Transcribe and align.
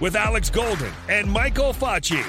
with 0.00 0.14
Alex 0.14 0.50
Golden 0.50 0.92
and 1.08 1.30
Michael 1.30 1.72
Facci. 1.72 2.22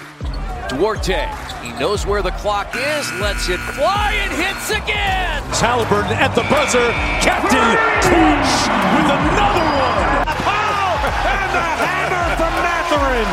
Duarte, 0.70 1.26
he 1.62 1.72
knows 1.80 2.06
where 2.06 2.22
the 2.22 2.32
clock 2.42 2.74
is, 2.76 3.12
lets 3.20 3.50
it 3.50 3.60
fly, 3.78 4.14
and 4.22 4.32
hits 4.34 4.70
again. 4.70 5.42
Halliburton 5.54 6.14
at 6.14 6.34
the 6.34 6.46
buzzer, 6.50 6.90
Captain 7.22 7.70
Clutch 8.06 8.54
with 8.94 9.10
another 9.10 9.66
one. 9.66 10.30
Pow! 10.46 10.98
And 11.26 11.50
the 11.54 11.68
hammer 11.82 12.26
from 12.38 12.54
Mathurin. 12.62 13.30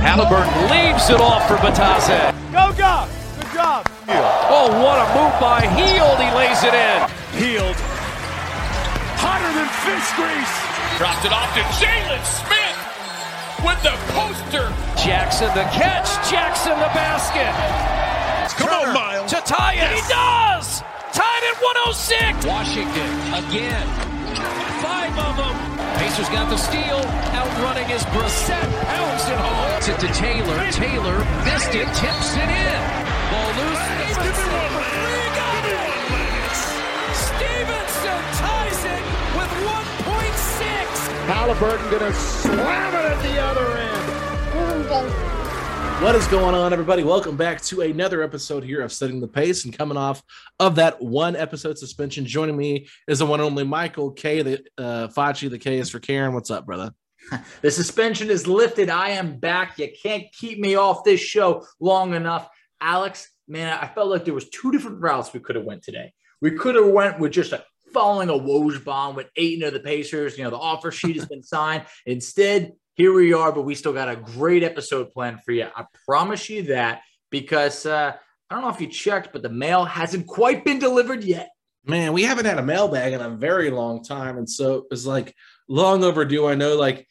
Halliburton 0.00 0.56
leaves 0.72 1.08
it 1.10 1.20
off 1.20 1.46
for 1.48 1.56
Bitadze. 1.56 2.32
Go, 2.52 2.72
go! 2.76 3.08
Good 3.40 3.52
job. 3.54 3.88
Oh, 4.52 4.68
what 4.84 5.00
a 5.00 5.06
move 5.16 5.36
by 5.40 5.60
Hield. 5.76 6.18
He 6.20 6.28
lays 6.36 6.64
it 6.64 6.74
in. 6.74 7.00
Hield, 7.36 7.76
hotter 9.20 9.52
than 9.56 9.68
fish 9.84 10.08
grease. 10.16 10.54
Dropped 10.98 11.24
it 11.24 11.32
off 11.32 11.52
to 11.54 11.60
Jalen 11.80 12.24
Smith 12.24 12.71
with 13.64 13.80
the 13.82 13.94
poster. 14.14 14.68
Jackson 14.98 15.48
the 15.54 15.66
catch. 15.70 16.10
Jackson 16.30 16.74
the 16.78 16.90
basket. 16.94 17.50
Come 18.58 18.70
on, 18.70 18.94
Miles. 18.94 19.30
To 19.30 19.40
tie 19.42 19.74
it. 19.74 19.90
He 19.94 20.02
does. 20.10 20.82
Tied 21.14 21.44
at 21.50 21.56
106. 21.58 22.46
Washington 22.46 23.10
again. 23.34 23.86
Five 24.82 25.14
of 25.18 25.36
them. 25.36 25.54
Pacers 25.98 26.28
got 26.28 26.50
the 26.50 26.56
steal. 26.56 26.98
Outrunning 27.34 27.88
is 27.90 28.02
Brissett. 28.10 28.68
Pounds 28.86 29.24
it 29.28 29.38
home. 29.38 29.80
To, 29.86 29.92
to 30.06 30.08
Taylor. 30.12 30.58
Taylor 30.70 31.18
missed 31.44 31.74
it. 31.74 31.86
Tips 31.94 32.34
it 32.36 32.50
in. 32.50 32.80
Ball 33.30 33.50
loose. 33.58 34.71
1.6. 41.32 41.38
Halliburton 41.38 41.90
gonna 41.90 42.12
slam 42.12 42.94
it 42.94 43.04
at 43.10 43.22
the 43.22 43.40
other 43.40 43.66
end. 43.78 44.02
What 46.02 46.14
is 46.14 46.26
going 46.26 46.54
on, 46.54 46.72
everybody? 46.74 47.04
Welcome 47.04 47.36
back 47.36 47.62
to 47.62 47.80
another 47.80 48.22
episode 48.22 48.64
here 48.64 48.82
of 48.82 48.92
Setting 48.92 49.20
the 49.20 49.28
Pace. 49.28 49.64
And 49.64 49.76
coming 49.76 49.96
off 49.96 50.22
of 50.58 50.74
that 50.74 51.00
one 51.00 51.34
episode 51.34 51.78
suspension, 51.78 52.26
joining 52.26 52.56
me 52.56 52.86
is 53.08 53.20
the 53.20 53.26
one 53.26 53.40
and 53.40 53.46
only 53.48 53.64
Michael 53.64 54.10
K. 54.10 54.42
The 54.42 54.62
uh, 54.76 55.08
Facci. 55.08 55.48
The 55.48 55.58
K 55.58 55.78
is 55.78 55.88
for 55.88 56.00
Karen. 56.00 56.34
What's 56.34 56.50
up, 56.50 56.66
brother? 56.66 56.92
The 57.62 57.70
suspension 57.70 58.28
is 58.30 58.46
lifted. 58.46 58.90
I 58.90 59.10
am 59.10 59.38
back. 59.38 59.78
You 59.78 59.88
can't 60.02 60.24
keep 60.32 60.58
me 60.58 60.74
off 60.74 61.04
this 61.04 61.20
show 61.20 61.64
long 61.80 62.14
enough. 62.14 62.48
Alex, 62.80 63.30
man, 63.48 63.78
I 63.80 63.86
felt 63.86 64.08
like 64.08 64.24
there 64.26 64.34
was 64.34 64.50
two 64.50 64.72
different 64.72 65.00
routes 65.00 65.32
we 65.32 65.40
could 65.40 65.56
have 65.56 65.64
went 65.64 65.82
today. 65.82 66.12
We 66.42 66.50
could 66.50 66.74
have 66.74 66.88
went 66.88 67.20
with 67.20 67.32
just 67.32 67.52
a 67.52 67.64
following 67.92 68.28
a 68.28 68.32
Woj 68.32 68.84
bomb 68.84 69.16
with 69.16 69.28
Ayton 69.36 69.60
to 69.60 69.70
the 69.70 69.80
Pacers. 69.80 70.36
You 70.36 70.44
know, 70.44 70.50
the 70.50 70.58
offer 70.58 70.90
sheet 70.90 71.16
has 71.16 71.26
been 71.26 71.42
signed. 71.42 71.84
Instead, 72.06 72.72
here 72.94 73.12
we 73.12 73.32
are, 73.32 73.52
but 73.52 73.62
we 73.62 73.74
still 73.74 73.92
got 73.92 74.08
a 74.08 74.16
great 74.16 74.62
episode 74.62 75.10
planned 75.10 75.42
for 75.44 75.52
you. 75.52 75.66
I 75.74 75.84
promise 76.06 76.50
you 76.50 76.64
that 76.64 77.02
because 77.30 77.86
uh, 77.86 78.12
I 78.50 78.54
don't 78.54 78.62
know 78.62 78.70
if 78.70 78.80
you 78.80 78.86
checked, 78.86 79.32
but 79.32 79.42
the 79.42 79.48
mail 79.48 79.84
hasn't 79.84 80.26
quite 80.26 80.64
been 80.64 80.78
delivered 80.78 81.24
yet. 81.24 81.50
Man, 81.84 82.12
we 82.12 82.22
haven't 82.22 82.44
had 82.44 82.58
a 82.58 82.62
mailbag 82.62 83.12
in 83.12 83.20
a 83.20 83.30
very 83.30 83.70
long 83.70 84.04
time. 84.04 84.38
And 84.38 84.48
so 84.48 84.86
it's 84.90 85.06
like 85.06 85.34
long 85.68 86.04
overdue. 86.04 86.46
I 86.46 86.54
know 86.54 86.76
like 86.76 87.08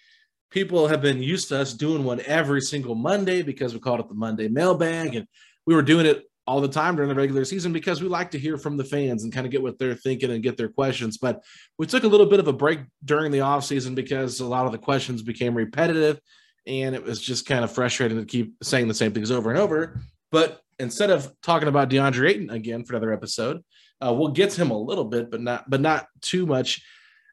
people 0.52 0.88
have 0.88 1.02
been 1.02 1.22
used 1.22 1.50
to 1.50 1.60
us 1.60 1.74
doing 1.74 2.04
one 2.04 2.22
every 2.26 2.62
single 2.62 2.96
Monday 2.96 3.42
because 3.42 3.74
we 3.74 3.80
called 3.80 4.00
it 4.00 4.08
the 4.08 4.14
Monday 4.14 4.48
mailbag. 4.48 5.16
And 5.16 5.28
we 5.66 5.76
were 5.76 5.82
doing 5.82 6.06
it 6.06 6.24
all 6.48 6.60
the 6.60 6.68
time 6.68 6.96
during 6.96 7.10
the 7.10 7.16
regular 7.16 7.46
season 7.46 7.72
because 7.72 8.02
we 8.02 8.08
like 8.08 8.32
to 8.32 8.40
hear 8.40 8.58
from 8.58 8.76
the 8.76 8.84
fans 8.84 9.24
and 9.24 9.32
kind 9.32 9.46
of 9.46 9.52
get 9.52 9.62
what 9.62 9.78
they're 9.78 9.96
thinking 9.96 10.32
and 10.32 10.44
get 10.44 10.58
their 10.58 10.70
questions. 10.70 11.18
But 11.18 11.44
we 11.78 11.86
took 11.86 12.04
a 12.04 12.08
little 12.08 12.26
bit 12.26 12.40
of 12.40 12.48
a 12.48 12.54
break 12.54 12.80
during 13.06 13.32
the 13.32 13.40
offseason 13.40 13.96
because 13.96 14.40
a 14.40 14.46
lot 14.46 14.66
of 14.66 14.72
the 14.72 14.78
questions 14.78 15.22
became 15.22 15.56
repetitive 15.56 16.20
and 16.68 16.96
it 16.96 17.04
was 17.04 17.22
just 17.22 17.46
kind 17.46 17.64
of 17.64 17.72
frustrating 17.72 18.18
to 18.18 18.26
keep 18.26 18.56
saying 18.64 18.88
the 18.88 18.94
same 18.94 19.14
things 19.14 19.32
over 19.32 19.50
and 19.50 19.60
over. 19.60 20.00
But 20.32 20.62
instead 20.80 21.10
of 21.10 21.32
talking 21.42 21.68
about 21.68 21.90
DeAndre 21.90 22.30
Ayton 22.30 22.50
again 22.50 22.84
for 22.84 22.94
another 22.94 23.14
episode, 23.14 23.64
uh, 24.04 24.14
we'll 24.14 24.30
get 24.30 24.50
to 24.52 24.62
him 24.62 24.72
a 24.72 24.78
little 24.78 25.06
bit, 25.06 25.30
but 25.30 25.42
not 25.42 25.70
but 25.70 25.82
not 25.82 26.08
too 26.22 26.46
much 26.46 26.84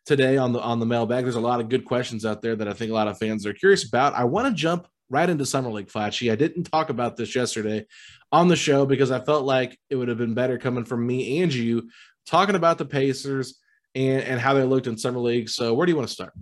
today 0.05 0.37
on 0.37 0.53
the 0.53 0.61
on 0.61 0.81
the 0.81 0.87
mailbag. 0.87 1.25
There's 1.25 1.37
a 1.37 1.41
lot 1.41 1.61
of 1.61 1.69
good 1.69 1.85
questions 1.85 2.27
out 2.27 2.43
there 2.43 2.57
that 2.57 2.69
I 2.69 2.73
think 2.73 2.91
a 2.91 2.95
lot 2.95 3.09
of 3.09 3.19
fans 3.19 3.47
are 3.47 3.55
curious 3.55 3.87
about. 3.87 4.15
I 4.15 4.25
want 4.25 4.49
to 4.49 4.55
jump 4.55 4.87
right 5.11 5.29
into 5.29 5.47
Summer 5.47 5.71
League 5.71 5.89
Facci. 5.89 6.31
I 6.31 6.37
didn't 6.37 6.65
talk 6.65 6.91
about 6.91 7.17
this 7.17 7.35
yesterday 7.35 7.87
on 8.33 8.49
the 8.49 8.57
show 8.57 8.87
because 8.87 9.11
I 9.11 9.21
felt 9.21 9.45
like 9.45 9.79
it 9.91 9.97
would 9.97 10.09
have 10.09 10.19
been 10.19 10.35
better 10.35 10.59
coming 10.59 10.85
from 10.85 11.07
me 11.07 11.41
and 11.43 11.53
you 11.53 11.89
talking 12.27 12.55
about 12.55 12.79
the 12.79 12.85
Pacers 12.85 13.59
and, 13.95 14.23
and 14.23 14.41
how 14.41 14.55
they 14.55 14.65
looked 14.65 14.87
in 14.87 14.99
Summer 14.99 15.19
League. 15.19 15.49
So 15.49 15.75
where 15.75 15.87
do 15.87 15.93
you 15.93 15.97
want 15.97 16.09
to 16.09 16.15
start? 16.15 16.33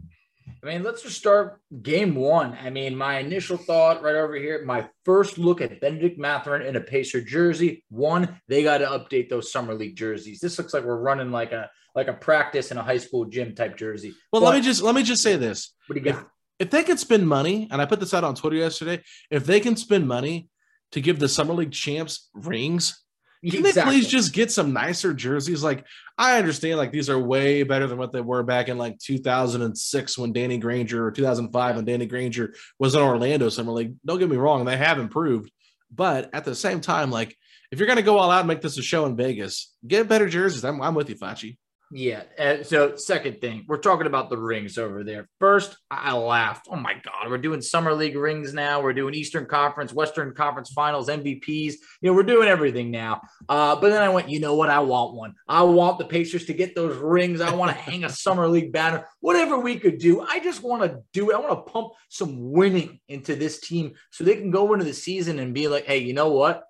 I 0.63 0.67
mean, 0.67 0.83
let's 0.83 1.03
just 1.03 1.17
start 1.17 1.61
game 1.83 2.17
one. 2.17 2.57
I 2.61 2.71
mean, 2.71 2.97
my 2.97 3.19
initial 3.19 3.57
thought 3.57 4.03
right 4.03 4.17
over 4.17 4.35
here, 4.35 4.65
my 4.65 4.89
first 5.05 5.39
look 5.39 5.61
at 5.61 5.81
Benedict 5.81 6.19
Mathurin 6.19 6.63
in 6.63 6.75
a 6.77 6.81
Pacer 6.81 7.21
jersey. 7.21 7.85
One, 7.89 8.41
they 8.49 8.65
got 8.65 8.79
to 8.79 8.87
update 8.87 9.29
those 9.29 9.53
summer 9.53 9.75
league 9.75 9.97
jerseys. 9.97 10.41
This 10.41 10.59
looks 10.59 10.75
like 10.75 10.83
we're 10.85 10.97
running 11.01 11.31
like 11.31 11.53
a 11.53 11.71
like 11.95 12.09
a 12.09 12.13
practice 12.13 12.71
in 12.71 12.79
a 12.79 12.83
high 12.83 12.99
school 12.99 13.25
gym 13.27 13.55
type 13.55 13.77
jersey. 13.77 14.13
Well, 14.33 14.43
But 14.43 14.49
let 14.49 14.55
me 14.57 14.61
just 14.61 14.83
let 14.83 14.95
me 14.95 15.03
just 15.03 15.23
say 15.23 15.37
this. 15.37 15.73
what 15.87 15.95
do 15.95 16.01
you 16.01 16.13
got? 16.13 16.29
If 16.59 16.71
they 16.71 16.83
could 16.83 16.99
spend 16.99 17.29
money, 17.29 17.69
and 17.71 17.81
I 17.81 17.85
put 17.85 18.01
this 18.01 18.15
out 18.15 18.25
on 18.25 18.35
Twitter 18.35 18.57
yesterday, 18.57 19.03
if 19.31 19.45
they 19.45 19.61
can 19.61 19.77
spend 19.77 20.09
money 20.09 20.49
to 20.93 21.01
give 21.01 21.19
the 21.19 21.29
Summer 21.29 21.55
League 21.55 21.73
champs 21.73 22.29
rings, 22.35 23.03
can 23.49 23.63
they 23.63 23.73
please 23.73 24.09
just 24.09 24.33
get 24.33 24.51
some 24.51 24.73
nicer 24.73 25.15
jerseys? 25.15 25.63
Like 25.63 25.85
I 26.19 26.39
understand, 26.39 26.79
like 26.79 26.91
these 26.91 27.11
are 27.11 27.19
way 27.19 27.63
better 27.63 27.87
than 27.87 27.99
what 27.99 28.13
they 28.13 28.21
were 28.21 28.43
back 28.43 28.69
in 28.69 28.79
like 28.79 28.99
2006 28.99 30.19
when 30.19 30.33
Danny 30.33 30.59
Granger 30.59 31.07
or 31.07 31.11
2005 31.13 31.77
when 31.77 31.85
Danny 31.85 32.07
Granger 32.07 32.55
was 32.79 32.95
in 32.95 33.03
Orlando 33.03 33.49
Summer 33.49 33.73
League. 33.73 33.95
Don't 34.05 34.19
get 34.19 34.31
me 34.31 34.37
wrong, 34.37 34.65
they 34.65 34.77
have 34.77 34.99
improved, 34.99 35.51
but 35.91 36.31
at 36.33 36.45
the 36.45 36.55
same 36.55 36.81
time, 36.81 37.11
like 37.11 37.37
if 37.71 37.79
you're 37.79 37.89
gonna 37.89 38.03
go 38.03 38.19
all 38.19 38.31
out 38.31 38.41
and 38.41 38.49
make 38.49 38.63
this 38.63 38.79
a 38.79 38.83
show 38.83 39.07
in 39.07 39.17
Vegas, 39.17 39.75
get 39.87 40.09
better 40.09 40.29
jerseys. 40.29 40.65
I'm, 40.65 40.81
I'm 40.81 40.95
with 40.95 41.09
you, 41.09 41.17
Facci. 41.17 41.59
Yeah. 41.93 42.25
Uh, 42.37 42.65
so, 42.65 42.97
second 42.97 43.41
thing, 43.41 43.65
we're 43.69 43.77
talking 43.79 44.09
about 44.09 44.29
the 44.29 44.37
rings 44.37 44.77
over 44.77 45.05
there. 45.05 45.29
First, 45.39 45.77
I 45.89 46.15
laughed. 46.15 46.67
Oh 46.69 46.75
my 46.75 46.95
God, 46.95 47.31
we're 47.31 47.39
doing 47.39 47.63
summer 47.63 47.95
league 47.95 48.17
rings 48.17 48.53
now. 48.53 48.81
We're 48.83 48.93
doing 48.93 49.15
Eastern 49.15 49.47
Conference, 49.47 49.93
Western 49.93 50.35
Conference 50.35 50.73
Finals, 50.73 51.09
MVPs. 51.09 51.75
You 52.01 52.11
know, 52.11 52.13
we're 52.15 52.25
doing 52.25 52.49
everything 52.49 52.91
now. 52.91 53.21
Uh, 53.49 53.77
but 53.77 53.91
then 53.91 54.03
I 54.03 54.09
went, 54.09 54.29
you 54.29 54.41
know 54.41 54.57
what? 54.57 54.69
I 54.69 54.81
want 54.81 55.15
one. 55.15 55.35
I 55.47 55.63
want 55.63 56.01
the 56.01 56.07
Pacers 56.07 56.47
to 56.47 56.55
get 56.55 56.75
those 56.75 56.97
rings. 56.97 57.41
I 57.41 57.55
want 57.55 57.71
to 57.71 57.81
hang 57.81 58.03
a 58.03 58.09
summer 58.11 58.49
league 58.49 58.73
banner. 58.73 59.07
Whatever 59.21 59.59
we 59.61 59.79
could 59.79 59.99
do, 59.99 60.23
I 60.23 60.41
just 60.41 60.65
want 60.65 60.83
to 60.83 61.03
do 61.13 61.31
it. 61.31 61.35
I 61.37 61.39
want 61.39 61.65
to 61.67 61.73
pump 61.73 61.93
some 62.09 62.51
winning 62.51 62.99
into 63.09 63.37
this 63.37 63.61
team 63.61 63.93
so 64.11 64.25
they 64.25 64.35
can 64.35 64.51
go 64.51 64.73
into 64.73 64.85
the 64.85 64.93
season 64.93 65.39
and 65.39 65.55
be 65.55 65.69
like, 65.69 65.85
hey, 65.85 65.99
you 65.99 66.15
know 66.15 66.33
what? 66.33 66.65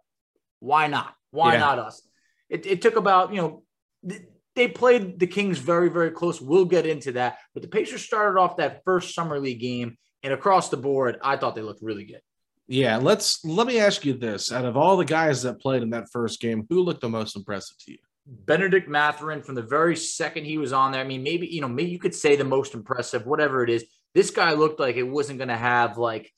Why 0.61 0.89
not? 0.89 1.15
Why 1.31 1.55
Yeah. 1.55 1.61
not 1.61 1.79
us? 1.79 2.03
It, 2.51 2.67
it 2.67 2.83
took 2.83 2.97
about 2.97 3.33
you 3.33 3.41
know. 3.41 3.63
th- 4.07 4.23
they 4.57 4.67
played 4.67 5.21
the 5.21 5.27
Kings 5.27 5.59
very, 5.59 5.89
very 5.89 6.11
close. 6.11 6.41
We'll 6.41 6.65
get 6.65 6.87
into 6.87 7.13
that. 7.13 7.39
But 7.55 7.63
the 7.63 7.69
Pacers 7.69 8.05
started 8.05 8.41
off 8.41 8.57
that 8.57 8.83
first 8.85 9.15
summer 9.15 9.39
league 9.39 9.61
game, 9.61 9.97
and 10.23 10.33
across 10.33 10.71
the 10.71 10.77
board, 10.79 11.19
I 11.23 11.37
thought 11.37 11.55
they 11.55 11.63
looked 11.63 11.83
really 11.83 12.05
good. 12.05 12.23
Yeah, 12.67 12.97
let's 12.97 13.45
let 13.45 13.67
me 13.67 13.79
ask 13.79 14.05
you 14.05 14.15
this: 14.15 14.51
out 14.51 14.65
of 14.65 14.77
all 14.77 14.97
the 14.97 15.05
guys 15.05 15.43
that 15.43 15.61
played 15.61 15.83
in 15.83 15.91
that 15.91 16.09
first 16.13 16.41
game, 16.41 16.67
who 16.69 16.83
looked 16.83 17.03
the 17.03 17.09
most 17.09 17.37
impressive 17.37 17.77
to 17.85 17.93
you? 17.93 17.99
Benedict 18.27 18.89
Mathurin 18.89 19.43
from 19.43 19.55
the 19.55 19.63
very 19.63 19.95
second 19.95 20.47
he 20.47 20.59
was 20.59 20.73
on 20.73 20.91
there. 20.91 21.01
I 21.01 21.07
mean, 21.07 21.23
maybe 21.23 21.47
you 21.47 21.61
know, 21.61 21.69
maybe 21.69 21.91
you 21.91 22.01
could 22.01 22.15
say 22.15 22.35
the 22.35 22.45
most 22.45 22.75
impressive, 22.75 23.27
whatever 23.27 23.63
it 23.63 23.71
is. 23.71 23.85
This 24.15 24.31
guy 24.31 24.53
looked 24.55 24.81
like 24.81 24.97
it 24.97 25.03
wasn't 25.05 25.39
going 25.39 25.49
to 25.49 25.57
have 25.57 25.99
like, 25.99 26.33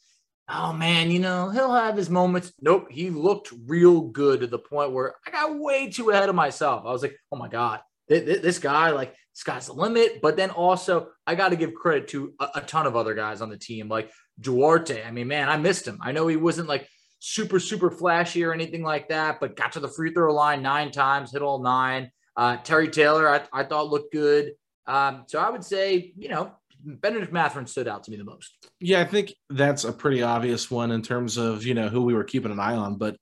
oh 0.49 0.73
man, 0.73 1.11
you 1.11 1.21
know, 1.21 1.49
he'll 1.49 1.75
have 1.75 1.97
his 1.97 2.11
moments. 2.11 2.53
Nope, 2.61 2.89
he 2.91 3.09
looked 3.09 3.53
real 3.67 4.01
good 4.01 4.41
to 4.41 4.49
the 4.49 4.59
point 4.59 4.93
where 4.93 5.15
I 5.27 5.31
got 5.31 5.59
way 5.59 5.89
too 5.89 6.11
ahead 6.11 6.29
of 6.29 6.35
myself. 6.35 6.83
I 6.85 6.91
was 6.91 7.03
like, 7.03 7.17
oh 7.33 7.37
my 7.37 7.49
god, 7.49 7.81
this 8.09 8.59
guy, 8.59 8.91
like, 8.91 9.15
sky's 9.33 9.67
the 9.67 9.73
limit. 9.73 10.21
But 10.21 10.37
then 10.37 10.51
also, 10.51 11.09
I 11.27 11.35
got 11.35 11.51
to 11.51 11.57
give 11.57 11.75
credit 11.75 12.09
to 12.09 12.35
a, 12.41 12.49
a 12.57 12.61
ton 12.63 12.87
of 12.87 12.97
other 12.97 13.15
guys 13.15 13.41
on 13.41 13.51
the 13.51 13.57
team, 13.57 13.89
like 13.89 14.11
Duarte. 14.41 15.05
I 15.05 15.11
mean, 15.11 15.29
man, 15.29 15.49
I 15.49 15.57
missed 15.57 15.87
him. 15.87 15.99
I 16.03 16.13
know 16.13 16.27
he 16.27 16.37
wasn't 16.37 16.69
like 16.69 16.89
super, 17.21 17.61
super 17.61 17.91
flashy 17.91 18.45
or 18.45 18.53
anything 18.53 18.83
like 18.83 19.09
that, 19.09 19.41
but 19.41 19.57
got 19.57 19.73
to 19.73 19.81
the 19.81 19.89
free 19.89 20.13
throw 20.13 20.35
line 20.35 20.63
nine 20.63 20.91
times, 20.91 21.33
hit 21.33 21.43
all 21.43 21.63
nine. 21.63 22.11
Uh, 22.37 22.57
Terry 22.59 22.89
Taylor, 22.89 23.29
I, 23.29 23.43
I 23.53 23.65
thought 23.65 23.89
looked 23.89 24.13
good. 24.13 24.53
Um, 24.87 25.25
so 25.27 25.39
I 25.39 25.51
would 25.51 25.65
say, 25.65 26.13
you 26.17 26.29
know, 26.29 26.53
Benedict 26.81 27.33
Mathurin 27.33 27.67
stood 27.67 27.89
out 27.89 28.05
to 28.05 28.11
me 28.11 28.17
the 28.17 28.25
most. 28.25 28.69
Yeah, 28.79 29.01
I 29.01 29.05
think 29.05 29.35
that's 29.51 29.83
a 29.83 29.93
pretty 29.93 30.23
obvious 30.23 30.71
one 30.71 30.93
in 30.93 31.03
terms 31.03 31.37
of, 31.37 31.67
you 31.67 31.75
know, 31.75 31.89
who 31.89 32.03
we 32.03 32.15
were 32.15 32.25
keeping 32.25 32.53
an 32.53 32.61
eye 32.61 32.77
on. 32.77 32.97
But 32.97 33.17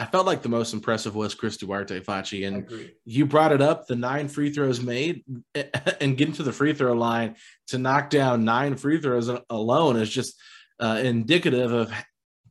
I 0.00 0.06
felt 0.06 0.24
like 0.24 0.40
the 0.40 0.48
most 0.48 0.72
impressive 0.72 1.14
was 1.14 1.34
Chris 1.34 1.58
Duarte 1.58 2.00
Facci. 2.00 2.48
And 2.48 2.90
you 3.04 3.26
brought 3.26 3.52
it 3.52 3.60
up 3.60 3.86
the 3.86 3.96
nine 3.96 4.28
free 4.28 4.50
throws 4.50 4.80
made 4.80 5.24
and 6.00 6.16
getting 6.16 6.32
to 6.36 6.42
the 6.42 6.54
free 6.54 6.72
throw 6.72 6.94
line 6.94 7.36
to 7.66 7.76
knock 7.76 8.08
down 8.08 8.46
nine 8.46 8.76
free 8.76 8.98
throws 8.98 9.30
alone 9.50 9.96
is 9.96 10.08
just 10.08 10.40
uh, 10.80 10.98
indicative 11.04 11.70
of 11.70 11.92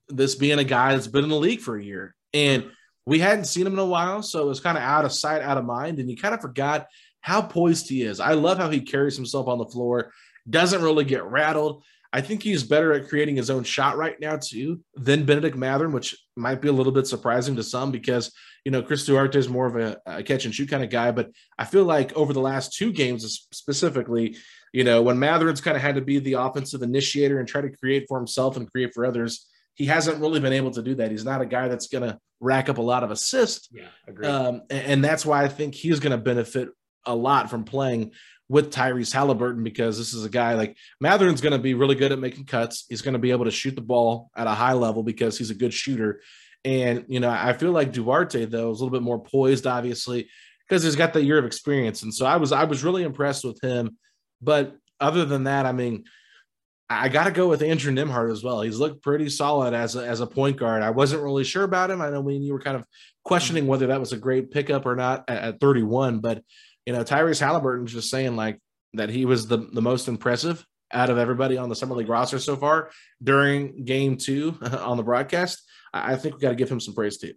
this 0.10 0.36
being 0.36 0.60
a 0.60 0.64
guy 0.64 0.94
that's 0.94 1.08
been 1.08 1.24
in 1.24 1.32
the 1.32 1.36
league 1.36 1.62
for 1.62 1.76
a 1.76 1.84
year. 1.84 2.14
And 2.36 2.70
we 3.08 3.18
hadn't 3.18 3.46
seen 3.46 3.66
him 3.66 3.74
in 3.74 3.80
a 3.80 3.86
while. 3.86 4.22
So 4.22 4.44
it 4.44 4.48
was 4.48 4.60
kind 4.60 4.78
of 4.78 4.84
out 4.84 5.06
of 5.06 5.12
sight, 5.12 5.42
out 5.42 5.58
of 5.58 5.66
mind. 5.66 5.98
And 5.98 6.08
you 6.08 6.18
kind 6.18 6.36
of 6.36 6.42
forgot 6.42 6.86
how 7.22 7.42
poised 7.42 7.90
he 7.90 8.04
is. 8.04 8.20
I 8.20 8.34
love 8.34 8.60
how 8.60 8.70
he 8.70 8.82
carries 8.82 9.16
himself 9.16 9.48
on 9.48 9.58
the 9.58 9.66
floor, 9.66 10.14
doesn't 10.48 10.84
really 10.84 11.04
get 11.04 11.24
rattled. 11.24 11.84
I 12.12 12.22
think 12.22 12.42
he's 12.42 12.64
better 12.64 12.94
at 12.94 13.08
creating 13.08 13.36
his 13.36 13.50
own 13.50 13.64
shot 13.64 13.98
right 13.98 14.20
now 14.20 14.38
too 14.38 14.82
than 14.96 15.26
Benedict 15.26 15.56
Mathurin, 15.56 15.92
which 15.92 16.16
might 16.40 16.62
be 16.62 16.68
a 16.68 16.74
little 16.74 16.92
bit 16.92 17.08
surprising 17.08 17.56
to 17.58 17.64
some 17.64 17.92
because 17.92 18.32
you 18.66 18.72
know 18.72 18.82
Chris 18.82 19.06
Duarte 19.06 19.38
is 19.38 19.50
more 19.50 19.68
of 19.68 19.76
a, 19.76 19.98
a, 20.06 20.24
catch 20.24 20.46
and 20.46 20.54
shoot 20.54 20.70
kind 20.70 20.84
of 20.84 20.90
guy. 20.90 21.12
But 21.12 21.32
I 21.58 21.66
feel 21.66 21.86
like 21.86 22.14
over 22.14 22.34
the 22.34 22.42
last 22.42 22.74
two 22.74 22.92
games 22.92 23.48
specifically, 23.52 24.38
you 24.74 24.84
know, 24.84 25.02
when 25.02 25.18
Mathurin's 25.18 25.62
kind 25.62 25.78
of 25.78 25.84
had 25.84 25.96
to 25.96 26.02
be 26.02 26.20
the 26.20 26.34
offensive 26.34 26.82
initiator 26.82 27.40
and 27.40 27.48
try 27.48 27.62
to 27.62 27.70
create 27.70 28.06
for 28.08 28.18
himself 28.18 28.58
and 28.58 28.72
create 28.72 28.94
for 28.94 29.06
others, 29.06 29.48
he 29.76 29.86
hasn't 29.86 30.20
really 30.20 30.40
been 30.40 30.54
able 30.54 30.72
to 30.72 30.82
do 30.82 30.96
that. 30.96 31.12
He's 31.12 31.26
not 31.26 31.42
a 31.42 31.46
guy 31.46 31.68
that's 31.68 31.88
going 31.88 32.04
to 32.04 32.20
rack 32.40 32.70
up 32.70 32.78
a 32.78 32.82
lot 32.82 33.04
of 33.04 33.12
assists. 33.12 33.70
Yeah, 33.72 33.88
agree. 34.08 34.28
Um, 34.28 34.62
and, 34.70 34.86
and 34.86 35.04
that's 35.04 35.26
why 35.26 35.44
I 35.44 35.48
think 35.48 35.76
he's 35.76 36.00
going 36.00 36.12
to 36.12 36.18
benefit 36.18 36.70
a 37.06 37.16
lot 37.16 37.50
from 37.50 37.64
playing 37.64 38.12
with 38.50 38.74
Tyrese 38.74 39.14
Halliburton 39.14 39.64
because 39.64 39.98
this 39.98 40.14
is 40.14 40.26
a 40.26 40.30
guy 40.30 40.56
like 40.56 40.76
Mathurin's 41.00 41.40
going 41.40 41.54
to 41.54 41.60
be 41.60 41.76
really 41.76 41.96
good 41.96 42.12
at 42.12 42.20
making 42.20 42.46
cuts. 42.46 42.86
He's 42.90 43.04
going 43.04 43.14
to 43.14 43.20
be 43.20 43.32
able 43.32 43.46
to 43.46 43.52
shoot 43.52 43.76
the 43.76 43.82
ball 43.82 44.32
at 44.36 44.48
a 44.48 44.52
high 44.52 44.74
level 44.74 45.04
because 45.04 45.38
he's 45.38 45.52
a 45.52 45.56
good 45.56 45.74
shooter. 45.74 46.22
And, 46.66 47.06
you 47.08 47.20
know, 47.20 47.30
I 47.30 47.54
feel 47.54 47.72
like 47.72 47.94
Duarte, 47.94 48.46
though, 48.46 48.72
is 48.72 48.82
a 48.82 48.84
little 48.84 48.98
bit 48.98 49.04
more 49.04 49.22
poised, 49.22 49.68
obviously, 49.68 50.30
because 50.68 50.84
he's 50.84 50.96
got 50.96 51.14
that 51.14 51.24
year 51.24 51.38
of 51.38 51.46
experience. 51.46 52.02
And 52.02 52.14
so 52.14 52.26
I 52.26 52.38
was, 52.38 52.52
I 52.52 52.64
was 52.64 52.84
really 52.84 53.04
impressed 53.04 53.46
with 53.46 53.62
him. 53.62 53.98
But 54.42 54.76
other 55.00 55.26
than 55.26 55.44
that, 55.44 55.66
I 55.66 55.72
mean, 55.72 56.06
I 56.90 57.08
got 57.08 57.26
to 57.26 57.32
go 57.32 57.48
with 57.48 57.62
Andrew 57.62 57.94
Nembhard 57.94 58.32
as 58.32 58.44
well. 58.44 58.62
He's 58.62 58.80
looked 58.80 59.04
pretty 59.04 59.30
solid 59.30 59.76
as 59.76 59.96
a, 59.96 60.06
as 60.06 60.22
a 60.22 60.28
point 60.28 60.58
guard. 60.58 60.82
I 60.82 60.90
wasn't 60.90 61.22
really 61.22 61.44
sure 61.44 61.64
about 61.64 61.92
him. 61.92 62.02
I 62.02 62.10
know 62.10 62.22
when 62.22 62.42
you 62.42 62.52
were 62.54 62.62
kind 62.62 62.76
of 62.76 62.86
questioning 63.24 63.66
mm. 63.66 63.68
whether 63.68 63.88
that 63.88 64.00
was 64.00 64.12
a 64.12 64.18
great 64.18 64.50
pickup 64.50 64.88
or 64.88 64.96
not 64.96 65.24
at, 65.28 65.44
at 65.44 65.60
31, 65.60 66.20
but 66.20 66.44
you 66.90 66.96
know, 66.96 67.04
Tyrese 67.04 67.40
Halliburton's 67.40 67.94
just 67.94 68.10
saying 68.10 68.36
like 68.36 68.60
that 68.96 69.12
he 69.12 69.26
was 69.26 69.46
the, 69.46 69.58
the 69.58 69.82
most 69.82 70.08
impressive 70.08 70.66
out 70.92 71.12
of 71.12 71.20
everybody 71.20 71.56
on 71.56 71.70
the 71.70 71.76
summer 71.76 71.94
league 71.94 72.10
roster 72.10 72.40
so 72.40 72.56
far 72.56 72.90
during 73.22 73.86
game 73.86 74.18
two 74.18 74.58
on 74.80 74.98
the 74.98 75.04
broadcast. 75.04 75.62
I 75.94 76.16
think 76.16 76.34
we 76.34 76.42
got 76.42 76.50
to 76.50 76.56
give 76.56 76.72
him 76.72 76.80
some 76.80 76.96
praise 76.96 77.20
too. 77.20 77.34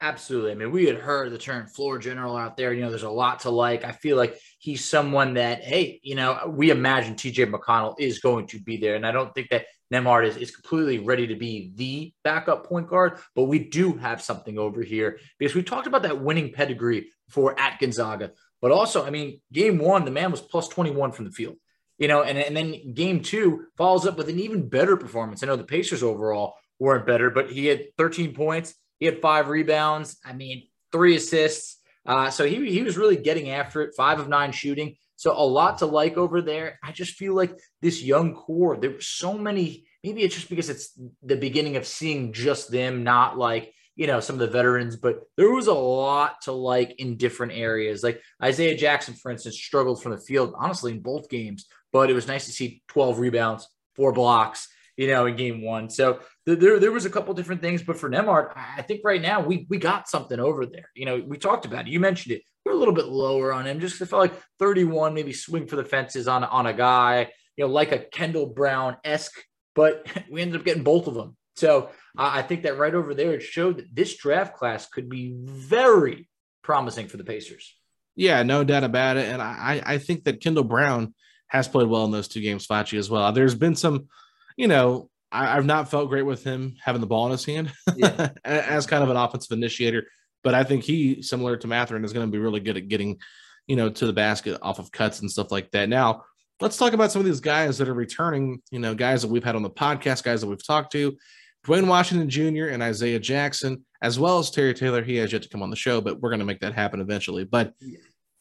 Absolutely. 0.00 0.52
I 0.52 0.54
mean, 0.54 0.70
we 0.70 0.86
had 0.86 0.96
heard 0.96 1.30
the 1.32 1.38
term 1.38 1.66
floor 1.66 1.98
general 1.98 2.34
out 2.34 2.56
there. 2.56 2.72
You 2.72 2.80
know, 2.80 2.88
there's 2.88 3.02
a 3.02 3.10
lot 3.10 3.40
to 3.40 3.50
like. 3.50 3.84
I 3.84 3.92
feel 3.92 4.16
like 4.16 4.38
he's 4.58 4.88
someone 4.88 5.34
that, 5.34 5.62
hey, 5.62 6.00
you 6.02 6.14
know, 6.14 6.50
we 6.56 6.70
imagine 6.70 7.14
TJ 7.14 7.52
McConnell 7.52 7.96
is 7.98 8.20
going 8.20 8.46
to 8.48 8.58
be 8.58 8.78
there. 8.78 8.94
And 8.94 9.06
I 9.06 9.12
don't 9.12 9.34
think 9.34 9.50
that 9.50 9.66
Nembhard 9.92 10.26
is, 10.26 10.38
is 10.38 10.50
completely 10.50 10.98
ready 10.98 11.26
to 11.26 11.36
be 11.36 11.72
the 11.74 12.12
backup 12.24 12.66
point 12.66 12.88
guard, 12.88 13.18
but 13.34 13.44
we 13.44 13.58
do 13.58 13.92
have 13.94 14.22
something 14.22 14.58
over 14.58 14.82
here 14.82 15.18
because 15.38 15.54
we 15.54 15.62
talked 15.62 15.86
about 15.86 16.02
that 16.02 16.22
winning 16.22 16.52
pedigree 16.52 17.10
for 17.28 17.58
at 17.58 17.78
Gonzaga. 17.78 18.32
But 18.64 18.72
also, 18.72 19.04
I 19.04 19.10
mean, 19.10 19.42
game 19.52 19.76
one, 19.76 20.06
the 20.06 20.10
man 20.10 20.30
was 20.30 20.40
plus 20.40 20.68
21 20.68 21.12
from 21.12 21.26
the 21.26 21.30
field, 21.30 21.56
you 21.98 22.08
know, 22.08 22.22
and, 22.22 22.38
and 22.38 22.56
then 22.56 22.94
game 22.94 23.20
two 23.20 23.66
follows 23.76 24.06
up 24.06 24.16
with 24.16 24.30
an 24.30 24.40
even 24.40 24.70
better 24.70 24.96
performance. 24.96 25.42
I 25.42 25.46
know 25.46 25.56
the 25.56 25.64
Pacers 25.64 26.02
overall 26.02 26.54
weren't 26.78 27.06
better, 27.06 27.28
but 27.28 27.50
he 27.50 27.66
had 27.66 27.94
13 27.98 28.32
points, 28.32 28.74
he 29.00 29.04
had 29.04 29.20
five 29.20 29.48
rebounds, 29.48 30.16
I 30.24 30.32
mean, 30.32 30.66
three 30.92 31.14
assists. 31.14 31.76
Uh, 32.06 32.30
so 32.30 32.46
he, 32.46 32.70
he 32.70 32.82
was 32.82 32.96
really 32.96 33.18
getting 33.18 33.50
after 33.50 33.82
it, 33.82 33.92
five 33.98 34.18
of 34.18 34.30
nine 34.30 34.50
shooting. 34.50 34.96
So 35.16 35.32
a 35.32 35.44
lot 35.44 35.76
to 35.80 35.86
like 35.86 36.16
over 36.16 36.40
there. 36.40 36.78
I 36.82 36.92
just 36.92 37.16
feel 37.16 37.34
like 37.34 37.52
this 37.82 38.02
young 38.02 38.34
core, 38.34 38.78
there 38.78 38.92
were 38.92 39.00
so 39.02 39.36
many. 39.36 39.84
Maybe 40.02 40.22
it's 40.22 40.36
just 40.36 40.48
because 40.48 40.70
it's 40.70 40.98
the 41.22 41.36
beginning 41.36 41.76
of 41.76 41.86
seeing 41.86 42.32
just 42.32 42.70
them, 42.70 43.04
not 43.04 43.36
like 43.36 43.73
you 43.96 44.06
know, 44.06 44.20
some 44.20 44.34
of 44.34 44.40
the 44.40 44.48
veterans, 44.48 44.96
but 44.96 45.20
there 45.36 45.50
was 45.50 45.68
a 45.68 45.74
lot 45.74 46.42
to 46.42 46.52
like 46.52 46.94
in 46.98 47.16
different 47.16 47.52
areas. 47.52 48.02
Like 48.02 48.20
Isaiah 48.42 48.76
Jackson, 48.76 49.14
for 49.14 49.30
instance, 49.30 49.56
struggled 49.56 50.02
from 50.02 50.12
the 50.12 50.18
field, 50.18 50.54
honestly, 50.56 50.92
in 50.92 51.00
both 51.00 51.28
games, 51.28 51.66
but 51.92 52.10
it 52.10 52.14
was 52.14 52.26
nice 52.26 52.46
to 52.46 52.52
see 52.52 52.82
12 52.88 53.18
rebounds, 53.20 53.68
four 53.94 54.12
blocks, 54.12 54.68
you 54.96 55.06
know, 55.06 55.26
in 55.26 55.36
game 55.36 55.62
one. 55.62 55.90
So 55.90 56.20
there, 56.44 56.80
there 56.80 56.92
was 56.92 57.04
a 57.04 57.10
couple 57.10 57.34
different 57.34 57.62
things, 57.62 57.82
but 57.82 57.96
for 57.96 58.10
Nembhard, 58.10 58.52
I 58.56 58.82
think 58.82 59.02
right 59.04 59.22
now 59.22 59.40
we 59.40 59.66
we 59.68 59.78
got 59.78 60.08
something 60.08 60.40
over 60.40 60.66
there. 60.66 60.90
You 60.94 61.06
know, 61.06 61.22
we 61.24 61.38
talked 61.38 61.64
about 61.64 61.86
it. 61.86 61.92
You 61.92 62.00
mentioned 62.00 62.34
it. 62.34 62.42
We're 62.64 62.72
a 62.72 62.76
little 62.76 62.94
bit 62.94 63.06
lower 63.06 63.52
on 63.52 63.66
him, 63.66 63.78
just 63.78 64.00
I 64.00 64.06
felt 64.06 64.22
like 64.22 64.42
31, 64.58 65.14
maybe 65.14 65.32
swing 65.32 65.66
for 65.66 65.76
the 65.76 65.84
fences 65.84 66.26
on 66.26 66.44
on 66.44 66.66
a 66.66 66.72
guy, 66.72 67.30
you 67.56 67.64
know, 67.64 67.72
like 67.72 67.92
a 67.92 67.98
Kendall 67.98 68.46
Brown 68.46 68.96
esque, 69.04 69.38
but 69.74 70.06
we 70.30 70.42
ended 70.42 70.60
up 70.60 70.64
getting 70.64 70.82
both 70.82 71.06
of 71.06 71.14
them. 71.14 71.36
So 71.56 71.90
uh, 72.18 72.30
I 72.32 72.42
think 72.42 72.62
that 72.62 72.78
right 72.78 72.94
over 72.94 73.14
there, 73.14 73.34
it 73.34 73.42
showed 73.42 73.78
that 73.78 73.94
this 73.94 74.16
draft 74.16 74.56
class 74.56 74.86
could 74.86 75.08
be 75.08 75.34
very 75.36 76.28
promising 76.62 77.08
for 77.08 77.16
the 77.16 77.24
Pacers. 77.24 77.74
Yeah, 78.16 78.42
no 78.42 78.64
doubt 78.64 78.84
about 78.84 79.16
it. 79.16 79.28
And 79.28 79.42
I, 79.42 79.82
I 79.84 79.98
think 79.98 80.24
that 80.24 80.40
Kendall 80.40 80.64
Brown 80.64 81.14
has 81.48 81.68
played 81.68 81.88
well 81.88 82.04
in 82.04 82.10
those 82.10 82.28
two 82.28 82.40
games, 82.40 82.66
Facci 82.66 82.98
as 82.98 83.10
well. 83.10 83.30
There's 83.32 83.54
been 83.54 83.74
some, 83.74 84.08
you 84.56 84.68
know, 84.68 85.10
I, 85.30 85.54
have 85.54 85.66
not 85.66 85.90
felt 85.90 86.08
great 86.08 86.22
with 86.22 86.44
him 86.44 86.76
having 86.82 87.00
the 87.00 87.08
ball 87.08 87.26
in 87.26 87.32
his 87.32 87.44
hand 87.44 87.72
yeah. 87.96 88.30
as 88.44 88.86
kind 88.86 89.02
of 89.02 89.10
an 89.10 89.16
offensive 89.16 89.56
initiator. 89.56 90.06
But 90.44 90.54
I 90.54 90.62
think 90.62 90.84
he, 90.84 91.22
similar 91.22 91.56
to 91.56 91.66
Mathurin, 91.66 92.04
is 92.04 92.12
going 92.12 92.26
to 92.26 92.32
be 92.32 92.38
really 92.38 92.60
good 92.60 92.76
at 92.76 92.88
getting, 92.88 93.18
you 93.66 93.76
know, 93.76 93.88
to 93.88 94.06
the 94.06 94.12
basket 94.12 94.58
off 94.62 94.78
of 94.78 94.92
cuts 94.92 95.20
and 95.20 95.30
stuff 95.30 95.50
like 95.50 95.70
that. 95.72 95.88
Now, 95.88 96.24
let's 96.60 96.76
talk 96.76 96.92
about 96.92 97.10
some 97.10 97.20
of 97.20 97.26
these 97.26 97.40
guys 97.40 97.78
that 97.78 97.88
are 97.88 97.94
returning, 97.94 98.62
you 98.70 98.78
know, 98.78 98.94
guys 98.94 99.22
that 99.22 99.28
we've 99.28 99.42
had 99.42 99.56
on 99.56 99.62
the 99.62 99.70
podcast, 99.70 100.22
guys 100.22 100.40
that 100.42 100.46
we've 100.46 100.64
talked 100.64 100.92
to. 100.92 101.16
Duane 101.64 101.88
Washington 101.88 102.28
Jr. 102.28 102.66
and 102.66 102.82
Isaiah 102.82 103.18
Jackson, 103.18 103.84
as 104.02 104.18
well 104.18 104.38
as 104.38 104.50
Terry 104.50 104.74
Taylor. 104.74 105.02
He 105.02 105.16
has 105.16 105.32
yet 105.32 105.42
to 105.42 105.48
come 105.48 105.62
on 105.62 105.70
the 105.70 105.76
show, 105.76 106.00
but 106.00 106.20
we're 106.20 106.30
going 106.30 106.40
to 106.40 106.44
make 106.44 106.60
that 106.60 106.74
happen 106.74 107.00
eventually. 107.00 107.44
But 107.44 107.72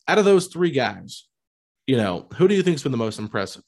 out 0.08 0.18
of 0.20 0.26
those 0.26 0.48
three 0.48 0.72
guys, 0.72 1.28
you 1.88 1.98
know, 1.98 2.28
who 2.36 2.48
do 2.48 2.56
you 2.56 2.64
think's 2.64 2.84
been 2.84 2.92
the 2.92 2.98
most 2.98 3.20
impressive? 3.20 3.64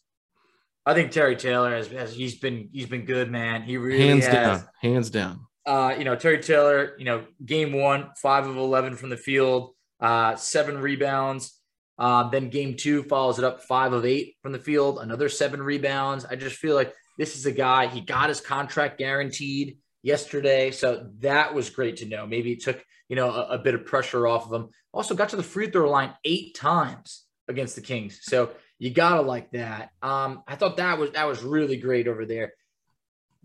I 0.85 0.93
think 0.93 1.11
Terry 1.11 1.35
Taylor 1.35 1.75
has, 1.75 1.87
has 1.87 2.13
he's 2.13 2.35
been 2.35 2.69
he's 2.71 2.85
been 2.85 3.05
good, 3.05 3.31
man. 3.31 3.63
He 3.63 3.77
really 3.77 4.05
hands 4.07 4.25
has. 4.27 4.33
down, 4.33 4.69
hands 4.81 5.09
down. 5.09 5.39
Uh, 5.65 5.95
you 5.97 6.03
know, 6.03 6.15
Terry 6.15 6.41
Taylor, 6.43 6.95
you 6.99 7.05
know, 7.05 7.25
game 7.43 7.73
one, 7.73 8.09
five 8.21 8.45
of 8.45 8.55
eleven 8.55 8.95
from 8.95 9.09
the 9.09 9.17
field, 9.17 9.73
uh, 9.99 10.35
seven 10.35 10.77
rebounds. 10.77 11.59
Uh, 11.97 12.29
then 12.29 12.49
game 12.49 12.75
two 12.75 13.03
follows 13.03 13.39
it 13.39 13.45
up 13.45 13.63
five 13.63 13.93
of 13.93 14.05
eight 14.05 14.35
from 14.41 14.51
the 14.51 14.59
field, 14.59 14.99
another 14.99 15.29
seven 15.29 15.61
rebounds. 15.61 16.25
I 16.25 16.35
just 16.35 16.57
feel 16.57 16.75
like 16.75 16.93
this 17.17 17.35
is 17.35 17.45
a 17.45 17.51
guy, 17.51 17.87
he 17.87 18.01
got 18.01 18.29
his 18.29 18.41
contract 18.41 18.97
guaranteed 18.97 19.77
yesterday. 20.03 20.71
So 20.71 21.09
that 21.19 21.53
was 21.53 21.69
great 21.69 21.97
to 21.97 22.05
know. 22.05 22.27
Maybe 22.27 22.53
it 22.53 22.63
took, 22.63 22.83
you 23.09 23.15
know, 23.15 23.31
a, 23.31 23.55
a 23.55 23.57
bit 23.57 23.75
of 23.75 23.85
pressure 23.85 24.27
off 24.27 24.45
of 24.45 24.53
him. 24.53 24.69
Also 24.93 25.15
got 25.15 25.29
to 25.29 25.35
the 25.35 25.43
free 25.43 25.69
throw 25.69 25.89
line 25.89 26.13
eight 26.23 26.55
times 26.55 27.25
against 27.47 27.75
the 27.75 27.81
Kings. 27.81 28.19
So 28.21 28.51
you 28.79 28.91
gotta 28.91 29.21
like 29.21 29.51
that. 29.51 29.89
Um, 30.01 30.43
I 30.47 30.55
thought 30.55 30.77
that 30.77 30.97
was 30.97 31.11
that 31.11 31.27
was 31.27 31.43
really 31.43 31.77
great 31.77 32.07
over 32.07 32.25
there. 32.25 32.53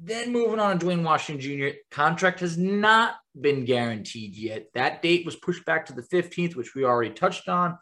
Then 0.03 0.33
moving 0.33 0.59
on 0.59 0.79
to 0.79 0.87
Duane 0.87 1.05
Washington 1.05 1.59
Jr. 1.59 1.77
Contract 1.91 2.41
has 2.41 2.57
not 2.57 3.17
been 3.39 3.65
guaranteed 3.65 4.35
yet. 4.35 4.67
That 4.75 5.03
date 5.03 5.27
was 5.27 5.37
pushed 5.37 5.65
back 5.67 5.87
to 5.87 5.93
the 5.93 6.03
15th, 6.03 6.57
which 6.57 6.75
we 6.75 6.85
already 6.85 7.11
touched 7.11 7.49
on. 7.49 7.79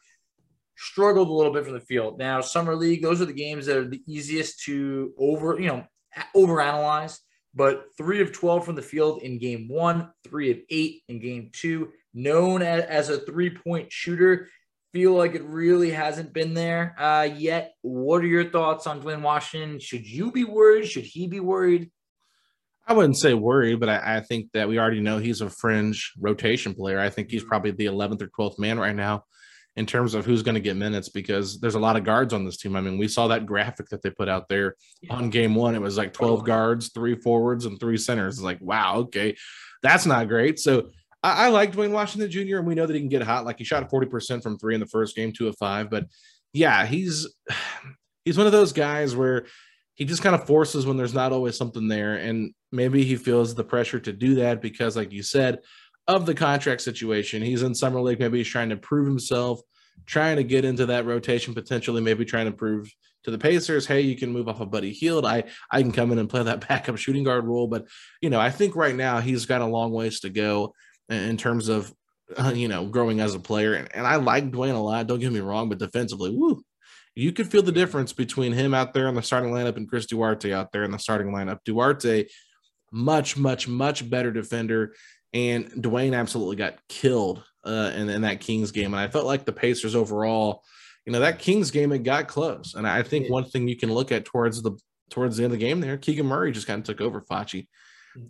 Struggled 0.78 1.28
a 1.28 1.32
little 1.32 1.52
bit 1.52 1.64
from 1.64 1.74
the 1.74 1.80
field. 1.80 2.18
Now, 2.18 2.40
summer 2.40 2.74
league, 2.74 3.02
those 3.02 3.20
are 3.20 3.26
the 3.26 3.32
games 3.32 3.66
that 3.66 3.76
are 3.76 3.88
the 3.88 4.02
easiest 4.06 4.62
to 4.64 5.12
over, 5.18 5.58
you 5.60 5.66
know, 5.66 5.84
overanalyze. 6.34 7.18
But 7.54 7.86
three 7.96 8.20
of 8.20 8.32
12 8.32 8.64
from 8.64 8.76
the 8.76 8.82
field 8.82 9.22
in 9.22 9.38
game 9.38 9.68
one, 9.68 10.10
three 10.22 10.50
of 10.52 10.58
eight 10.70 11.02
in 11.08 11.18
game 11.18 11.50
two, 11.52 11.90
known 12.14 12.62
as, 12.62 12.84
as 12.84 13.08
a 13.08 13.18
three 13.18 13.50
point 13.50 13.90
shooter. 13.90 14.48
Feel 14.92 15.12
like 15.12 15.34
it 15.34 15.44
really 15.44 15.90
hasn't 15.90 16.32
been 16.32 16.54
there 16.54 16.94
uh, 16.98 17.28
yet. 17.36 17.74
What 17.82 18.22
are 18.22 18.26
your 18.26 18.48
thoughts 18.48 18.86
on 18.86 19.00
Duane 19.00 19.22
Washington? 19.22 19.80
Should 19.80 20.06
you 20.06 20.30
be 20.30 20.44
worried? 20.44 20.86
Should 20.86 21.04
he 21.04 21.26
be 21.26 21.40
worried? 21.40 21.90
I 22.86 22.94
wouldn't 22.94 23.18
say 23.18 23.34
worried, 23.34 23.80
but 23.80 23.90
I, 23.90 24.16
I, 24.16 24.20
think 24.20 24.50
that 24.54 24.66
we 24.66 24.78
already 24.78 25.00
know 25.00 25.18
he's 25.18 25.42
a 25.42 25.50
fringe 25.50 26.14
rotation 26.18 26.72
player. 26.72 26.98
I 26.98 27.10
think 27.10 27.30
he's 27.30 27.42
mm-hmm. 27.42 27.50
probably 27.50 27.70
the 27.72 27.84
11th 27.84 28.22
or 28.22 28.28
12th 28.28 28.58
man 28.58 28.78
right 28.78 28.96
now 28.96 29.24
in 29.78 29.86
terms 29.86 30.14
of 30.14 30.26
who's 30.26 30.42
going 30.42 30.56
to 30.56 30.60
get 30.60 30.76
minutes 30.76 31.08
because 31.08 31.60
there's 31.60 31.76
a 31.76 31.78
lot 31.78 31.96
of 31.96 32.02
guards 32.02 32.34
on 32.34 32.44
this 32.44 32.56
team. 32.56 32.74
I 32.74 32.80
mean, 32.80 32.98
we 32.98 33.06
saw 33.06 33.28
that 33.28 33.46
graphic 33.46 33.88
that 33.90 34.02
they 34.02 34.10
put 34.10 34.28
out 34.28 34.48
there 34.48 34.74
yeah. 35.02 35.14
on 35.14 35.30
game 35.30 35.54
one. 35.54 35.76
It 35.76 35.80
was 35.80 35.96
like 35.96 36.12
12 36.12 36.44
guards, 36.44 36.90
three 36.92 37.14
forwards, 37.14 37.64
and 37.64 37.78
three 37.78 37.96
centers. 37.96 38.34
It's 38.34 38.42
like, 38.42 38.58
wow, 38.60 38.96
okay, 38.96 39.36
that's 39.80 40.04
not 40.04 40.26
great. 40.26 40.58
So 40.58 40.90
I, 41.22 41.46
I 41.46 41.48
like 41.50 41.70
Duane 41.70 41.92
Washington 41.92 42.28
Jr., 42.28 42.56
and 42.56 42.66
we 42.66 42.74
know 42.74 42.86
that 42.86 42.92
he 42.94 42.98
can 42.98 43.08
get 43.08 43.22
hot. 43.22 43.44
Like 43.44 43.58
he 43.58 43.64
shot 43.64 43.88
40% 43.88 44.42
from 44.42 44.58
three 44.58 44.74
in 44.74 44.80
the 44.80 44.86
first 44.86 45.14
game, 45.14 45.32
two 45.32 45.46
of 45.46 45.56
five. 45.56 45.90
But 45.90 46.06
yeah, 46.52 46.84
he's 46.84 47.32
he's 48.24 48.36
one 48.36 48.46
of 48.46 48.52
those 48.52 48.72
guys 48.72 49.14
where 49.14 49.46
he 49.94 50.04
just 50.04 50.22
kind 50.22 50.34
of 50.34 50.44
forces 50.44 50.86
when 50.86 50.96
there's 50.96 51.14
not 51.14 51.30
always 51.30 51.56
something 51.56 51.86
there. 51.86 52.16
And 52.16 52.52
maybe 52.72 53.04
he 53.04 53.14
feels 53.14 53.54
the 53.54 53.62
pressure 53.62 54.00
to 54.00 54.12
do 54.12 54.34
that 54.36 54.60
because, 54.60 54.96
like 54.96 55.12
you 55.12 55.22
said, 55.22 55.60
of 56.08 56.26
the 56.26 56.34
contract 56.34 56.80
situation. 56.80 57.42
He's 57.42 57.62
in 57.62 57.74
summer 57.74 58.00
league. 58.00 58.18
Maybe 58.18 58.38
he's 58.38 58.48
trying 58.48 58.70
to 58.70 58.76
prove 58.76 59.06
himself, 59.06 59.60
trying 60.06 60.36
to 60.36 60.44
get 60.44 60.64
into 60.64 60.86
that 60.86 61.04
rotation, 61.06 61.54
potentially, 61.54 62.00
maybe 62.00 62.24
trying 62.24 62.46
to 62.46 62.52
prove 62.52 62.90
to 63.24 63.30
the 63.30 63.38
Pacers, 63.38 63.86
hey, 63.86 64.00
you 64.00 64.16
can 64.16 64.32
move 64.32 64.48
off 64.48 64.60
of 64.60 64.70
Buddy 64.70 64.92
Hield. 64.92 65.26
I 65.26 65.44
I 65.70 65.82
can 65.82 65.92
come 65.92 66.12
in 66.12 66.18
and 66.18 66.30
play 66.30 66.42
that 66.42 66.66
backup 66.68 66.96
shooting 66.96 67.24
guard 67.24 67.44
role. 67.44 67.66
But 67.66 67.86
you 68.20 68.30
know, 68.30 68.40
I 68.40 68.50
think 68.50 68.74
right 68.74 68.94
now 68.94 69.20
he's 69.20 69.46
got 69.46 69.60
a 69.60 69.66
long 69.66 69.92
ways 69.92 70.20
to 70.20 70.30
go 70.30 70.74
in 71.08 71.36
terms 71.36 71.68
of 71.68 71.92
uh, 72.36 72.52
you 72.54 72.68
know 72.68 72.86
growing 72.86 73.20
as 73.20 73.34
a 73.34 73.40
player. 73.40 73.74
And, 73.74 73.88
and 73.94 74.06
I 74.06 74.16
like 74.16 74.50
Duane 74.50 74.74
a 74.74 74.82
lot. 74.82 75.06
Don't 75.06 75.20
get 75.20 75.32
me 75.32 75.40
wrong, 75.40 75.68
but 75.68 75.78
defensively, 75.78 76.30
woo, 76.30 76.62
you 77.14 77.32
could 77.32 77.50
feel 77.50 77.62
the 77.62 77.72
difference 77.72 78.12
between 78.12 78.52
him 78.52 78.74
out 78.74 78.94
there 78.94 79.08
in 79.08 79.14
the 79.14 79.22
starting 79.22 79.52
lineup 79.52 79.76
and 79.76 79.88
Chris 79.88 80.06
Duarte 80.06 80.52
out 80.52 80.72
there 80.72 80.84
in 80.84 80.90
the 80.90 80.98
starting 80.98 81.32
lineup. 81.32 81.58
Duarte, 81.64 82.26
much, 82.90 83.36
much, 83.36 83.68
much 83.68 84.08
better 84.08 84.30
defender. 84.30 84.94
And 85.34 85.82
Duane 85.82 86.14
absolutely 86.14 86.56
got 86.56 86.78
killed 86.88 87.42
uh, 87.64 87.92
in, 87.94 88.08
in 88.08 88.22
that 88.22 88.40
Kings 88.40 88.70
game. 88.70 88.94
And 88.94 89.00
I 89.00 89.08
felt 89.08 89.26
like 89.26 89.44
the 89.44 89.52
Pacers 89.52 89.94
overall, 89.94 90.62
you 91.04 91.12
know, 91.12 91.20
that 91.20 91.38
Kings 91.38 91.70
game, 91.70 91.92
it 91.92 92.02
got 92.02 92.28
close. 92.28 92.74
And 92.74 92.86
I 92.86 93.02
think 93.02 93.30
one 93.30 93.44
thing 93.44 93.68
you 93.68 93.76
can 93.76 93.92
look 93.92 94.12
at 94.12 94.24
towards 94.24 94.62
the 94.62 94.72
towards 95.10 95.36
the 95.36 95.44
end 95.44 95.52
of 95.52 95.58
the 95.58 95.64
game 95.64 95.80
there, 95.80 95.96
Keegan 95.96 96.26
Murray 96.26 96.52
just 96.52 96.66
kind 96.66 96.80
of 96.80 96.84
took 96.84 97.00
over 97.00 97.20
Facci. 97.20 97.66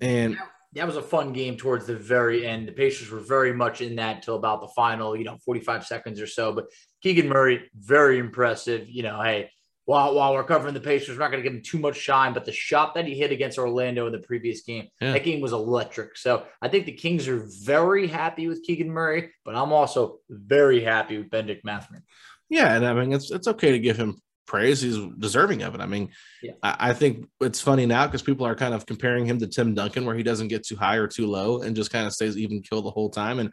And 0.01 0.37
that 0.75 0.87
was 0.87 0.97
a 0.97 1.03
fun 1.03 1.33
game 1.33 1.57
towards 1.57 1.87
the 1.87 1.97
very 1.97 2.47
end. 2.47 2.69
The 2.69 2.73
Pacers 2.73 3.11
were 3.11 3.21
very 3.21 3.53
much 3.53 3.81
in 3.81 3.97
that 3.97 4.17
until 4.17 4.37
about 4.37 4.61
the 4.61 4.69
final, 4.69 5.17
you 5.17 5.25
know, 5.25 5.39
45 5.45 5.87
seconds 5.87 6.21
or 6.21 6.27
so. 6.27 6.53
But 6.53 6.67
Keegan 7.03 7.29
Murray, 7.29 7.71
very 7.75 8.19
impressive. 8.19 8.89
You 8.89 9.03
know, 9.03 9.21
hey, 9.23 9.51
while, 9.89 10.15
while 10.15 10.35
we're 10.35 10.45
covering 10.45 10.75
the 10.75 10.81
Pacers, 10.81 11.17
we're 11.17 11.25
not 11.25 11.31
going 11.31 11.43
to 11.43 11.49
give 11.49 11.57
him 11.57 11.63
too 11.63 11.79
much 11.79 11.97
shine, 11.97 12.35
but 12.35 12.45
the 12.45 12.53
shot 12.53 12.95
that 12.95 13.07
he 13.07 13.15
hit 13.15 13.33
against 13.33 13.57
Orlando 13.57 14.05
in 14.05 14.13
the 14.13 14.19
previous 14.19 14.61
game, 14.61 14.89
yeah. 15.01 15.13
that 15.13 15.25
game 15.25 15.41
was 15.41 15.55
electric. 15.55 16.19
So 16.19 16.45
I 16.61 16.69
think 16.69 16.85
the 16.85 16.93
Kings 16.93 17.27
are 17.27 17.49
very 17.65 18.07
happy 18.07 18.49
with 18.49 18.63
Keegan 18.65 18.91
Murray, 18.91 19.31
but 19.47 19.57
I'm 19.57 19.73
also 19.73 20.19
very 20.29 20.85
happy 20.85 21.17
with 21.17 21.31
Benedict 21.31 21.65
Mathurin. 21.65 22.03
Yeah, 22.51 22.77
and 22.77 22.87
I 22.87 22.93
mean 22.93 23.15
it's 23.15 23.31
it's 23.31 23.49
okay 23.49 23.73
to 23.73 23.79
give 23.79 23.97
him 23.97 24.21
praise. 24.47 24.83
He's 24.83 24.99
deserving 25.19 25.63
of 25.63 25.75
it. 25.75 25.81
I 25.81 25.87
mean, 25.87 26.11
yeah. 26.43 26.53
I, 26.63 26.91
I, 26.91 26.93
think 26.93 27.27
it's 27.41 27.63
funny 27.63 27.87
now 27.87 28.07
because 28.07 28.21
people 28.21 28.47
are 28.47 28.55
kind 28.55 28.75
of 28.75 28.85
comparing 28.85 29.25
him 29.25 29.39
to 29.39 29.47
Tim 29.47 29.75
Duncan, 29.75 30.05
where 30.05 30.17
he 30.17 30.23
doesn't 30.23 30.49
get 30.49 30.67
too 30.67 30.77
high 30.77 30.97
or 30.97 31.07
too 31.07 31.27
low 31.27 31.63
and 31.63 31.75
just 31.75 31.91
kind 31.91 32.07
of 32.07 32.13
stays 32.13 32.37
even 32.37 32.61
kill 32.61 32.83
the 32.83 32.91
whole 32.91 33.09
time. 33.09 33.39
And 33.39 33.53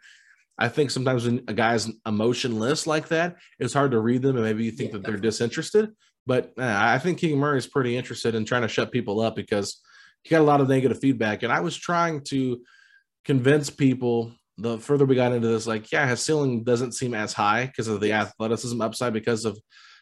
I 0.58 0.68
think 0.68 0.90
sometimes 0.90 1.24
when 1.24 1.44
a 1.48 1.54
guy's 1.54 1.90
emotionless 2.06 2.86
like 2.86 3.08
that, 3.08 3.36
it's 3.58 3.74
hard 3.74 3.92
to 3.92 4.00
read 4.00 4.20
them 4.20 4.36
and 4.36 4.44
maybe 4.44 4.64
you 4.64 4.70
think 4.70 4.90
yeah, 4.90 4.98
that 4.98 5.06
they're 5.06 5.16
disinterested. 5.16 5.92
But 6.26 6.52
uh, 6.58 6.74
I 6.76 6.98
think 6.98 7.18
Keegan 7.18 7.38
Murray 7.38 7.58
is 7.58 7.66
pretty 7.66 7.96
interested 7.96 8.34
in 8.34 8.44
trying 8.44 8.62
to 8.62 8.68
shut 8.68 8.92
people 8.92 9.20
up 9.20 9.36
because 9.36 9.80
he 10.22 10.30
got 10.30 10.40
a 10.40 10.44
lot 10.44 10.60
of 10.60 10.68
negative 10.68 10.98
feedback. 11.00 11.42
And 11.42 11.52
I 11.52 11.60
was 11.60 11.76
trying 11.76 12.22
to 12.24 12.60
convince 13.24 13.70
people 13.70 14.32
the 14.58 14.78
further 14.78 15.04
we 15.04 15.14
got 15.14 15.32
into 15.32 15.48
this, 15.48 15.66
like, 15.66 15.92
yeah, 15.92 16.08
his 16.08 16.20
ceiling 16.20 16.64
doesn't 16.64 16.92
seem 16.92 17.14
as 17.14 17.32
high 17.32 17.66
because 17.66 17.88
of 17.88 18.00
the 18.00 18.12
athleticism 18.12 18.80
upside 18.80 19.12
because 19.12 19.44
of 19.44 19.58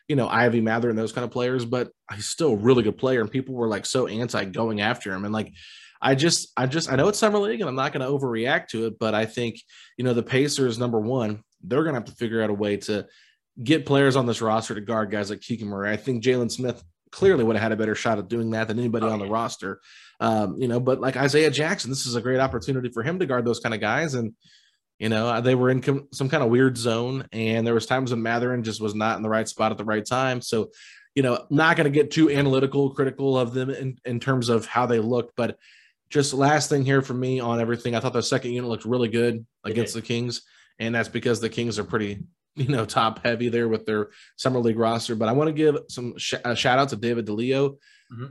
you 0.08 0.16
know, 0.16 0.28
Ivey 0.28 0.60
Mathurin 0.60 0.96
those 0.96 1.12
kind 1.12 1.24
of 1.24 1.30
players, 1.30 1.64
but 1.64 1.90
he's 2.14 2.26
still 2.26 2.52
a 2.52 2.56
really 2.56 2.82
good 2.82 2.98
player. 2.98 3.20
And 3.20 3.30
people 3.30 3.54
were 3.54 3.68
like 3.68 3.86
so 3.86 4.06
anti 4.06 4.44
going 4.44 4.80
after 4.80 5.12
him. 5.12 5.24
And 5.24 5.32
like, 5.32 5.52
I 6.00 6.14
just, 6.14 6.52
I 6.56 6.66
just, 6.66 6.92
I 6.92 6.96
know 6.96 7.08
it's 7.08 7.18
summer 7.18 7.38
league 7.38 7.60
and 7.60 7.68
I'm 7.68 7.76
not 7.76 7.92
going 7.92 8.06
to 8.06 8.12
overreact 8.12 8.68
to 8.68 8.86
it, 8.86 8.98
but 8.98 9.14
I 9.14 9.24
think, 9.24 9.56
you 9.96 10.04
know, 10.04 10.12
the 10.12 10.22
Pacers, 10.22 10.78
number 10.78 11.00
one, 11.00 11.42
they're 11.62 11.82
going 11.82 11.94
to 11.94 12.00
have 12.00 12.08
to 12.08 12.16
figure 12.16 12.42
out 12.42 12.50
a 12.50 12.54
way 12.54 12.76
to 12.76 13.06
get 13.62 13.86
players 13.86 14.16
on 14.16 14.26
this 14.26 14.40
roster 14.40 14.74
to 14.74 14.80
guard 14.80 15.10
guys 15.10 15.30
like 15.30 15.40
Keegan 15.40 15.68
Murray. 15.68 15.90
I 15.90 15.96
think 15.96 16.22
Jalen 16.22 16.50
Smith 16.50 16.82
clearly 17.12 17.44
would 17.44 17.56
have 17.56 17.62
had 17.62 17.72
a 17.72 17.76
better 17.76 17.94
shot 17.94 18.18
at 18.18 18.28
doing 18.28 18.50
that 18.50 18.68
than 18.68 18.78
anybody 18.78 19.06
oh, 19.06 19.10
on 19.10 19.20
the 19.20 19.28
roster. 19.28 19.80
Um, 20.20 20.60
you 20.60 20.68
know, 20.68 20.80
but 20.80 21.00
like 21.00 21.16
Isaiah 21.16 21.50
Jackson, 21.50 21.90
this 21.90 22.06
is 22.06 22.16
a 22.16 22.20
great 22.20 22.40
opportunity 22.40 22.88
for 22.88 23.02
him 23.02 23.18
to 23.20 23.26
guard 23.26 23.44
those 23.44 23.60
kind 23.60 23.74
of 23.74 23.80
guys. 23.80 24.14
And, 24.14 24.32
you 24.98 25.08
know, 25.08 25.28
uh, 25.28 25.40
they 25.40 25.54
were 25.54 25.70
in 25.70 25.80
com- 25.80 26.08
some 26.12 26.28
kind 26.28 26.42
of 26.42 26.50
weird 26.50 26.76
zone, 26.76 27.26
and 27.32 27.66
there 27.66 27.74
was 27.74 27.86
times 27.86 28.10
when 28.10 28.22
Mathurin 28.22 28.64
just 28.64 28.80
was 28.80 28.94
not 28.94 29.16
in 29.16 29.22
the 29.22 29.28
right 29.28 29.48
spot 29.48 29.72
at 29.72 29.78
the 29.78 29.84
right 29.84 30.04
time. 30.04 30.40
So, 30.40 30.70
you 31.14 31.22
know, 31.22 31.46
not 31.50 31.76
going 31.76 31.84
to 31.84 31.90
get 31.90 32.10
too 32.10 32.30
analytical, 32.30 32.90
critical 32.90 33.38
of 33.38 33.54
them 33.54 33.70
in, 33.70 33.98
in 34.04 34.18
terms 34.18 34.48
of 34.48 34.66
how 34.66 34.86
they 34.86 34.98
looked, 34.98 35.36
but 35.36 35.56
just 36.10 36.34
last 36.34 36.68
thing 36.68 36.84
here 36.84 37.02
for 37.02 37.14
me 37.14 37.40
on 37.40 37.60
everything. 37.60 37.94
I 37.94 38.00
thought 38.00 38.12
the 38.12 38.22
second 38.22 38.52
unit 38.52 38.68
looked 38.68 38.84
really 38.84 39.08
good 39.08 39.46
against 39.64 39.94
the 39.94 40.02
Kings, 40.02 40.42
and 40.78 40.94
that's 40.94 41.08
because 41.08 41.40
the 41.40 41.48
Kings 41.48 41.78
are 41.78 41.84
pretty, 41.84 42.24
you 42.56 42.68
know, 42.68 42.84
top 42.84 43.24
heavy 43.24 43.48
there 43.48 43.68
with 43.68 43.86
their 43.86 44.10
summer 44.36 44.60
league 44.60 44.78
roster. 44.78 45.14
But 45.14 45.28
I 45.28 45.32
want 45.32 45.48
to 45.48 45.52
give 45.52 45.78
some 45.88 46.16
sh- 46.18 46.34
a 46.44 46.54
shout 46.54 46.78
out 46.78 46.90
to 46.90 46.96
David 46.96 47.26
DeLeo. 47.26 47.78
Mm-hmm 48.12 48.26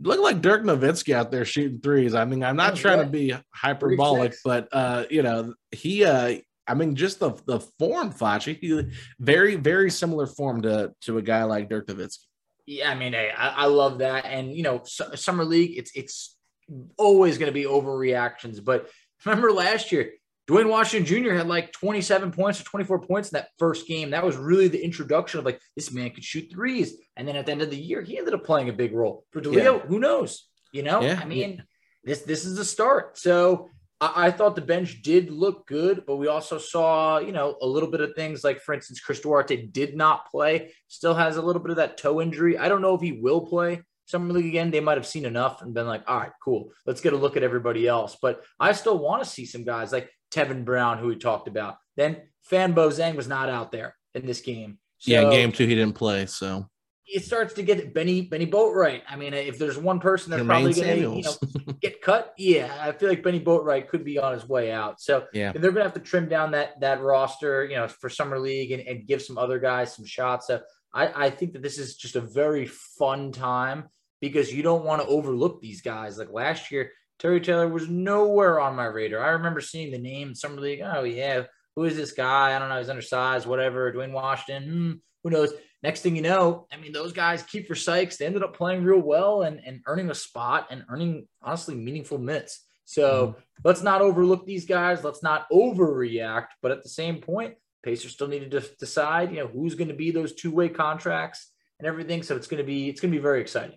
look 0.00 0.20
like 0.20 0.42
Dirk 0.42 0.64
Nowitzki 0.64 1.14
out 1.14 1.30
there 1.30 1.44
shooting 1.44 1.80
threes. 1.80 2.14
I 2.14 2.24
mean, 2.24 2.42
I'm 2.42 2.56
not 2.56 2.76
trying 2.76 2.98
to 2.98 3.06
be 3.06 3.32
hyperbolic, 3.54 4.34
but 4.44 4.68
uh, 4.72 5.04
you 5.08 5.22
know, 5.22 5.54
he 5.70 6.04
uh 6.04 6.36
I 6.66 6.74
mean, 6.74 6.96
just 6.96 7.20
the 7.20 7.32
the 7.46 7.60
form, 7.78 8.12
Facci, 8.12 8.58
he 8.58 8.90
very, 9.18 9.56
very 9.56 9.90
similar 9.90 10.26
form 10.26 10.62
to 10.62 10.94
to 11.02 11.18
a 11.18 11.22
guy 11.22 11.44
like 11.44 11.68
Dirk 11.68 11.86
Nowitzki. 11.88 12.20
Yeah, 12.66 12.90
I 12.90 12.94
mean, 12.94 13.12
hey, 13.12 13.30
I, 13.36 13.48
I 13.48 13.66
love 13.66 13.98
that. 13.98 14.24
And 14.24 14.54
you 14.54 14.62
know, 14.62 14.82
summer 14.84 15.44
league, 15.44 15.76
it's 15.76 15.92
it's 15.94 16.36
always 16.96 17.36
going 17.36 17.50
to 17.50 17.52
be 17.52 17.64
overreactions. 17.64 18.64
But 18.64 18.88
remember 19.26 19.52
last 19.52 19.92
year, 19.92 20.12
Duane 20.46 20.68
Washington 20.68 21.06
Jr. 21.06 21.32
had 21.32 21.48
like 21.48 21.72
27 21.72 22.30
points 22.30 22.60
or 22.60 22.64
24 22.64 23.00
points 23.00 23.32
in 23.32 23.36
that 23.36 23.48
first 23.58 23.86
game. 23.86 24.10
That 24.10 24.24
was 24.24 24.36
really 24.36 24.68
the 24.68 24.82
introduction 24.82 25.38
of 25.38 25.46
like 25.46 25.60
this 25.74 25.92
man 25.92 26.10
could 26.10 26.24
shoot 26.24 26.50
threes. 26.52 26.96
And 27.16 27.26
then 27.26 27.36
at 27.36 27.46
the 27.46 27.52
end 27.52 27.62
of 27.62 27.70
the 27.70 27.76
year, 27.76 28.02
he 28.02 28.18
ended 28.18 28.34
up 28.34 28.44
playing 28.44 28.68
a 28.68 28.72
big 28.72 28.92
role. 28.92 29.24
For 29.30 29.40
DeLeo, 29.40 29.78
yeah. 29.78 29.78
who 29.78 29.98
knows? 29.98 30.46
You 30.72 30.82
know, 30.82 31.00
yeah. 31.00 31.18
I 31.20 31.24
mean, 31.24 31.62
this 32.04 32.22
this 32.22 32.44
is 32.44 32.56
the 32.56 32.64
start. 32.64 33.16
So 33.16 33.70
I, 34.00 34.26
I, 34.26 34.30
thought 34.30 34.56
the 34.56 34.60
bench 34.60 35.02
did 35.02 35.30
look 35.30 35.66
good, 35.66 36.04
but 36.06 36.16
we 36.16 36.26
also 36.26 36.58
saw, 36.58 37.18
you 37.18 37.32
know, 37.32 37.56
a 37.62 37.66
little 37.66 37.90
bit 37.90 38.00
of 38.00 38.14
things 38.14 38.44
like, 38.44 38.60
for 38.60 38.74
instance, 38.74 39.00
Chris 39.00 39.20
Duarte 39.20 39.66
did 39.66 39.96
not 39.96 40.30
play, 40.30 40.72
still 40.88 41.14
has 41.14 41.36
a 41.36 41.42
little 41.42 41.62
bit 41.62 41.70
of 41.70 41.76
that 41.76 41.96
toe 41.96 42.20
injury. 42.20 42.58
I 42.58 42.68
don't 42.68 42.82
know 42.82 42.94
if 42.94 43.00
he 43.00 43.12
will 43.12 43.46
play 43.46 43.82
summer 44.06 44.32
league 44.32 44.46
again. 44.46 44.70
They 44.70 44.80
might 44.80 44.98
have 44.98 45.06
seen 45.06 45.24
enough 45.24 45.62
and 45.62 45.74
been 45.74 45.86
like, 45.86 46.02
all 46.06 46.18
right, 46.18 46.32
cool, 46.42 46.70
let's 46.86 47.00
get 47.00 47.12
a 47.12 47.16
look 47.16 47.36
at 47.36 47.42
everybody 47.42 47.86
else. 47.86 48.16
But 48.20 48.42
I 48.60 48.72
still 48.72 48.98
want 48.98 49.22
to 49.22 49.28
see 49.28 49.46
some 49.46 49.64
guys 49.64 49.92
like 49.92 50.10
Tevin 50.34 50.64
Brown, 50.64 50.98
who 50.98 51.08
we 51.08 51.16
talked 51.16 51.48
about. 51.48 51.76
Then 51.96 52.22
Fanbo 52.50 52.88
Zeng 52.88 53.16
was 53.16 53.28
not 53.28 53.48
out 53.48 53.72
there 53.72 53.96
in 54.14 54.26
this 54.26 54.40
game. 54.40 54.78
So 54.98 55.12
yeah, 55.12 55.30
game 55.30 55.52
two 55.52 55.66
he 55.66 55.74
didn't 55.74 55.94
play. 55.94 56.26
So 56.26 56.68
it 57.06 57.24
starts 57.24 57.54
to 57.54 57.62
get 57.62 57.92
Benny 57.92 58.22
Bennie 58.22 58.46
Boatwright. 58.46 59.02
I 59.08 59.16
mean, 59.16 59.34
if 59.34 59.58
there's 59.58 59.76
one 59.76 60.00
person 60.00 60.30
that's 60.30 60.42
probably 60.42 60.72
going 60.72 60.88
to 60.88 61.16
you 61.16 61.22
know, 61.22 61.74
get 61.80 62.00
cut, 62.00 62.32
yeah, 62.38 62.74
I 62.80 62.92
feel 62.92 63.08
like 63.08 63.22
Bennie 63.22 63.40
Boatwright 63.40 63.88
could 63.88 64.04
be 64.04 64.18
on 64.18 64.32
his 64.32 64.48
way 64.48 64.72
out. 64.72 65.00
So 65.00 65.26
yeah, 65.32 65.52
they're 65.52 65.62
going 65.62 65.76
to 65.76 65.82
have 65.82 65.94
to 65.94 66.00
trim 66.00 66.28
down 66.28 66.52
that 66.52 66.80
that 66.80 67.02
roster, 67.02 67.64
you 67.64 67.76
know, 67.76 67.88
for 67.88 68.08
summer 68.08 68.38
league 68.38 68.72
and, 68.72 68.82
and 68.86 69.06
give 69.06 69.22
some 69.22 69.38
other 69.38 69.58
guys 69.58 69.94
some 69.94 70.06
shots. 70.06 70.46
So 70.46 70.60
I, 70.92 71.26
I 71.26 71.30
think 71.30 71.52
that 71.52 71.62
this 71.62 71.78
is 71.78 71.96
just 71.96 72.16
a 72.16 72.20
very 72.20 72.66
fun 72.66 73.32
time 73.32 73.88
because 74.20 74.54
you 74.54 74.62
don't 74.62 74.84
want 74.84 75.02
to 75.02 75.08
overlook 75.08 75.60
these 75.60 75.82
guys. 75.82 76.16
Like 76.18 76.30
last 76.32 76.70
year, 76.70 76.92
Terry 77.18 77.40
Taylor 77.40 77.68
was 77.68 77.88
nowhere 77.88 78.60
on 78.60 78.76
my 78.76 78.86
radar. 78.86 79.24
I 79.24 79.30
remember 79.30 79.60
seeing 79.60 79.92
the 79.92 79.98
name 79.98 80.34
summer 80.34 80.60
league. 80.60 80.82
Oh 80.84 81.04
yeah, 81.04 81.44
who 81.76 81.84
is 81.84 81.96
this 81.96 82.12
guy? 82.12 82.54
I 82.54 82.58
don't 82.58 82.68
know. 82.68 82.78
He's 82.78 82.88
undersized, 82.88 83.46
whatever. 83.46 83.90
Duane 83.92 84.12
Washington. 84.12 84.70
Hmm, 84.70 84.92
who 85.22 85.30
knows? 85.30 85.52
Next 85.82 86.00
thing 86.00 86.16
you 86.16 86.22
know, 86.22 86.66
I 86.72 86.78
mean, 86.78 86.92
those 86.92 87.12
guys, 87.12 87.42
Keifer 87.42 87.76
Sykes, 87.76 88.16
they 88.16 88.24
ended 88.24 88.42
up 88.42 88.56
playing 88.56 88.84
real 88.84 89.00
well 89.00 89.42
and, 89.42 89.60
and 89.66 89.82
earning 89.86 90.10
a 90.10 90.14
spot 90.14 90.68
and 90.70 90.82
earning 90.88 91.28
honestly 91.42 91.74
meaningful 91.74 92.16
minutes. 92.16 92.64
So 92.86 93.26
mm-hmm. 93.26 93.40
let's 93.64 93.82
not 93.82 94.00
overlook 94.00 94.46
these 94.46 94.64
guys. 94.64 95.04
Let's 95.04 95.22
not 95.22 95.46
overreact. 95.50 96.48
But 96.62 96.70
at 96.70 96.82
the 96.82 96.88
same 96.88 97.20
point, 97.20 97.56
Pacers 97.82 98.12
still 98.12 98.28
needed 98.28 98.50
to 98.52 98.64
decide, 98.80 99.30
you 99.30 99.40
know, 99.40 99.46
who's 99.46 99.74
going 99.74 99.88
to 99.88 99.94
be 99.94 100.10
those 100.10 100.34
two 100.34 100.50
way 100.50 100.70
contracts 100.70 101.50
and 101.78 101.86
everything. 101.86 102.22
So 102.22 102.34
it's 102.34 102.46
going 102.46 102.62
to 102.62 102.66
be 102.66 102.88
it's 102.88 103.00
going 103.00 103.12
to 103.12 103.18
be 103.18 103.22
very 103.22 103.42
exciting. 103.42 103.76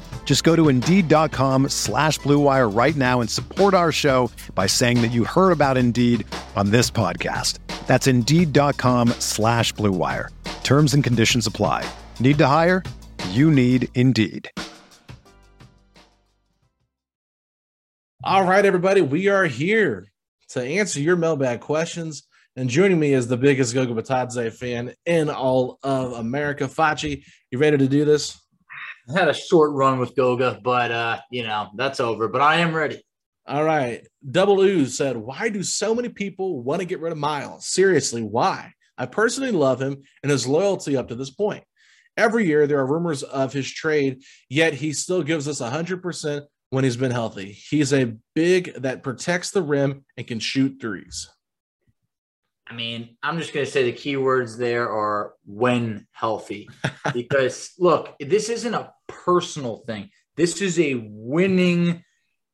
Just 0.23 0.45
go 0.45 0.55
to 0.55 0.69
Indeed.com 0.69 1.67
slash 1.67 2.17
BlueWire 2.19 2.73
right 2.73 2.95
now 2.95 3.19
and 3.19 3.29
support 3.29 3.73
our 3.73 3.91
show 3.91 4.31
by 4.55 4.65
saying 4.65 5.01
that 5.01 5.11
you 5.11 5.25
heard 5.25 5.51
about 5.51 5.75
Indeed 5.75 6.25
on 6.55 6.71
this 6.71 6.89
podcast. 6.89 7.57
That's 7.85 8.07
Indeed.com 8.07 9.09
slash 9.19 9.73
BlueWire. 9.73 10.29
Terms 10.63 10.93
and 10.93 11.03
conditions 11.03 11.45
apply. 11.45 11.85
Need 12.21 12.37
to 12.37 12.47
hire? 12.47 12.81
You 13.31 13.51
need 13.51 13.89
Indeed. 13.95 14.49
All 18.23 18.45
right, 18.45 18.65
everybody, 18.65 19.01
we 19.01 19.27
are 19.27 19.45
here 19.45 20.07
to 20.49 20.63
answer 20.63 21.01
your 21.01 21.17
mailbag 21.17 21.59
questions. 21.59 22.23
And 22.55 22.69
joining 22.69 22.99
me 22.99 23.13
is 23.13 23.27
the 23.27 23.37
biggest 23.37 23.73
Goga 23.73 23.93
Bitadze 23.93 24.53
fan 24.53 24.93
in 25.05 25.29
all 25.29 25.79
of 25.83 26.13
America. 26.13 26.65
Facci, 26.65 27.23
you 27.49 27.57
ready 27.57 27.77
to 27.77 27.87
do 27.87 28.05
this? 28.05 28.40
I 29.15 29.19
had 29.19 29.27
a 29.27 29.33
short 29.33 29.71
run 29.73 29.99
with 29.99 30.15
Goga, 30.15 30.59
but 30.63 30.91
uh, 30.91 31.19
you 31.29 31.43
know, 31.43 31.69
that's 31.75 31.99
over. 31.99 32.27
But 32.27 32.41
I 32.41 32.57
am 32.57 32.73
ready. 32.73 33.01
All 33.47 33.63
right. 33.63 34.07
Double 34.29 34.61
Ooze 34.61 34.95
said, 34.95 35.17
Why 35.17 35.49
do 35.49 35.63
so 35.63 35.95
many 35.95 36.09
people 36.09 36.61
want 36.61 36.79
to 36.79 36.85
get 36.85 36.99
rid 36.99 37.11
of 37.11 37.17
Miles? 37.17 37.67
Seriously, 37.67 38.21
why? 38.21 38.73
I 38.97 39.07
personally 39.07 39.51
love 39.51 39.81
him 39.81 40.03
and 40.21 40.31
his 40.31 40.47
loyalty 40.47 40.95
up 40.95 41.07
to 41.07 41.15
this 41.15 41.31
point. 41.31 41.63
Every 42.17 42.45
year 42.45 42.67
there 42.67 42.79
are 42.79 42.85
rumors 42.85 43.23
of 43.23 43.51
his 43.51 43.69
trade, 43.69 44.21
yet 44.49 44.73
he 44.73 44.93
still 44.93 45.23
gives 45.23 45.47
us 45.47 45.59
100% 45.59 46.45
when 46.69 46.83
he's 46.83 46.97
been 46.97 47.11
healthy. 47.11 47.51
He's 47.51 47.93
a 47.93 48.13
big 48.35 48.73
that 48.75 49.03
protects 49.03 49.51
the 49.51 49.61
rim 49.61 50.05
and 50.17 50.27
can 50.27 50.39
shoot 50.39 50.77
threes. 50.79 51.29
I 52.67 52.73
mean, 52.73 53.17
I'm 53.21 53.37
just 53.37 53.53
going 53.53 53.65
to 53.65 53.71
say 53.71 53.83
the 53.83 53.91
key 53.91 54.15
words 54.15 54.57
there 54.57 54.89
are 54.89 55.33
when 55.45 56.07
healthy. 56.13 56.69
because 57.13 57.71
look, 57.77 58.15
this 58.19 58.49
isn't 58.49 58.73
a 58.73 58.93
personal 59.25 59.77
thing. 59.85 60.09
This 60.35 60.61
is 60.61 60.79
a 60.79 60.95
winning 60.95 62.03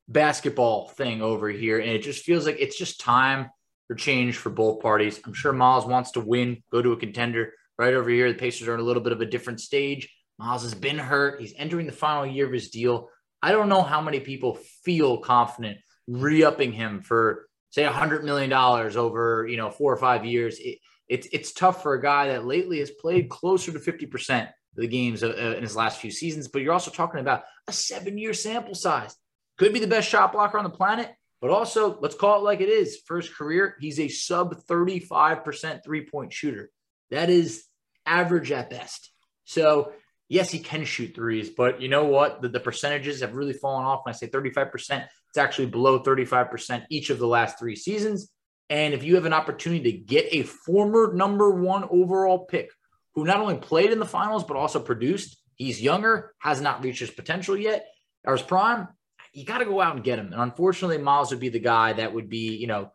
basketball 0.07 0.87
thing 0.89 1.21
over 1.21 1.49
here. 1.49 1.79
And 1.79 1.89
it 1.89 2.03
just 2.03 2.23
feels 2.23 2.45
like 2.45 2.57
it's 2.59 2.77
just 2.77 2.99
time 2.99 3.49
for 3.87 3.95
change 3.95 4.37
for 4.37 4.49
both 4.49 4.81
parties. 4.81 5.19
I'm 5.25 5.33
sure 5.33 5.53
Miles 5.53 5.85
wants 5.85 6.11
to 6.11 6.19
win, 6.19 6.63
go 6.71 6.81
to 6.81 6.91
a 6.91 6.97
contender. 6.97 7.53
Right 7.77 7.93
over 7.93 8.09
here, 8.09 8.31
the 8.31 8.39
Pacers 8.39 8.67
are 8.67 8.73
in 8.73 8.79
a 8.79 8.83
little 8.83 9.03
bit 9.03 9.13
of 9.13 9.21
a 9.21 9.25
different 9.25 9.61
stage. 9.61 10.09
Miles 10.39 10.63
has 10.63 10.73
been 10.73 10.97
hurt. 10.97 11.39
He's 11.39 11.53
entering 11.57 11.85
the 11.85 11.91
final 11.91 12.25
year 12.25 12.45
of 12.45 12.53
his 12.53 12.69
deal. 12.69 13.09
I 13.41 13.51
don't 13.51 13.69
know 13.69 13.83
how 13.83 14.01
many 14.01 14.19
people 14.19 14.55
feel 14.83 15.19
confident 15.19 15.77
re-upping 16.07 16.71
him 16.71 17.01
for 17.01 17.47
say 17.69 17.83
a 17.83 17.91
hundred 17.91 18.23
million 18.23 18.49
dollars 18.49 18.95
over 18.95 19.45
you 19.47 19.57
know 19.57 19.69
four 19.69 19.93
or 19.93 19.97
five 19.97 20.25
years. 20.25 20.57
It, 20.59 20.79
it's 21.07 21.27
it's 21.31 21.53
tough 21.53 21.83
for 21.83 21.93
a 21.93 22.01
guy 22.01 22.29
that 22.29 22.45
lately 22.45 22.79
has 22.79 22.89
played 22.91 23.29
closer 23.29 23.71
to 23.71 23.79
fifty 23.79 24.05
percent 24.05 24.49
the 24.77 24.87
games 24.87 25.23
uh, 25.23 25.55
in 25.57 25.63
his 25.63 25.75
last 25.75 25.99
few 25.99 26.11
seasons. 26.11 26.47
But 26.47 26.61
you're 26.61 26.73
also 26.73 26.91
talking 26.91 27.19
about 27.19 27.43
a 27.67 27.73
seven-year 27.73 28.33
sample 28.33 28.75
size. 28.75 29.15
Could 29.57 29.73
be 29.73 29.79
the 29.79 29.87
best 29.87 30.07
shot 30.07 30.31
blocker 30.31 30.57
on 30.57 30.63
the 30.63 30.69
planet, 30.69 31.11
but 31.41 31.49
also 31.49 31.99
let's 31.99 32.15
call 32.15 32.39
it 32.39 32.43
like 32.43 32.61
it 32.61 32.69
is. 32.69 33.01
His 33.09 33.29
career, 33.29 33.75
he's 33.79 33.99
a 33.99 34.07
sub 34.07 34.55
thirty-five 34.55 35.43
percent 35.43 35.83
three-point 35.83 36.31
shooter. 36.31 36.69
That 37.09 37.29
is 37.29 37.65
average 38.05 38.51
at 38.51 38.69
best. 38.69 39.11
So 39.45 39.93
yes, 40.29 40.51
he 40.51 40.59
can 40.59 40.85
shoot 40.85 41.15
threes, 41.15 41.49
but 41.49 41.81
you 41.81 41.89
know 41.89 42.05
what? 42.05 42.41
The, 42.41 42.49
the 42.49 42.59
percentages 42.59 43.21
have 43.21 43.35
really 43.35 43.53
fallen 43.53 43.85
off. 43.85 44.01
When 44.05 44.13
I 44.13 44.17
say 44.17 44.27
35%, 44.27 45.05
it's 45.29 45.37
actually 45.37 45.67
below 45.67 45.99
35% 45.99 46.85
each 46.89 47.09
of 47.09 47.19
the 47.19 47.27
last 47.27 47.59
three 47.59 47.75
seasons. 47.75 48.29
And 48.69 48.93
if 48.93 49.03
you 49.03 49.15
have 49.15 49.25
an 49.25 49.33
opportunity 49.33 49.91
to 49.91 49.97
get 49.97 50.27
a 50.31 50.43
former 50.43 51.13
number 51.13 51.51
one 51.51 51.85
overall 51.89 52.45
pick 52.45 52.69
who 53.17 53.25
not 53.25 53.39
only 53.39 53.57
played 53.57 53.91
in 53.91 53.97
the 53.97 54.05
finals, 54.05 54.43
but 54.43 54.55
also 54.55 54.79
produced, 54.79 55.37
he's 55.55 55.81
younger, 55.81 56.35
has 56.37 56.61
not 56.61 56.83
reached 56.83 56.99
his 56.99 57.09
potential 57.09 57.57
yet, 57.57 57.87
or 58.23 58.33
his 58.33 58.43
prime, 58.43 58.87
you 59.33 59.43
got 59.43 59.57
to 59.57 59.65
go 59.65 59.81
out 59.81 59.95
and 59.95 60.03
get 60.03 60.19
him. 60.19 60.31
And 60.31 60.39
unfortunately, 60.39 60.99
Miles 60.99 61.31
would 61.31 61.39
be 61.39 61.49
the 61.49 61.57
guy 61.57 61.93
that 61.93 62.13
would 62.13 62.29
be, 62.29 62.55
you 62.55 62.67
know, 62.67 62.91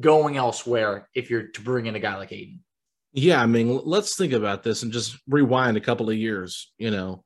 going 0.00 0.36
elsewhere 0.36 1.08
if 1.14 1.30
you're 1.30 1.46
to 1.46 1.60
bring 1.60 1.86
in 1.86 1.94
a 1.94 2.00
guy 2.00 2.16
like 2.16 2.32
Ayton. 2.32 2.64
Yeah, 3.12 3.40
I 3.40 3.46
mean, 3.46 3.80
let's 3.84 4.16
think 4.16 4.32
about 4.32 4.64
this 4.64 4.82
and 4.82 4.90
just 4.90 5.16
rewind 5.28 5.76
a 5.76 5.80
couple 5.80 6.10
of 6.10 6.16
years. 6.16 6.72
You 6.76 6.90
know, 6.90 7.22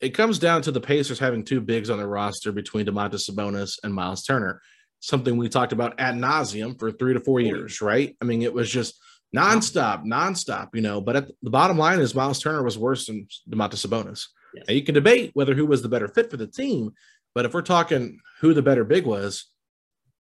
it 0.00 0.14
comes 0.14 0.38
down 0.38 0.62
to 0.62 0.72
the 0.72 0.80
Pacers 0.80 1.18
having 1.18 1.44
two 1.44 1.60
bigs 1.60 1.90
on 1.90 1.98
their 1.98 2.08
roster 2.08 2.52
between 2.52 2.86
Domantas 2.86 3.28
Sabonis 3.28 3.72
and 3.84 3.92
Miles 3.92 4.22
Turner, 4.22 4.62
something 5.00 5.36
we 5.36 5.50
talked 5.50 5.74
about 5.74 6.00
ad 6.00 6.14
nauseum 6.14 6.78
for 6.78 6.90
three 6.90 7.12
to 7.12 7.20
four 7.20 7.38
years, 7.38 7.82
right? 7.82 8.16
I 8.22 8.24
mean, 8.24 8.40
it 8.40 8.54
was 8.54 8.70
just 8.70 8.98
nonstop, 9.34 10.04
nonstop, 10.04 10.68
you 10.74 10.82
know. 10.82 11.00
But 11.00 11.16
at 11.16 11.28
the 11.42 11.50
bottom 11.50 11.78
line 11.78 12.00
is 12.00 12.14
Miles 12.14 12.40
Turner 12.40 12.62
was 12.62 12.78
worse 12.78 13.06
than 13.06 13.26
Domantas 13.48 13.86
Sabonis. 13.86 14.26
Yes. 14.54 14.64
Now 14.68 14.74
you 14.74 14.82
can 14.82 14.94
debate 14.94 15.30
whether 15.34 15.54
who 15.54 15.66
was 15.66 15.82
the 15.82 15.88
better 15.88 16.08
fit 16.08 16.30
for 16.30 16.36
the 16.36 16.46
team, 16.46 16.92
but 17.34 17.44
if 17.44 17.54
we're 17.54 17.62
talking 17.62 18.20
who 18.40 18.54
the 18.54 18.62
better 18.62 18.84
big 18.84 19.06
was, 19.06 19.46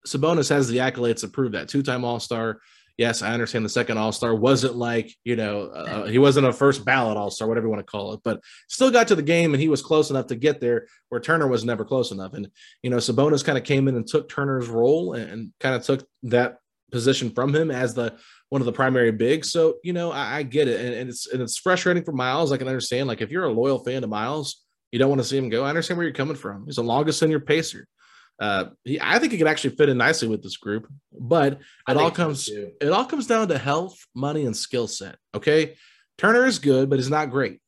Sabonis 0.07 0.51
has 0.51 0.69
the 0.69 0.79
accolades 0.79 1.21
to 1.21 1.29
prove 1.29 1.53
that 1.53 1.69
two-time 1.69 2.05
All-Star, 2.05 2.61
yes, 2.97 3.23
I 3.23 3.33
understand 3.33 3.65
the 3.65 3.71
second 3.71 3.99
All 3.99 4.13
Star 4.13 4.35
wasn't 4.35 4.77
like 4.77 5.15
you 5.25 5.37
know 5.37 5.63
uh, 5.65 6.07
he 6.07 6.19
wasn't 6.19 6.47
a 6.47 6.53
first 6.53 6.85
ballot 6.85 7.17
All 7.17 7.31
Star, 7.31 7.49
whatever 7.49 7.67
you 7.67 7.71
want 7.71 7.87
to 7.87 7.91
call 7.91 8.15
it, 8.15 8.21
but 8.25 8.41
still 8.69 8.91
got 8.91 9.09
to 9.09 9.15
the 9.15 9.23
game 9.23 9.55
and 9.55 9.61
he 9.61 9.69
was 9.69 9.83
close 9.83 10.11
enough 10.11 10.27
to 10.29 10.37
get 10.37 10.61
there 10.61 10.87
where 11.09 11.21
Turner 11.21 11.47
was 11.47 11.65
never 11.65 11.85
close 11.85 12.11
enough. 12.11 12.35
And 12.35 12.49
you 12.83 12.91
know 12.91 12.97
Sabonis 12.97 13.45
kind 13.45 13.59
of 13.59 13.65
came 13.65 13.89
in 13.89 13.97
and 13.97 14.07
took 14.07 14.29
Turner's 14.29 14.69
role 14.69 15.15
and, 15.15 15.31
and 15.31 15.53
kind 15.61 15.75
of 15.75 15.83
took 15.83 16.07
that 16.25 16.59
position 16.91 17.31
from 17.31 17.55
him 17.55 17.71
as 17.71 17.95
the 17.95 18.17
one 18.49 18.63
of 18.63 18.67
the 18.67 18.73
primary 18.73 19.13
bigs. 19.13 19.51
So 19.51 19.77
you 19.83 19.93
know 19.93 20.13
I, 20.13 20.37
I 20.37 20.43
get 20.43 20.69
it, 20.69 20.81
and, 20.81 20.95
and, 20.95 21.11
it's 21.11 21.27
and 21.27 21.43
it's 21.43 21.59
frustrating 21.59 22.05
for 22.05 22.13
Miles. 22.13 22.53
I 22.53 22.57
can 22.57 22.69
understand 22.69 23.09
like 23.09 23.21
if 23.21 23.31
you're 23.31 23.45
a 23.45 23.53
loyal 23.53 23.79
fan 23.79 24.05
of 24.05 24.11
Miles. 24.11 24.63
You 24.93 25.01
don't 25.01 25.11
want 25.11 25.21
to 25.21 25.27
see 25.27 25.37
him 25.37 25.49
go. 25.49 25.65
I 25.65 25.69
understand 25.69 25.99
where 25.99 26.07
you're 26.07 26.15
coming 26.15 26.37
from. 26.37 26.65
He's 26.65 26.77
the 26.77 26.83
longest 26.83 27.21
in 27.21 27.29
your 27.29 27.41
pacer. 27.41 27.89
Uh, 28.39 28.67
he, 28.85 29.01
I 29.01 29.19
think 29.19 29.33
he 29.33 29.39
could 29.39 29.47
actually 29.47 29.77
fit 29.77 29.89
in 29.89 29.97
nicely 29.97 30.29
with 30.29 30.43
this 30.43 30.57
group, 30.57 30.87
but 31.19 31.61
it 31.89 31.97
all 31.97 32.11
comes 32.11 32.49
it 32.49 32.93
all 32.93 33.07
comes 33.07 33.27
down 33.27 33.49
to 33.49 33.59
health, 33.59 33.97
money, 34.15 34.45
and 34.45 34.57
skill 34.57 34.87
set. 34.87 35.17
Okay, 35.35 35.77
Turner 36.19 36.45
is 36.45 36.59
good, 36.59 36.91
but 36.91 36.99
he's 36.99 37.11
not 37.11 37.31
great. 37.31 37.61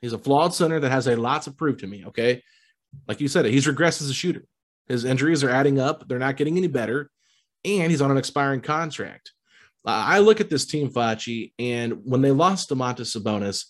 He's 0.00 0.14
a 0.14 0.18
flawed 0.18 0.54
center 0.54 0.80
that 0.80 0.90
has 0.90 1.06
a 1.06 1.16
lot 1.16 1.42
to 1.42 1.52
prove 1.52 1.78
to 1.78 1.86
me. 1.86 2.04
Okay, 2.06 2.42
like 3.06 3.20
you 3.20 3.28
said, 3.28 3.44
he's 3.44 3.66
regressed 3.66 4.00
as 4.00 4.08
a 4.08 4.14
shooter. 4.14 4.44
His 4.88 5.04
injuries 5.04 5.44
are 5.44 5.50
adding 5.50 5.78
up; 5.78 6.08
they're 6.08 6.18
not 6.18 6.38
getting 6.38 6.56
any 6.56 6.68
better, 6.68 7.10
and 7.64 7.90
he's 7.90 8.00
on 8.00 8.10
an 8.10 8.16
expiring 8.16 8.62
contract. 8.62 9.32
I 9.84 10.20
look 10.20 10.40
at 10.40 10.48
this 10.50 10.64
team, 10.64 10.90
Facci, 10.90 11.52
and 11.58 12.00
when 12.04 12.22
they 12.22 12.30
lost 12.30 12.70
Domantas 12.70 13.14
Sabonis, 13.14 13.66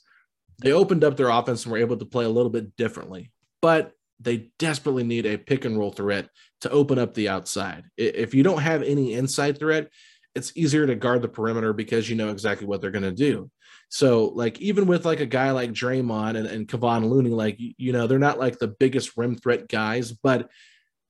they 0.63 0.73
opened 0.73 1.03
up 1.03 1.17
their 1.17 1.29
offense 1.29 1.65
and 1.65 1.73
were 1.73 1.79
able 1.79 1.97
to 1.97 2.05
play 2.05 2.25
a 2.25 2.31
little 2.31 2.51
bit 2.51 2.77
differently. 2.77 3.33
But 3.61 3.93
they 4.21 4.51
desperately 4.59 5.03
need 5.03 5.27
a 5.27 5.37
pick 5.39 5.65
and 5.65 5.79
roll 5.79 5.91
threat 5.91 6.29
to 6.61 6.71
open 6.71 6.99
up 6.99 7.15
the 7.15 7.29
outside. 7.29 7.85
If 7.97 8.35
you 8.35 8.43
don't 8.43 8.63
have 8.63 8.83
any 8.83 9.15
inside 9.15 9.59
threat, 9.59 9.89
it's 10.35 10.57
easier 10.57 10.87
to 10.87 10.95
guard 10.95 11.23
the 11.23 11.29
perimeter 11.29 11.73
because 11.73 12.09
you 12.09 12.17
know 12.17 12.31
exactly 12.31 12.67
what 12.67 12.81
they're 12.81 12.91
going 12.91 13.03
to 13.03 13.13
do. 13.13 13.51
So, 13.89 14.27
like, 14.27 14.61
even 14.61 14.87
with 14.87 15.05
like 15.05 15.21
a 15.21 15.27
guy 15.27 15.51
like 15.53 15.73
Draymond 15.73 16.37
and, 16.37 16.47
and 16.47 16.67
Kevon 16.67 17.09
Looney, 17.09 17.31
like, 17.31 17.57
you 17.59 17.93
know, 17.93 18.07
they're 18.07 18.19
not 18.19 18.39
like 18.39 18.59
the 18.59 18.69
biggest 18.69 19.17
rim 19.17 19.37
threat 19.37 19.69
guys, 19.69 20.13
but 20.13 20.51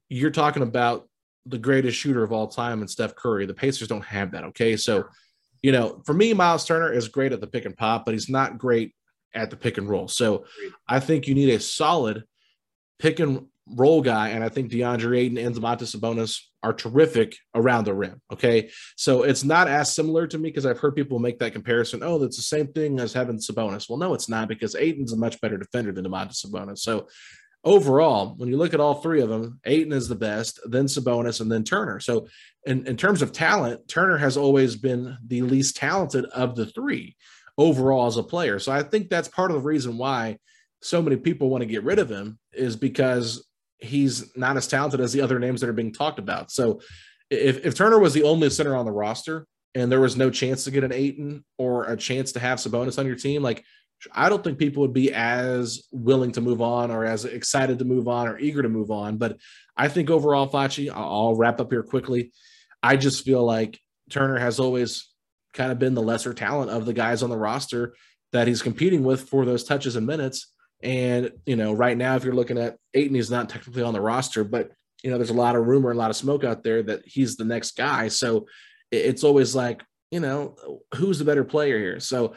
you're 0.08 0.30
talking 0.30 0.62
about 0.62 1.08
the 1.46 1.58
greatest 1.58 1.98
shooter 1.98 2.22
of 2.22 2.32
all 2.32 2.48
time 2.48 2.80
and 2.80 2.90
Steph 2.90 3.14
Curry. 3.14 3.46
The 3.46 3.54
Pacers 3.54 3.88
don't 3.88 4.04
have 4.04 4.32
that. 4.32 4.44
Okay. 4.44 4.76
So, 4.76 5.04
you 5.62 5.72
know, 5.72 6.02
for 6.04 6.14
me, 6.14 6.32
Miles 6.32 6.64
Turner 6.64 6.92
is 6.92 7.08
great 7.08 7.32
at 7.32 7.40
the 7.40 7.46
pick 7.46 7.64
and 7.64 7.76
pop, 7.76 8.04
but 8.04 8.14
he's 8.14 8.28
not 8.28 8.58
great 8.58 8.94
at 9.34 9.50
the 9.50 9.56
pick 9.56 9.78
and 9.78 9.88
roll. 9.88 10.08
So 10.08 10.46
I 10.88 11.00
think 11.00 11.26
you 11.26 11.34
need 11.34 11.50
a 11.50 11.60
solid 11.60 12.24
pick 12.98 13.20
and 13.20 13.46
roll 13.66 14.02
guy, 14.02 14.28
and 14.28 14.44
I 14.44 14.48
think 14.48 14.70
DeAndre 14.70 15.18
Ayton 15.18 15.38
and 15.38 15.54
Domantas 15.54 15.96
Sabonis 15.96 16.40
are 16.62 16.72
terrific 16.72 17.36
around 17.54 17.84
the 17.84 17.94
rim. 17.94 18.20
Okay, 18.32 18.70
so 18.96 19.22
it's 19.22 19.44
not 19.44 19.68
as 19.68 19.94
similar 19.94 20.26
to 20.26 20.38
me 20.38 20.50
because 20.50 20.66
I've 20.66 20.78
heard 20.78 20.94
people 20.94 21.18
make 21.18 21.38
that 21.38 21.52
comparison. 21.52 22.02
Oh, 22.02 22.18
that's 22.18 22.36
the 22.36 22.42
same 22.42 22.68
thing 22.68 23.00
as 23.00 23.12
having 23.12 23.38
Sabonis. 23.38 23.88
Well, 23.88 23.98
no, 23.98 24.14
it's 24.14 24.28
not 24.28 24.48
because 24.48 24.74
Ayton's 24.74 25.12
a 25.12 25.16
much 25.16 25.40
better 25.40 25.56
defender 25.56 25.92
than 25.92 26.04
Domantas 26.04 26.44
Sabonis. 26.44 26.78
So 26.78 27.08
overall, 27.64 28.34
when 28.36 28.48
you 28.48 28.56
look 28.56 28.74
at 28.74 28.80
all 28.80 28.94
three 28.94 29.22
of 29.22 29.28
them, 29.28 29.58
Ayton 29.64 29.92
is 29.92 30.08
the 30.08 30.14
best, 30.14 30.60
then 30.66 30.86
Sabonis, 30.86 31.40
and 31.40 31.50
then 31.50 31.64
Turner. 31.64 31.98
So 31.98 32.28
in, 32.66 32.86
in 32.86 32.96
terms 32.96 33.22
of 33.22 33.32
talent, 33.32 33.88
Turner 33.88 34.18
has 34.18 34.36
always 34.36 34.76
been 34.76 35.16
the 35.26 35.42
least 35.42 35.76
talented 35.76 36.26
of 36.26 36.56
the 36.56 36.66
three 36.66 37.16
overall 37.56 38.06
as 38.06 38.16
a 38.16 38.22
player. 38.22 38.58
So 38.58 38.72
I 38.72 38.82
think 38.82 39.08
that's 39.08 39.28
part 39.28 39.50
of 39.50 39.56
the 39.56 39.62
reason 39.62 39.96
why 39.96 40.38
so 40.82 41.00
many 41.00 41.16
people 41.16 41.48
want 41.48 41.62
to 41.62 41.66
get 41.66 41.84
rid 41.84 41.98
of 41.98 42.10
him 42.10 42.38
is 42.52 42.76
because 42.76 43.46
he's 43.78 44.36
not 44.36 44.56
as 44.56 44.66
talented 44.66 45.00
as 45.00 45.12
the 45.12 45.20
other 45.20 45.38
names 45.38 45.60
that 45.60 45.70
are 45.70 45.74
being 45.74 45.92
talked 45.92 46.18
about. 46.18 46.50
So 46.50 46.80
if, 47.30 47.64
if 47.64 47.74
Turner 47.74 47.98
was 47.98 48.12
the 48.12 48.24
only 48.24 48.50
center 48.50 48.76
on 48.76 48.84
the 48.84 48.92
roster 48.92 49.46
and 49.74 49.90
there 49.90 50.00
was 50.00 50.16
no 50.16 50.30
chance 50.30 50.64
to 50.64 50.70
get 50.70 50.84
an 50.84 50.92
Ayton 50.92 51.44
or 51.58 51.84
a 51.84 51.96
chance 51.96 52.32
to 52.32 52.40
have 52.40 52.58
Sabonis 52.58 52.98
on 52.98 53.06
your 53.06 53.16
team, 53.16 53.42
like 53.42 53.64
I 54.12 54.28
don't 54.28 54.42
think 54.42 54.58
people 54.58 54.82
would 54.82 54.92
be 54.92 55.12
as 55.12 55.82
willing 55.92 56.32
to 56.32 56.40
move 56.40 56.60
on 56.60 56.90
or 56.90 57.04
as 57.04 57.24
excited 57.24 57.78
to 57.78 57.84
move 57.84 58.08
on 58.08 58.28
or 58.28 58.38
eager 58.38 58.62
to 58.62 58.68
move 58.68 58.90
on. 58.90 59.16
But 59.16 59.38
I 59.76 59.88
think 59.88 60.10
overall, 60.10 60.48
Facci, 60.48 60.90
I'll 60.92 61.34
wrap 61.34 61.60
up 61.60 61.70
here 61.70 61.82
quickly. 61.82 62.32
I 62.82 62.96
just 62.96 63.24
feel 63.24 63.44
like 63.44 63.78
Turner 64.10 64.38
has 64.38 64.60
always 64.60 65.10
kind 65.52 65.72
of 65.72 65.78
been 65.78 65.94
the 65.94 66.02
lesser 66.02 66.34
talent 66.34 66.70
of 66.70 66.84
the 66.86 66.92
guys 66.92 67.22
on 67.22 67.30
the 67.30 67.36
roster 67.36 67.94
that 68.32 68.48
he's 68.48 68.62
competing 68.62 69.04
with 69.04 69.28
for 69.28 69.44
those 69.44 69.64
touches 69.64 69.96
and 69.96 70.06
minutes. 70.06 70.52
And, 70.82 71.32
you 71.46 71.56
know, 71.56 71.72
right 71.72 71.96
now, 71.96 72.16
if 72.16 72.24
you're 72.24 72.34
looking 72.34 72.58
at 72.58 72.76
Ayton, 72.92 73.14
he's 73.14 73.30
not 73.30 73.48
technically 73.48 73.82
on 73.82 73.94
the 73.94 74.00
roster, 74.00 74.44
but, 74.44 74.72
you 75.02 75.10
know, 75.10 75.16
there's 75.16 75.30
a 75.30 75.34
lot 75.34 75.56
of 75.56 75.66
rumor 75.66 75.90
and 75.90 75.96
a 75.96 76.00
lot 76.00 76.10
of 76.10 76.16
smoke 76.16 76.44
out 76.44 76.62
there 76.62 76.82
that 76.82 77.02
he's 77.06 77.36
the 77.36 77.44
next 77.44 77.76
guy. 77.76 78.08
So 78.08 78.46
it's 78.90 79.24
always 79.24 79.54
like, 79.54 79.82
you 80.10 80.20
know, 80.20 80.56
who's 80.94 81.18
the 81.18 81.24
better 81.24 81.44
player 81.44 81.78
here? 81.78 82.00
So 82.00 82.34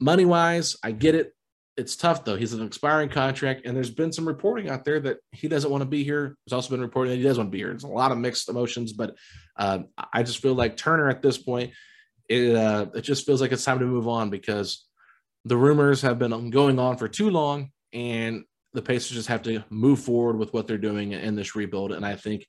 money 0.00 0.24
wise, 0.24 0.76
I 0.82 0.92
get 0.92 1.14
it. 1.14 1.32
It's 1.76 1.94
tough 1.94 2.24
though. 2.24 2.36
He's 2.36 2.54
an 2.54 2.66
expiring 2.66 3.10
contract, 3.10 3.66
and 3.66 3.76
there's 3.76 3.90
been 3.90 4.12
some 4.12 4.26
reporting 4.26 4.70
out 4.70 4.84
there 4.84 4.98
that 5.00 5.18
he 5.32 5.46
doesn't 5.46 5.70
want 5.70 5.82
to 5.82 5.86
be 5.86 6.04
here. 6.04 6.34
There's 6.46 6.54
also 6.54 6.70
been 6.70 6.80
reporting 6.80 7.10
that 7.10 7.18
he 7.18 7.22
does 7.22 7.36
want 7.36 7.48
to 7.48 7.52
be 7.52 7.58
here. 7.58 7.68
There's 7.68 7.84
a 7.84 7.88
lot 7.88 8.12
of 8.12 8.18
mixed 8.18 8.48
emotions, 8.48 8.94
but 8.94 9.14
um, 9.58 9.88
I 10.12 10.22
just 10.22 10.40
feel 10.40 10.54
like 10.54 10.78
Turner 10.78 11.10
at 11.10 11.20
this 11.20 11.36
point, 11.36 11.72
it 12.30 12.56
uh, 12.56 12.86
it 12.94 13.02
just 13.02 13.26
feels 13.26 13.42
like 13.42 13.52
it's 13.52 13.64
time 13.64 13.80
to 13.80 13.86
move 13.86 14.08
on 14.08 14.30
because 14.30 14.86
the 15.44 15.56
rumors 15.56 16.00
have 16.00 16.18
been 16.18 16.50
going 16.50 16.78
on 16.78 16.96
for 16.96 17.08
too 17.08 17.28
long, 17.28 17.70
and 17.92 18.44
the 18.72 18.82
Pacers 18.82 19.16
just 19.16 19.28
have 19.28 19.42
to 19.42 19.62
move 19.68 20.00
forward 20.00 20.38
with 20.38 20.52
what 20.54 20.66
they're 20.66 20.78
doing 20.78 21.12
in 21.12 21.34
this 21.34 21.54
rebuild. 21.54 21.92
And 21.92 22.06
I 22.06 22.16
think 22.16 22.46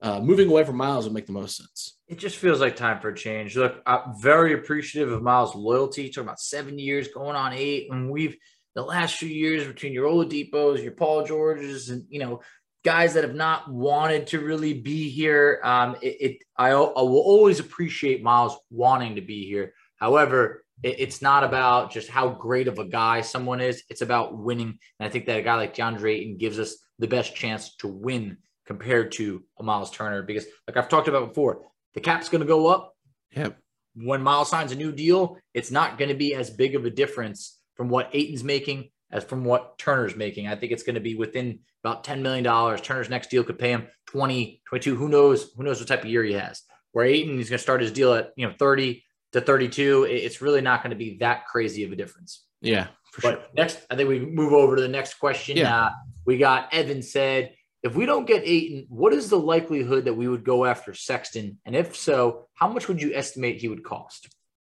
uh, 0.00 0.20
moving 0.20 0.48
away 0.48 0.64
from 0.64 0.76
Miles 0.76 1.04
would 1.04 1.14
make 1.14 1.26
the 1.26 1.32
most 1.32 1.56
sense. 1.56 1.96
It 2.06 2.18
just 2.18 2.36
feels 2.36 2.60
like 2.60 2.76
time 2.76 3.00
for 3.00 3.08
a 3.08 3.16
change. 3.16 3.56
Look, 3.56 3.82
I'm 3.84 4.20
very 4.20 4.54
appreciative 4.54 5.12
of 5.12 5.22
Miles' 5.22 5.54
loyalty. 5.54 6.08
Talking 6.08 6.28
about 6.28 6.40
seven 6.40 6.78
years, 6.78 7.08
going 7.08 7.36
on 7.36 7.52
eight, 7.52 7.90
and 7.90 8.10
we've 8.10 8.36
the 8.74 8.82
last 8.82 9.16
few 9.16 9.28
years 9.28 9.66
between 9.66 9.92
your 9.92 10.08
Oladipos, 10.08 10.82
your 10.82 10.92
Paul 10.92 11.24
Georges, 11.24 11.90
and 11.90 12.04
you 12.08 12.20
know 12.20 12.40
guys 12.84 13.14
that 13.14 13.24
have 13.24 13.34
not 13.34 13.70
wanted 13.70 14.28
to 14.28 14.38
really 14.38 14.72
be 14.72 15.10
here. 15.10 15.60
Um, 15.64 15.96
it, 16.00 16.16
it 16.20 16.36
I, 16.56 16.70
I, 16.70 16.72
will 16.72 17.18
always 17.18 17.58
appreciate 17.58 18.22
Miles 18.22 18.56
wanting 18.70 19.16
to 19.16 19.20
be 19.20 19.46
here. 19.46 19.74
However, 19.96 20.64
it, 20.84 21.00
it's 21.00 21.20
not 21.20 21.42
about 21.42 21.90
just 21.90 22.08
how 22.08 22.28
great 22.28 22.68
of 22.68 22.78
a 22.78 22.84
guy 22.84 23.20
someone 23.20 23.60
is. 23.60 23.82
It's 23.90 24.02
about 24.02 24.38
winning, 24.38 24.78
and 25.00 25.08
I 25.08 25.10
think 25.10 25.26
that 25.26 25.38
a 25.38 25.42
guy 25.42 25.56
like 25.56 25.74
DeAndre 25.74 26.12
Ayton 26.12 26.36
gives 26.36 26.60
us 26.60 26.76
the 27.00 27.08
best 27.08 27.34
chance 27.34 27.74
to 27.76 27.88
win 27.88 28.38
compared 28.68 29.10
to 29.12 29.42
a 29.58 29.62
Miles 29.62 29.90
Turner 29.90 30.22
because, 30.22 30.44
like 30.68 30.76
I've 30.76 30.90
talked 30.90 31.08
about 31.08 31.28
before, 31.28 31.62
the 31.94 32.00
cap's 32.00 32.28
going 32.28 32.42
to 32.42 32.46
go 32.46 32.68
up. 32.68 32.94
Yep. 33.34 33.58
When 33.96 34.22
Miles 34.22 34.50
signs 34.50 34.70
a 34.70 34.76
new 34.76 34.92
deal, 34.92 35.38
it's 35.54 35.72
not 35.72 35.98
going 35.98 36.10
to 36.10 36.14
be 36.14 36.34
as 36.34 36.50
big 36.50 36.76
of 36.76 36.84
a 36.84 36.90
difference 36.90 37.58
from 37.74 37.88
what 37.88 38.10
Ayton's 38.12 38.44
making 38.44 38.90
as 39.10 39.24
from 39.24 39.44
what 39.44 39.78
Turner's 39.78 40.14
making. 40.14 40.46
I 40.46 40.54
think 40.54 40.70
it's 40.70 40.82
going 40.82 40.94
to 40.94 41.00
be 41.00 41.14
within 41.14 41.60
about 41.82 42.04
$10 42.04 42.20
million. 42.20 42.44
Turner's 42.78 43.08
next 43.08 43.30
deal 43.30 43.42
could 43.42 43.58
pay 43.58 43.70
him 43.70 43.88
20, 44.06 44.60
22. 44.68 44.96
Who 44.96 45.08
knows? 45.08 45.50
Who 45.56 45.62
knows 45.62 45.80
what 45.80 45.88
type 45.88 46.02
of 46.02 46.10
year 46.10 46.22
he 46.22 46.34
has? 46.34 46.62
Where 46.92 47.06
Ayton, 47.06 47.38
he's 47.38 47.48
going 47.48 47.58
to 47.58 47.62
start 47.62 47.80
his 47.80 47.90
deal 47.90 48.12
at, 48.12 48.32
you 48.36 48.46
know, 48.46 48.54
30 48.58 49.02
to 49.32 49.40
32. 49.40 50.04
It's 50.04 50.42
really 50.42 50.60
not 50.60 50.82
going 50.82 50.90
to 50.90 50.96
be 50.96 51.16
that 51.18 51.46
crazy 51.46 51.84
of 51.84 51.92
a 51.92 51.96
difference. 51.96 52.44
Yeah. 52.60 52.88
but 53.22 53.34
sure. 53.34 53.44
next, 53.54 53.80
I 53.90 53.96
think 53.96 54.10
we 54.10 54.20
move 54.20 54.52
over 54.52 54.76
to 54.76 54.82
the 54.82 54.88
next 54.88 55.14
question. 55.14 55.56
Yeah. 55.56 55.86
Uh, 55.86 55.90
we 56.26 56.36
got 56.36 56.72
Evan 56.74 57.02
said, 57.02 57.54
if 57.82 57.94
we 57.94 58.06
don't 58.06 58.26
get 58.26 58.42
Ayton, 58.44 58.86
what 58.88 59.12
is 59.12 59.30
the 59.30 59.38
likelihood 59.38 60.06
that 60.06 60.14
we 60.14 60.28
would 60.28 60.44
go 60.44 60.64
after 60.64 60.94
Sexton? 60.94 61.58
And 61.64 61.76
if 61.76 61.96
so, 61.96 62.48
how 62.54 62.68
much 62.68 62.88
would 62.88 63.00
you 63.00 63.14
estimate 63.14 63.60
he 63.60 63.68
would 63.68 63.84
cost? 63.84 64.28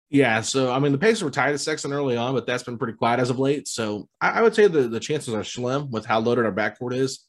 Yeah, 0.09 0.41
so 0.41 0.71
I 0.71 0.79
mean 0.79 0.91
the 0.91 0.97
Pacers 0.97 1.23
were 1.23 1.29
tied 1.29 1.51
to 1.51 1.57
Sexton 1.59 1.93
early 1.93 2.17
on, 2.17 2.33
but 2.33 2.47
that's 2.47 2.63
been 2.63 2.77
pretty 2.77 2.97
quiet 2.97 3.19
as 3.19 3.29
of 3.29 3.39
late. 3.39 3.67
So 3.67 4.09
I, 4.19 4.39
I 4.39 4.41
would 4.41 4.55
say 4.55 4.67
the, 4.67 4.87
the 4.87 4.99
chances 4.99 5.33
are 5.33 5.43
slim 5.43 5.91
with 5.91 6.05
how 6.05 6.19
loaded 6.19 6.45
our 6.45 6.51
backcourt 6.51 6.95
is. 6.95 7.23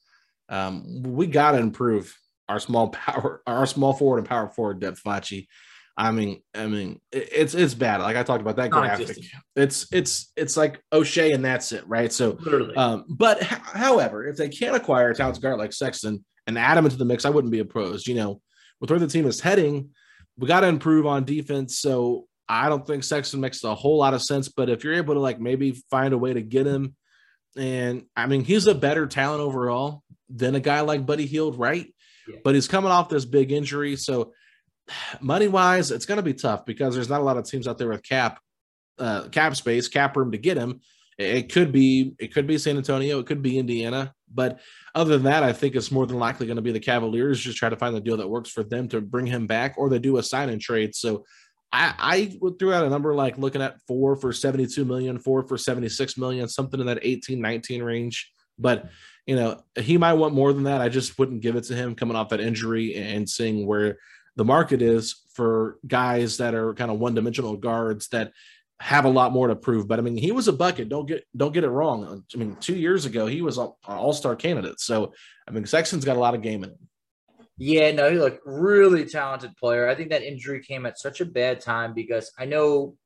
Um, 0.49 1.03
we 1.03 1.27
got 1.27 1.53
to 1.53 1.59
improve 1.59 2.17
our 2.49 2.59
small 2.59 2.89
power, 2.89 3.43
our 3.47 3.67
small 3.67 3.93
forward 3.93 4.19
and 4.19 4.29
power 4.29 4.49
forward 4.49 4.81
depth, 4.81 5.03
Facci. 5.05 5.47
I 6.01 6.13
mean, 6.13 6.41
I 6.55 6.67
mean, 6.67 6.99
it's 7.13 7.55
it's 7.55 7.75
bad. 7.75 8.01
Like 8.01 8.17
I 8.17 8.23
talked 8.23 8.41
about 8.41 8.57
that 8.57 8.71
graphic. 8.71 9.19
It's 9.55 9.87
it's 9.93 10.33
it's 10.35 10.57
like 10.57 10.83
Oshae 10.95 11.35
and 11.35 11.45
that's 11.45 11.73
it, 11.73 11.87
right? 11.87 12.11
So, 12.11 12.39
Literally. 12.41 12.75
Um, 12.75 13.05
but 13.07 13.43
h- 13.43 13.49
however, 13.49 14.27
if 14.27 14.39
they 14.39 14.49
can't 14.49 14.75
acquire 14.75 15.11
a 15.11 15.15
talented 15.15 15.43
guard 15.43 15.59
like 15.59 15.75
Sexton 15.75 16.25
and 16.47 16.59
add 16.59 16.79
him 16.79 16.87
into 16.87 16.97
the 16.97 17.05
mix, 17.05 17.27
I 17.27 17.31
wouldn't 17.31 17.53
be 17.53 17.59
opposed. 17.59 18.09
You 18.09 18.15
know, 18.15 18.41
with 18.81 18.89
where 18.89 18.99
the 18.99 19.09
team 19.09 19.27
is 19.27 19.43
heading, 19.43 19.91
we 20.39 20.49
got 20.49 20.61
to 20.61 20.69
improve 20.69 21.05
on 21.05 21.27
defense. 21.27 21.81
So 21.81 22.27
I 22.49 22.71
don't 22.71 22.87
think 22.87 23.05
Sexton 23.05 23.41
makes 23.41 23.63
a 23.63 23.75
whole 23.75 23.99
lot 23.99 24.15
of 24.15 24.23
sense. 24.23 24.49
But 24.49 24.71
if 24.71 24.83
you're 24.83 24.95
able 24.95 25.13
to 25.13 25.21
like 25.21 25.39
maybe 25.39 25.73
find 25.91 26.15
a 26.15 26.19
way 26.19 26.33
to 26.33 26.41
get 26.41 26.67
him, 26.67 26.97
and 27.59 28.07
I 28.17 28.25
mean, 28.25 28.43
he's 28.43 28.67
a 28.67 28.75
better 28.75 29.07
talent 29.07 29.43
overall 29.43 30.03
than 30.31 30.55
a 30.55 30.61
guy 30.61 30.81
like 30.81 31.05
Buddy 31.05 31.27
Hield, 31.27 31.59
right? 31.59 31.95
Yeah. 32.27 32.37
But 32.43 32.55
he's 32.55 32.69
coming 32.69 32.91
off 32.91 33.11
this 33.11 33.27
big 33.27 33.53
injury, 33.53 33.97
so 33.97 34.33
money 35.21 35.49
wise, 35.49 35.91
it's 35.91 36.07
going 36.07 36.17
to 36.17 36.23
be 36.23 36.35
tough 36.35 36.65
because 36.65 36.95
there's 36.95 37.09
not 37.09 37.21
a 37.21 37.25
lot 37.25 37.37
of 37.37 37.45
teams 37.45 37.67
out 37.67 37.79
there 37.79 37.89
with 37.89 38.03
cap 38.03 38.41
uh, 38.99 39.29
cap 39.29 39.57
space, 39.57 39.89
cap 39.89 40.17
room 40.17 40.33
to 40.33 40.39
get 40.39 40.57
him. 40.57 40.81
It 41.19 41.53
could 41.53 41.73
be 41.73 42.15
it 42.19 42.33
could 42.33 42.47
be 42.47 42.59
San 42.59 42.77
Antonio, 42.77 43.19
it 43.19 43.27
could 43.27 43.43
be 43.43 43.59
Indiana, 43.59 44.15
but 44.33 44.61
other 44.95 45.13
than 45.13 45.25
that, 45.25 45.43
I 45.43 45.53
think 45.53 45.75
it's 45.75 45.91
more 45.91 46.07
than 46.07 46.19
likely 46.19 46.47
going 46.47 46.57
to 46.57 46.63
be 46.63 46.73
the 46.73 46.81
Cavaliers. 46.81 47.41
Just 47.41 47.59
try 47.59 47.69
to 47.69 47.77
find 47.77 47.95
the 47.95 48.01
deal 48.01 48.17
that 48.17 48.29
works 48.29 48.51
for 48.51 48.63
them 48.63 48.89
to 48.89 49.01
bring 49.01 49.27
him 49.27 49.47
back, 49.47 49.75
or 49.77 49.89
they 49.89 49.99
do 49.99 50.17
a 50.17 50.23
sign 50.23 50.49
and 50.49 50.61
trade. 50.61 50.95
So 50.95 51.25
I, 51.73 51.95
I 51.99 52.51
throw 52.59 52.73
out 52.73 52.87
a 52.87 52.91
number 52.91 53.15
like 53.15 53.39
looking 53.39 53.63
at 53.63 53.81
four 53.87 54.17
for 54.17 54.33
72 54.33 54.85
million, 54.85 55.19
four 55.19 55.47
for 55.47 55.59
76 55.59 56.17
million, 56.17 56.49
something 56.49 56.81
in 56.81 56.87
that 56.87 57.01
18, 57.03 57.41
19 57.41 57.83
range. 57.83 58.33
But 58.59 58.91
you 59.27 59.37
know, 59.37 59.63
he 59.79 59.99
might 59.99 60.15
want 60.15 60.35
more 60.35 60.53
than 60.53 60.65
that. 60.65 60.81
I 60.81 60.89
just 60.89 61.19
wouldn't 61.19 61.43
give 61.43 61.57
it 61.57 61.65
to 61.65 61.75
him 61.75 61.95
coming 61.95 62.17
off 62.17 62.31
that 62.31 62.41
injury 62.41 62.97
and 62.97 63.29
seeing 63.29 63.67
where 63.67 63.99
the 64.37 64.45
market 64.45 64.83
is 64.83 65.23
for 65.35 65.79
guys 65.87 66.39
that 66.39 66.55
are 66.55 66.75
kind 66.75 66.91
of 66.91 66.99
one-dimensional 66.99 67.57
guards 67.57 68.09
that 68.09 68.33
have 68.81 69.05
a 69.05 69.11
lot 69.11 69.33
more 69.33 69.49
to 69.49 69.57
prove. 69.57 69.87
But 69.87 69.99
I 69.99 70.03
mean, 70.03 70.17
he 70.17 70.33
was 70.33 70.49
a 70.49 70.53
bucket. 70.53 70.89
Don't 70.89 71.07
get 71.07 71.25
don't 71.37 71.53
get 71.53 71.65
it 71.65 71.69
wrong. 71.69 72.25
I 72.35 72.37
mean, 72.39 72.57
two 72.61 72.77
years 72.77 73.05
ago 73.05 73.27
he 73.27 73.43
was 73.43 73.59
an 73.59 73.71
all-star 73.87 74.37
candidate. 74.37 74.81
So 74.81 75.13
I 75.47 75.51
mean, 75.53 75.67
Sexton's 75.67 76.05
got 76.05 76.17
a 76.17 76.21
lot 76.21 76.35
of 76.35 76.43
game 76.43 76.65
in 76.65 76.71
him. 76.71 76.89
Yeah, 77.59 77.93
no, 77.93 78.11
he 78.11 78.19
looked 78.19 78.41
really 78.47 79.05
talented 79.05 79.55
player. 79.57 79.87
I 79.87 79.95
think 79.95 80.09
that 80.11 80.23
injury 80.23 80.63
came 80.63 80.87
at 80.87 80.99
such 80.99 81.21
a 81.21 81.27
bad 81.27 81.61
time 81.61 81.93
because 81.93 82.33
I 82.39 82.47
know 82.47 82.97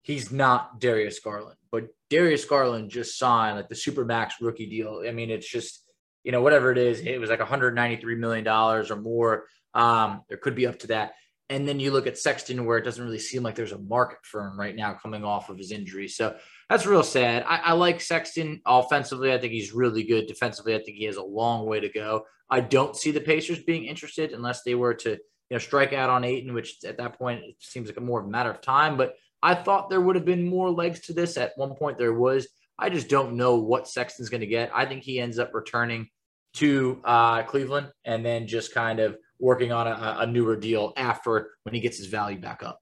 he's 0.00 0.32
not 0.32 0.80
Darius 0.80 1.20
Garland, 1.20 1.58
but 1.70 1.88
Darius 2.08 2.46
Garland 2.46 2.90
just 2.90 3.18
signed 3.18 3.56
like 3.56 3.68
the 3.68 3.74
super 3.74 4.06
max 4.06 4.36
rookie 4.40 4.70
deal. 4.70 5.04
I 5.06 5.12
mean, 5.12 5.30
it's 5.30 5.48
just 5.48 5.84
you 6.24 6.32
know 6.32 6.40
whatever 6.40 6.72
it 6.72 6.78
is, 6.78 7.00
it 7.00 7.20
was 7.20 7.28
like 7.28 7.40
193 7.40 8.14
million 8.14 8.44
dollars 8.44 8.90
or 8.90 8.96
more. 8.96 9.44
Um, 9.74 10.22
there 10.28 10.38
could 10.38 10.54
be 10.54 10.66
up 10.66 10.78
to 10.80 10.88
that. 10.88 11.12
And 11.48 11.66
then 11.66 11.80
you 11.80 11.90
look 11.90 12.06
at 12.06 12.16
Sexton, 12.16 12.64
where 12.64 12.78
it 12.78 12.84
doesn't 12.84 13.04
really 13.04 13.18
seem 13.18 13.42
like 13.42 13.56
there's 13.56 13.72
a 13.72 13.78
market 13.78 14.18
for 14.22 14.46
him 14.46 14.58
right 14.58 14.74
now 14.74 14.94
coming 14.94 15.24
off 15.24 15.50
of 15.50 15.58
his 15.58 15.72
injury. 15.72 16.06
So 16.06 16.36
that's 16.68 16.86
real 16.86 17.02
sad. 17.02 17.44
I, 17.46 17.56
I, 17.56 17.72
like 17.72 18.00
Sexton 18.00 18.60
offensively. 18.64 19.32
I 19.32 19.38
think 19.38 19.52
he's 19.52 19.72
really 19.72 20.04
good. 20.04 20.28
Defensively, 20.28 20.76
I 20.76 20.78
think 20.78 20.96
he 20.96 21.06
has 21.06 21.16
a 21.16 21.22
long 21.22 21.66
way 21.66 21.80
to 21.80 21.88
go. 21.88 22.24
I 22.48 22.60
don't 22.60 22.94
see 22.94 23.10
the 23.10 23.20
Pacers 23.20 23.64
being 23.64 23.86
interested 23.86 24.30
unless 24.32 24.62
they 24.62 24.76
were 24.76 24.94
to, 24.94 25.10
you 25.10 25.18
know, 25.50 25.58
strike 25.58 25.92
out 25.92 26.08
on 26.08 26.22
Ayton, 26.22 26.54
which 26.54 26.76
at 26.86 26.98
that 26.98 27.18
point 27.18 27.42
it 27.42 27.56
seems 27.58 27.88
like 27.88 27.96
a 27.96 28.00
more 28.00 28.20
of 28.20 28.26
a 28.26 28.30
matter 28.30 28.50
of 28.50 28.60
time. 28.60 28.96
But 28.96 29.14
I 29.42 29.56
thought 29.56 29.90
there 29.90 30.00
would 30.00 30.14
have 30.14 30.24
been 30.24 30.48
more 30.48 30.70
legs 30.70 31.00
to 31.06 31.12
this. 31.12 31.36
At 31.36 31.52
one 31.56 31.74
point, 31.74 31.98
there 31.98 32.14
was. 32.14 32.46
I 32.78 32.90
just 32.90 33.08
don't 33.08 33.34
know 33.34 33.56
what 33.56 33.88
Sexton's 33.88 34.28
going 34.28 34.40
to 34.40 34.46
get. 34.46 34.70
I 34.72 34.86
think 34.86 35.02
he 35.02 35.18
ends 35.18 35.40
up 35.40 35.52
returning 35.52 36.08
to 36.54 37.00
uh, 37.04 37.42
Cleveland 37.42 37.88
and 38.04 38.24
then 38.24 38.46
just 38.46 38.72
kind 38.72 39.00
of 39.00 39.16
working 39.40 39.72
on 39.72 39.86
a, 39.86 40.18
a 40.20 40.26
newer 40.26 40.56
deal 40.56 40.92
after 40.96 41.50
when 41.62 41.74
he 41.74 41.80
gets 41.80 41.98
his 41.98 42.06
value 42.06 42.38
back 42.38 42.62
up. 42.62 42.80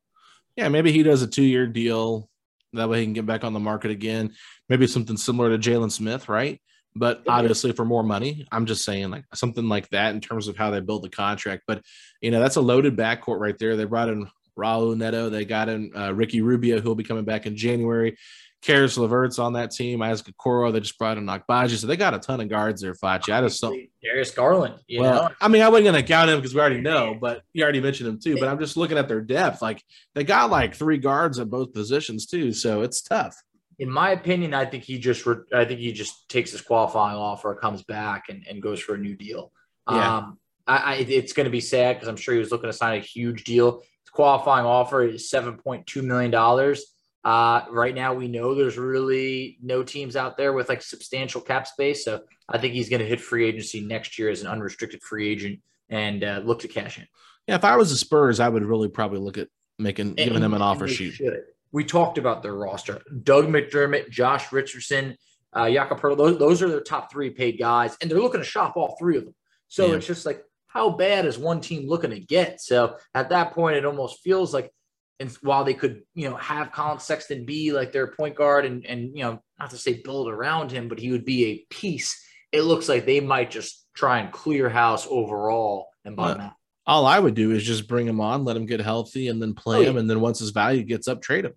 Yeah, 0.56 0.68
maybe 0.68 0.92
he 0.92 1.02
does 1.02 1.22
a 1.22 1.26
two 1.26 1.42
year 1.42 1.66
deal. 1.66 2.28
That 2.74 2.88
way 2.88 3.00
he 3.00 3.06
can 3.06 3.14
get 3.14 3.26
back 3.26 3.44
on 3.44 3.54
the 3.54 3.60
market 3.60 3.90
again. 3.90 4.34
Maybe 4.68 4.86
something 4.86 5.16
similar 5.16 5.56
to 5.56 5.58
Jalen 5.58 5.90
Smith, 5.90 6.28
right? 6.28 6.60
but 6.98 7.22
obviously 7.28 7.72
for 7.72 7.84
more 7.84 8.02
money. 8.02 8.46
I'm 8.50 8.66
just 8.66 8.84
saying 8.84 9.10
like 9.10 9.24
something 9.34 9.68
like 9.68 9.88
that 9.90 10.14
in 10.14 10.20
terms 10.20 10.48
of 10.48 10.56
how 10.56 10.70
they 10.70 10.80
build 10.80 11.04
the 11.04 11.08
contract. 11.08 11.64
But 11.66 11.82
you 12.20 12.30
know, 12.30 12.40
that's 12.40 12.56
a 12.56 12.60
loaded 12.60 12.96
backcourt 12.96 13.38
right 13.38 13.56
there. 13.58 13.76
They 13.76 13.84
brought 13.84 14.08
in 14.08 14.28
Raul 14.58 14.96
Neto. 14.96 15.30
They 15.30 15.44
got 15.44 15.68
in 15.68 15.92
uh, 15.96 16.12
Ricky 16.12 16.40
Rubio, 16.40 16.80
who'll 16.80 16.94
be 16.94 17.04
coming 17.04 17.24
back 17.24 17.46
in 17.46 17.56
January. 17.56 18.16
Caris 18.60 18.98
LeVert's 18.98 19.38
on 19.38 19.52
that 19.52 19.70
team. 19.70 20.02
Isaac 20.02 20.34
Okoro, 20.34 20.72
they 20.72 20.80
just 20.80 20.98
brought 20.98 21.16
in 21.16 21.26
Agbaji. 21.26 21.76
So 21.76 21.86
they 21.86 21.96
got 21.96 22.14
a 22.14 22.18
ton 22.18 22.40
of 22.40 22.48
guards 22.48 22.82
there, 22.82 22.94
Facci. 22.94 23.32
I 23.32 23.40
just 23.40 23.60
don't. 23.60 23.88
Darius 24.02 24.32
Garland. 24.32 24.74
You 24.86 25.02
well, 25.02 25.22
know? 25.22 25.28
I 25.40 25.48
mean, 25.48 25.62
I 25.62 25.68
wasn't 25.68 25.92
going 25.92 26.02
to 26.02 26.06
count 26.06 26.28
him 26.28 26.38
because 26.38 26.54
we 26.54 26.60
already 26.60 26.80
know, 26.80 27.16
but 27.20 27.42
you 27.52 27.62
already 27.62 27.80
mentioned 27.80 28.08
him 28.08 28.18
too. 28.18 28.36
But 28.38 28.48
I'm 28.48 28.58
just 28.58 28.76
looking 28.76 28.98
at 28.98 29.06
their 29.06 29.20
depth. 29.20 29.62
Like 29.62 29.82
they 30.14 30.24
got 30.24 30.50
like 30.50 30.74
three 30.74 30.98
guards 30.98 31.38
at 31.38 31.48
both 31.48 31.72
positions 31.72 32.26
too. 32.26 32.52
So 32.52 32.82
it's 32.82 33.00
tough. 33.00 33.40
In 33.78 33.90
my 33.90 34.10
opinion, 34.10 34.54
I 34.54 34.64
think 34.64 34.82
he 34.82 34.98
just 34.98 35.24
re- 35.24 35.36
I 35.52 35.64
think 35.64 35.78
he 35.78 35.92
just 35.92 36.28
takes 36.28 36.50
his 36.50 36.60
qualifying 36.60 37.16
offer, 37.16 37.54
comes 37.54 37.84
back, 37.84 38.24
and, 38.28 38.44
and 38.48 38.60
goes 38.60 38.80
for 38.80 38.96
a 38.96 38.98
new 38.98 39.14
deal. 39.14 39.52
Yeah. 39.88 40.16
Um, 40.16 40.38
I, 40.66 40.76
I, 40.76 40.94
it's 40.96 41.32
going 41.32 41.44
to 41.44 41.50
be 41.50 41.60
sad 41.60 41.94
because 41.94 42.08
I'm 42.08 42.16
sure 42.16 42.34
he 42.34 42.40
was 42.40 42.50
looking 42.50 42.68
to 42.68 42.76
sign 42.76 42.98
a 42.98 43.00
huge 43.00 43.44
deal. 43.44 43.78
His 43.78 44.10
qualifying 44.10 44.66
offer 44.66 45.04
is 45.04 45.30
seven 45.30 45.58
point 45.58 45.86
two 45.86 46.02
million 46.02 46.32
dollars. 46.32 46.84
Uh, 47.28 47.66
right 47.70 47.94
now, 47.94 48.14
we 48.14 48.26
know 48.26 48.54
there's 48.54 48.78
really 48.78 49.58
no 49.62 49.82
teams 49.82 50.16
out 50.16 50.38
there 50.38 50.54
with 50.54 50.70
like 50.70 50.80
substantial 50.80 51.42
cap 51.42 51.66
space. 51.66 52.02
So 52.02 52.22
I 52.48 52.56
think 52.56 52.72
he's 52.72 52.88
going 52.88 53.00
to 53.00 53.06
hit 53.06 53.20
free 53.20 53.44
agency 53.46 53.82
next 53.82 54.18
year 54.18 54.30
as 54.30 54.40
an 54.40 54.46
unrestricted 54.46 55.02
free 55.02 55.28
agent 55.28 55.60
and 55.90 56.24
uh, 56.24 56.40
look 56.42 56.60
to 56.60 56.68
cash 56.68 56.96
in. 56.96 57.06
Yeah, 57.46 57.56
if 57.56 57.64
I 57.64 57.76
was 57.76 57.90
the 57.90 57.96
Spurs, 57.96 58.40
I 58.40 58.48
would 58.48 58.64
really 58.64 58.88
probably 58.88 59.18
look 59.18 59.36
at 59.36 59.48
making 59.78 60.14
giving 60.14 60.36
And- 60.36 60.44
him 60.44 60.54
an 60.54 60.62
offer 60.62 60.88
sheet. 60.88 61.12
should. 61.14 61.42
We 61.70 61.84
talked 61.84 62.16
about 62.16 62.42
their 62.42 62.54
roster: 62.54 63.02
Doug 63.24 63.46
McDermott, 63.48 64.08
Josh 64.08 64.50
Richardson, 64.50 65.14
uh, 65.52 65.68
Jakob 65.70 66.00
Poeltl. 66.00 66.16
Those, 66.16 66.38
those 66.38 66.62
are 66.62 66.68
their 66.70 66.80
top 66.80 67.12
three 67.12 67.28
paid 67.28 67.58
guys, 67.58 67.94
and 68.00 68.10
they're 68.10 68.20
looking 68.20 68.40
to 68.40 68.46
shop 68.46 68.78
all 68.78 68.96
three 68.98 69.18
of 69.18 69.26
them. 69.26 69.34
So 69.68 69.88
Yeah. 69.88 69.96
it's 69.96 70.06
just 70.06 70.24
like, 70.24 70.42
how 70.68 70.88
bad 70.88 71.26
is 71.26 71.36
one 71.36 71.60
team 71.60 71.86
looking 71.86 72.08
to 72.12 72.20
get? 72.20 72.62
So 72.62 72.96
at 73.14 73.28
that 73.28 73.52
point, 73.52 73.76
it 73.76 73.84
almost 73.84 74.20
feels 74.20 74.54
like, 74.54 74.72
and 75.20 75.30
while 75.42 75.64
they 75.64 75.74
could, 75.74 76.02
you 76.14 76.28
know, 76.30 76.36
have 76.36 76.72
Collin 76.72 77.00
Sexton 77.00 77.44
be 77.44 77.72
like 77.72 77.92
their 77.92 78.06
point 78.08 78.36
guard, 78.36 78.64
and 78.64 78.84
and 78.86 79.16
you 79.16 79.24
know, 79.24 79.42
not 79.58 79.70
to 79.70 79.76
say 79.76 79.94
build 80.02 80.28
around 80.28 80.70
him, 80.70 80.88
but 80.88 80.98
he 80.98 81.10
would 81.10 81.24
be 81.24 81.44
a 81.46 81.66
piece. 81.74 82.24
It 82.52 82.62
looks 82.62 82.88
like 82.88 83.04
they 83.04 83.20
might 83.20 83.50
just 83.50 83.86
try 83.94 84.20
and 84.20 84.32
clear 84.32 84.68
house 84.68 85.06
overall 85.10 85.88
and 86.04 86.16
bottom 86.16 86.40
Uh, 86.40 86.44
out. 86.44 86.52
All 86.86 87.04
I 87.04 87.18
would 87.18 87.34
do 87.34 87.50
is 87.50 87.64
just 87.64 87.86
bring 87.86 88.06
him 88.06 88.20
on, 88.20 88.44
let 88.44 88.56
him 88.56 88.64
get 88.64 88.80
healthy, 88.80 89.28
and 89.28 89.42
then 89.42 89.52
play 89.54 89.78
Oh, 89.78 89.80
yeah. 89.80 89.90
him. 89.90 89.96
And 89.98 90.08
then 90.08 90.20
once 90.20 90.38
his 90.38 90.50
value 90.50 90.82
gets 90.84 91.06
up, 91.06 91.20
trade 91.20 91.44
him. 91.44 91.52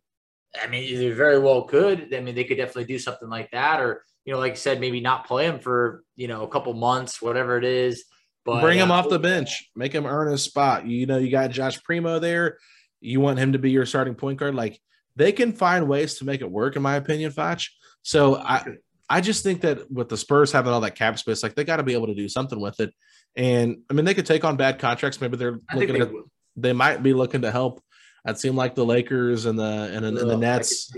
I 0.61 0.67
mean, 0.67 0.93
they 0.97 1.11
very 1.11 1.39
well 1.39 1.63
could. 1.63 2.13
I 2.13 2.19
mean, 2.19 2.35
they 2.35 2.43
could 2.43 2.57
definitely 2.57 2.83
do 2.85 2.99
something 2.99 3.29
like 3.29 3.51
that, 3.51 3.79
or 3.79 4.03
you 4.25 4.33
know, 4.33 4.39
like 4.39 4.51
I 4.53 4.55
said, 4.55 4.81
maybe 4.81 4.99
not 4.99 5.25
play 5.27 5.45
him 5.45 5.59
for 5.59 6.03
you 6.15 6.27
know 6.27 6.43
a 6.43 6.49
couple 6.49 6.73
months, 6.73 7.21
whatever 7.21 7.57
it 7.57 7.63
is. 7.63 8.03
But 8.43 8.61
Bring 8.61 8.79
him 8.79 8.91
uh, 8.91 8.95
off 8.95 9.07
the 9.07 9.19
bench, 9.19 9.69
make 9.75 9.93
him 9.93 10.05
earn 10.07 10.31
his 10.31 10.41
spot. 10.43 10.85
You 10.87 11.05
know, 11.05 11.17
you 11.19 11.29
got 11.29 11.51
Josh 11.51 11.81
Primo 11.83 12.19
there. 12.19 12.57
You 13.01 13.19
want 13.19 13.39
him 13.39 13.53
to 13.53 13.59
be 13.59 13.71
your 13.71 13.85
starting 13.85 14.15
point 14.15 14.39
guard. 14.39 14.55
Like 14.55 14.79
they 15.15 15.31
can 15.31 15.53
find 15.53 15.87
ways 15.87 16.15
to 16.15 16.25
make 16.25 16.41
it 16.41 16.49
work, 16.49 16.75
in 16.75 16.81
my 16.81 16.95
opinion, 16.95 17.31
Foch. 17.31 17.61
So 18.03 18.37
I, 18.37 18.65
I 19.09 19.21
just 19.21 19.43
think 19.43 19.61
that 19.61 19.91
with 19.91 20.09
the 20.09 20.17
Spurs 20.17 20.51
having 20.51 20.71
all 20.71 20.81
that 20.81 20.95
cap 20.95 21.19
space, 21.19 21.43
like 21.43 21.55
they 21.55 21.63
got 21.63 21.77
to 21.77 21.83
be 21.83 21.93
able 21.93 22.07
to 22.07 22.15
do 22.15 22.29
something 22.29 22.59
with 22.59 22.79
it. 22.79 22.93
And 23.35 23.79
I 23.89 23.93
mean, 23.93 24.05
they 24.05 24.13
could 24.13 24.25
take 24.25 24.43
on 24.43 24.55
bad 24.55 24.79
contracts. 24.79 25.19
Maybe 25.19 25.37
they're 25.37 25.59
I 25.69 25.75
looking 25.75 25.95
they 25.95 26.01
at. 26.01 26.11
They 26.55 26.73
might 26.73 27.03
be 27.03 27.13
looking 27.13 27.41
to 27.41 27.51
help. 27.51 27.81
It 28.25 28.39
seemed 28.39 28.55
like 28.55 28.75
the 28.75 28.85
Lakers 28.85 29.45
and 29.45 29.57
the 29.57 29.91
and, 29.93 30.05
and 30.05 30.17
the 30.17 30.21
I 30.21 30.29
could 30.29 30.39
Nets. 30.39 30.91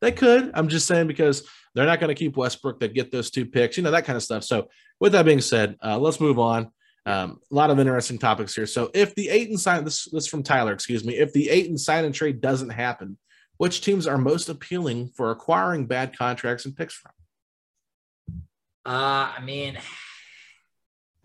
They 0.00 0.12
could. 0.12 0.50
I'm 0.54 0.68
just 0.68 0.86
saying 0.86 1.06
because 1.06 1.48
they're 1.74 1.86
not 1.86 2.00
going 2.00 2.08
to 2.08 2.18
keep 2.18 2.36
Westbrook. 2.36 2.80
They 2.80 2.88
get 2.88 3.10
those 3.10 3.30
two 3.30 3.46
picks, 3.46 3.76
you 3.76 3.82
know, 3.82 3.92
that 3.92 4.04
kind 4.04 4.16
of 4.16 4.22
stuff. 4.22 4.44
So, 4.44 4.68
with 5.00 5.12
that 5.12 5.24
being 5.24 5.40
said, 5.40 5.76
uh, 5.82 5.98
let's 5.98 6.20
move 6.20 6.38
on. 6.38 6.70
Um, 7.04 7.40
a 7.50 7.54
lot 7.54 7.70
of 7.70 7.80
interesting 7.80 8.18
topics 8.18 8.54
here. 8.54 8.66
So, 8.66 8.90
if 8.94 9.14
the 9.14 9.28
Ayton 9.28 9.58
sign 9.58 9.84
this, 9.84 10.04
this 10.04 10.24
is 10.24 10.28
from 10.28 10.42
Tyler, 10.42 10.72
excuse 10.72 11.04
me, 11.04 11.18
if 11.18 11.32
the 11.32 11.50
Ayton 11.50 11.76
sign 11.76 12.04
and 12.04 12.14
trade 12.14 12.40
doesn't 12.40 12.70
happen, 12.70 13.18
which 13.56 13.80
teams 13.80 14.06
are 14.06 14.18
most 14.18 14.48
appealing 14.48 15.08
for 15.08 15.30
acquiring 15.30 15.86
bad 15.86 16.16
contracts 16.16 16.64
and 16.64 16.76
picks 16.76 16.94
from? 16.94 17.12
Uh, 18.84 19.32
I 19.36 19.40
mean, 19.44 19.78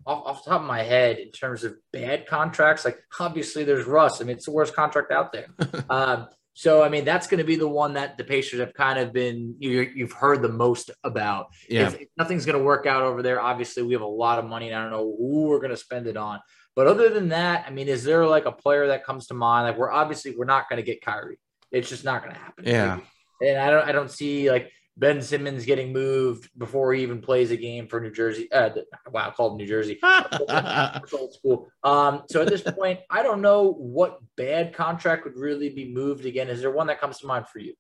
off, 0.06 0.26
off 0.26 0.44
the 0.44 0.52
top 0.52 0.62
of 0.62 0.68
my 0.68 0.84
head, 0.84 1.20
in 1.20 1.32
terms 1.32 1.63
of 1.63 1.76
bad 1.92 2.26
contracts, 2.26 2.86
like 2.86 3.00
obviously 3.20 3.63
there's 3.63 3.86
Russ. 3.86 4.22
I 4.22 4.26
mean, 4.26 4.38
it's 4.38 4.46
the 4.46 4.52
worst 4.52 4.76
contract 4.76 5.12
out 5.12 5.32
there. 5.32 5.48
um, 5.90 6.28
so 6.58 6.82
I 6.82 6.89
mean, 6.89 7.06
that's 7.06 7.28
going 7.28 7.38
to 7.38 7.43
be 7.43 7.56
the 7.56 7.67
one 7.67 7.93
that 7.93 8.17
the 8.17 8.24
Pacers 8.24 8.60
have 8.60 8.74
kind 8.74 8.98
of 8.98 9.13
been 9.13 9.54
you, 9.60 9.91
you've 9.93 10.12
heard 10.12 10.41
the 10.41 10.50
most 10.50 10.89
about. 11.04 11.50
Yeah. 11.70 11.86
If, 11.86 12.02
if 12.02 12.08
nothing's 12.17 12.48
going 12.48 12.58
to 12.58 12.63
work 12.63 12.88
out 12.88 13.04
over 13.04 13.22
there, 13.22 13.39
obviously 13.39 13.84
we 13.84 13.93
have 13.93 14.02
a 14.02 14.08
lot 14.08 14.39
of 14.39 14.46
money, 14.46 14.70
and 14.70 14.76
I 14.76 14.82
don't 14.82 14.89
know 14.89 15.15
who 15.20 15.50
we're 15.50 15.60
going 15.60 15.70
to 15.70 15.78
spend 15.78 16.08
it 16.08 16.17
on. 16.17 16.39
But 16.76 16.88
other 16.88 17.10
than 17.10 17.30
that, 17.30 17.65
I 17.67 17.70
mean, 17.70 17.88
is 17.88 18.04
there 18.04 18.26
like 18.26 18.46
a 18.46 18.52
player 18.52 18.88
that 18.88 19.06
comes 19.06 19.28
to 19.28 19.36
mind? 19.36 19.67
Like 19.67 19.78
we're 19.78 19.91
obviously 19.91 20.36
we're 20.36 20.46
not 20.46 20.67
going 20.67 20.78
to 20.78 20.84
get 20.84 21.00
Kyrie. 21.00 21.38
It's 21.72 21.89
just 21.89 22.04
not 22.04 22.24
going 22.24 22.34
to 22.34 22.39
happen. 22.39 22.65
Yeah. 22.65 23.02
And 23.39 23.60
I 23.60 23.70
don't 23.70 23.88
I 23.88 23.91
don't 23.91 24.10
see 24.10 24.50
like 24.50 24.72
Ben 24.98 25.22
Simmons 25.22 25.64
getting 25.66 25.94
moved 25.94 26.50
before 26.58 26.92
he 26.94 27.04
even 27.04 27.22
plays 27.22 27.52
a 27.52 27.58
game 27.58 27.88
for 27.88 28.00
New 28.00 28.10
Jersey. 28.10 28.52
Uh, 28.52 28.72
wow, 29.12 29.30
called 29.30 29.58
New 29.58 29.68
Jersey. 29.68 30.00
Old 30.04 31.34
school. 31.34 31.70
Um, 31.84 32.24
so 32.30 32.42
at 32.42 32.48
this 32.48 32.64
point, 32.64 33.00
I 33.10 33.22
don't 33.22 33.42
know 33.42 33.74
what 33.74 34.20
bad 34.36 34.74
contract 34.74 35.24
would 35.26 35.38
really 35.38 35.70
be 35.70 35.94
moved 35.94 36.26
again. 36.26 36.50
Is 36.50 36.62
there 36.62 36.72
one 36.72 36.88
that 36.88 37.00
comes 37.00 37.20
to 37.20 37.28
mind 37.28 37.48
for 37.48 37.60
you? 37.60 37.76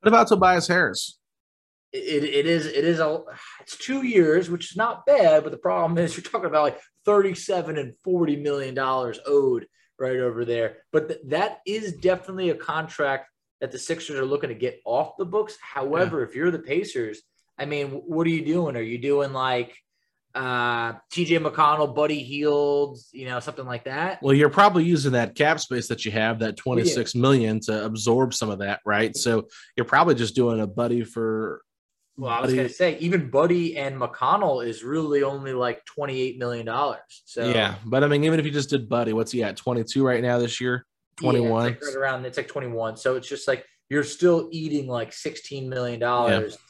What 0.00 0.08
about 0.08 0.28
Tobias 0.28 0.68
Harris? 0.68 1.18
It, 1.92 2.24
it 2.24 2.46
is 2.46 2.66
it 2.66 2.84
is 2.84 3.00
a 3.00 3.22
it's 3.60 3.78
two 3.78 4.02
years, 4.02 4.50
which 4.50 4.70
is 4.70 4.76
not 4.76 5.06
bad, 5.06 5.42
but 5.42 5.52
the 5.52 5.58
problem 5.58 5.96
is 5.96 6.16
you're 6.16 6.22
talking 6.22 6.46
about 6.46 6.64
like 6.64 6.80
37 7.06 7.78
and 7.78 7.94
40 8.04 8.36
million 8.36 8.74
dollars 8.74 9.18
owed 9.26 9.66
right 9.98 10.18
over 10.18 10.44
there. 10.44 10.78
But 10.92 11.08
th- 11.08 11.20
that 11.28 11.60
is 11.66 11.94
definitely 11.94 12.50
a 12.50 12.54
contract 12.54 13.30
that 13.60 13.72
the 13.72 13.78
Sixers 13.78 14.18
are 14.18 14.26
looking 14.26 14.48
to 14.48 14.54
get 14.54 14.80
off 14.84 15.16
the 15.16 15.24
books. 15.24 15.56
However, 15.60 16.22
if 16.22 16.34
you're 16.34 16.50
the 16.50 16.58
Pacers, 16.58 17.22
I 17.58 17.64
mean, 17.64 17.88
what 17.88 18.26
are 18.26 18.30
you 18.30 18.44
doing? 18.44 18.76
Are 18.76 18.82
you 18.82 18.98
doing 18.98 19.32
like 19.32 19.76
uh 20.34 20.92
TJ 21.10 21.40
McConnell, 21.40 21.94
Buddy 21.94 22.22
Hield, 22.22 22.98
you 23.12 23.24
know, 23.24 23.40
something 23.40 23.64
like 23.64 23.84
that? 23.84 24.22
Well, 24.22 24.34
you're 24.34 24.50
probably 24.50 24.84
using 24.84 25.12
that 25.12 25.34
cap 25.34 25.60
space 25.60 25.88
that 25.88 26.04
you 26.04 26.10
have, 26.10 26.40
that 26.40 26.56
twenty 26.56 26.84
six 26.84 27.14
million, 27.14 27.60
to 27.60 27.84
absorb 27.84 28.34
some 28.34 28.50
of 28.50 28.58
that, 28.58 28.80
right? 28.84 29.16
So 29.16 29.48
you're 29.76 29.86
probably 29.86 30.14
just 30.14 30.34
doing 30.34 30.60
a 30.60 30.66
buddy 30.66 31.04
for. 31.04 31.62
Well, 32.18 32.30
I 32.30 32.40
was 32.40 32.54
going 32.54 32.66
to 32.66 32.72
say, 32.72 32.96
even 33.00 33.28
Buddy 33.28 33.76
and 33.76 34.00
McConnell 34.00 34.66
is 34.66 34.82
really 34.82 35.22
only 35.22 35.52
like 35.52 35.82
$28 35.98 36.38
million. 36.38 36.66
So, 37.26 37.46
yeah, 37.46 37.74
but 37.84 38.02
I 38.02 38.08
mean, 38.08 38.24
even 38.24 38.40
if 38.40 38.46
you 38.46 38.52
just 38.52 38.70
did 38.70 38.88
buddy, 38.88 39.12
what's 39.12 39.32
he 39.32 39.42
at? 39.42 39.58
Twenty 39.58 39.84
two 39.84 40.02
right 40.02 40.22
now 40.22 40.38
this 40.38 40.58
year. 40.58 40.86
Yeah, 41.20 41.30
it's 41.30 41.38
21. 41.38 41.64
like 41.64 41.82
right 41.82 41.96
around, 41.96 42.24
it's 42.26 42.36
like 42.36 42.48
21. 42.48 42.96
So 42.96 43.16
it's 43.16 43.28
just 43.28 43.48
like 43.48 43.64
you're 43.88 44.02
still 44.04 44.48
eating 44.50 44.88
like 44.88 45.12
$16 45.12 45.68
million. 45.68 46.00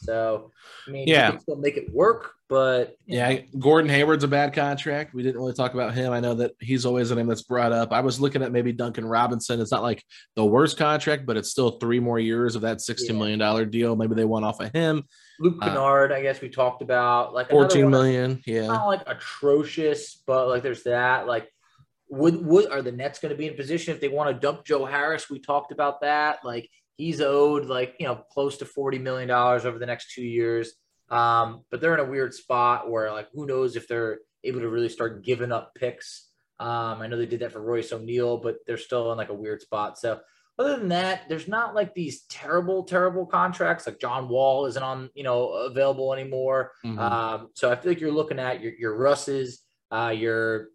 So, 0.03 0.51
I 0.87 0.91
mean, 0.91 1.09
Yeah. 1.09 1.33
you 1.33 1.39
still 1.41 1.57
make 1.57 1.79
it 1.79 1.91
work, 1.93 2.33
but 2.47 2.95
Yeah, 3.07 3.33
know, 3.33 3.41
Gordon 3.59 3.89
Hayward's 3.91 4.23
a 4.23 4.29
bad 4.29 4.53
contract. 4.53 5.15
We 5.15 5.23
didn't 5.23 5.41
really 5.41 5.55
talk 5.55 5.73
about 5.73 5.95
him. 5.95 6.13
I 6.13 6.21
know 6.21 6.35
that 6.35 6.53
he's 6.61 6.85
always 6.85 7.11
a 7.11 7.15
name 7.15 7.27
that's 7.27 7.41
brought 7.43 7.73
up. 7.73 7.91
I 7.93 8.01
was 8.01 8.21
looking 8.21 8.43
at 8.43 8.53
maybe 8.53 8.71
Duncan 8.71 9.07
Robinson. 9.07 9.63
It's 9.63 9.73
not 9.73 9.81
like 9.83 10.05
the 10.35 10.45
worst 10.45 10.77
contract, 10.77 11.25
but 11.25 11.39
it's 11.39 11.49
still 11.51 11.71
three 11.79 12.01
more 12.01 12.19
years 12.19 12.55
of 12.55 12.61
that 12.63 12.83
sixty 12.83 13.15
Yeah. 13.15 13.19
million 13.19 13.39
dollar 13.39 13.65
deal. 13.65 13.97
Maybe 13.97 14.15
they 14.15 14.27
went 14.27 14.45
off 14.45 14.61
of 14.61 14.71
him. 14.73 15.05
Luke 15.41 15.57
Uh, 15.63 15.69
Kennard, 15.69 16.13
I 16.13 16.21
guess 16.21 16.43
we 16.43 16.51
talked 16.51 16.83
about 16.83 17.33
like 17.33 17.51
another 17.51 17.65
Fourteen 17.65 17.85
one 17.87 17.93
that's 17.93 18.03
million. 18.05 18.43
Yeah. 18.47 18.67
Not 18.67 18.87
like 18.89 19.03
atrocious, 19.07 20.23
but 20.27 20.49
like 20.49 20.63
there's 20.63 20.83
that. 20.83 21.27
Like, 21.27 21.51
would 22.09 22.45
would 22.45 22.71
are 22.71 22.83
the 22.83 22.93
Nets 22.93 23.19
going 23.19 23.31
to 23.31 23.39
be 23.39 23.49
in 23.49 23.55
position 23.55 23.95
if 23.95 24.01
they 24.01 24.09
want 24.09 24.35
to 24.35 24.41
dump 24.41 24.65
Joe 24.65 24.85
Harris? 24.85 25.29
We 25.31 25.39
talked 25.41 25.73
about 25.73 26.01
that. 26.03 26.45
Like 26.45 26.69
he's 26.97 27.21
owed 27.21 27.67
like 27.67 27.97
you 27.99 28.07
know 28.07 28.23
close 28.33 28.59
to 28.59 28.65
forty 28.65 28.99
million 28.99 29.29
dollars 29.29 29.65
over 29.65 29.79
the 29.79 29.87
next 29.87 30.13
two 30.13 30.25
years. 30.25 30.73
Um, 31.09 31.63
but 31.71 31.81
they're 31.81 31.95
in 31.95 32.01
a 32.01 32.11
weird 32.11 32.35
spot 32.35 32.91
where 32.91 33.13
like 33.13 33.29
who 33.33 33.47
knows 33.47 33.77
if 33.77 33.87
they're 33.89 34.19
able 34.45 34.61
to 34.61 34.69
really 34.69 34.89
start 34.89 35.25
giving 35.25 35.53
up 35.53 35.75
picks. 35.75 36.29
Um, 36.59 37.03
I 37.03 37.07
know 37.07 37.17
they 37.19 37.27
did 37.27 37.41
that 37.41 37.53
for 37.53 37.61
Royce 37.61 37.93
O'Neale, 37.93 38.39
but 38.39 38.59
they're 38.67 38.77
still 38.77 39.13
in 39.13 39.19
like 39.19 39.29
a 39.29 39.35
weird 39.35 39.61
spot. 39.61 39.99
So 39.99 40.21
other 40.59 40.77
than 40.79 40.89
that, 40.89 41.29
there's 41.29 41.49
not 41.49 41.75
like 41.75 41.95
these 41.95 42.23
terrible, 42.31 42.85
terrible 42.85 43.27
contracts. 43.27 43.87
Like 43.87 44.01
John 44.01 44.29
Wall 44.29 44.65
isn't 44.67 44.83
on, 44.83 45.11
you 45.15 45.23
know, 45.23 45.51
available 45.51 46.15
anymore. 46.15 46.73
Mhm. 46.85 46.99
Um, 46.99 47.49
so 47.55 47.71
I 47.71 47.77
feel 47.77 47.93
like 47.93 48.01
you're 48.01 48.11
looking 48.11 48.39
at 48.39 48.63
your 48.63 48.73
your 48.73 48.97
Russes, 48.97 49.61
uh, 49.91 50.15
your 50.17 50.69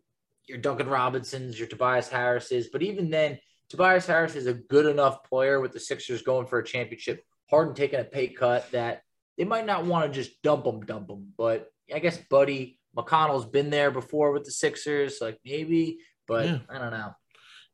your 0.47 0.57
Duncan 0.57 0.87
Robinsons, 0.89 1.57
your 1.57 1.67
Tobias 1.67 2.09
Harrises. 2.09 2.69
But 2.71 2.83
even 2.83 3.09
then, 3.09 3.39
Tobias 3.69 4.05
Harris 4.05 4.35
is 4.35 4.47
a 4.47 4.53
good 4.53 4.85
enough 4.85 5.23
player 5.23 5.61
with 5.61 5.71
the 5.71 5.79
Sixers 5.79 6.21
going 6.21 6.47
for 6.47 6.59
a 6.59 6.63
championship. 6.65 7.23
Harden 7.49 7.73
taking 7.73 7.99
a 7.99 8.03
pay 8.03 8.27
cut 8.27 8.69
that 8.71 9.01
they 9.37 9.43
might 9.45 9.65
not 9.65 9.85
want 9.85 10.05
to 10.11 10.19
just 10.19 10.41
dump 10.41 10.65
him, 10.65 10.81
dump 10.81 11.09
him. 11.09 11.33
But 11.37 11.69
I 11.93 11.99
guess 11.99 12.17
Buddy 12.29 12.79
McConnell's 12.95 13.45
been 13.45 13.69
there 13.69 13.91
before 13.91 14.31
with 14.31 14.43
the 14.43 14.51
Sixers, 14.51 15.19
like 15.21 15.39
maybe, 15.45 15.99
but 16.27 16.45
Yeah. 16.45 16.59
I 16.69 16.77
don't 16.79 16.91
know. 16.91 17.13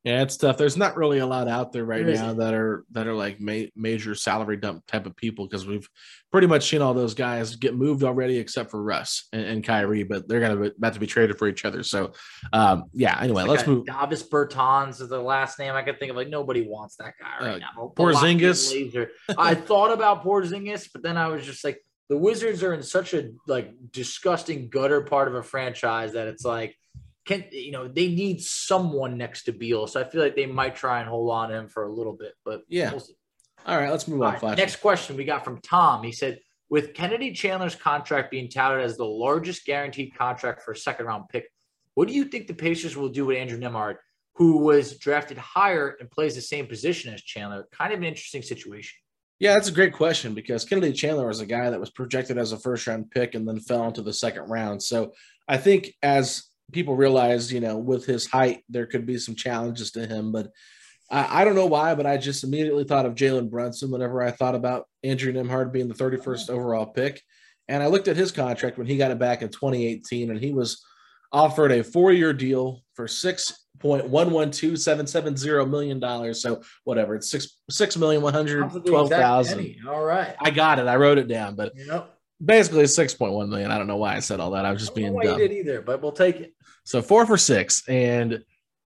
Yeah, 0.07 0.21
it's 0.21 0.37
tough. 0.37 0.57
There's 0.57 0.77
not 0.77 0.95
really 0.95 1.17
a 1.17 1.25
lot 1.25 1.49
out 1.49 1.73
there 1.73 1.83
right 1.83 2.05
There 2.05 2.15
now 2.15 2.33
that 2.35 2.53
are 2.53 2.85
that 2.91 3.07
are 3.07 3.13
like 3.13 3.41
ma- 3.41 3.67
major 3.75 4.15
salary 4.15 4.55
dump 4.55 4.85
type 4.87 5.05
of 5.05 5.17
people 5.17 5.45
because 5.45 5.67
we've 5.67 5.89
pretty 6.31 6.47
much 6.47 6.69
seen 6.69 6.81
all 6.81 6.93
those 6.93 7.13
guys 7.13 7.57
get 7.57 7.75
moved 7.75 8.05
already, 8.05 8.37
except 8.37 8.71
for 8.71 8.81
Russ 8.81 9.27
and, 9.33 9.41
and 9.43 9.63
Kyrie, 9.65 10.03
but 10.03 10.25
they're 10.25 10.39
gonna 10.39 10.55
be 10.55 10.67
about 10.77 10.93
to 10.93 11.01
be 11.01 11.07
traded 11.07 11.37
for 11.37 11.49
each 11.49 11.65
other. 11.65 11.83
So, 11.83 12.13
um, 12.53 12.85
yeah. 12.93 13.19
Anyway, 13.21 13.41
Like 13.43 13.57
let's 13.57 13.67
move. 13.67 13.85
Davis 13.85 14.23
Bertans 14.23 15.01
is 15.01 15.09
the 15.09 15.19
last 15.19 15.59
name 15.59 15.73
I 15.73 15.81
could 15.81 15.99
think 15.99 16.11
of. 16.11 16.15
Like 16.15 16.29
nobody 16.29 16.61
wants 16.65 16.95
that 16.97 17.15
guy 17.19 17.45
right 17.45 17.55
Uh, 17.55 17.57
now. 17.57 17.91
Porzingis. 17.93 19.09
I 19.37 19.55
thought 19.55 19.91
about 19.91 20.23
Porzingis, 20.23 20.87
but 20.93 21.03
then 21.03 21.17
I 21.17 21.27
was 21.27 21.45
just 21.45 21.65
like, 21.65 21.83
the 22.07 22.17
Wizards 22.17 22.63
are 22.63 22.73
in 22.73 22.81
such 22.81 23.13
a 23.13 23.31
like 23.45 23.73
disgusting 23.91 24.69
gutter 24.69 25.01
part 25.01 25.27
of 25.27 25.35
a 25.35 25.43
franchise 25.43 26.13
that 26.13 26.27
it's 26.29 26.45
like, 26.45 26.77
can 27.27 27.45
you 27.51 27.71
know 27.71 27.87
they 27.87 28.07
need 28.07 28.41
someone 28.41 29.17
next 29.17 29.43
to 29.43 29.51
Beal, 29.51 29.85
so 29.85 29.99
I 30.01 30.05
feel 30.05 30.21
like 30.21 30.35
they 30.35 30.45
might 30.45 30.75
try 30.75 30.99
and 31.01 31.09
hold 31.09 31.29
on 31.29 31.49
to 31.49 31.55
him 31.55 31.67
for 31.67 31.83
a 31.83 31.93
little 31.93 32.13
bit. 32.13 32.33
But 32.43 32.61
Yeah. 32.67 32.91
we'll 32.91 33.01
see. 33.01 33.13
All 33.65 33.77
right, 33.77 33.91
let's 33.91 34.07
move 34.07 34.21
All 34.21 34.27
on. 34.29 34.39
right, 34.41 34.57
next 34.57 34.77
question 34.77 35.17
we 35.17 35.25
got 35.25 35.43
from 35.43 35.59
Tom. 35.61 36.03
He 36.03 36.11
said, 36.13 36.39
with 36.69 36.93
Kennedy 36.93 37.33
Chandler's 37.33 37.75
contract 37.75 38.31
being 38.31 38.49
touted 38.49 38.83
as 38.83 38.95
the 38.97 39.05
largest 39.05 39.65
guaranteed 39.65 40.15
contract 40.15 40.61
for 40.63 40.71
a 40.71 40.77
second 40.77 41.05
round 41.05 41.25
pick, 41.29 41.45
what 41.95 42.07
do 42.07 42.13
you 42.13 42.25
think 42.25 42.47
the 42.47 42.53
Pacers 42.53 42.95
will 42.95 43.09
do 43.09 43.25
with 43.25 43.37
Andrew 43.37 43.59
Nembhard, 43.59 43.95
who 44.35 44.57
was 44.59 44.97
drafted 44.97 45.37
higher 45.37 45.97
and 45.99 46.09
plays 46.09 46.35
the 46.35 46.41
same 46.41 46.65
position 46.67 47.13
as 47.13 47.21
Chandler? 47.21 47.67
Kind 47.71 47.91
of 47.93 47.99
an 47.99 48.05
interesting 48.05 48.41
situation. 48.41 48.97
Yeah, 49.39 49.53
that's 49.53 49.67
a 49.67 49.73
great 49.73 49.93
question 49.93 50.33
because 50.33 50.65
Kennedy 50.65 50.93
Chandler 50.93 51.27
was 51.27 51.41
a 51.41 51.45
guy 51.45 51.69
that 51.69 51.79
was 51.79 51.91
projected 51.91 52.37
as 52.37 52.53
a 52.53 52.57
first 52.59 52.87
round 52.87 53.11
pick 53.11 53.35
and 53.35 53.47
then 53.47 53.59
fell 53.59 53.85
into 53.85 54.01
the 54.01 54.13
second 54.13 54.49
round. 54.49 54.81
So 54.81 55.13
I 55.47 55.57
think 55.57 55.93
as 56.01 56.43
people 56.71 56.95
realized, 56.95 57.51
you 57.51 57.59
know, 57.59 57.77
with 57.77 58.05
his 58.05 58.27
height, 58.27 58.63
there 58.69 58.85
could 58.85 59.05
be 59.05 59.17
some 59.17 59.35
challenges 59.35 59.91
to 59.91 60.05
him. 60.05 60.31
But 60.31 60.51
I, 61.09 61.41
I 61.41 61.45
don't 61.45 61.55
know 61.55 61.65
why, 61.65 61.95
but 61.95 62.05
I 62.05 62.17
just 62.17 62.43
immediately 62.43 62.83
thought 62.83 63.05
of 63.05 63.15
Jalen 63.15 63.49
Brunson 63.49 63.91
whenever 63.91 64.21
I 64.21 64.31
thought 64.31 64.55
about 64.55 64.87
Andrew 65.03 65.31
Nembhard 65.31 65.71
being 65.71 65.87
the 65.87 65.93
31st 65.93 66.49
overall 66.49 66.85
pick. 66.87 67.21
And 67.69 67.83
I 67.83 67.87
looked 67.87 68.07
at 68.07 68.15
his 68.17 68.31
contract 68.31 68.77
when 68.77 68.87
he 68.87 68.97
got 68.97 69.11
it 69.11 69.19
back 69.19 69.41
in 69.41 69.49
2018, 69.49 70.29
and 70.31 70.39
he 70.39 70.51
was 70.53 70.83
offered 71.33 71.71
a 71.71 71.83
four 71.83 72.13
year 72.13 72.31
deal 72.33 72.81
for 72.95 73.07
six 73.07 73.65
point 73.79 74.07
one 74.07 74.31
one 74.31 74.49
two 74.49 74.75
seven 74.75 75.05
seven 75.05 75.35
zero 75.37 75.65
million 75.65 75.99
dollars. 75.99 76.41
So 76.41 76.61
whatever, 76.85 77.15
it's 77.15 77.29
six 77.29 77.57
six 77.69 77.97
million 77.97 78.21
one 78.21 78.33
hundred 78.33 78.71
twelve 78.85 79.09
thousand. 79.09 79.75
All 79.87 80.03
right. 80.03 80.33
I 80.39 80.49
got 80.49 80.79
it. 80.79 80.87
I 80.87 80.95
wrote 80.95 81.17
it 81.17 81.27
down, 81.27 81.55
but 81.55 81.73
Yep. 81.75 82.09
basically 82.43 82.83
it's 82.85 82.95
six 82.95 83.13
point 83.13 83.33
one 83.33 83.49
million. 83.49 83.69
I 83.69 83.77
don't 83.77 83.87
know 83.87 83.97
why 83.97 84.15
I 84.15 84.19
said 84.19 84.39
all 84.39 84.51
that. 84.51 84.65
I 84.65 84.71
was 84.71 84.79
just 84.81 84.93
I 84.93 84.95
being 84.95 85.13
dumb. 85.19 85.37
did 85.37 85.51
either, 85.51 85.81
but 85.81 86.01
we'll 86.01 86.13
take 86.13 86.37
it. 86.37 86.53
So 86.87 87.01
four 87.01 87.25
for 87.25 87.35
six, 87.35 87.83
and 87.89 88.45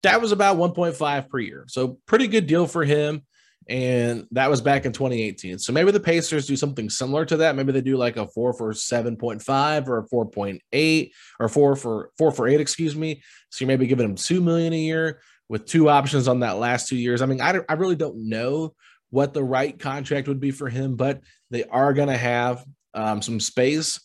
that 0.02 0.20
was 0.20 0.32
about 0.32 0.58
1.5 0.58 1.30
per 1.30 1.38
year. 1.38 1.66
So 1.68 2.00
pretty 2.08 2.26
good 2.28 2.48
deal 2.48 2.66
for 2.66 2.84
him. 2.84 3.22
And 3.70 4.26
that 4.32 4.50
was 4.50 4.62
back 4.62 4.86
in 4.86 4.94
2018. 4.94 5.60
So 5.60 5.72
maybe 5.72 5.92
the 5.92 6.00
Pacers 6.00 6.48
do 6.48 6.56
something 6.56 6.90
similar 6.90 7.24
to 7.26 7.38
that. 7.38 7.56
Maybe 7.56 7.72
they 7.72 7.82
do 7.82 7.96
like 7.96 8.18
a 8.18 8.26
four 8.26 8.52
for 8.52 8.74
7.5 8.74 9.88
or 9.88 10.00
a 10.00 10.08
4.8 10.10 11.12
or 11.40 11.48
four 11.48 11.76
for 11.76 12.10
four 12.18 12.32
for 12.32 12.48
eight, 12.48 12.60
excuse 12.60 12.96
me. 12.96 13.22
So 13.52 13.64
you're 13.64 13.68
maybe 13.68 13.86
giving 13.86 14.10
him 14.10 14.16
two 14.16 14.42
million 14.42 14.74
a 14.74 14.78
year 14.78 15.22
with 15.48 15.68
two 15.68 15.88
options 15.88 16.28
on 16.28 16.40
that 16.40 16.58
last 16.58 16.88
two 16.88 16.98
years. 16.98 17.22
I 17.22 17.28
mean, 17.28 17.42
I, 17.42 17.60
I 17.70 17.74
really 17.74 17.96
don't 17.96 18.28
know 18.28 18.74
what 19.12 19.36
the 19.36 19.44
right 19.44 19.78
contract 19.78 20.28
would 20.28 20.40
be 20.40 20.50
for 20.50 20.68
him, 20.68 20.96
but 20.96 21.22
they 21.52 21.64
are 21.66 21.94
going 21.94 22.10
to 22.10 22.18
have 22.18 22.66
um, 22.96 23.22
some 23.22 23.40
space 23.40 24.02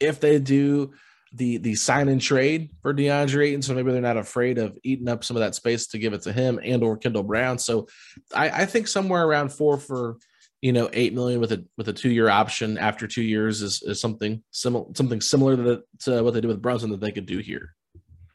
if 0.00 0.18
they 0.18 0.40
do 0.40 0.90
the 1.32 1.58
the 1.58 1.74
sign 1.74 2.08
and 2.08 2.20
trade 2.20 2.70
for 2.82 2.92
DeAndre 2.92 3.48
Ayton. 3.48 3.62
So 3.62 3.74
maybe 3.74 3.92
they're 3.92 4.00
not 4.00 4.16
afraid 4.16 4.58
of 4.58 4.76
eating 4.82 5.08
up 5.08 5.24
some 5.24 5.36
of 5.36 5.40
that 5.40 5.54
space 5.54 5.86
to 5.88 5.98
give 5.98 6.12
it 6.12 6.22
to 6.22 6.32
him 6.32 6.58
and 6.62 6.82
or 6.82 6.96
Kendall 6.96 7.22
Brown. 7.22 7.58
So 7.58 7.86
I, 8.34 8.50
I 8.50 8.66
think 8.66 8.88
somewhere 8.88 9.24
around 9.24 9.52
four 9.52 9.78
for 9.78 10.16
you 10.60 10.72
know 10.72 10.90
eight 10.92 11.14
million 11.14 11.40
with 11.40 11.52
a 11.52 11.64
with 11.76 11.88
a 11.88 11.92
two 11.92 12.10
year 12.10 12.28
option 12.28 12.78
after 12.78 13.06
two 13.06 13.22
years 13.22 13.62
is, 13.62 13.82
is 13.82 14.00
something 14.00 14.42
similar 14.50 14.86
something 14.94 15.20
similar 15.20 15.56
to, 15.56 15.62
the, 15.62 15.82
to 16.00 16.22
what 16.22 16.34
they 16.34 16.40
did 16.40 16.48
with 16.48 16.62
Brunson 16.62 16.90
that 16.90 17.00
they 17.00 17.12
could 17.12 17.26
do 17.26 17.38
here. 17.38 17.74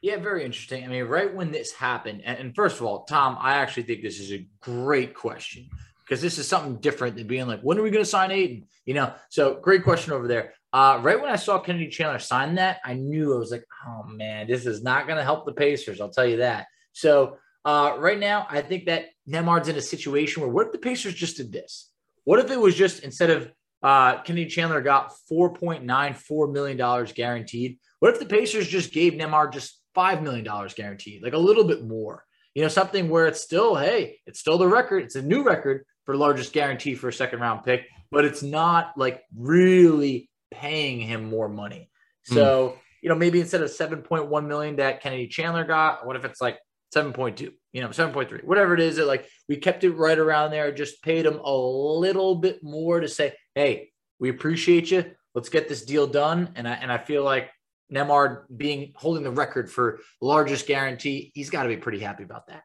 Yeah, 0.02 0.16
very 0.18 0.44
interesting. 0.44 0.84
I 0.84 0.88
mean, 0.88 1.04
right 1.04 1.34
when 1.34 1.50
this 1.50 1.72
happened, 1.72 2.22
and, 2.24 2.38
and 2.38 2.54
first 2.54 2.78
of 2.78 2.86
all, 2.86 3.04
Tom, 3.04 3.36
I 3.40 3.54
actually 3.54 3.84
think 3.84 4.02
this 4.02 4.20
is 4.20 4.32
a 4.32 4.46
great 4.60 5.14
question 5.14 5.68
because 6.06 6.22
this 6.22 6.38
is 6.38 6.46
something 6.46 6.76
different 6.76 7.16
than 7.16 7.26
being 7.26 7.48
like, 7.48 7.60
when 7.62 7.78
are 7.78 7.82
we 7.82 7.90
going 7.90 8.04
to 8.04 8.08
sign 8.08 8.30
Ayton? 8.30 8.66
You 8.84 8.94
know, 8.94 9.12
so 9.28 9.56
great 9.56 9.82
question 9.82 10.12
over 10.12 10.28
there. 10.28 10.52
Uh, 10.72 10.98
right 11.02 11.20
when 11.20 11.30
I 11.30 11.36
saw 11.36 11.58
Kennedy 11.58 11.88
Chandler 11.88 12.18
sign 12.18 12.56
that, 12.56 12.80
I 12.84 12.94
knew 12.94 13.34
I 13.34 13.38
was 13.38 13.50
like, 13.50 13.64
oh 13.86 14.04
man, 14.04 14.46
this 14.46 14.66
is 14.66 14.82
not 14.82 15.06
going 15.06 15.18
to 15.18 15.24
help 15.24 15.46
the 15.46 15.52
Pacers. 15.52 16.00
I'll 16.00 16.10
tell 16.10 16.26
you 16.26 16.38
that. 16.38 16.66
So 16.92 17.38
uh, 17.64 17.96
right 17.98 18.18
now, 18.18 18.46
I 18.48 18.60
think 18.60 18.86
that 18.86 19.06
Nembhard's 19.28 19.68
in 19.68 19.76
a 19.76 19.80
situation 19.80 20.42
where 20.42 20.50
what 20.50 20.66
if 20.66 20.72
the 20.72 20.78
Pacers 20.78 21.14
just 21.14 21.36
did 21.36 21.52
this? 21.52 21.90
What 22.24 22.40
if 22.40 22.50
it 22.50 22.60
was 22.60 22.74
just 22.74 23.02
instead 23.02 23.30
of 23.30 23.50
uh, 23.82 24.22
Kennedy 24.22 24.48
Chandler 24.48 24.80
got 24.80 25.12
$4.94 25.30 26.52
million 26.52 27.06
guaranteed? 27.14 27.78
What 28.00 28.12
if 28.12 28.20
the 28.20 28.26
Pacers 28.26 28.68
just 28.68 28.92
gave 28.92 29.14
Nembhard 29.14 29.52
just 29.52 29.80
$5 29.96 30.22
million 30.22 30.44
guaranteed, 30.76 31.22
like 31.22 31.32
a 31.32 31.38
little 31.38 31.64
bit 31.64 31.84
more? 31.84 32.24
You 32.54 32.62
know, 32.62 32.68
something 32.68 33.08
where 33.08 33.26
it's 33.26 33.40
still, 33.40 33.76
hey, 33.76 34.18
it's 34.26 34.40
still 34.40 34.58
the 34.58 34.68
record. 34.68 35.04
It's 35.04 35.16
a 35.16 35.22
new 35.22 35.42
record 35.42 35.84
for 36.04 36.16
largest 36.16 36.52
guarantee 36.52 36.94
for 36.94 37.08
a 37.08 37.12
second 37.12 37.40
round 37.40 37.64
pick, 37.64 37.86
but 38.10 38.24
it's 38.24 38.42
not 38.42 38.92
like 38.96 39.22
really 39.36 40.30
paying 40.50 41.00
him 41.00 41.28
more 41.28 41.48
money. 41.48 41.90
Hmm. 42.28 42.34
So, 42.34 42.78
you 43.02 43.08
know, 43.08 43.14
maybe 43.14 43.40
instead 43.40 43.62
of 43.62 43.70
7.1 43.70 44.46
million 44.46 44.76
that 44.76 45.02
Kennedy 45.02 45.28
Chandler 45.28 45.64
got, 45.64 46.06
what 46.06 46.16
if 46.16 46.24
it's 46.24 46.40
like 46.40 46.58
7.2, 46.94 47.52
you 47.72 47.80
know, 47.80 47.88
7.3, 47.88 48.44
whatever 48.44 48.74
it 48.74 48.80
is 48.80 48.96
that 48.96 49.06
like 49.06 49.28
we 49.48 49.56
kept 49.56 49.84
it 49.84 49.90
right 49.90 50.18
around 50.18 50.50
there, 50.50 50.72
just 50.72 51.02
paid 51.02 51.26
him 51.26 51.38
a 51.44 51.56
little 51.56 52.36
bit 52.36 52.62
more 52.62 53.00
to 53.00 53.08
say, 53.08 53.34
hey, 53.54 53.90
we 54.18 54.30
appreciate 54.30 54.90
you. 54.90 55.04
Let's 55.34 55.48
get 55.48 55.68
this 55.68 55.84
deal 55.84 56.06
done. 56.06 56.52
And 56.56 56.66
I 56.66 56.72
and 56.72 56.90
I 56.90 56.98
feel 56.98 57.22
like 57.22 57.50
Nembhard 57.92 58.44
being 58.56 58.92
holding 58.96 59.22
the 59.22 59.30
record 59.30 59.70
for 59.70 60.00
largest 60.20 60.66
guarantee, 60.66 61.30
he's 61.34 61.50
got 61.50 61.64
to 61.64 61.68
be 61.68 61.76
pretty 61.76 62.00
happy 62.00 62.22
about 62.22 62.46
that. 62.48 62.62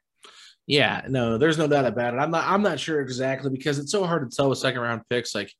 Yeah, 0.67 1.01
no, 1.09 1.37
there's 1.37 1.57
no 1.57 1.67
doubt 1.67 1.85
about 1.85 2.13
it. 2.13 2.17
I'm 2.17 2.31
not 2.31 2.45
I'm 2.47 2.61
not 2.61 2.79
sure 2.79 3.01
exactly 3.01 3.49
because 3.49 3.79
it's 3.79 3.91
so 3.91 4.05
hard 4.05 4.29
to 4.29 4.35
tell 4.35 4.49
with 4.49 4.59
second 4.59 4.81
round 4.81 5.01
picks. 5.09 5.35
Like 5.35 5.51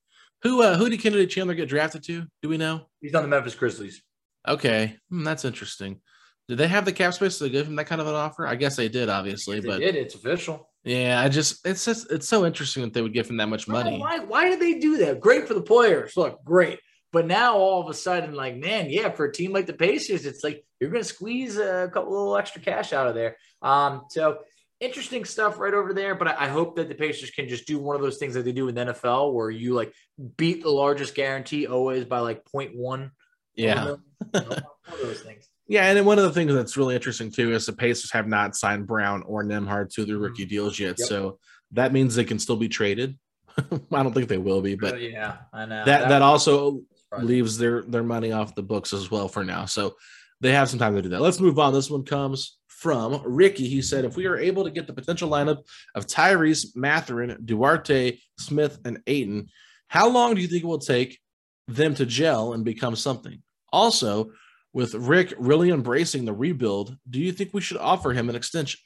who 0.43 0.61
uh, 0.63 0.77
who 0.77 0.89
did 0.89 1.01
Kennedy 1.01 1.27
Chandler 1.27 1.53
get 1.53 1.69
drafted 1.69 2.03
to? 2.05 2.25
Do 2.41 2.49
we 2.49 2.57
know? 2.57 2.87
He's 2.99 3.15
on 3.15 3.23
the 3.23 3.29
Memphis 3.29 3.55
Grizzlies. 3.55 4.01
Okay, 4.47 4.97
hmm, 5.09 5.23
that's 5.23 5.45
interesting. 5.45 6.01
Did 6.47 6.57
they 6.57 6.67
have 6.67 6.85
the 6.85 6.91
cap 6.91 7.13
space 7.13 7.37
to 7.37 7.49
give 7.49 7.67
him 7.67 7.75
that 7.77 7.85
kind 7.85 8.01
of 8.01 8.07
an 8.07 8.15
offer? 8.15 8.45
I 8.45 8.55
guess 8.55 8.75
they 8.75 8.89
did, 8.89 9.07
obviously, 9.07 9.59
they 9.59 9.67
but 9.67 9.79
did, 9.79 9.95
it's 9.95 10.15
official. 10.15 10.67
yeah, 10.83 11.21
I 11.21 11.29
just 11.29 11.65
it's 11.65 11.85
just 11.85 12.11
it's 12.11 12.27
so 12.27 12.45
interesting 12.45 12.83
that 12.83 12.93
they 12.93 13.01
would 13.01 13.13
give 13.13 13.29
him 13.29 13.37
that 13.37 13.47
much 13.47 13.67
money. 13.67 13.99
Why, 13.99 14.19
why 14.19 14.49
did 14.49 14.59
they 14.59 14.79
do 14.79 14.97
that? 14.97 15.19
Great 15.21 15.47
for 15.47 15.53
the 15.53 15.61
players. 15.61 16.17
Look, 16.17 16.43
great. 16.43 16.79
But 17.13 17.27
now 17.27 17.57
all 17.57 17.81
of 17.81 17.89
a 17.89 17.93
sudden, 17.93 18.33
like, 18.33 18.55
man, 18.55 18.89
yeah, 18.89 19.09
for 19.11 19.25
a 19.25 19.31
team 19.33 19.51
like 19.51 19.65
the 19.65 19.73
Pacers, 19.73 20.25
it's 20.25 20.43
like 20.43 20.65
you're 20.79 20.89
going 20.89 21.03
to 21.03 21.07
squeeze 21.07 21.57
a 21.57 21.89
couple 21.93 22.11
little 22.11 22.37
extra 22.37 22.61
cash 22.61 22.93
out 22.93 23.07
of 23.07 23.15
there. 23.15 23.35
Um, 23.61 24.05
so 24.09 24.39
interesting 24.81 25.23
stuff 25.23 25.59
right 25.59 25.73
over 25.73 25.93
there. 25.93 26.15
But 26.15 26.29
I, 26.29 26.45
I 26.45 26.47
hope 26.49 26.75
that 26.75 26.89
the 26.89 26.95
Pacers 26.95 27.29
can 27.29 27.47
just 27.47 27.65
do 27.65 27.79
one 27.79 27.95
of 27.95 28.01
those 28.01 28.17
things 28.17 28.33
that 28.33 28.43
they 28.43 28.51
do 28.51 28.67
in 28.67 28.75
the 28.75 28.85
NFL 28.85 29.33
where 29.33 29.49
you 29.49 29.73
like 29.73 29.93
beat 30.35 30.63
the 30.63 30.69
largest 30.69 31.15
guarantee 31.15 31.67
always 31.67 32.03
by 32.03 32.19
like 32.19 32.43
0.1. 32.53 33.11
Yeah, 33.55 33.95
one 34.31 34.43
of 34.43 34.63
those 35.01 35.21
things. 35.21 35.47
yeah, 35.67 35.85
and 35.85 35.97
then 35.97 36.05
one 36.05 36.17
of 36.17 36.23
the 36.23 36.31
things 36.31 36.53
that's 36.53 36.77
really 36.77 36.95
interesting 36.95 37.31
too 37.31 37.53
is 37.53 37.65
the 37.65 37.73
Pacers 37.73 38.11
have 38.11 38.27
not 38.27 38.55
signed 38.55 38.87
Brown 38.87 39.23
or 39.23 39.43
Nembhard 39.43 39.93
to 39.93 40.05
their 40.05 40.17
rookie 40.17 40.43
mm-hmm. 40.43 40.49
deals 40.49 40.79
yet, 40.79 40.95
Yep. 40.97 41.07
so 41.07 41.39
that 41.71 41.93
means 41.93 42.15
they 42.15 42.23
can 42.23 42.39
still 42.39 42.55
be 42.55 42.69
traded. 42.69 43.17
I 43.91 44.03
don't 44.03 44.13
think 44.13 44.29
they 44.29 44.37
will 44.37 44.61
be, 44.61 44.75
but 44.75 44.93
Oh, 44.93 44.97
yeah, 44.97 45.37
I 45.53 45.65
know 45.65 45.83
that 45.85 46.07
that 46.09 46.21
also 46.21 46.81
leaves 47.19 47.57
their 47.57 47.81
their 47.83 48.03
money 48.03 48.31
off 48.31 48.55
the 48.55 48.63
books 48.63 48.93
as 48.93 49.11
well 49.11 49.27
for 49.27 49.43
now. 49.43 49.65
So 49.65 49.95
they 50.39 50.53
have 50.53 50.69
some 50.69 50.79
time 50.79 50.95
to 50.95 51.01
do 51.01 51.09
that. 51.09 51.21
Let's 51.21 51.41
move 51.41 51.59
on. 51.59 51.73
This 51.73 51.89
one 51.89 52.05
comes 52.05 52.57
from 52.81 53.21
Ricky. 53.23 53.67
He 53.67 53.83
said, 53.83 54.05
if 54.05 54.15
we 54.15 54.25
are 54.25 54.37
able 54.37 54.63
to 54.63 54.71
get 54.71 54.87
the 54.87 54.93
potential 54.93 55.29
lineup 55.29 55.59
of 55.93 56.07
Tyrese, 56.07 56.75
Mathurin, 56.75 57.37
Duarte, 57.45 58.17
Smith, 58.39 58.79
and 58.85 58.99
Ayton, 59.05 59.49
how 59.87 60.09
long 60.09 60.33
do 60.33 60.41
you 60.41 60.47
think 60.47 60.63
it 60.63 60.67
will 60.67 60.79
take 60.79 61.19
them 61.67 61.93
to 61.93 62.07
gel 62.07 62.53
and 62.53 62.65
become 62.65 62.95
something? 62.95 63.43
Also, 63.71 64.31
with 64.73 64.95
Rick 64.95 65.35
really 65.37 65.69
embracing 65.69 66.25
the 66.25 66.33
rebuild, 66.33 66.97
do 67.07 67.19
you 67.19 67.31
think 67.31 67.53
we 67.53 67.61
should 67.61 67.77
offer 67.77 68.13
him 68.13 68.29
an 68.29 68.35
extension? 68.35 68.79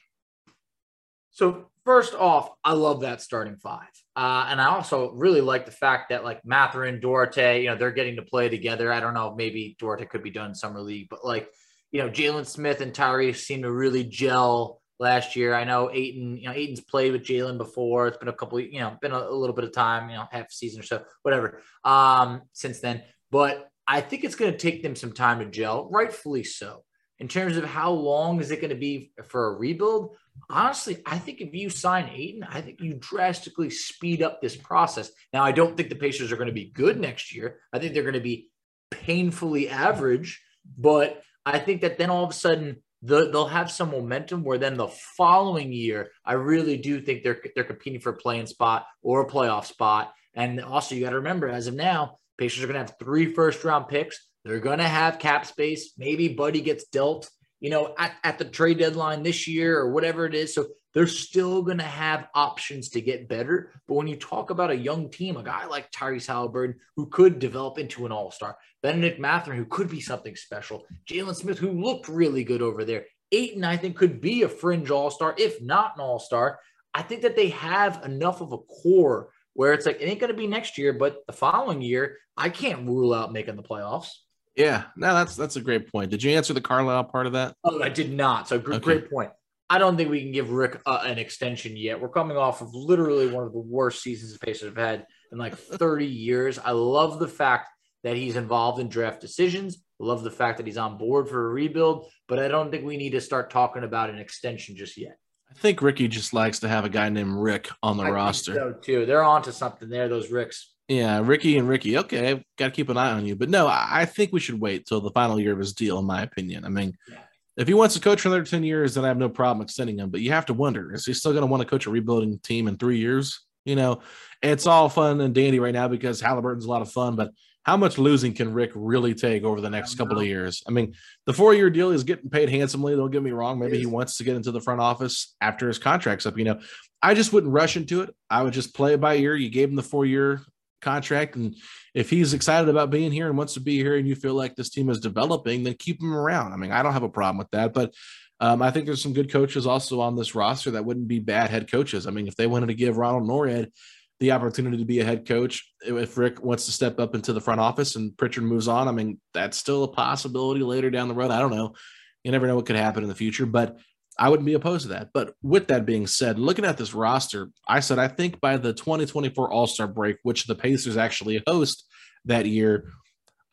So 1.30 1.70
first 1.86 2.14
off, 2.14 2.50
I 2.62 2.74
love 2.74 3.00
that 3.00 3.22
starting 3.22 3.56
five, 3.56 3.88
uh, 4.14 4.46
and 4.50 4.60
I 4.60 4.66
also 4.66 5.12
really 5.12 5.40
like 5.40 5.64
the 5.64 5.72
fact 5.72 6.10
that 6.10 6.22
like 6.22 6.44
Mathurin, 6.44 7.00
Duarte, 7.00 7.62
you 7.62 7.70
know, 7.70 7.76
they're 7.76 7.92
getting 7.92 8.16
to 8.16 8.22
play 8.22 8.50
together. 8.50 8.92
I 8.92 9.00
don't 9.00 9.14
know, 9.14 9.34
maybe 9.34 9.74
Duarte 9.78 10.04
could 10.04 10.22
be 10.22 10.30
done 10.30 10.54
summer 10.54 10.82
league, 10.82 11.08
but 11.08 11.24
like, 11.24 11.48
you 11.96 12.02
know, 12.02 12.10
Jalen 12.10 12.44
Smith 12.46 12.82
and 12.82 12.92
Tyrese 12.92 13.36
seem 13.36 13.62
to 13.62 13.72
really 13.72 14.04
gel 14.04 14.82
last 14.98 15.34
year. 15.34 15.54
I 15.54 15.64
know 15.64 15.90
Ayton, 15.90 16.36
you 16.36 16.44
know, 16.44 16.52
Ayton's 16.54 16.82
played 16.82 17.12
with 17.12 17.24
Jalen 17.24 17.56
before. 17.56 18.06
It's 18.06 18.18
been 18.18 18.28
a 18.28 18.34
couple, 18.34 18.60
you 18.60 18.80
know, 18.80 18.98
been 19.00 19.12
a, 19.12 19.18
a 19.18 19.34
little 19.34 19.56
bit 19.56 19.64
of 19.64 19.72
time, 19.72 20.10
you 20.10 20.16
know, 20.16 20.26
half 20.30 20.48
a 20.48 20.52
season 20.52 20.80
or 20.80 20.82
so, 20.82 21.04
whatever, 21.22 21.62
um, 21.84 22.42
since 22.52 22.80
then. 22.80 23.02
But 23.30 23.70
I 23.88 24.02
think 24.02 24.24
it's 24.24 24.34
going 24.34 24.52
to 24.52 24.58
take 24.58 24.82
them 24.82 24.94
some 24.94 25.12
time 25.12 25.38
to 25.38 25.46
gel, 25.46 25.88
rightfully 25.90 26.44
so. 26.44 26.82
in 27.18 27.28
terms 27.28 27.56
of 27.56 27.64
how 27.64 27.92
long 27.92 28.40
is 28.40 28.50
it 28.50 28.60
going 28.60 28.70
to 28.70 28.76
be 28.76 29.10
for 29.24 29.46
a 29.46 29.56
rebuild, 29.56 30.16
honestly, 30.50 30.98
I 31.06 31.18
think 31.18 31.40
if 31.40 31.54
you 31.54 31.70
sign 31.70 32.10
Ayton, 32.12 32.44
I 32.48 32.60
think 32.60 32.80
you 32.80 32.94
drastically 32.94 33.70
speed 33.70 34.22
up 34.22 34.40
this 34.40 34.56
process. 34.56 35.10
Now, 35.32 35.42
I 35.42 35.52
don't 35.52 35.76
think 35.76 35.88
the 35.88 35.94
Pacers 35.94 36.30
are 36.30 36.36
going 36.36 36.48
to 36.48 36.52
be 36.52 36.70
good 36.70 37.00
next 37.00 37.34
year. 37.34 37.60
I 37.72 37.78
think 37.78 37.94
they're 37.94 38.02
going 38.02 38.14
to 38.14 38.20
be 38.20 38.50
painfully 38.90 39.68
average, 39.70 40.42
but 40.76 41.22
I 41.46 41.60
think 41.60 41.80
that 41.82 41.96
then 41.96 42.10
all 42.10 42.24
of 42.24 42.30
a 42.30 42.34
sudden 42.34 42.82
the, 43.02 43.30
they'll 43.30 43.46
have 43.46 43.70
some 43.70 43.90
momentum 43.90 44.42
where 44.42 44.58
then 44.58 44.76
the 44.76 44.88
following 44.88 45.72
year, 45.72 46.10
I 46.24 46.32
really 46.32 46.76
do 46.76 47.00
think 47.00 47.22
they're 47.22 47.40
they're 47.54 47.64
competing 47.64 48.00
for 48.00 48.10
a 48.10 48.16
playing 48.16 48.46
spot 48.46 48.86
or 49.02 49.22
a 49.22 49.28
playoff 49.28 49.64
spot. 49.66 50.12
And 50.34 50.60
also, 50.60 50.94
you 50.94 51.02
got 51.02 51.10
to 51.10 51.16
remember, 51.16 51.48
as 51.48 51.66
of 51.66 51.74
now, 51.74 52.18
Pacers 52.36 52.62
are 52.62 52.66
going 52.66 52.74
to 52.74 52.80
have 52.80 52.98
three 52.98 53.32
first 53.32 53.64
round 53.64 53.88
picks. 53.88 54.26
They're 54.44 54.60
going 54.60 54.78
to 54.78 54.88
have 54.88 55.18
cap 55.18 55.46
space. 55.46 55.92
Maybe 55.96 56.28
Buddy 56.28 56.60
gets 56.60 56.84
dealt, 56.88 57.30
you 57.60 57.70
know, 57.70 57.94
at, 57.98 58.12
at 58.22 58.38
the 58.38 58.44
trade 58.44 58.78
deadline 58.78 59.22
this 59.22 59.48
year 59.48 59.78
or 59.78 59.92
whatever 59.92 60.26
it 60.26 60.34
is. 60.34 60.54
So 60.54 60.66
they're 60.96 61.06
still 61.06 61.60
going 61.60 61.76
to 61.76 61.84
have 61.84 62.26
options 62.34 62.88
to 62.88 63.02
get 63.02 63.28
better. 63.28 63.70
But 63.86 63.96
when 63.96 64.06
you 64.06 64.16
talk 64.16 64.48
about 64.48 64.70
a 64.70 64.76
young 64.76 65.10
team, 65.10 65.36
a 65.36 65.42
guy 65.42 65.66
like 65.66 65.92
Tyrese 65.92 66.26
Halliburton, 66.26 66.80
who 66.96 67.04
could 67.04 67.38
develop 67.38 67.76
into 67.76 68.06
an 68.06 68.12
all 68.12 68.30
star, 68.30 68.56
Benedict 68.82 69.20
Mathurin, 69.20 69.58
who 69.58 69.66
could 69.66 69.90
be 69.90 70.00
something 70.00 70.34
special, 70.34 70.86
Jalen 71.06 71.34
Smith, 71.36 71.58
who 71.58 71.70
looked 71.70 72.08
really 72.08 72.44
good 72.44 72.62
over 72.62 72.82
there, 72.82 73.04
Ayton, 73.30 73.62
I 73.62 73.76
think, 73.76 73.94
could 73.94 74.22
be 74.22 74.40
a 74.42 74.48
fringe 74.48 74.90
all 74.90 75.10
star, 75.10 75.34
if 75.36 75.60
not 75.60 75.96
an 75.96 76.00
all 76.00 76.18
star. 76.18 76.60
I 76.94 77.02
think 77.02 77.20
that 77.22 77.36
they 77.36 77.50
have 77.50 78.02
enough 78.02 78.40
of 78.40 78.52
a 78.52 78.58
core 78.58 79.28
where 79.52 79.74
it's 79.74 79.84
like 79.84 80.00
it 80.00 80.06
ain't 80.06 80.20
going 80.20 80.32
to 80.32 80.38
be 80.38 80.46
next 80.46 80.78
year, 80.78 80.94
but 80.94 81.26
the 81.26 81.34
following 81.34 81.82
year, 81.82 82.16
I 82.38 82.48
can't 82.48 82.86
rule 82.86 83.12
out 83.12 83.34
making 83.34 83.56
the 83.56 83.62
playoffs. 83.62 84.12
Yeah, 84.54 84.84
no, 84.96 85.12
that's 85.12 85.36
that's 85.36 85.56
a 85.56 85.60
great 85.60 85.92
point. 85.92 86.10
Did 86.10 86.22
you 86.22 86.30
answer 86.30 86.54
the 86.54 86.62
Carlisle 86.62 87.04
part 87.04 87.26
of 87.26 87.34
that? 87.34 87.54
Oh, 87.64 87.82
I 87.82 87.90
did 87.90 88.14
not. 88.14 88.48
So 88.48 88.58
great, 88.58 88.76
okay. 88.76 88.84
great 88.84 89.10
point. 89.10 89.30
I 89.68 89.78
don't 89.78 89.96
think 89.96 90.10
we 90.10 90.22
can 90.22 90.32
give 90.32 90.50
Rick 90.50 90.80
uh, 90.86 91.02
an 91.04 91.18
extension 91.18 91.76
yet. 91.76 92.00
We're 92.00 92.08
coming 92.08 92.36
off 92.36 92.60
of 92.60 92.72
literally 92.74 93.28
one 93.28 93.44
of 93.44 93.52
the 93.52 93.58
worst 93.58 94.02
seasons 94.02 94.32
the 94.32 94.38
Pacers 94.38 94.68
have 94.68 94.76
had 94.76 95.06
in 95.32 95.38
like 95.38 95.56
30 95.56 96.06
years. 96.06 96.58
I 96.58 96.70
love 96.70 97.18
the 97.18 97.28
fact 97.28 97.68
that 98.04 98.16
he's 98.16 98.36
involved 98.36 98.80
in 98.80 98.88
draft 98.88 99.20
decisions. 99.20 99.82
Love 99.98 100.22
the 100.22 100.30
fact 100.30 100.58
that 100.58 100.66
he's 100.66 100.76
on 100.76 100.98
board 100.98 101.28
for 101.28 101.46
a 101.46 101.48
rebuild, 101.48 102.06
but 102.28 102.38
I 102.38 102.48
don't 102.48 102.70
think 102.70 102.84
we 102.84 102.96
need 102.96 103.10
to 103.10 103.20
start 103.20 103.50
talking 103.50 103.82
about 103.82 104.10
an 104.10 104.18
extension 104.18 104.76
just 104.76 104.96
yet. 104.96 105.18
I 105.50 105.54
think 105.54 105.80
Ricky 105.80 106.06
just 106.06 106.34
likes 106.34 106.60
to 106.60 106.68
have 106.68 106.84
a 106.84 106.88
guy 106.88 107.08
named 107.08 107.34
Rick 107.34 107.70
on 107.82 107.96
the 107.96 108.04
I 108.04 108.10
roster. 108.10 108.54
so 108.54 108.72
too. 108.72 109.06
They're 109.06 109.22
onto 109.22 109.52
something 109.52 109.88
there, 109.88 110.08
those 110.08 110.30
Ricks. 110.30 110.74
Yeah, 110.88 111.20
Ricky 111.24 111.58
and 111.58 111.68
Ricky. 111.68 111.98
Okay, 111.98 112.44
got 112.58 112.66
to 112.66 112.70
keep 112.70 112.88
an 112.90 112.96
eye 112.96 113.12
on 113.12 113.26
you. 113.26 113.34
But 113.34 113.48
no, 113.48 113.66
I 113.66 114.04
think 114.04 114.32
we 114.32 114.40
should 114.40 114.60
wait 114.60 114.86
till 114.86 115.00
the 115.00 115.10
final 115.10 115.40
year 115.40 115.52
of 115.52 115.58
his 115.58 115.72
deal, 115.72 115.98
in 115.98 116.04
my 116.04 116.22
opinion. 116.22 116.64
I 116.64 116.68
mean, 116.68 116.96
yeah. 117.08 117.18
If 117.56 117.68
he 117.68 117.74
wants 117.74 117.94
to 117.94 118.00
coach 118.00 118.20
for 118.20 118.28
another 118.28 118.44
10 118.44 118.64
years, 118.64 118.94
then 118.94 119.04
I 119.04 119.08
have 119.08 119.16
no 119.16 119.28
problem 119.28 119.64
extending 119.64 119.98
him. 119.98 120.10
But 120.10 120.20
you 120.20 120.32
have 120.32 120.46
to 120.46 120.54
wonder 120.54 120.92
is 120.94 121.06
he 121.06 121.14
still 121.14 121.32
going 121.32 121.42
to 121.42 121.46
want 121.46 121.62
to 121.62 121.68
coach 121.68 121.86
a 121.86 121.90
rebuilding 121.90 122.38
team 122.40 122.68
in 122.68 122.76
three 122.76 122.98
years? 122.98 123.40
You 123.64 123.76
know, 123.76 124.00
it's 124.42 124.66
all 124.66 124.88
fun 124.88 125.20
and 125.20 125.34
dandy 125.34 125.58
right 125.58 125.74
now 125.74 125.88
because 125.88 126.20
Halliburton's 126.20 126.66
a 126.66 126.70
lot 126.70 126.82
of 126.82 126.92
fun, 126.92 127.16
but 127.16 127.32
how 127.64 127.76
much 127.76 127.98
losing 127.98 128.32
can 128.32 128.52
Rick 128.52 128.70
really 128.76 129.12
take 129.12 129.42
over 129.42 129.60
the 129.60 129.68
next 129.68 129.96
couple 129.96 130.20
of 130.20 130.24
years? 130.24 130.62
I 130.68 130.70
mean, 130.70 130.94
the 131.24 131.32
four 131.32 131.52
year 131.52 131.68
deal 131.68 131.90
is 131.90 132.04
getting 132.04 132.30
paid 132.30 132.48
handsomely. 132.48 132.94
Don't 132.94 133.10
get 133.10 133.24
me 133.24 133.32
wrong. 133.32 133.58
Maybe 133.58 133.76
he 133.76 133.86
wants 133.86 134.18
to 134.18 134.24
get 134.24 134.36
into 134.36 134.52
the 134.52 134.60
front 134.60 134.80
office 134.80 135.34
after 135.40 135.66
his 135.66 135.80
contract's 135.80 136.26
up. 136.26 136.38
You 136.38 136.44
know, 136.44 136.60
I 137.02 137.14
just 137.14 137.32
wouldn't 137.32 137.52
rush 137.52 137.76
into 137.76 138.02
it. 138.02 138.14
I 138.30 138.44
would 138.44 138.52
just 138.52 138.72
play 138.72 138.94
it 138.94 139.00
by 139.00 139.16
ear. 139.16 139.34
You 139.34 139.50
gave 139.50 139.68
him 139.68 139.74
the 139.74 139.82
four 139.82 140.06
year 140.06 140.42
contract. 140.80 141.34
And 141.34 141.56
if 141.96 142.10
he's 142.10 142.34
excited 142.34 142.68
about 142.68 142.90
being 142.90 143.10
here 143.10 143.26
and 143.26 143.38
wants 143.38 143.54
to 143.54 143.60
be 143.60 143.78
here 143.78 143.96
and 143.96 144.06
you 144.06 144.14
feel 144.14 144.34
like 144.34 144.54
this 144.54 144.68
team 144.68 144.90
is 144.90 145.00
developing, 145.00 145.62
then 145.62 145.72
keep 145.78 145.98
him 145.98 146.14
around. 146.14 146.52
I 146.52 146.56
mean, 146.56 146.70
I 146.70 146.82
don't 146.82 146.92
have 146.92 147.02
a 147.02 147.08
problem 147.08 147.38
with 147.38 147.50
that. 147.52 147.72
But 147.72 147.94
um, 148.38 148.60
I 148.60 148.70
think 148.70 148.84
there's 148.84 149.02
some 149.02 149.14
good 149.14 149.32
coaches 149.32 149.66
also 149.66 150.02
on 150.02 150.14
this 150.14 150.34
roster 150.34 150.72
that 150.72 150.84
wouldn't 150.84 151.08
be 151.08 151.20
bad 151.20 151.48
head 151.48 151.70
coaches. 151.70 152.06
I 152.06 152.10
mean, 152.10 152.28
if 152.28 152.36
they 152.36 152.46
wanted 152.46 152.66
to 152.66 152.74
give 152.74 152.98
Ronald 152.98 153.26
Nored 153.26 153.72
the 154.20 154.32
opportunity 154.32 154.76
to 154.76 154.84
be 154.84 155.00
a 155.00 155.06
head 155.06 155.26
coach, 155.26 155.72
if 155.86 156.18
Rick 156.18 156.44
wants 156.44 156.66
to 156.66 156.72
step 156.72 157.00
up 157.00 157.14
into 157.14 157.32
the 157.32 157.40
front 157.40 157.62
office 157.62 157.96
and 157.96 158.14
Pritchard 158.18 158.44
moves 158.44 158.68
on, 158.68 158.88
I 158.88 158.92
mean, 158.92 159.18
that's 159.32 159.56
still 159.56 159.84
a 159.84 159.88
possibility 159.88 160.60
later 160.60 160.90
down 160.90 161.08
the 161.08 161.14
road. 161.14 161.30
I 161.30 161.38
don't 161.38 161.50
know. 161.50 161.76
You 162.24 162.30
never 162.30 162.46
know 162.46 162.56
what 162.56 162.66
could 162.66 162.76
happen 162.76 163.04
in 163.04 163.08
the 163.08 163.14
future. 163.14 163.46
But 163.46 163.78
I 164.18 164.28
wouldn't 164.28 164.46
be 164.46 164.54
opposed 164.54 164.82
to 164.82 164.88
that. 164.88 165.10
But 165.12 165.34
with 165.42 165.68
that 165.68 165.84
being 165.84 166.06
said, 166.06 166.38
looking 166.38 166.64
at 166.64 166.78
this 166.78 166.94
roster, 166.94 167.50
I 167.68 167.80
said 167.80 167.98
I 167.98 168.08
think 168.08 168.40
by 168.40 168.56
the 168.56 168.72
2024 168.72 169.50
All 169.50 169.66
Star 169.66 169.86
break, 169.86 170.16
which 170.22 170.44
the 170.44 170.54
Pacers 170.54 170.96
actually 170.96 171.42
host 171.46 171.85
that 172.26 172.46
year, 172.46 172.92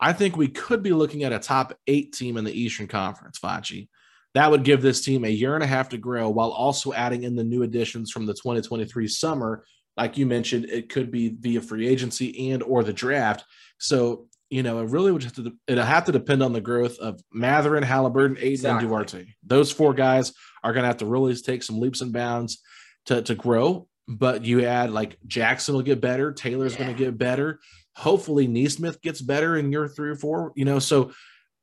I 0.00 0.12
think 0.12 0.36
we 0.36 0.48
could 0.48 0.82
be 0.82 0.92
looking 0.92 1.24
at 1.24 1.32
a 1.32 1.38
top 1.38 1.72
eight 1.86 2.12
team 2.12 2.36
in 2.36 2.44
the 2.44 2.52
Eastern 2.52 2.86
Conference, 2.86 3.38
Facci. 3.38 3.88
That 4.34 4.50
would 4.50 4.64
give 4.64 4.82
this 4.82 5.00
team 5.00 5.24
a 5.24 5.28
year 5.28 5.54
and 5.54 5.62
a 5.62 5.66
half 5.66 5.90
to 5.90 5.98
grow 5.98 6.28
while 6.28 6.50
also 6.50 6.92
adding 6.92 7.22
in 7.22 7.36
the 7.36 7.44
new 7.44 7.62
additions 7.62 8.10
from 8.10 8.26
the 8.26 8.34
2023 8.34 9.06
summer. 9.06 9.64
Like 9.96 10.18
you 10.18 10.26
mentioned, 10.26 10.66
it 10.66 10.88
could 10.88 11.12
be 11.12 11.36
via 11.38 11.60
free 11.60 11.86
agency 11.86 12.50
and 12.50 12.62
or 12.62 12.82
the 12.82 12.92
draft. 12.92 13.44
So 13.78 14.26
you 14.50 14.62
know, 14.62 14.80
it 14.80 14.90
really 14.90 15.10
would 15.10 15.24
have 15.24 15.32
to 15.34 15.52
it'll 15.66 15.84
have 15.84 16.04
to 16.04 16.12
depend 16.12 16.42
on 16.42 16.52
the 16.52 16.60
growth 16.60 16.98
of 16.98 17.20
Mathurin, 17.32 17.82
Halliburton, 17.82 18.36
Ayton, 18.36 18.50
exactly. 18.52 18.84
and 18.84 18.88
Duarte. 18.88 19.26
Those 19.42 19.72
four 19.72 19.94
guys 19.94 20.32
are 20.62 20.72
going 20.72 20.82
to 20.82 20.88
have 20.88 20.98
to 20.98 21.06
really 21.06 21.34
take 21.34 21.62
some 21.62 21.80
leaps 21.80 22.02
and 22.02 22.12
bounds 22.12 22.60
to 23.06 23.22
to 23.22 23.34
grow. 23.34 23.88
But 24.06 24.44
you 24.44 24.64
add 24.64 24.90
like 24.90 25.18
Jackson 25.26 25.74
will 25.74 25.82
get 25.82 26.00
better, 26.00 26.32
Taylor's 26.32 26.74
yeah. 26.74 26.84
going 26.84 26.96
to 26.96 27.04
get 27.04 27.16
better. 27.16 27.58
Hopefully, 27.96 28.46
Nesmith 28.46 29.00
gets 29.02 29.20
better 29.20 29.56
in 29.56 29.72
year 29.72 29.88
three 29.88 30.10
or 30.10 30.16
four. 30.16 30.52
You 30.56 30.64
know, 30.64 30.78
so 30.78 31.12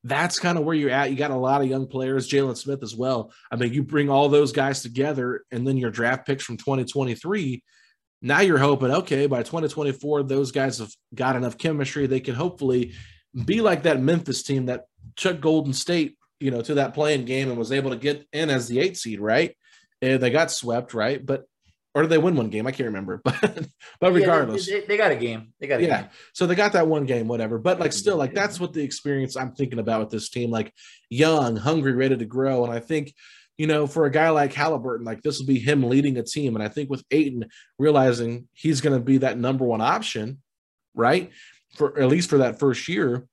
that's 0.03 0.39
kind 0.39 0.57
of 0.57 0.63
where 0.63 0.75
you're 0.75 0.89
at. 0.89 1.11
You 1.11 1.17
got 1.17 1.31
a 1.31 1.35
lot 1.35 1.61
of 1.61 1.67
young 1.67 1.87
players, 1.87 2.29
Jalen 2.29 2.57
Smith 2.57 2.81
as 2.83 2.95
well. 2.95 3.31
I 3.51 3.55
mean, 3.55 3.73
you 3.73 3.83
bring 3.83 4.09
all 4.09 4.29
those 4.29 4.51
guys 4.51 4.81
together, 4.81 5.43
and 5.51 5.67
then 5.67 5.77
your 5.77 5.91
draft 5.91 6.25
picks 6.25 6.43
from 6.43 6.57
2023 6.57 7.63
now 8.21 8.41
you're 8.41 8.57
hoping, 8.57 8.91
okay, 8.91 9.25
by 9.25 9.39
2024, 9.39 10.23
those 10.23 10.51
guys 10.51 10.77
have 10.77 10.93
got 11.13 11.35
enough 11.35 11.57
chemistry. 11.57 12.05
They 12.05 12.19
can 12.19 12.35
hopefully 12.35 12.93
be 13.45 13.61
like 13.61 13.83
that 13.83 14.01
Memphis 14.01 14.43
team 14.43 14.67
that 14.67 14.85
took 15.15 15.41
Golden 15.41 15.73
State, 15.73 16.17
you 16.39 16.51
know, 16.51 16.61
to 16.61 16.75
that 16.75 16.93
playing 16.93 17.25
game 17.25 17.49
and 17.49 17.57
was 17.57 17.71
able 17.71 17.89
to 17.91 17.97
get 17.97 18.27
in 18.31 18.49
as 18.49 18.67
the 18.67 18.79
eight 18.79 18.97
seed, 18.97 19.19
right? 19.19 19.55
And 20.01 20.21
they 20.21 20.29
got 20.29 20.51
swept, 20.51 20.93
right? 20.93 21.23
But 21.23 21.45
or 21.93 22.03
did 22.03 22.11
they 22.11 22.17
win 22.17 22.35
one 22.35 22.49
game? 22.49 22.67
I 22.67 22.71
can't 22.71 22.87
remember. 22.87 23.21
But 23.31 23.67
but 23.99 24.13
regardless, 24.13 24.69
yeah, 24.69 24.79
they, 24.79 24.85
they, 24.87 24.97
got 24.97 25.11
a 25.11 25.15
game. 25.15 25.53
They 25.59 25.67
got 25.67 25.79
a 25.79 25.83
yeah. 25.83 26.01
Game. 26.01 26.09
So 26.33 26.47
they 26.47 26.55
got 26.55 26.73
that 26.73 26.87
one 26.87 27.05
game, 27.05 27.27
whatever. 27.27 27.57
But 27.57 27.79
like 27.79 27.93
still, 27.93 28.17
like 28.17 28.33
that's 28.33 28.59
what 28.59 28.73
the 28.73 28.81
experience 28.81 29.35
I'm 29.35 29.53
thinking 29.53 29.79
about 29.79 29.99
with 29.99 30.09
this 30.09 30.29
team. 30.29 30.49
Like 30.49 30.73
young, 31.09 31.55
hungry, 31.55 31.93
ready 31.93 32.17
to 32.17 32.25
grow. 32.25 32.63
And 32.63 32.73
I 32.73 32.79
think 32.79 33.13
you 33.61 33.67
know, 33.67 33.85
for 33.85 34.05
a 34.05 34.11
guy 34.11 34.29
like 34.29 34.53
Halliburton, 34.53 35.05
like 35.05 35.21
this 35.21 35.37
will 35.37 35.45
be 35.45 35.59
him 35.59 35.83
leading 35.83 36.17
a 36.17 36.23
team. 36.23 36.55
And 36.55 36.63
I 36.63 36.67
think 36.67 36.89
with 36.89 37.03
Ayton 37.11 37.45
realizing 37.77 38.47
he's 38.53 38.81
going 38.81 38.97
to 38.97 39.03
be 39.03 39.19
that 39.19 39.37
number 39.37 39.65
one 39.65 39.81
option, 39.81 40.41
right? 40.95 41.29
For 41.75 41.99
at 41.99 42.07
least 42.07 42.27
for 42.27 42.39
that 42.39 42.57
first 42.57 42.87
year, 42.87 43.27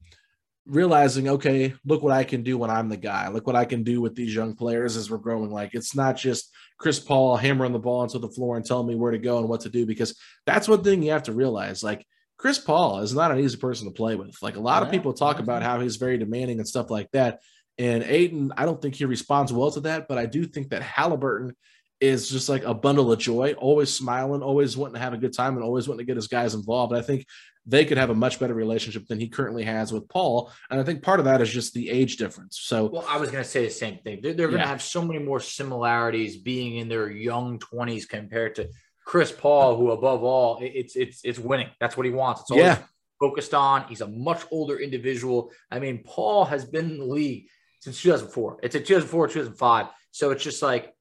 realizing, 0.67 1.31
okay, 1.31 1.75
look 1.85 2.03
what 2.03 2.13
I 2.13 2.25
can 2.25 2.43
do 2.43 2.59
when 2.59 2.69
I'm 2.69 2.91
the 2.91 2.99
guy. 2.99 3.29
Look 3.29 3.47
what 3.47 3.57
I 3.57 3.65
can 3.65 3.85
do 3.85 4.03
with 4.03 4.15
these 4.15 4.35
young 4.35 4.55
players 4.55 4.99
as 4.99 5.11
we're 5.11 5.17
growing. 5.17 5.51
Like 5.51 5.71
it's 5.73 5.95
not 5.95 6.17
just 6.17 6.53
Chris 6.79 7.01
Paul 7.01 7.37
hammering 7.37 7.73
the 7.73 7.79
ball 7.79 8.05
into 8.05 8.19
the 8.19 8.29
floor 8.29 8.57
and 8.57 8.65
telling 8.65 8.87
me 8.87 8.95
where 8.95 9.13
to 9.13 9.19
go 9.19 9.39
and 9.39 9.49
what 9.49 9.63
to 9.63 9.69
do, 9.69 9.85
because 9.85 10.17
that's 10.47 10.69
one 10.69 10.83
thing 10.83 11.03
you 11.03 11.11
have 11.11 11.25
to 11.25 11.33
realize. 11.33 11.83
Like 11.83 12.07
Chris 12.37 12.59
Paul 12.59 13.01
is 13.01 13.13
not 13.13 13.33
an 13.33 13.41
easy 13.41 13.57
person 13.57 13.89
to 13.89 13.95
play 13.95 14.15
with. 14.15 14.37
Like 14.41 14.57
a 14.57 14.61
lot 14.61 14.83
of 14.83 14.91
people 14.91 15.13
talk 15.13 15.41
about 15.41 15.63
how 15.63 15.81
he's 15.81 15.97
very 15.97 16.19
demanding 16.19 16.59
and 16.59 16.69
stuff 16.69 16.89
like 16.89 17.11
that. 17.11 17.41
And 17.79 18.03
Ayton, 18.05 18.53
I 18.57 18.65
don't 18.65 18.81
think 18.81 18.95
he 18.95 19.05
responds 19.05 19.53
well 19.53 19.71
to 19.73 19.81
that, 19.81 20.09
but 20.09 20.19
I 20.19 20.27
do 20.27 20.45
think 20.45 20.71
that 20.71 20.83
Halliburton 20.83 21.55
is 22.01 22.29
just 22.29 22.49
like 22.49 22.63
a 22.63 22.75
bundle 22.75 23.11
of 23.11 23.19
joy, 23.19 23.55
always 23.59 23.93
smiling, 23.93 24.43
always 24.43 24.77
wanting 24.77 24.95
to 24.95 25.01
have 25.01 25.15
a 25.15 25.19
good 25.19 25.33
time, 25.33 25.57
and 25.57 25.65
always 25.65 25.89
wanting 25.89 26.07
to 26.07 26.11
get 26.11 26.17
his 26.17 26.29
guys 26.29 26.55
involved. 26.55 26.95
I 26.95 27.03
think 27.03 27.27
they 27.69 27.85
could 27.85 27.99
have 27.99 28.09
a 28.09 28.15
much 28.15 28.41
better 28.41 28.55
relationship 28.55 29.07
than 29.07 29.21
he 29.21 29.29
currently 29.29 29.63
has 29.63 29.93
with 29.93 30.09
Paul. 30.09 30.51
And 30.71 30.81
I 30.81 30.85
think 30.85 31.03
part 31.03 31.21
of 31.21 31.27
that 31.27 31.43
is 31.43 31.51
just 31.51 31.75
the 31.75 31.91
age 31.91 32.17
difference. 32.17 32.59
So, 32.63 32.87
well, 32.87 33.05
I 33.07 33.19
was 33.19 33.31
going 33.31 33.45
to 33.45 33.49
say 33.49 33.65
the 33.65 33.71
same 33.71 33.99
thing. 33.99 34.21
They're, 34.23 34.33
they're 34.33 34.49
going 34.49 34.63
to 34.63 34.67
have 34.67 34.83
so 34.83 35.05
many 35.05 35.23
more 35.23 35.39
similarities 35.39 36.39
being 36.39 36.79
in 36.79 36.89
their 36.89 37.11
young 37.11 37.59
20s 37.59 38.09
compared 38.09 38.55
to 38.55 38.71
Chris 39.05 39.33
Paul, 39.33 39.77
who 39.77 39.91
above 39.91 40.23
all, 40.23 40.59
it's 40.61 40.95
it's 40.95 41.23
it's 41.25 41.39
winning. 41.39 41.69
That's 41.81 41.97
what 41.97 42.05
he 42.05 42.13
wants. 42.13 42.43
It's 42.43 42.51
always 42.51 42.67
yeah. 42.67 42.83
focused 43.19 43.55
on. 43.55 43.85
He's 43.89 44.03
a 44.03 44.07
much 44.07 44.43
older 44.51 44.79
individual. 44.79 45.51
I 45.71 45.79
mean, 45.79 46.03
Paul 46.05 46.45
has 46.45 46.67
been 46.67 46.91
in 46.91 46.99
the 46.99 47.07
league 47.07 47.47
since 47.81 48.03
2004. 48.03 48.59
It's 48.63 48.75
a 48.75 48.81
2004, 48.81 49.29
2005. 49.29 49.87
So 50.11 50.31
it's 50.31 50.45
just 50.45 50.63
like 50.63 50.93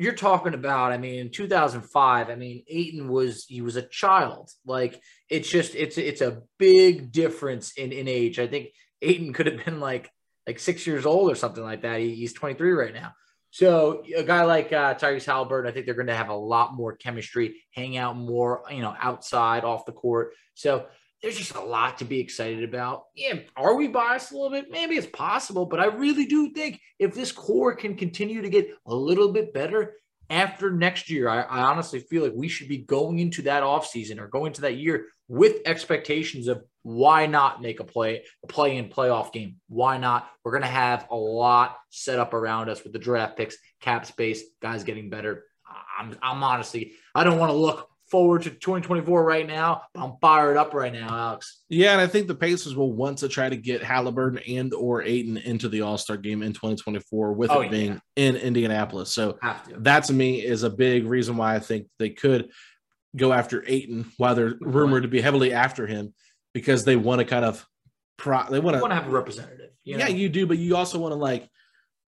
you're 0.00 0.14
talking 0.14 0.54
about. 0.54 0.92
I 0.92 0.96
mean, 0.96 1.18
in 1.18 1.30
2005, 1.30 2.30
I 2.30 2.34
mean, 2.34 2.64
Ayton 2.66 3.06
was 3.06 3.44
he 3.44 3.60
was 3.60 3.76
a 3.76 3.82
child. 3.82 4.50
Like 4.64 4.98
it's 5.28 5.48
just 5.50 5.74
it's 5.74 5.98
it's 5.98 6.22
a 6.22 6.40
big 6.58 7.12
difference 7.12 7.72
in 7.72 7.92
in 7.92 8.08
age. 8.08 8.38
I 8.38 8.46
think 8.46 8.68
Ayton 9.02 9.34
could 9.34 9.44
have 9.44 9.62
been 9.62 9.78
like 9.78 10.10
like 10.46 10.58
six 10.58 10.86
years 10.86 11.04
old 11.04 11.30
or 11.30 11.34
something 11.34 11.62
like 11.62 11.82
that. 11.82 12.00
He, 12.00 12.14
he's 12.14 12.32
23 12.32 12.72
right 12.72 12.94
now. 12.94 13.12
So 13.50 14.02
a 14.16 14.22
guy 14.22 14.44
like 14.44 14.72
uh, 14.72 14.94
Tyrese 14.94 15.26
Halliburton, 15.26 15.70
I 15.70 15.74
think 15.74 15.84
they're 15.84 15.94
going 15.94 16.06
to 16.06 16.14
have 16.14 16.30
a 16.30 16.34
lot 16.34 16.74
more 16.74 16.96
chemistry, 16.96 17.56
hang 17.74 17.98
out 17.98 18.16
more, 18.16 18.62
you 18.70 18.80
know, 18.80 18.94
outside, 18.98 19.64
off 19.64 19.84
the 19.84 19.92
court. 19.92 20.32
So 20.54 20.86
there's 21.22 21.36
just 21.36 21.54
a 21.54 21.60
lot 21.60 21.98
to 21.98 22.04
be 22.04 22.20
excited 22.20 22.64
about. 22.64 23.04
Yeah, 23.14 23.40
are 23.56 23.76
we 23.76 23.88
biased 23.88 24.32
a 24.32 24.34
little 24.34 24.50
bit? 24.50 24.70
Maybe 24.70 24.96
it's 24.96 25.06
possible, 25.06 25.66
but 25.66 25.80
I 25.80 25.86
really 25.86 26.26
do 26.26 26.52
think 26.52 26.80
if 26.98 27.14
this 27.14 27.32
core 27.32 27.74
can 27.74 27.96
continue 27.96 28.42
to 28.42 28.48
get 28.48 28.68
a 28.86 28.94
little 28.94 29.32
bit 29.32 29.52
better 29.52 29.96
after 30.30 30.70
next 30.70 31.10
year, 31.10 31.28
I, 31.28 31.42
I 31.42 31.62
honestly 31.62 32.00
feel 32.00 32.22
like 32.22 32.32
we 32.34 32.48
should 32.48 32.68
be 32.68 32.78
going 32.78 33.18
into 33.18 33.42
that 33.42 33.62
offseason 33.62 34.18
or 34.18 34.28
going 34.28 34.46
into 34.46 34.62
that 34.62 34.76
year 34.76 35.06
with 35.28 35.56
expectations 35.66 36.48
of 36.48 36.62
why 36.82 37.26
not 37.26 37.60
make 37.60 37.80
a 37.80 37.84
play, 37.84 38.22
a 38.42 38.46
play 38.46 38.76
in 38.76 38.88
playoff 38.88 39.32
game? 39.32 39.56
Why 39.68 39.98
not? 39.98 40.30
We're 40.44 40.52
going 40.52 40.62
to 40.62 40.68
have 40.68 41.06
a 41.10 41.16
lot 41.16 41.76
set 41.90 42.18
up 42.18 42.32
around 42.32 42.70
us 42.70 42.82
with 42.82 42.92
the 42.92 42.98
draft 42.98 43.36
picks, 43.36 43.56
cap 43.80 44.06
space, 44.06 44.42
guys 44.62 44.84
getting 44.84 45.10
better. 45.10 45.44
I'm, 45.98 46.16
I'm 46.22 46.42
honestly, 46.42 46.92
I 47.14 47.24
don't 47.24 47.38
want 47.38 47.50
to 47.50 47.56
look 47.56 47.89
forward 48.10 48.42
to 48.42 48.50
2024 48.50 49.24
right 49.24 49.46
now. 49.46 49.82
I'm 49.94 50.14
fired 50.20 50.56
up 50.56 50.74
right 50.74 50.92
now, 50.92 51.08
Alex. 51.08 51.62
Yeah, 51.68 51.92
and 51.92 52.00
I 52.00 52.06
think 52.06 52.26
the 52.26 52.34
Pacers 52.34 52.74
will 52.74 52.92
want 52.92 53.18
to 53.18 53.28
try 53.28 53.48
to 53.48 53.56
get 53.56 53.82
Halliburton 53.82 54.40
and 54.46 54.74
or 54.74 55.02
Ayton 55.02 55.36
into 55.36 55.68
the 55.68 55.82
All 55.82 55.96
Star 55.96 56.16
game 56.16 56.42
in 56.42 56.52
2024 56.52 57.32
with 57.32 57.50
oh, 57.50 57.60
it 57.60 57.70
being 57.70 58.00
in 58.16 58.36
Indianapolis. 58.36 59.12
So 59.12 59.38
that 59.78 60.04
to 60.04 60.12
me 60.12 60.44
is 60.44 60.62
a 60.62 60.70
big 60.70 61.06
reason 61.06 61.36
why 61.36 61.54
I 61.54 61.60
think 61.60 61.86
they 61.98 62.10
could 62.10 62.50
go 63.16 63.32
after 63.32 63.64
Ayton 63.66 64.10
while 64.16 64.34
they're 64.34 64.54
rumored 64.60 65.02
to 65.02 65.08
be 65.08 65.20
heavily 65.20 65.52
after 65.52 65.86
him 65.86 66.14
because 66.52 66.84
they 66.84 66.96
want 66.96 67.20
to 67.20 67.24
kind 67.24 67.44
of 67.44 67.66
pro. 68.16 68.44
They 68.50 68.60
want 68.60 68.76
to 68.76 68.94
have 68.94 69.06
a 69.06 69.10
representative. 69.10 69.70
You 69.84 69.96
know? 69.96 70.06
Yeah, 70.06 70.10
you 70.10 70.28
do, 70.28 70.46
but 70.46 70.58
you 70.58 70.76
also 70.76 70.98
want 70.98 71.12
to 71.12 71.16
like 71.16 71.48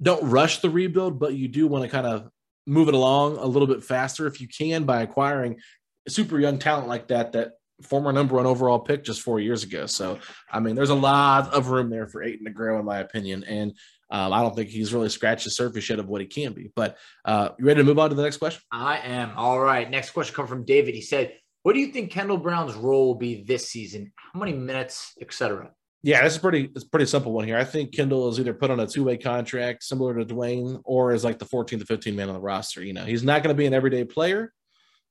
don't 0.02 0.24
rush 0.24 0.60
the 0.60 0.70
rebuild, 0.70 1.20
but 1.20 1.34
you 1.34 1.47
do 1.47 1.68
want 1.68 1.84
to 1.84 1.89
kind 1.89 2.08
of 2.08 2.30
move 2.68 2.88
it 2.88 2.93
along 2.93 3.38
a 3.38 3.45
little 3.45 3.68
bit 3.68 3.84
faster 3.84 4.28
if 4.28 4.39
you 4.39 4.47
can 4.47 4.84
by 4.84 5.02
acquiring 5.02 5.60
super 6.08 6.39
young 6.39 6.58
talent 6.58 6.88
like 6.88 7.08
that 7.10 7.34
that 7.34 7.54
former 7.84 8.12
number 8.12 8.36
one 8.36 8.45
overall 8.45 8.80
pick 8.80 9.04
just 9.04 9.22
four 9.22 9.39
years 9.39 9.64
ago. 9.64 9.86
So, 9.86 10.20
I 10.52 10.60
mean, 10.60 10.76
there's 10.76 10.89
a 10.89 10.95
lot 10.95 11.54
of 11.54 11.68
room 11.68 11.89
there 11.89 12.08
for 12.08 12.24
to 12.24 12.38
grow, 12.54 12.80
in 12.80 12.86
my 12.86 12.99
opinion. 12.99 13.43
And 13.43 13.74
um, 14.10 14.34
I 14.34 14.41
don't 14.41 14.56
think 14.56 14.70
he's 14.70 14.93
really 14.93 15.10
scratched 15.10 15.45
the 15.45 15.52
surface 15.52 15.89
yet 15.89 15.99
of 15.99 16.08
what 16.08 16.22
he 16.22 16.28
can 16.28 16.54
be. 16.54 16.72
But 16.76 16.97
uh, 17.26 17.49
you 17.58 17.66
ready 17.66 17.80
to 17.80 17.84
move 17.84 17.99
on 17.99 18.10
to 18.10 18.16
the 18.16 18.24
next 18.24 18.38
question? 18.38 18.62
I 18.72 18.99
am. 18.99 19.32
All 19.36 19.60
right. 19.60 19.89
Next 19.89 20.12
question 20.12 20.36
comes 20.36 20.49
from 20.49 20.66
David. 20.66 20.95
He 20.95 21.02
said, 21.02 21.34
What 21.64 21.74
do 21.74 21.80
you 21.80 21.88
think 21.88 22.12
Kendall 22.12 22.38
Brown's 22.38 22.76
role 22.76 23.08
will 23.08 23.16
be 23.16 23.43
this 23.43 23.70
season? 23.70 24.12
How 24.16 24.39
many 24.39 24.54
minutes, 24.54 25.14
etc.? 25.22 25.72
Yeah, 26.04 26.24
this 26.24 26.34
is 26.34 26.39
pretty 26.39 26.72
it's 26.76 26.84
pretty 26.84 27.06
simple 27.06 27.32
one 27.32 27.45
here. 27.45 27.58
I 27.58 27.64
think 27.64 27.93
Kendall 27.93 28.28
is 28.30 28.39
either 28.39 28.56
put 28.56 28.72
on 28.72 28.80
a 28.80 28.88
two-way 28.88 29.18
contract 29.18 29.84
similar 29.84 30.16
to 30.16 30.26
Duane 30.26 30.80
or 30.84 31.14
is 31.14 31.24
like 31.24 31.38
the 31.38 31.45
14 31.45 31.78
to 31.78 31.86
15 31.86 32.16
man 32.16 32.28
on 32.28 32.34
the 32.34 32.41
roster. 32.41 32.84
You 32.84 32.93
know, 32.93 33.06
he's 33.06 33.24
not 33.24 33.43
going 33.43 33.56
to 33.56 33.58
be 33.58 33.68
an 33.68 33.74
everyday 33.76 34.04
player, 34.04 34.52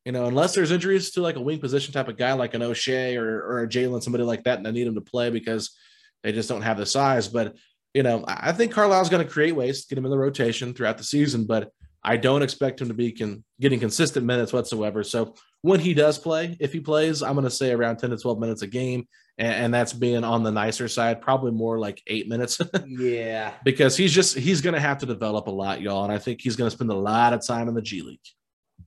you 0.04 0.12
know, 0.12 0.26
unless 0.26 0.54
there's 0.54 0.70
injuries 0.70 1.10
to 1.12 1.20
like 1.20 1.36
a 1.36 1.40
wing 1.40 1.58
position 1.58 1.92
type 1.92 2.08
of 2.08 2.16
guy, 2.16 2.32
like 2.32 2.54
an 2.54 2.62
Oshae 2.62 3.16
or, 3.16 3.40
or 3.44 3.62
a 3.62 3.68
Jalen, 3.68 4.02
somebody 4.02 4.24
like 4.24 4.44
that, 4.44 4.56
and 4.56 4.66
they 4.66 4.72
need 4.72 4.86
him 4.86 4.94
to 4.94 5.00
play 5.00 5.30
because 5.30 5.76
they 6.22 6.32
just 6.32 6.48
don't 6.48 6.62
have 6.62 6.78
the 6.78 6.86
size. 6.86 7.28
But, 7.28 7.56
you 7.92 8.02
know, 8.02 8.24
I 8.26 8.52
think 8.52 8.72
Carlisle's 8.72 9.10
going 9.10 9.26
to 9.26 9.30
create 9.30 9.52
ways 9.52 9.82
to 9.82 9.88
get 9.88 9.98
him 9.98 10.06
in 10.06 10.10
the 10.10 10.18
rotation 10.18 10.72
throughout 10.72 10.98
the 10.98 11.04
season, 11.04 11.44
but 11.44 11.70
I 12.02 12.16
don't 12.16 12.42
expect 12.42 12.80
him 12.80 12.88
to 12.88 12.94
be 12.94 13.12
con- 13.12 13.44
getting 13.60 13.78
consistent 13.78 14.24
minutes 14.24 14.52
whatsoever. 14.52 15.04
So 15.04 15.34
when 15.60 15.80
he 15.80 15.92
does 15.92 16.18
play, 16.18 16.56
if 16.60 16.72
he 16.72 16.80
plays, 16.80 17.22
I'm 17.22 17.34
going 17.34 17.44
to 17.44 17.50
say 17.50 17.72
around 17.72 17.98
10 17.98 18.10
to 18.10 18.16
12 18.16 18.38
minutes 18.38 18.62
a 18.62 18.66
game. 18.66 19.06
And, 19.36 19.54
and 19.54 19.74
that's 19.74 19.92
being 19.92 20.24
on 20.24 20.42
the 20.42 20.50
nicer 20.50 20.88
side, 20.88 21.20
probably 21.20 21.52
more 21.52 21.78
like 21.78 22.02
eight 22.06 22.26
minutes. 22.26 22.58
yeah. 22.86 23.52
Because 23.64 23.98
he's 23.98 24.12
just, 24.12 24.38
he's 24.38 24.62
going 24.62 24.74
to 24.74 24.80
have 24.80 24.98
to 24.98 25.06
develop 25.06 25.46
a 25.46 25.50
lot, 25.50 25.82
y'all. 25.82 26.04
And 26.04 26.12
I 26.12 26.16
think 26.16 26.40
he's 26.40 26.56
going 26.56 26.70
to 26.70 26.74
spend 26.74 26.90
a 26.90 26.94
lot 26.94 27.34
of 27.34 27.46
time 27.46 27.68
in 27.68 27.74
the 27.74 27.82
G 27.82 28.00
League. 28.00 28.20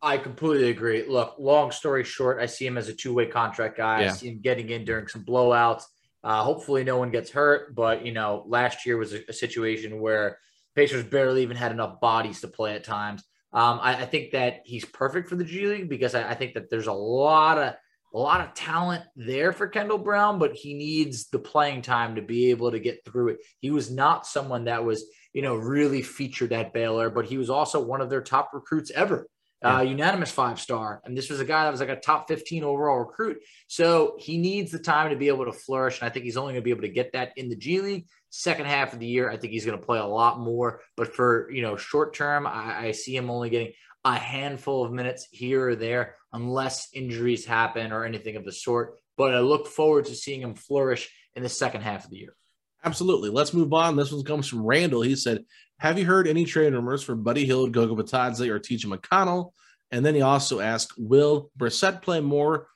I 0.04 0.18
completely 0.18 0.70
agree. 0.70 1.06
Look, 1.08 1.36
long 1.40 1.72
story 1.72 2.04
short, 2.04 2.42
I 2.42 2.46
see 2.46 2.68
him 2.68 2.78
as 2.78 2.90
a 2.90 2.94
two 2.94 3.14
way 3.14 3.26
contract 3.26 3.78
guy. 3.78 4.02
Yeah. 4.02 4.10
I 4.10 4.12
see 4.12 4.28
him 4.28 4.42
getting 4.42 4.70
in 4.70 4.84
during 4.84 5.08
some 5.08 5.24
blowouts. 5.24 5.84
Uh, 6.22 6.44
hopefully, 6.44 6.84
no 6.84 6.98
one 6.98 7.10
gets 7.10 7.32
hurt. 7.32 7.74
But, 7.74 8.06
you 8.06 8.12
know, 8.12 8.44
last 8.46 8.86
year 8.86 8.98
was 8.98 9.14
a, 9.14 9.22
a, 9.30 9.34
situation 9.34 10.02
where 10.02 10.40
Pacers 10.76 11.06
barely 11.06 11.42
even 11.42 11.56
had 11.56 11.72
enough 11.72 12.02
bodies 12.02 12.42
to 12.42 12.50
play 12.50 12.76
at 12.76 12.84
times. 12.84 13.24
Um, 13.54 13.80
I, 13.82 14.02
I, 14.02 14.06
think 14.06 14.32
that 14.32 14.62
he's 14.66 14.84
perfect 14.84 15.30
for 15.30 15.36
the 15.38 15.44
G 15.46 15.68
League 15.68 15.90
because 15.90 16.16
I, 16.16 16.32
I 16.32 16.34
think 16.34 16.56
that 16.56 16.70
there's 16.70 16.88
a 16.88 16.94
lot 16.94 17.58
of 17.58 17.76
a 18.14 18.20
lot 18.20 18.42
of 18.42 18.54
talent 18.54 19.04
there 19.16 19.54
for 19.54 19.68
Kendall 19.68 19.98
Brown, 19.98 20.38
but 20.38 20.54
he 20.54 20.74
needs 20.74 21.30
the 21.30 21.40
playing 21.40 21.82
time 21.82 22.16
to 22.16 22.22
be 22.22 22.52
able 22.52 22.72
to 22.72 22.80
get 22.80 23.06
through 23.06 23.30
it. 23.30 23.38
He 23.60 23.72
was 23.72 23.90
not 23.90 24.28
someone 24.28 24.66
that 24.66 24.84
was, 24.84 25.06
you 25.34 25.42
know, 25.42 25.56
really 25.56 26.02
featured 26.02 26.54
at 26.54 26.74
Baylor, 26.74 27.10
but 27.10 27.26
he 27.26 27.38
was 27.38 27.50
also 27.50 27.82
one 27.82 28.02
of 28.02 28.10
their 28.10 28.22
top 28.22 28.52
recruits 28.54 28.92
ever 28.92 29.28
uh, 29.64 29.82
unanimous 29.82 30.32
five 30.32 30.60
star. 30.60 31.02
And 31.06 31.18
this 31.18 31.30
was 31.30 31.40
a 31.40 31.46
guy 31.46 31.64
that 31.64 31.72
was 31.72 31.80
like 31.80 31.90
a 31.90 32.00
top 32.00 32.28
15 32.28 32.64
overall 32.64 33.00
recruit. 33.00 33.42
So 33.68 34.16
he 34.20 34.38
needs 34.38 34.72
the 34.72 34.80
time 34.80 35.10
to 35.10 35.16
be 35.16 35.30
able 35.30 35.46
to 35.46 35.54
flourish. 35.54 36.00
And 36.00 36.10
I 36.10 36.12
think 36.12 36.26
he's 36.26 36.38
only 36.38 36.54
going 36.54 36.62
to 36.62 36.66
be 36.66 36.72
able 36.72 36.82
to 36.82 36.90
get 36.90 37.14
that 37.14 37.32
in 37.38 37.50
the 37.50 37.56
G 37.56 37.82
League. 37.82 38.08
Second 38.30 38.66
half 38.66 38.94
of 38.94 39.00
the 39.00 39.06
year, 39.06 39.30
I 39.30 39.38
think 39.38 39.54
he's 39.54 39.66
going 39.66 39.80
to 39.80 39.86
play 39.86 40.00
a 40.00 40.06
lot 40.06 40.40
more. 40.40 40.82
But 40.98 41.14
for, 41.14 41.50
you 41.52 41.62
know, 41.62 41.78
short 41.78 42.14
term, 42.14 42.46
I, 42.48 42.88
I 42.88 42.92
see 42.92 43.16
him 43.16 43.30
only 43.30 43.50
getting 43.50 43.74
a 44.06 44.16
handful 44.16 44.84
of 44.84 44.92
minutes 44.92 45.28
here 45.32 45.70
or 45.70 45.76
there, 45.76 46.16
unless 46.34 46.90
injuries 46.94 47.46
happen 47.46 47.92
or 47.92 48.06
anything 48.06 48.36
of 48.36 48.44
the 48.44 48.52
sort. 48.52 48.96
But 49.18 49.34
I 49.34 49.40
look 49.40 49.68
forward 49.68 50.06
to 50.06 50.16
seeing 50.16 50.42
him 50.42 50.56
flourish 50.56 51.10
in 51.36 51.44
the 51.44 51.50
second 51.50 51.82
half 51.82 52.06
of 52.06 52.12
the 52.12 52.18
year. 52.18 52.36
Absolutely. 52.84 53.30
Let's 53.30 53.54
move 53.54 53.72
on. 53.74 53.96
This 53.96 54.12
one 54.12 54.24
comes 54.24 54.48
from 54.48 54.66
Randall. 54.66 55.04
He 55.04 55.16
said, 55.16 55.46
have 55.84 56.00
you 56.00 56.06
heard 56.06 56.30
any 56.30 56.46
trade 56.46 56.72
rumors 56.72 57.04
for 57.04 57.14
Buddy 57.14 57.46
Hield, 57.46 57.74
Goga 57.74 58.02
Bitadze, 58.02 58.48
or 58.48 58.58
TJ 58.58 58.86
McConnell? 58.86 59.52
And 59.92 60.06
then 60.06 60.16
he 60.16 60.22
also 60.22 60.62
asked, 60.62 60.94
will 60.98 61.52
Brissett 61.60 62.02
play 62.02 62.22
more 62.22 62.68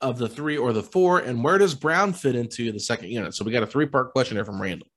of 0.00 0.18
the 0.18 0.28
three 0.28 0.56
or 0.56 0.72
the 0.72 0.82
four? 0.82 1.20
And 1.20 1.44
where 1.44 1.58
does 1.58 1.76
Brown 1.76 2.12
fit 2.12 2.34
into 2.34 2.72
the 2.72 2.80
second 2.80 3.10
unit? 3.10 3.34
So 3.34 3.44
we 3.44 3.52
got 3.52 3.62
a 3.62 3.68
three 3.68 3.86
part 3.86 4.10
question 4.10 4.36
here 4.36 4.44
from 4.44 4.60
Randall. 4.60 4.88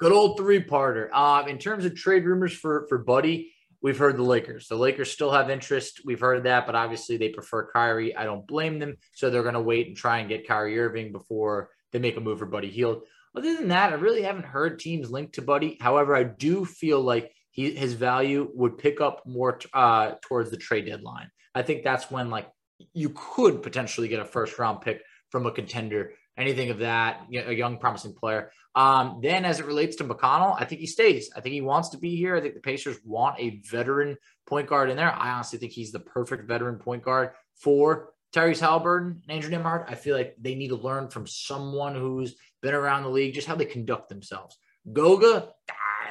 Good 0.00 0.10
old 0.10 0.36
three 0.36 0.64
parter. 0.64 1.10
Uh, 1.12 1.44
in 1.46 1.58
terms 1.58 1.84
of 1.84 1.94
trade 1.94 2.24
rumors 2.24 2.52
for, 2.52 2.86
for 2.88 2.98
Buddy, 2.98 3.52
we've 3.80 3.96
heard 3.96 4.16
the 4.16 4.24
Lakers. 4.24 4.66
The 4.66 4.74
Lakers 4.74 5.12
still 5.12 5.30
have 5.30 5.50
interest. 5.50 6.00
We've 6.04 6.18
heard 6.18 6.42
that, 6.42 6.66
but 6.66 6.74
obviously 6.74 7.16
they 7.16 7.28
prefer 7.28 7.70
Kyrie. 7.72 8.16
I 8.16 8.24
don't 8.24 8.48
blame 8.48 8.80
them. 8.80 8.96
So 9.12 9.30
they're 9.30 9.42
going 9.42 9.54
to 9.54 9.60
wait 9.60 9.86
and 9.86 9.96
try 9.96 10.18
and 10.18 10.28
get 10.28 10.48
Kyrie 10.48 10.80
Irving 10.80 11.12
before 11.12 11.70
they 11.92 12.00
make 12.00 12.16
a 12.16 12.20
move 12.20 12.40
for 12.40 12.46
Buddy 12.46 12.68
Hield. 12.68 13.04
Other 13.36 13.54
than 13.54 13.68
that, 13.68 13.92
I 13.92 13.96
really 13.96 14.22
haven't 14.22 14.46
heard 14.46 14.78
teams 14.78 15.10
linked 15.10 15.34
to 15.34 15.42
Buddy. 15.42 15.76
However, 15.80 16.14
I 16.14 16.22
do 16.22 16.64
feel 16.64 17.00
like 17.00 17.32
he 17.50 17.74
his 17.74 17.94
value 17.94 18.50
would 18.54 18.78
pick 18.78 19.00
up 19.00 19.22
more 19.26 19.58
uh, 19.72 20.14
towards 20.22 20.50
the 20.50 20.56
trade 20.56 20.86
deadline. 20.86 21.30
I 21.54 21.62
think 21.62 21.82
that's 21.82 22.10
when 22.10 22.30
like 22.30 22.48
you 22.92 23.10
could 23.10 23.62
potentially 23.62 24.08
get 24.08 24.20
a 24.20 24.24
first 24.24 24.58
round 24.58 24.80
pick 24.80 25.02
from 25.30 25.46
a 25.46 25.52
contender, 25.52 26.12
anything 26.36 26.70
of 26.70 26.78
that, 26.78 27.26
you 27.28 27.40
know, 27.40 27.48
a 27.48 27.52
young 27.52 27.78
promising 27.78 28.14
player. 28.14 28.50
Um, 28.74 29.20
then 29.22 29.44
as 29.44 29.60
it 29.60 29.66
relates 29.66 29.96
to 29.96 30.04
McConnell, 30.04 30.56
I 30.58 30.64
think 30.64 30.80
he 30.80 30.86
stays. 30.86 31.30
I 31.36 31.40
think 31.40 31.52
he 31.52 31.60
wants 31.60 31.90
to 31.90 31.98
be 31.98 32.16
here. 32.16 32.36
I 32.36 32.40
think 32.40 32.54
the 32.54 32.60
Pacers 32.60 32.98
want 33.04 33.38
a 33.38 33.60
veteran 33.70 34.16
point 34.46 34.68
guard 34.68 34.90
in 34.90 34.96
there. 34.96 35.12
I 35.12 35.30
honestly 35.30 35.58
think 35.58 35.72
he's 35.72 35.92
the 35.92 36.00
perfect 36.00 36.48
veteran 36.48 36.78
point 36.78 37.04
guard 37.04 37.30
for 37.54 38.10
Tyrese 38.32 38.60
Halliburton 38.60 39.22
and 39.28 39.30
Andrew 39.30 39.50
Nembhard. 39.50 39.88
I 39.88 39.94
feel 39.94 40.16
like 40.16 40.34
they 40.40 40.56
need 40.56 40.68
to 40.68 40.76
learn 40.76 41.08
from 41.08 41.26
someone 41.26 41.94
who's 41.94 42.34
been 42.64 42.74
around 42.74 43.04
the 43.04 43.10
league, 43.10 43.34
just 43.34 43.46
how 43.46 43.54
they 43.54 43.66
conduct 43.66 44.08
themselves. 44.08 44.56
Goga, 44.92 45.50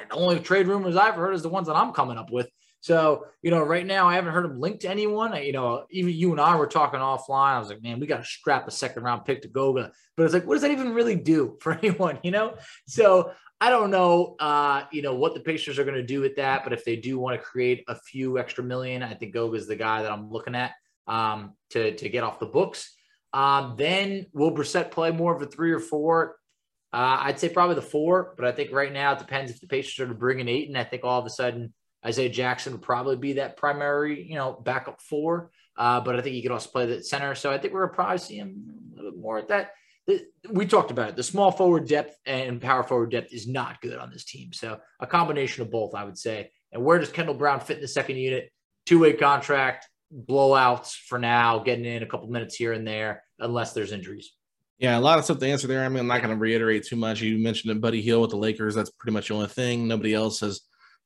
the 0.09 0.15
only 0.15 0.39
trade 0.39 0.67
rumors 0.67 0.95
I've 0.95 1.15
heard 1.15 1.33
is 1.33 1.41
the 1.41 1.49
ones 1.49 1.67
that 1.67 1.75
I'm 1.75 1.91
coming 1.91 2.17
up 2.17 2.31
with. 2.31 2.47
So, 2.79 3.25
you 3.41 3.49
know, 3.49 3.63
right 3.63 3.85
now 3.85 4.07
I 4.07 4.15
haven't 4.15 4.33
heard 4.33 4.45
him 4.45 4.59
linked 4.59 4.81
to 4.81 4.89
anyone. 4.89 5.35
You 5.41 5.53
know, 5.53 5.85
even 5.89 6.13
you 6.13 6.31
and 6.31 6.39
I 6.39 6.55
were 6.55 6.67
talking 6.67 6.99
offline. 6.99 7.55
I 7.55 7.59
was 7.59 7.69
like, 7.69 7.81
man, 7.81 7.99
we 7.99 8.07
got 8.07 8.17
to 8.17 8.25
strap 8.25 8.67
a 8.67 8.71
second 8.71 9.03
round 9.03 9.25
pick 9.25 9.41
to 9.41 9.47
Goga. 9.47 9.91
But 10.15 10.23
it's 10.23 10.33
like, 10.33 10.45
what 10.45 10.55
does 10.55 10.61
that 10.61 10.71
even 10.71 10.93
really 10.93 11.15
do 11.15 11.57
for 11.61 11.73
anyone, 11.73 12.19
you 12.23 12.31
know? 12.31 12.55
So 12.87 13.31
I 13.59 13.69
don't 13.69 13.89
know, 13.89 14.35
uh, 14.39 14.83
you 14.91 15.01
know, 15.01 15.15
what 15.15 15.33
the 15.33 15.39
Pacers 15.39 15.79
are 15.79 15.85
going 15.85 15.95
to 15.95 16.03
do 16.03 16.21
with 16.21 16.35
that. 16.35 16.63
But 16.63 16.73
if 16.73 16.85
they 16.85 16.97
do 16.97 17.17
want 17.17 17.39
to 17.39 17.43
create 17.43 17.83
a 17.87 17.95
few 17.95 18.37
extra 18.37 18.63
million, 18.63 19.01
I 19.01 19.13
think 19.15 19.33
Goga 19.33 19.57
is 19.57 19.67
the 19.67 19.75
guy 19.75 20.03
that 20.03 20.11
I'm 20.11 20.29
looking 20.29 20.53
at 20.53 20.73
um, 21.07 21.53
to, 21.71 21.95
to 21.95 22.09
get 22.09 22.23
off 22.23 22.39
the 22.39 22.45
books. 22.45 22.93
Um, 23.33 23.75
then 23.77 24.27
will 24.33 24.51
Brissett 24.51 24.91
play 24.91 25.11
more 25.11 25.35
of 25.35 25.41
a 25.41 25.47
three 25.47 25.71
or 25.71 25.79
four? 25.79 26.35
Uh, 26.93 27.17
I'd 27.21 27.39
say 27.39 27.49
probably 27.49 27.75
the 27.75 27.81
four, 27.81 28.35
but 28.37 28.45
I 28.45 28.51
think 28.51 28.71
right 28.71 28.93
now 28.93 29.13
it 29.13 29.19
depends 29.19 29.51
if 29.51 29.59
the 29.59 29.67
Pacers 29.67 29.99
are 29.99 30.07
to 30.07 30.13
bring 30.13 30.39
in. 30.39 30.47
And 30.47 30.77
I 30.77 30.83
think 30.83 31.03
all 31.03 31.19
of 31.19 31.25
a 31.25 31.29
sudden 31.29 31.73
Isaiah 32.05 32.29
Jackson 32.29 32.73
would 32.73 32.83
probably 32.83 33.15
be 33.15 33.33
that 33.33 33.57
primary, 33.57 34.27
you 34.29 34.35
know, 34.35 34.53
backup 34.63 35.01
four. 35.01 35.49
Uh, 35.75 35.99
but 36.01 36.15
I 36.15 36.21
think 36.21 36.35
he 36.35 36.43
could 36.43 36.51
also 36.51 36.69
play 36.69 36.85
the 36.85 37.03
center. 37.03 37.33
So 37.33 37.51
I 37.51 37.57
think 37.57 37.73
we're 37.73 37.87
probably 37.87 38.19
see 38.19 38.37
him 38.37 38.91
a 38.93 38.97
little 38.97 39.11
bit 39.11 39.19
more 39.19 39.39
at 39.39 39.47
that. 39.47 39.71
We 40.49 40.67
talked 40.67 40.91
about 40.91 41.09
it. 41.09 41.15
The 41.15 41.23
small 41.23 41.51
forward 41.51 41.87
depth 41.87 42.15
and 42.27 42.61
power 42.61 42.83
forward 42.83 43.09
depth 43.09 43.33
is 43.33 43.47
not 43.47 43.81
good 43.81 43.97
on 43.97 44.11
this 44.11 44.25
team. 44.25 44.53
So 44.53 44.79
a 44.99 45.07
combination 45.07 45.63
of 45.63 45.71
both, 45.71 45.95
I 45.95 46.03
would 46.03 46.17
say. 46.17 46.51
And 46.71 46.83
where 46.83 46.99
does 46.99 47.09
Kendall 47.09 47.35
Brown 47.35 47.59
fit 47.59 47.77
in 47.77 47.81
the 47.81 47.87
second 47.87 48.17
unit? 48.17 48.51
Two 48.85 48.99
way 48.99 49.13
contract, 49.13 49.87
blowouts 50.13 50.93
for 50.93 51.17
now, 51.17 51.59
getting 51.59 51.85
in 51.85 52.03
a 52.03 52.05
couple 52.07 52.27
minutes 52.27 52.55
here 52.55 52.73
and 52.73 52.85
there, 52.85 53.23
unless 53.39 53.73
there's 53.73 53.93
injuries. 53.93 54.33
Yeah, 54.83 54.97
a 54.97 54.99
lot 54.99 55.17
of 55.17 55.23
stuff 55.23 55.39
to 55.39 55.47
answer 55.47 55.65
there. 55.65 55.85
I 55.85 55.87
mean, 55.87 55.99
I'm 55.99 56.07
not 56.07 56.21
going 56.21 56.35
to 56.35 56.39
reiterate 56.39 56.83
too 56.83 56.97
much. 56.97 57.21
You 57.21 57.37
mentioned 57.37 57.71
it, 57.71 57.79
Buddy 57.79 58.01
Hield 58.01 58.19
with 58.19 58.31
the 58.31 58.35
Lakers. 58.35 58.75
That's 58.75 58.89
pretty 58.89 59.13
much 59.13 59.29
the 59.29 59.33
only 59.33 59.47
thing. 59.47 59.87
Nobody 59.87 60.13
else 60.13 60.41
has 60.41 60.59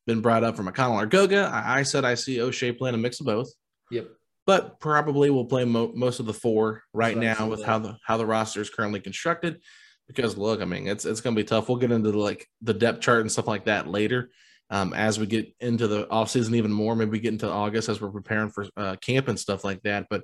been 0.08 0.20
brought 0.20 0.44
up 0.44 0.56
from 0.56 0.68
McConnell 0.68 1.04
or 1.04 1.06
Goga. 1.06 1.52
I, 1.54 1.82
I 1.82 1.84
said 1.84 2.04
I 2.04 2.16
see 2.16 2.38
Oshae 2.38 2.76
playing 2.76 2.96
a 2.96 2.98
mix 2.98 3.20
of 3.20 3.28
both. 3.28 3.54
Yep. 3.92 4.08
but 4.48 4.80
probably 4.80 5.30
we'll 5.30 5.46
play 5.46 5.64
mo- 5.64 5.92
most 5.94 6.20
of 6.20 6.26
the 6.26 6.34
four 6.34 6.82
right 6.92 7.16
I 7.16 7.20
now 7.20 7.48
with 7.48 7.60
yeah. 7.60 7.66
how 7.68 7.80
the 7.80 7.98
how 8.04 8.18
the 8.18 8.26
roster 8.26 8.62
is 8.62 8.70
currently 8.72 9.00
constructed. 9.00 9.62
Because 10.08 10.38
look, 10.38 10.60
I 10.60 10.66
mean, 10.66 10.88
it's 10.88 11.06
it's 11.06 11.22
going 11.22 11.36
to 11.36 11.40
be 11.40 11.46
tough. 11.46 11.70
We'll 11.70 11.78
get 11.78 11.92
into 11.92 12.12
the, 12.12 12.18
like 12.18 12.48
the 12.64 12.74
depth 12.74 13.02
chart 13.02 13.22
and 13.22 13.32
stuff 13.32 13.48
like 13.48 13.66
that 13.66 13.88
later 13.88 14.32
um, 14.72 14.94
as 14.94 15.20
we 15.20 15.28
get 15.28 15.54
into 15.60 15.88
the 15.88 16.08
offseason 16.08 16.56
even 16.56 16.72
more. 16.72 16.96
Maybe 16.96 17.12
we 17.12 17.20
get 17.20 17.34
into 17.34 17.48
August 17.48 17.90
as 17.90 18.02
we're 18.02 18.10
preparing 18.10 18.50
for 18.50 18.66
uh, 18.76 18.96
camp 18.96 19.28
and 19.28 19.40
stuff 19.40 19.64
like 19.64 19.84
that. 19.84 20.08
But 20.10 20.24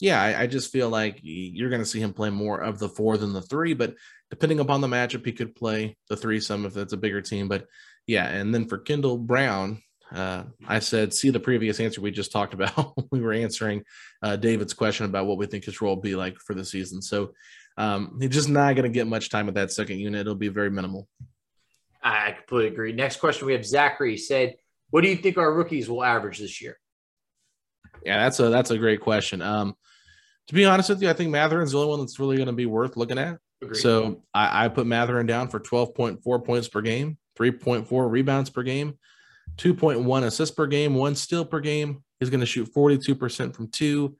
yeah, 0.00 0.20
I, 0.20 0.42
I 0.42 0.46
just 0.46 0.72
feel 0.72 0.88
like 0.88 1.20
you're 1.22 1.70
going 1.70 1.82
to 1.82 1.86
see 1.86 2.00
him 2.00 2.12
play 2.12 2.30
more 2.30 2.60
of 2.60 2.78
the 2.78 2.88
four 2.88 3.16
than 3.16 3.32
the 3.32 3.42
three. 3.42 3.74
But 3.74 3.94
depending 4.30 4.60
upon 4.60 4.80
the 4.80 4.88
matchup, 4.88 5.24
he 5.24 5.32
could 5.32 5.54
play 5.54 5.96
the 6.08 6.16
three 6.16 6.40
some 6.40 6.66
if 6.66 6.76
it's 6.76 6.92
a 6.92 6.98
bigger 6.98 7.20
team. 7.20 7.48
But 7.48 7.66
yeah, 8.06 8.26
and 8.26 8.54
then 8.54 8.66
for 8.66 8.78
Kendall 8.78 9.18
Brown, 9.18 9.82
uh, 10.12 10.44
I 10.66 10.80
said, 10.80 11.14
see 11.14 11.30
the 11.30 11.40
previous 11.40 11.80
answer 11.80 12.00
we 12.00 12.10
just 12.10 12.32
talked 12.32 12.54
about. 12.54 12.94
we 13.10 13.20
were 13.20 13.32
answering 13.32 13.84
uh, 14.22 14.36
David's 14.36 14.74
question 14.74 15.06
about 15.06 15.26
what 15.26 15.38
we 15.38 15.46
think 15.46 15.64
his 15.64 15.80
role 15.80 15.94
will 15.94 16.02
be 16.02 16.16
like 16.16 16.36
for 16.38 16.54
the 16.54 16.64
season. 16.64 17.00
So 17.00 17.32
um, 17.76 18.18
he's 18.20 18.30
just 18.30 18.48
not 18.48 18.74
going 18.74 18.84
to 18.84 18.94
get 18.94 19.06
much 19.06 19.30
time 19.30 19.46
with 19.46 19.54
that 19.56 19.72
second 19.72 19.98
unit. 19.98 20.20
It'll 20.20 20.34
be 20.34 20.48
very 20.48 20.70
minimal. 20.70 21.08
I 22.02 22.32
completely 22.32 22.72
agree. 22.72 22.92
Next 22.92 23.16
question 23.16 23.46
we 23.46 23.54
have 23.54 23.64
Zachary 23.64 24.16
said, 24.18 24.56
What 24.90 25.02
do 25.02 25.08
you 25.08 25.16
think 25.16 25.38
our 25.38 25.52
rookies 25.52 25.88
will 25.88 26.04
average 26.04 26.38
this 26.38 26.60
year? 26.60 26.78
Yeah, 28.04 28.18
that's 28.22 28.40
a 28.40 28.48
that's 28.50 28.70
a 28.70 28.78
great 28.78 29.00
question. 29.00 29.42
Um, 29.42 29.74
to 30.48 30.54
be 30.54 30.64
honest 30.64 30.90
with 30.90 31.02
you, 31.02 31.08
I 31.08 31.14
think 31.14 31.30
Mathurin's 31.30 31.72
the 31.72 31.78
only 31.78 31.90
one 31.90 32.00
that's 32.00 32.18
really 32.18 32.36
going 32.36 32.46
to 32.46 32.52
be 32.52 32.66
worth 32.66 32.96
looking 32.96 33.18
at. 33.18 33.38
Agreed. 33.62 33.78
So 33.80 34.22
I, 34.34 34.66
I 34.66 34.68
put 34.68 34.86
Mathurin 34.86 35.26
down 35.26 35.48
for 35.48 35.58
12.4 35.58 36.44
points 36.44 36.68
per 36.68 36.82
game, 36.82 37.16
3.4 37.38 38.10
rebounds 38.10 38.50
per 38.50 38.62
game, 38.62 38.98
2.1 39.56 40.24
assists 40.24 40.54
per 40.54 40.66
game, 40.66 40.94
one 40.94 41.14
steal 41.14 41.44
per 41.44 41.60
game. 41.60 42.04
He's 42.20 42.30
going 42.30 42.40
to 42.40 42.46
shoot 42.46 42.72
42% 42.74 43.54
from 43.54 43.68
two, 43.70 44.16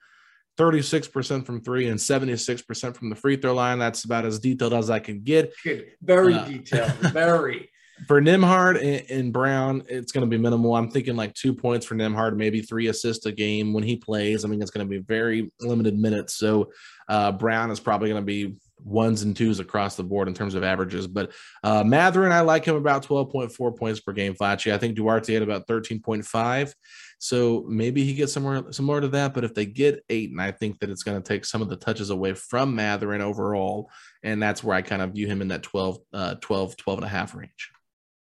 36% 0.59 1.45
from 1.45 1.61
three, 1.61 1.89
and 1.89 1.99
76% 1.99 2.97
from 2.97 3.11
the 3.11 3.17
free 3.17 3.37
throw 3.37 3.55
line. 3.55 3.79
That's 3.79 4.05
about 4.05 4.25
as 4.25 4.39
detailed 4.39 4.75
as 4.75 4.91
I 4.91 5.01
can 5.01 5.23
get. 5.23 5.53
Good. 5.63 5.93
Very 6.03 6.35
Uh, 6.35 6.45
detailed. 6.47 6.93
Very. 7.13 7.71
For 8.07 8.21
Nembhard 8.21 8.77
and, 8.77 9.11
and 9.11 9.33
Brown, 9.33 9.83
it's 9.89 10.13
going 10.13 10.29
to 10.29 10.31
be 10.31 10.41
minimal. 10.41 10.75
I'm 10.75 10.91
thinking 10.91 11.17
like 11.17 11.35
two 11.35 11.55
points 11.55 11.87
for 11.87 11.95
Nembhard, 11.95 12.37
maybe 12.37 12.61
three 12.61 12.89
assists 12.89 13.27
a 13.27 13.33
game 13.33 13.73
when 13.73 13.85
he 13.85 13.97
plays. 13.97 14.45
I 14.45 14.49
mean, 14.49 14.61
it's 14.61 14.71
going 14.71 14.87
to 14.87 14.91
be 14.91 14.99
very 14.99 15.53
limited 15.61 15.99
minutes. 15.99 16.35
So 16.35 16.73
uh, 17.09 17.33
Brown 17.33 17.71
is 17.71 17.81
probably 17.81 18.09
going 18.09 18.23
to 18.23 18.27
be 18.27 18.57
ones 18.85 19.23
and 19.23 19.37
twos 19.37 19.61
across 19.61 19.97
the 19.97 20.03
board 20.03 20.29
in 20.29 20.35
terms 20.35 20.55
of 20.55 20.63
averages. 20.63 21.07
But 21.07 21.33
uh, 21.63 21.83
Mathurin, 21.85 22.33
I 22.33 22.41
like 22.41 22.65
him 22.65 22.77
about 22.77 23.05
12.4 23.05 23.77
points 23.77 24.01
per 24.01 24.13
game. 24.13 24.35
Flatchy, 24.35 24.73
I 24.73 24.79
think 24.79 24.95
Duarte 24.95 25.33
had 25.33 25.43
about 25.43 25.67
13.5. 25.67 26.75
So 27.19 27.65
maybe 27.69 28.05
he 28.05 28.15
gets 28.15 28.33
somewhere 28.33 28.71
similar 28.73 29.01
to 29.01 29.09
that. 29.09 29.33
But 29.33 29.45
if 29.45 29.55
they 29.55 29.67
get 29.67 30.05
eight, 30.11 30.31
and 30.31 30.41
I 30.41 30.51
think 30.51 30.79
that 30.81 30.91
it's 30.91 31.03
going 31.03 31.21
to 31.21 31.27
take 31.27 31.45
some 31.45 31.63
of 31.63 31.71
the 31.71 31.77
touches 31.77 32.11
away 32.11 32.35
from 32.35 32.75
Mathurin 32.75 33.23
overall. 33.23 33.91
And 34.23 34.43
that's 34.43 34.63
where 34.63 34.77
I 34.77 34.83
kind 34.83 35.01
of 35.01 35.13
view 35.13 35.27
him 35.27 35.41
in 35.41 35.49
that 35.49 35.63
12, 35.63 35.99
uh, 36.13 36.35
12, 36.41 36.77
12 36.77 36.99
and 36.99 37.07
a 37.07 37.09
half 37.09 37.35
range. 37.35 37.71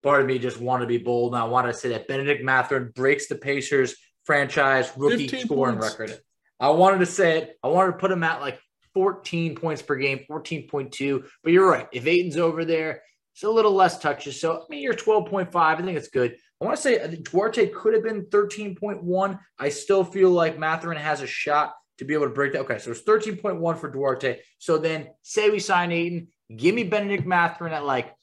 Part 0.02 0.20
of 0.22 0.26
me 0.26 0.38
just 0.38 0.60
wanted 0.60 0.84
to 0.84 0.88
be 0.88 0.98
bold, 0.98 1.34
and 1.34 1.42
I 1.42 1.46
wanted 1.46 1.72
to 1.72 1.78
say 1.78 1.90
that 1.90 2.08
Benedict 2.08 2.42
Mathurin 2.42 2.92
breaks 2.94 3.26
the 3.26 3.36
Pacers 3.36 3.94
franchise 4.24 4.90
rookie 4.96 5.28
scoring 5.28 5.78
points. 5.78 5.98
record. 5.98 6.20
I 6.58 6.70
wanted 6.70 6.98
to 6.98 7.06
say 7.06 7.38
it. 7.38 7.58
I 7.62 7.68
wanted 7.68 7.92
to 7.92 7.98
put 7.98 8.12
him 8.12 8.22
at 8.22 8.40
like 8.40 8.60
14 8.94 9.56
points 9.56 9.82
per 9.82 9.96
game, 9.96 10.20
14.2. 10.30 11.28
But 11.42 11.52
you're 11.52 11.68
right. 11.68 11.88
If 11.92 12.06
Ayton's 12.06 12.36
over 12.36 12.64
there, 12.64 13.02
it's 13.34 13.42
a 13.42 13.50
little 13.50 13.72
less 13.72 13.98
touches. 13.98 14.40
So, 14.40 14.58
I 14.58 14.64
mean, 14.68 14.82
you're 14.82 14.94
12.5. 14.94 15.48
I 15.54 15.76
think 15.76 15.96
it's 15.96 16.08
good. 16.08 16.36
I 16.60 16.64
want 16.64 16.76
to 16.76 16.82
say 16.82 17.00
uh, 17.00 17.14
Duarte 17.22 17.68
could 17.68 17.94
have 17.94 18.02
been 18.02 18.26
13.1. 18.26 19.38
I 19.58 19.68
still 19.68 20.04
feel 20.04 20.30
like 20.30 20.58
Mathurin 20.58 20.98
has 20.98 21.22
a 21.22 21.26
shot 21.26 21.74
to 21.98 22.04
be 22.04 22.14
able 22.14 22.26
to 22.26 22.34
break 22.34 22.52
that. 22.52 22.60
Okay, 22.60 22.78
so 22.78 22.90
it's 22.90 23.02
13.1 23.02 23.78
for 23.78 23.90
Duarte. 23.90 24.38
So 24.58 24.78
then 24.78 25.08
say 25.22 25.50
we 25.50 25.58
sign 25.58 25.92
Ayton, 25.92 26.28
give 26.54 26.74
me 26.74 26.84
Benedict 26.84 27.26
Mathurin 27.26 27.72
at 27.72 27.84
like 27.84 28.14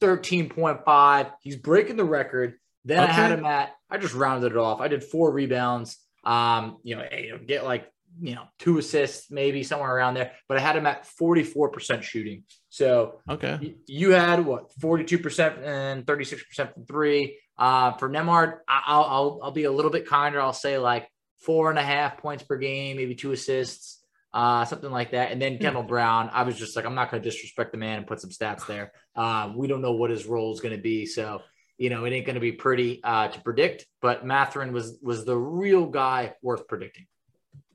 13.5. 0.00 1.32
He's 1.42 1.56
breaking 1.56 1.96
the 1.96 2.04
record. 2.04 2.54
Then 2.84 3.00
I 3.00 3.06
had 3.06 3.32
him 3.32 3.44
at, 3.44 3.70
I 3.90 3.98
just 3.98 4.14
rounded 4.14 4.52
it 4.52 4.58
off. 4.58 4.80
I 4.80 4.88
did 4.88 5.04
four 5.04 5.30
rebounds. 5.32 5.96
Um, 6.24 6.78
you 6.82 6.96
know, 6.96 7.04
you 7.12 7.32
know, 7.32 7.38
get 7.38 7.64
like, 7.64 7.90
you 8.20 8.34
know, 8.34 8.44
two 8.58 8.78
assists, 8.78 9.30
maybe 9.30 9.62
somewhere 9.62 9.94
around 9.94 10.14
there. 10.14 10.32
But 10.48 10.56
I 10.58 10.60
had 10.60 10.76
him 10.76 10.86
at 10.86 11.06
44% 11.20 12.02
shooting. 12.02 12.44
So 12.70 13.20
Okay. 13.28 13.58
y- 13.60 13.74
you 13.86 14.10
had 14.12 14.44
what 14.44 14.70
42% 14.80 15.58
and 15.62 16.04
36% 16.06 16.74
from 16.74 16.84
three. 16.86 17.38
Uh, 17.58 17.92
for 17.92 18.08
Nembhard, 18.08 18.58
I- 18.68 18.82
I'll, 18.86 19.02
I'll 19.04 19.40
I'll 19.44 19.50
be 19.50 19.64
a 19.64 19.72
little 19.72 19.90
bit 19.90 20.06
kinder. 20.06 20.40
I'll 20.40 20.52
say 20.52 20.78
like 20.78 21.08
four 21.40 21.70
and 21.70 21.78
a 21.78 21.82
half 21.82 22.18
points 22.18 22.42
per 22.42 22.56
game, 22.56 22.96
maybe 22.96 23.14
two 23.14 23.32
assists, 23.32 23.97
uh, 24.32 24.64
something 24.64 24.90
like 24.90 25.12
that. 25.12 25.32
And 25.32 25.40
then 25.40 25.58
Kendall 25.58 25.82
Brown, 25.82 26.30
I 26.32 26.42
was 26.42 26.56
just 26.56 26.76
like, 26.76 26.84
I'm 26.84 26.94
not 26.94 27.10
going 27.10 27.22
to 27.22 27.28
disrespect 27.28 27.72
the 27.72 27.78
man 27.78 27.98
and 27.98 28.06
put 28.06 28.20
some 28.20 28.30
stats 28.30 28.66
there. 28.66 28.92
Uh, 29.16 29.52
we 29.56 29.66
don't 29.66 29.80
know 29.82 29.92
what 29.92 30.10
his 30.10 30.26
role 30.26 30.52
is 30.52 30.60
going 30.60 30.76
to 30.76 30.80
be, 30.82 31.06
so 31.06 31.42
you 31.78 31.90
know 31.90 32.04
it 32.04 32.12
ain't 32.12 32.26
going 32.26 32.34
to 32.34 32.40
be 32.40 32.52
pretty 32.52 33.00
uh, 33.02 33.28
to 33.28 33.40
predict. 33.40 33.86
But 34.02 34.24
Mathurin 34.26 34.72
was 34.72 34.98
was 35.02 35.24
the 35.24 35.36
real 35.36 35.86
guy 35.86 36.34
worth 36.42 36.68
predicting. 36.68 37.06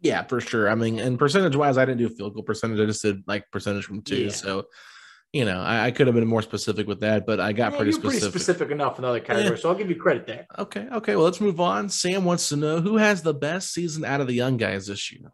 Yeah, 0.01 0.23
for 0.23 0.41
sure. 0.41 0.69
I 0.69 0.75
mean, 0.75 0.99
and 0.99 1.17
percentage 1.17 1.55
wise, 1.55 1.77
I 1.77 1.85
didn't 1.85 1.99
do 1.99 2.09
field 2.09 2.33
goal 2.33 2.43
percentage. 2.43 2.79
I 2.79 2.85
just 2.85 3.01
did 3.01 3.23
like 3.25 3.49
percentage 3.51 3.85
from 3.85 4.01
two. 4.01 4.25
Yeah. 4.25 4.31
So, 4.31 4.65
you 5.31 5.45
know, 5.45 5.61
I, 5.61 5.85
I 5.85 5.91
could 5.91 6.07
have 6.07 6.15
been 6.15 6.27
more 6.27 6.41
specific 6.41 6.87
with 6.87 6.99
that, 6.99 7.25
but 7.25 7.39
I 7.39 7.53
got 7.53 7.71
Yeah, 7.71 7.77
pretty 7.77 7.93
specific. 7.93 8.19
pretty 8.19 8.31
specific 8.39 8.71
enough 8.71 8.99
in 8.99 9.05
other 9.05 9.21
categories, 9.21 9.61
so 9.61 9.69
I'll 9.69 9.75
give 9.75 9.89
you 9.89 9.95
credit 9.95 10.27
there. 10.27 10.45
Okay. 10.59 10.87
Okay. 10.91 11.15
Well, 11.15 11.23
let's 11.23 11.39
move 11.39 11.61
on. 11.61 11.87
Sam 11.87 12.25
wants 12.25 12.49
to 12.49 12.57
know 12.57 12.81
who 12.81 12.97
has 12.97 13.21
the 13.21 13.33
best 13.33 13.73
season 13.73 14.03
out 14.03 14.19
of 14.19 14.27
the 14.27 14.33
young 14.33 14.57
guys 14.57 14.87
this 14.87 15.09
year. 15.11 15.31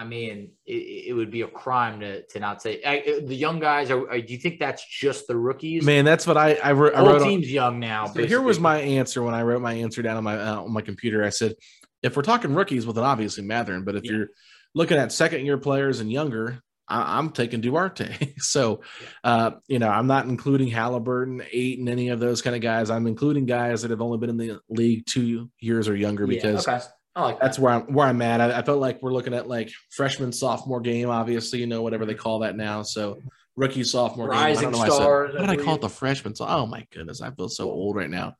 I 0.00 0.04
mean, 0.04 0.52
it, 0.64 1.08
it 1.08 1.12
would 1.12 1.30
be 1.30 1.40
a 1.42 1.48
crime 1.48 1.98
to, 2.00 2.22
to 2.22 2.38
not 2.38 2.62
say 2.62 2.80
I, 2.86 3.20
the 3.26 3.34
young 3.34 3.58
guys. 3.58 3.90
Are, 3.90 4.08
are- 4.08 4.20
do 4.20 4.32
you 4.32 4.38
think 4.38 4.60
that's 4.60 4.84
just 4.86 5.26
the 5.26 5.36
rookies? 5.36 5.84
Man, 5.84 6.04
that's 6.04 6.24
what 6.26 6.36
I 6.36 6.54
I, 6.62 6.70
wrote. 6.72 6.94
I 6.94 7.02
wrote 7.02 7.22
on- 7.22 7.28
team's 7.28 7.50
young 7.50 7.80
now. 7.80 8.06
So 8.06 8.24
here 8.24 8.40
was 8.40 8.60
my 8.60 8.78
answer 8.80 9.22
when 9.24 9.34
I 9.34 9.42
wrote 9.42 9.60
my 9.60 9.74
answer 9.74 10.00
down 10.02 10.16
on 10.16 10.24
my 10.24 10.38
uh, 10.40 10.62
on 10.62 10.72
my 10.72 10.82
computer. 10.82 11.24
I 11.24 11.30
said, 11.30 11.54
if 12.02 12.16
we're 12.16 12.22
talking 12.22 12.54
rookies, 12.54 12.86
well, 12.86 12.92
then 12.92 13.02
obviously 13.04 13.42
Mathurin. 13.44 13.84
But 13.84 13.96
if 13.96 14.04
Yeah. 14.04 14.12
you're 14.12 14.26
looking 14.74 14.98
at 14.98 15.10
second 15.10 15.44
year 15.44 15.58
players 15.58 15.98
and 15.98 16.12
younger, 16.12 16.62
I, 16.86 17.18
I'm 17.18 17.30
taking 17.30 17.60
Duarte. 17.60 18.34
so, 18.38 18.82
uh, 19.24 19.50
you 19.66 19.80
know, 19.80 19.88
I'm 19.88 20.06
not 20.06 20.26
including 20.26 20.68
Halliburton, 20.68 21.42
eight, 21.50 21.80
and 21.80 21.88
any 21.88 22.10
of 22.10 22.20
those 22.20 22.40
kind 22.40 22.54
of 22.54 22.62
guys. 22.62 22.88
I'm 22.88 23.08
including 23.08 23.46
guys 23.46 23.82
that 23.82 23.90
have 23.90 24.00
only 24.00 24.18
been 24.18 24.30
in 24.30 24.36
the 24.36 24.60
league 24.68 25.06
two 25.06 25.50
years 25.58 25.88
or 25.88 25.96
younger 25.96 26.24
Yeah, 26.30 26.40
because 26.40 26.68
okay. 26.68 26.84
I 27.18 27.22
like 27.24 27.40
that's 27.40 27.56
that. 27.56 27.62
where 27.62 27.72
I'm 27.72 27.82
where 27.92 28.06
I'm 28.06 28.22
at. 28.22 28.40
I, 28.40 28.58
I 28.58 28.62
felt 28.62 28.78
like 28.78 29.02
we're 29.02 29.12
looking 29.12 29.34
at 29.34 29.48
like 29.48 29.70
freshman, 29.90 30.32
sophomore 30.32 30.80
game, 30.80 31.10
obviously, 31.10 31.58
you 31.58 31.66
know, 31.66 31.82
whatever 31.82 32.06
they 32.06 32.14
call 32.14 32.38
that 32.40 32.56
now. 32.56 32.82
So 32.82 33.18
rookie, 33.56 33.84
sophomore 33.84 34.28
game. 34.28 34.38
I 34.38 34.44
Rising 34.46 34.70
don't 34.70 34.78
why 34.78 34.86
I 34.86 34.88
said- 34.88 34.94
stars, 34.96 35.34
Why 35.34 35.46
did 35.46 35.60
I 35.60 35.64
call 35.64 35.74
it 35.74 35.80
the 35.80 35.88
freshman? 35.88 36.34
So, 36.34 36.46
oh 36.46 36.66
my 36.66 36.86
goodness, 36.92 37.20
I 37.20 37.30
feel 37.32 37.48
so 37.48 37.70
old 37.70 37.96
right 37.96 38.10
now. 38.10 38.36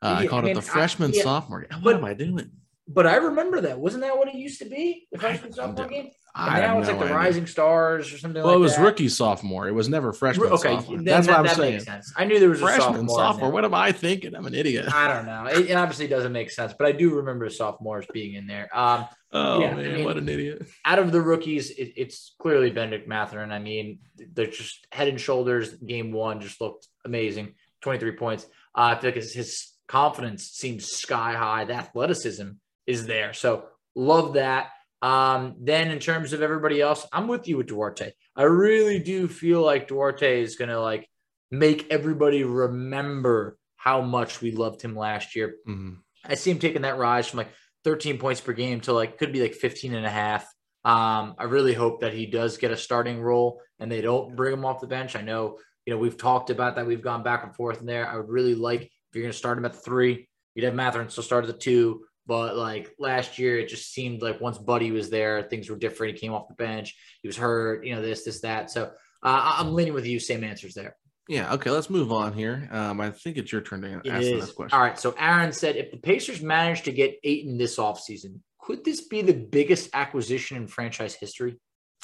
Uh, 0.00 0.16
I 0.20 0.26
called 0.26 0.44
it 0.44 0.46
mean, 0.48 0.54
the 0.54 0.60
I- 0.60 0.64
freshman, 0.64 1.12
yeah, 1.12 1.22
sophomore. 1.22 1.66
What 1.70 1.82
but- 1.82 1.96
am 1.96 2.04
I 2.04 2.14
doing? 2.14 2.50
But 2.88 3.06
I 3.06 3.16
remember 3.16 3.60
that. 3.62 3.78
Wasn't 3.78 4.02
that 4.02 4.16
what 4.18 4.28
it 4.28 4.34
used 4.34 4.58
to 4.60 4.64
be? 4.68 5.06
The 5.12 5.18
freshman 5.18 5.52
sophomore 5.52 5.86
game. 5.86 6.10
I 6.34 6.58
And 6.60 6.66
now 6.66 6.78
it's 6.80 6.88
like 6.88 6.98
the 6.98 7.04
idea. 7.04 7.16
rising 7.16 7.46
stars 7.46 8.12
or 8.12 8.18
something. 8.18 8.42
Well, 8.42 8.52
like 8.52 8.56
it 8.56 8.60
was 8.60 8.76
that. 8.76 8.82
rookie, 8.82 9.08
sophomore. 9.08 9.68
It 9.68 9.72
was 9.72 9.88
never 9.88 10.12
freshman, 10.12 10.48
Okay, 10.48 10.74
sophomore. 10.76 11.02
That's 11.02 11.26
that, 11.26 11.32
what 11.32 11.38
I'm 11.40 11.46
that 11.46 11.56
saying. 11.56 11.72
makes 11.74 11.84
sense. 11.84 12.12
I 12.16 12.24
knew 12.24 12.40
there 12.40 12.48
was 12.48 12.60
a 12.60 12.64
Freshman, 12.64 12.94
sophomore. 13.06 13.16
sophomore. 13.18 13.50
What 13.52 13.64
am 13.66 13.74
I 13.74 13.92
thinking? 13.92 14.34
I'm 14.34 14.46
an 14.46 14.54
idiot. 14.54 14.86
I 14.92 15.08
don't 15.12 15.26
know. 15.26 15.44
It, 15.46 15.70
it 15.70 15.74
obviously 15.74 16.08
doesn't 16.08 16.32
make 16.32 16.50
sense, 16.50 16.72
but 16.76 16.86
I 16.88 16.92
do 16.92 17.14
remember 17.16 17.48
sophomores 17.50 18.06
being 18.12 18.34
in 18.34 18.46
there. 18.46 18.68
Um, 18.76 19.06
Oh 19.34 19.60
Yeah, 19.60 19.68
I 19.70 19.74
man, 19.74 19.94
mean- 19.94 20.04
what 20.04 20.16
an 20.18 20.28
idiot! 20.28 20.66
out 20.84 20.98
of 20.98 21.12
the 21.12 21.20
rookies, 21.20 21.70
it, 21.70 21.92
it's 21.96 22.34
clearly 22.40 22.70
Benedict 22.70 23.06
Mathurin. 23.08 23.50
I 23.52 23.58
mean, 23.60 24.00
they're 24.34 24.46
just 24.46 24.86
head 24.92 25.08
and 25.08 25.20
shoulders. 25.20 25.74
Game 25.76 26.12
one 26.12 26.40
just 26.40 26.60
looked 26.60 26.88
amazing. 27.04 27.54
23 27.82 28.12
points. 28.12 28.44
Uh, 28.76 28.94
I 28.96 29.00
feel 29.00 29.08
like 29.08 29.16
his, 29.16 29.32
his 29.32 29.72
confidence 29.88 30.48
seems 30.48 30.86
sky 30.86 31.32
high. 31.34 31.64
The 31.64 31.74
athleticism 31.74 32.48
is 32.86 33.06
there. 33.06 33.32
So 33.32 33.64
love 33.94 34.34
that. 34.34 34.70
Um, 35.00 35.56
then 35.60 35.90
in 35.90 35.98
terms 35.98 36.32
of 36.32 36.42
everybody 36.42 36.80
else, 36.80 37.06
I'm 37.12 37.26
with 37.28 37.48
you 37.48 37.56
with 37.56 37.66
Duarte. 37.66 38.12
I 38.36 38.42
really 38.44 38.98
do 39.00 39.26
feel 39.28 39.62
like 39.62 39.88
Duarte 39.88 40.40
is 40.42 40.56
gonna 40.56 40.80
like 40.80 41.08
make 41.50 41.86
everybody 41.90 42.44
remember 42.44 43.58
how 43.76 44.00
much 44.00 44.40
we 44.40 44.52
loved 44.52 44.80
him 44.80 44.94
last 44.96 45.34
year. 45.34 45.56
Mhm. 45.66 45.98
I 46.24 46.36
see 46.36 46.52
him 46.52 46.60
taking 46.60 46.82
that 46.82 46.98
rise 46.98 47.26
from 47.28 47.38
like 47.38 47.50
13 47.84 48.18
points 48.18 48.40
per 48.40 48.52
game 48.52 48.80
to 48.82 48.92
like 48.92 49.18
could 49.18 49.32
be 49.32 49.42
like 49.42 49.54
15 49.54 49.94
and 49.94 50.06
a 50.06 50.10
half. 50.10 50.44
Um, 50.84 51.34
I 51.38 51.44
really 51.44 51.74
hope 51.74 52.00
that 52.00 52.12
he 52.12 52.26
does 52.26 52.56
get 52.58 52.70
a 52.70 52.76
starting 52.76 53.20
role 53.20 53.60
and 53.80 53.90
they 53.90 54.00
don't 54.00 54.36
bring 54.36 54.52
him 54.52 54.64
off 54.64 54.80
the 54.80 54.86
bench. 54.86 55.16
I 55.16 55.20
know, 55.22 55.58
you 55.84 55.92
know, 55.92 55.98
we've 55.98 56.16
talked 56.16 56.50
about 56.50 56.76
that. 56.76 56.86
We've 56.86 57.02
gone 57.02 57.22
back 57.24 57.42
and 57.44 57.54
forth 57.54 57.80
in 57.80 57.86
there. 57.86 58.08
I 58.08 58.16
would 58.16 58.28
really 58.28 58.54
like 58.54 58.82
if 58.82 58.90
you're 59.14 59.22
going 59.22 59.32
to 59.32 59.38
start 59.38 59.58
him 59.58 59.64
at 59.64 59.72
the 59.72 59.80
three, 59.80 60.28
you'd 60.54 60.64
have 60.64 60.74
Mathurin 60.74 61.08
still 61.08 61.24
start 61.24 61.44
at 61.44 61.52
the 61.52 61.58
two. 61.58 62.04
But 62.26 62.56
like 62.56 62.94
last 62.98 63.38
year, 63.38 63.58
it 63.58 63.68
just 63.68 63.92
seemed 63.92 64.22
like 64.22 64.40
once 64.40 64.58
Buddy 64.58 64.90
was 64.90 65.10
there, 65.10 65.42
things 65.42 65.68
were 65.68 65.76
different. 65.76 66.14
He 66.14 66.20
came 66.20 66.32
off 66.32 66.48
the 66.48 66.54
bench. 66.54 66.96
He 67.20 67.28
was 67.28 67.36
hurt, 67.36 67.84
you 67.84 67.94
know, 67.94 68.02
this, 68.02 68.24
this, 68.24 68.40
that. 68.42 68.70
So 68.70 68.84
uh, 69.22 69.54
I'm 69.58 69.74
leaning 69.74 69.94
with 69.94 70.06
you. 70.06 70.20
Same 70.20 70.44
answers 70.44 70.74
there. 70.74 70.96
Yeah. 71.28 71.52
Okay. 71.54 71.70
Let's 71.70 71.90
move 71.90 72.12
on 72.12 72.32
here. 72.32 72.68
Um, 72.70 73.00
I 73.00 73.10
think 73.10 73.38
it's 73.38 73.50
your 73.50 73.60
turn 73.60 73.82
to 73.82 73.94
ask 73.94 74.04
the 74.04 74.38
next 74.38 74.52
question. 74.52 74.76
All 74.76 74.84
right. 74.84 74.98
So 74.98 75.14
Aaron 75.18 75.52
said 75.52 75.76
if 75.76 75.90
the 75.90 75.96
Pacers 75.96 76.42
manage 76.42 76.82
to 76.82 76.92
get 76.92 77.18
Ayton 77.24 77.58
this 77.58 77.76
offseason, 77.76 78.38
could 78.60 78.84
this 78.84 79.02
be 79.02 79.22
the 79.22 79.34
biggest 79.34 79.90
acquisition 79.92 80.56
in 80.56 80.68
franchise 80.68 81.14
history? 81.14 81.56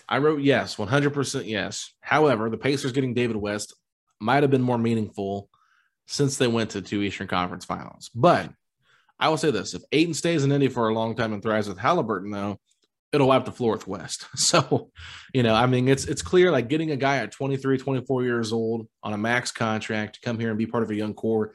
I 0.08 0.18
wrote 0.18 0.40
yes, 0.40 0.76
100% 0.76 1.46
yes. 1.46 1.92
However, 2.00 2.48
the 2.48 2.56
Pacers 2.56 2.92
getting 2.92 3.14
David 3.14 3.36
West 3.36 3.74
might 4.20 4.42
have 4.42 4.50
been 4.50 4.62
more 4.62 4.78
meaningful 4.78 5.48
since 6.06 6.38
they 6.38 6.46
went 6.46 6.70
to 6.70 6.82
two 6.82 7.02
Eastern 7.02 7.28
Conference 7.28 7.64
finals. 7.64 8.10
But 8.14 8.50
I 9.18 9.28
will 9.28 9.36
say 9.36 9.50
this 9.50 9.74
if 9.74 9.82
Ayton 9.92 10.14
stays 10.14 10.44
in 10.44 10.52
Indy 10.52 10.68
for 10.68 10.88
a 10.88 10.94
long 10.94 11.14
time 11.14 11.32
and 11.32 11.42
thrives 11.42 11.68
with 11.68 11.78
Halliburton, 11.78 12.30
though, 12.30 12.58
it'll 13.12 13.28
wipe 13.28 13.44
the 13.44 13.52
floor 13.52 13.72
with 13.72 13.86
West. 13.86 14.26
So, 14.36 14.90
you 15.34 15.42
know, 15.42 15.54
I 15.54 15.66
mean, 15.66 15.88
it's 15.88 16.04
it's 16.04 16.22
clear 16.22 16.50
like 16.50 16.68
getting 16.68 16.90
a 16.90 16.96
guy 16.96 17.18
at 17.18 17.32
23, 17.32 17.78
24 17.78 18.22
years 18.24 18.52
old 18.52 18.88
on 19.02 19.12
a 19.12 19.18
max 19.18 19.50
contract 19.50 20.14
to 20.14 20.20
come 20.20 20.38
here 20.38 20.50
and 20.50 20.58
be 20.58 20.66
part 20.66 20.82
of 20.82 20.90
a 20.90 20.94
young 20.94 21.14
core, 21.14 21.54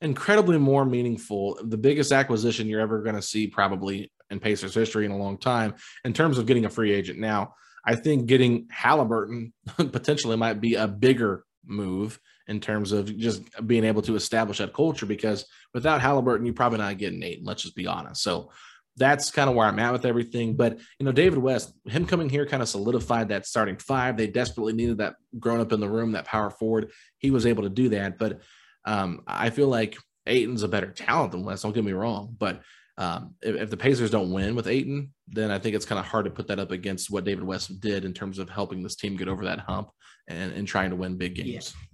incredibly 0.00 0.58
more 0.58 0.84
meaningful. 0.84 1.58
The 1.62 1.78
biggest 1.78 2.12
acquisition 2.12 2.66
you're 2.66 2.80
ever 2.80 3.02
going 3.02 3.16
to 3.16 3.22
see 3.22 3.46
probably 3.46 4.10
in 4.30 4.40
Pacers 4.40 4.74
history 4.74 5.04
in 5.04 5.12
a 5.12 5.16
long 5.16 5.38
time 5.38 5.74
in 6.04 6.12
terms 6.12 6.38
of 6.38 6.46
getting 6.46 6.64
a 6.64 6.70
free 6.70 6.92
agent. 6.92 7.18
Now, 7.18 7.54
I 7.84 7.96
think 7.96 8.26
getting 8.26 8.66
Halliburton 8.70 9.52
potentially 9.76 10.36
might 10.36 10.60
be 10.60 10.74
a 10.74 10.88
bigger 10.88 11.44
move 11.64 12.18
in 12.48 12.60
terms 12.60 12.92
of 12.92 13.16
just 13.16 13.42
being 13.66 13.84
able 13.84 14.02
to 14.02 14.16
establish 14.16 14.58
that 14.58 14.74
culture 14.74 15.06
because 15.06 15.44
without 15.74 16.00
Halliburton, 16.00 16.46
you're 16.46 16.54
probably 16.54 16.78
not 16.78 16.98
getting 16.98 17.22
eight. 17.22 17.44
Let's 17.44 17.62
just 17.62 17.76
be 17.76 17.86
honest. 17.86 18.22
So 18.22 18.50
that's 18.96 19.30
kind 19.30 19.48
of 19.48 19.56
where 19.56 19.66
I'm 19.66 19.78
at 19.78 19.92
with 19.92 20.04
everything. 20.04 20.54
But 20.54 20.78
you 20.98 21.06
know, 21.06 21.12
David 21.12 21.38
West, 21.38 21.72
him 21.86 22.06
coming 22.06 22.28
here 22.28 22.46
kind 22.46 22.62
of 22.62 22.68
solidified 22.68 23.28
that 23.28 23.46
starting 23.46 23.76
five. 23.76 24.16
They 24.16 24.26
desperately 24.26 24.72
needed 24.72 24.98
that 24.98 25.14
grown 25.38 25.60
up 25.60 25.72
in 25.72 25.80
the 25.80 25.88
room, 25.88 26.12
that 26.12 26.26
power 26.26 26.50
forward. 26.50 26.90
He 27.18 27.30
was 27.30 27.46
able 27.46 27.62
to 27.62 27.70
do 27.70 27.88
that. 27.90 28.18
But 28.18 28.40
um, 28.84 29.22
I 29.26 29.50
feel 29.50 29.68
like 29.68 29.96
Ayton's 30.26 30.62
a 30.62 30.68
better 30.68 30.90
talent 30.90 31.32
than 31.32 31.44
West. 31.44 31.62
Don't 31.62 31.72
get 31.72 31.84
me 31.84 31.92
wrong, 31.92 32.34
but 32.38 32.62
um, 32.98 33.34
if, 33.40 33.56
if, 33.56 33.70
the 33.70 33.76
Pacers 33.76 34.10
don't 34.10 34.32
win 34.32 34.54
with 34.54 34.66
Ayton, 34.66 35.12
then 35.26 35.50
I 35.50 35.58
think 35.58 35.74
it's 35.74 35.86
kind 35.86 35.98
of 35.98 36.04
hard 36.04 36.26
to 36.26 36.30
put 36.30 36.48
that 36.48 36.58
up 36.58 36.70
against 36.70 37.10
what 37.10 37.24
David 37.24 37.44
West 37.44 37.80
did 37.80 38.04
in 38.04 38.12
terms 38.12 38.38
of 38.38 38.50
helping 38.50 38.82
this 38.82 38.96
team 38.96 39.16
get 39.16 39.28
over 39.28 39.44
that 39.46 39.60
hump 39.60 39.90
and, 40.28 40.52
and 40.52 40.68
trying 40.68 40.90
to 40.90 40.96
win 40.96 41.16
big 41.16 41.34
games. 41.34 41.74
Yeah. 41.74 41.91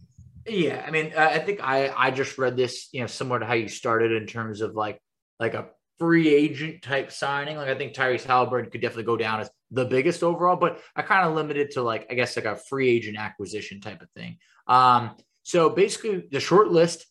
Yeah. 0.50 0.84
I 0.86 0.90
mean, 0.90 1.12
I 1.16 1.38
think 1.38 1.60
I, 1.62 1.92
I 1.96 2.10
just 2.10 2.38
read 2.38 2.56
this, 2.56 2.88
you 2.92 3.00
know, 3.00 3.06
similar 3.06 3.40
to 3.40 3.46
how 3.46 3.54
you 3.54 3.68
started 3.68 4.12
in 4.12 4.26
terms 4.26 4.60
of 4.60 4.74
like, 4.74 5.00
like 5.38 5.54
a 5.54 5.68
free 5.98 6.28
agent 6.28 6.82
type 6.82 7.12
signing. 7.12 7.56
Like 7.56 7.68
I 7.68 7.74
think 7.74 7.94
Tyrese 7.94 8.24
Halliburton 8.24 8.70
could 8.70 8.80
definitely 8.80 9.04
go 9.04 9.16
down 9.16 9.40
as 9.40 9.50
the 9.70 9.84
biggest 9.84 10.22
overall, 10.22 10.56
but 10.56 10.80
I 10.94 11.02
kind 11.02 11.28
of 11.28 11.34
limited 11.34 11.72
to 11.72 11.82
like, 11.82 12.06
I 12.10 12.14
guess 12.14 12.36
like 12.36 12.44
a 12.44 12.56
free 12.56 12.88
agent 12.90 13.18
acquisition 13.18 13.80
type 13.80 14.02
of 14.02 14.10
thing. 14.12 14.38
Um, 14.66 15.16
so 15.42 15.70
basically 15.70 16.28
the 16.30 16.40
short 16.40 16.68
list 16.68 17.06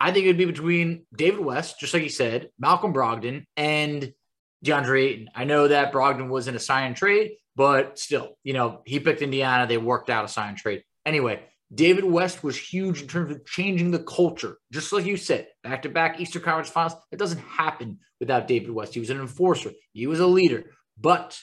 I 0.00 0.12
think 0.12 0.24
it'd 0.24 0.36
be 0.36 0.44
between 0.44 1.06
David 1.14 1.40
West, 1.40 1.78
just 1.80 1.94
like 1.94 2.02
you 2.02 2.08
said, 2.08 2.50
Malcolm 2.58 2.92
Brogdon, 2.92 3.46
and 3.56 4.12
DeAndre 4.64 5.02
Ayton. 5.02 5.30
I 5.34 5.44
know 5.44 5.68
that 5.68 5.92
Brogdon 5.92 6.28
was 6.28 6.48
in 6.48 6.56
a 6.56 6.60
sign 6.60 6.94
trade, 6.94 7.36
but 7.54 7.98
still, 7.98 8.36
you 8.42 8.52
know, 8.52 8.82
he 8.84 9.00
picked 9.00 9.22
Indiana. 9.22 9.66
They 9.66 9.78
worked 9.78 10.10
out 10.10 10.24
a 10.24 10.28
sign 10.28 10.56
trade. 10.56 10.82
Anyway, 11.06 11.40
David 11.74 12.04
West 12.04 12.44
was 12.44 12.56
huge 12.56 13.02
in 13.02 13.08
terms 13.08 13.30
of 13.30 13.44
changing 13.46 13.90
the 13.90 13.98
culture. 13.98 14.58
Just 14.72 14.92
like 14.92 15.06
you 15.06 15.16
said, 15.16 15.48
back 15.62 15.82
to 15.82 15.88
back 15.88 16.20
Eastern 16.20 16.42
Conference 16.42 16.70
finals. 16.70 16.94
It 17.10 17.18
doesn't 17.18 17.40
happen 17.40 17.98
without 18.20 18.46
David 18.46 18.70
West. 18.70 18.94
He 18.94 19.00
was 19.00 19.10
an 19.10 19.20
enforcer, 19.20 19.72
he 19.92 20.06
was 20.06 20.20
a 20.20 20.26
leader, 20.26 20.64
but 20.98 21.40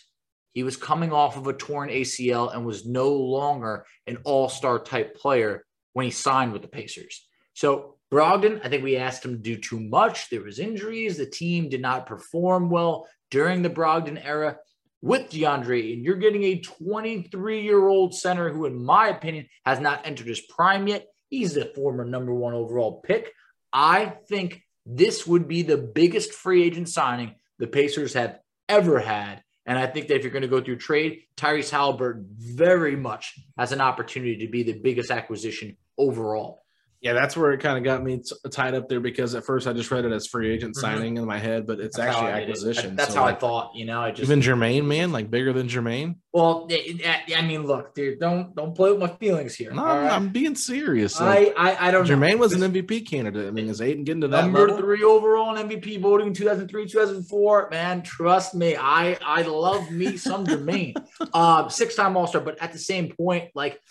he 0.54 0.64
was 0.64 0.78
coming 0.78 1.12
off 1.14 1.38
of 1.38 1.48
a 1.48 1.54
torn 1.54 1.90
ACL 1.90 2.54
and 2.54 2.66
was 2.66 2.86
no 2.86 3.14
longer 3.14 3.86
an 4.08 4.18
all 4.24 4.50
star 4.50 4.80
type 4.80 5.16
player 5.16 5.66
when 5.94 6.06
he 6.06 6.12
signed 6.12 6.54
with 6.54 6.62
the 6.62 6.68
Pacers. 6.68 7.28
So 7.54 7.96
Brogdon, 8.12 8.60
I 8.64 8.70
think 8.70 8.84
we 8.84 8.98
asked 8.98 9.24
him 9.24 9.32
to 9.32 9.42
do 9.42 9.58
too 9.58 9.80
much. 9.80 10.30
There 10.30 10.44
was 10.44 10.60
injuries. 10.60 11.18
The 11.18 11.26
team 11.26 11.70
did 11.70 11.82
not 11.82 12.06
perform 12.06 12.70
well 12.70 13.08
during 13.30 13.62
the 13.62 13.70
Brogdon 13.70 14.24
era 14.24 14.58
with 15.02 15.30
DeAndre. 15.30 15.94
And 15.94 16.04
you're 16.04 16.16
getting 16.16 16.44
a 16.44 16.60
23 16.60 17.62
year 17.62 17.88
old 17.88 18.14
center 18.14 18.50
who, 18.50 18.66
in 18.66 18.84
my 18.84 19.08
opinion, 19.08 19.48
has 19.66 19.80
not 19.80 20.06
entered 20.06 20.28
his 20.28 20.42
prime 20.42 20.88
yet. 20.88 21.08
He's 21.30 21.54
the 21.54 21.72
former 21.76 22.06
number 22.06 22.34
one 22.34 22.54
overall 22.54 23.02
pick. 23.02 23.32
I 23.74 24.14
think 24.28 24.62
this 24.86 25.26
would 25.26 25.48
be 25.48 25.62
the 25.62 25.78
biggest 25.78 26.34
free 26.34 26.64
agent 26.64 26.90
signing 26.90 27.36
the 27.60 27.68
Pacers 27.68 28.14
have 28.14 28.40
ever 28.68 29.00
had. 29.00 29.44
And 29.66 29.78
I 29.78 29.86
think 29.86 30.08
that 30.08 30.16
if 30.16 30.24
you're 30.24 30.32
going 30.32 30.42
to 30.42 30.48
go 30.48 30.62
through 30.62 30.78
trade, 30.78 31.22
Tyrese 31.38 31.70
Halliburton 31.70 32.28
very 32.38 32.96
much 32.96 33.40
has 33.58 33.72
an 33.72 33.82
opportunity 33.82 34.46
to 34.46 34.52
be 34.52 34.64
the 34.64 34.74
biggest 34.74 35.12
acquisition 35.12 35.78
overall. 35.98 36.64
Yeah, 37.02 37.14
that's 37.14 37.36
where 37.36 37.52
it 37.52 37.62
kind 37.62 37.80
of 37.80 37.84
got 37.84 38.04
me 38.04 38.20
t- 38.20 38.50
tied 38.52 38.76
up 38.76 38.88
there 38.88 39.00
because 39.00 39.34
at 39.34 39.44
first 39.44 39.66
I 39.66 39.74
just 39.74 39.90
read 39.90 40.06
it 40.06 40.12
as 40.12 40.28
free 40.28 40.54
agent 40.54 40.76
mm-hmm. 40.76 40.82
signing 40.82 41.18
in 41.18 41.26
my 41.26 41.40
head, 41.40 41.66
but 41.66 41.80
it's 41.80 41.98
that's 41.98 42.16
actually 42.16 42.32
acquisition. 42.32 42.92
It. 42.92 42.98
That's 42.98 43.14
so 43.14 43.20
how 43.20 43.26
like, 43.26 43.38
I 43.38 43.40
thought. 43.40 43.76
You 43.76 43.86
know, 43.86 44.02
I 44.02 44.12
just 44.12 44.30
even 44.30 44.42
Jermaine, 44.42 44.86
man, 44.86 45.12
like 45.12 45.32
bigger 45.32 45.52
than 45.52 45.68
Jermaine. 45.68 46.18
Well, 46.32 46.70
I 46.72 47.42
mean, 47.42 47.66
look, 47.66 47.96
dude, 47.96 48.20
don't 48.20 48.56
don't 48.56 48.76
play 48.76 48.92
with 48.92 49.00
my 49.00 49.08
feelings 49.08 49.56
here. 49.56 49.74
No, 49.74 49.84
right? 49.84 50.12
I'm 50.12 50.30
being 50.30 50.54
serious. 50.54 51.20
Like, 51.20 51.56
I, 51.58 51.72
I 51.72 51.88
I 51.88 51.92
don't. 51.92 52.06
Jermaine 52.06 52.34
know. 52.34 52.38
was 52.38 52.54
an 52.54 52.72
MVP 52.72 53.10
candidate. 53.10 53.48
I 53.48 53.52
mean, 53.52 53.68
is 53.68 53.82
Ayton 53.82 54.04
getting 54.04 54.22
to 54.22 54.28
that 54.28 54.44
number 54.44 54.60
level? 54.60 54.78
three 54.78 55.04
overall 55.04 55.56
in 55.56 55.68
MVP 55.68 56.00
voting 56.00 56.28
in 56.28 56.34
2003, 56.34 56.88
2004? 56.88 57.70
Man, 57.72 58.04
trust 58.04 58.54
me, 58.54 58.76
I 58.76 59.18
I 59.26 59.42
love 59.42 59.90
me 59.90 60.18
some 60.18 60.46
Jermaine, 60.46 60.94
uh, 61.34 61.68
six 61.68 61.96
time 61.96 62.16
All 62.16 62.28
Star. 62.28 62.42
But 62.42 62.62
at 62.62 62.72
the 62.74 62.80
same 62.80 63.12
point, 63.12 63.50
like 63.56 63.82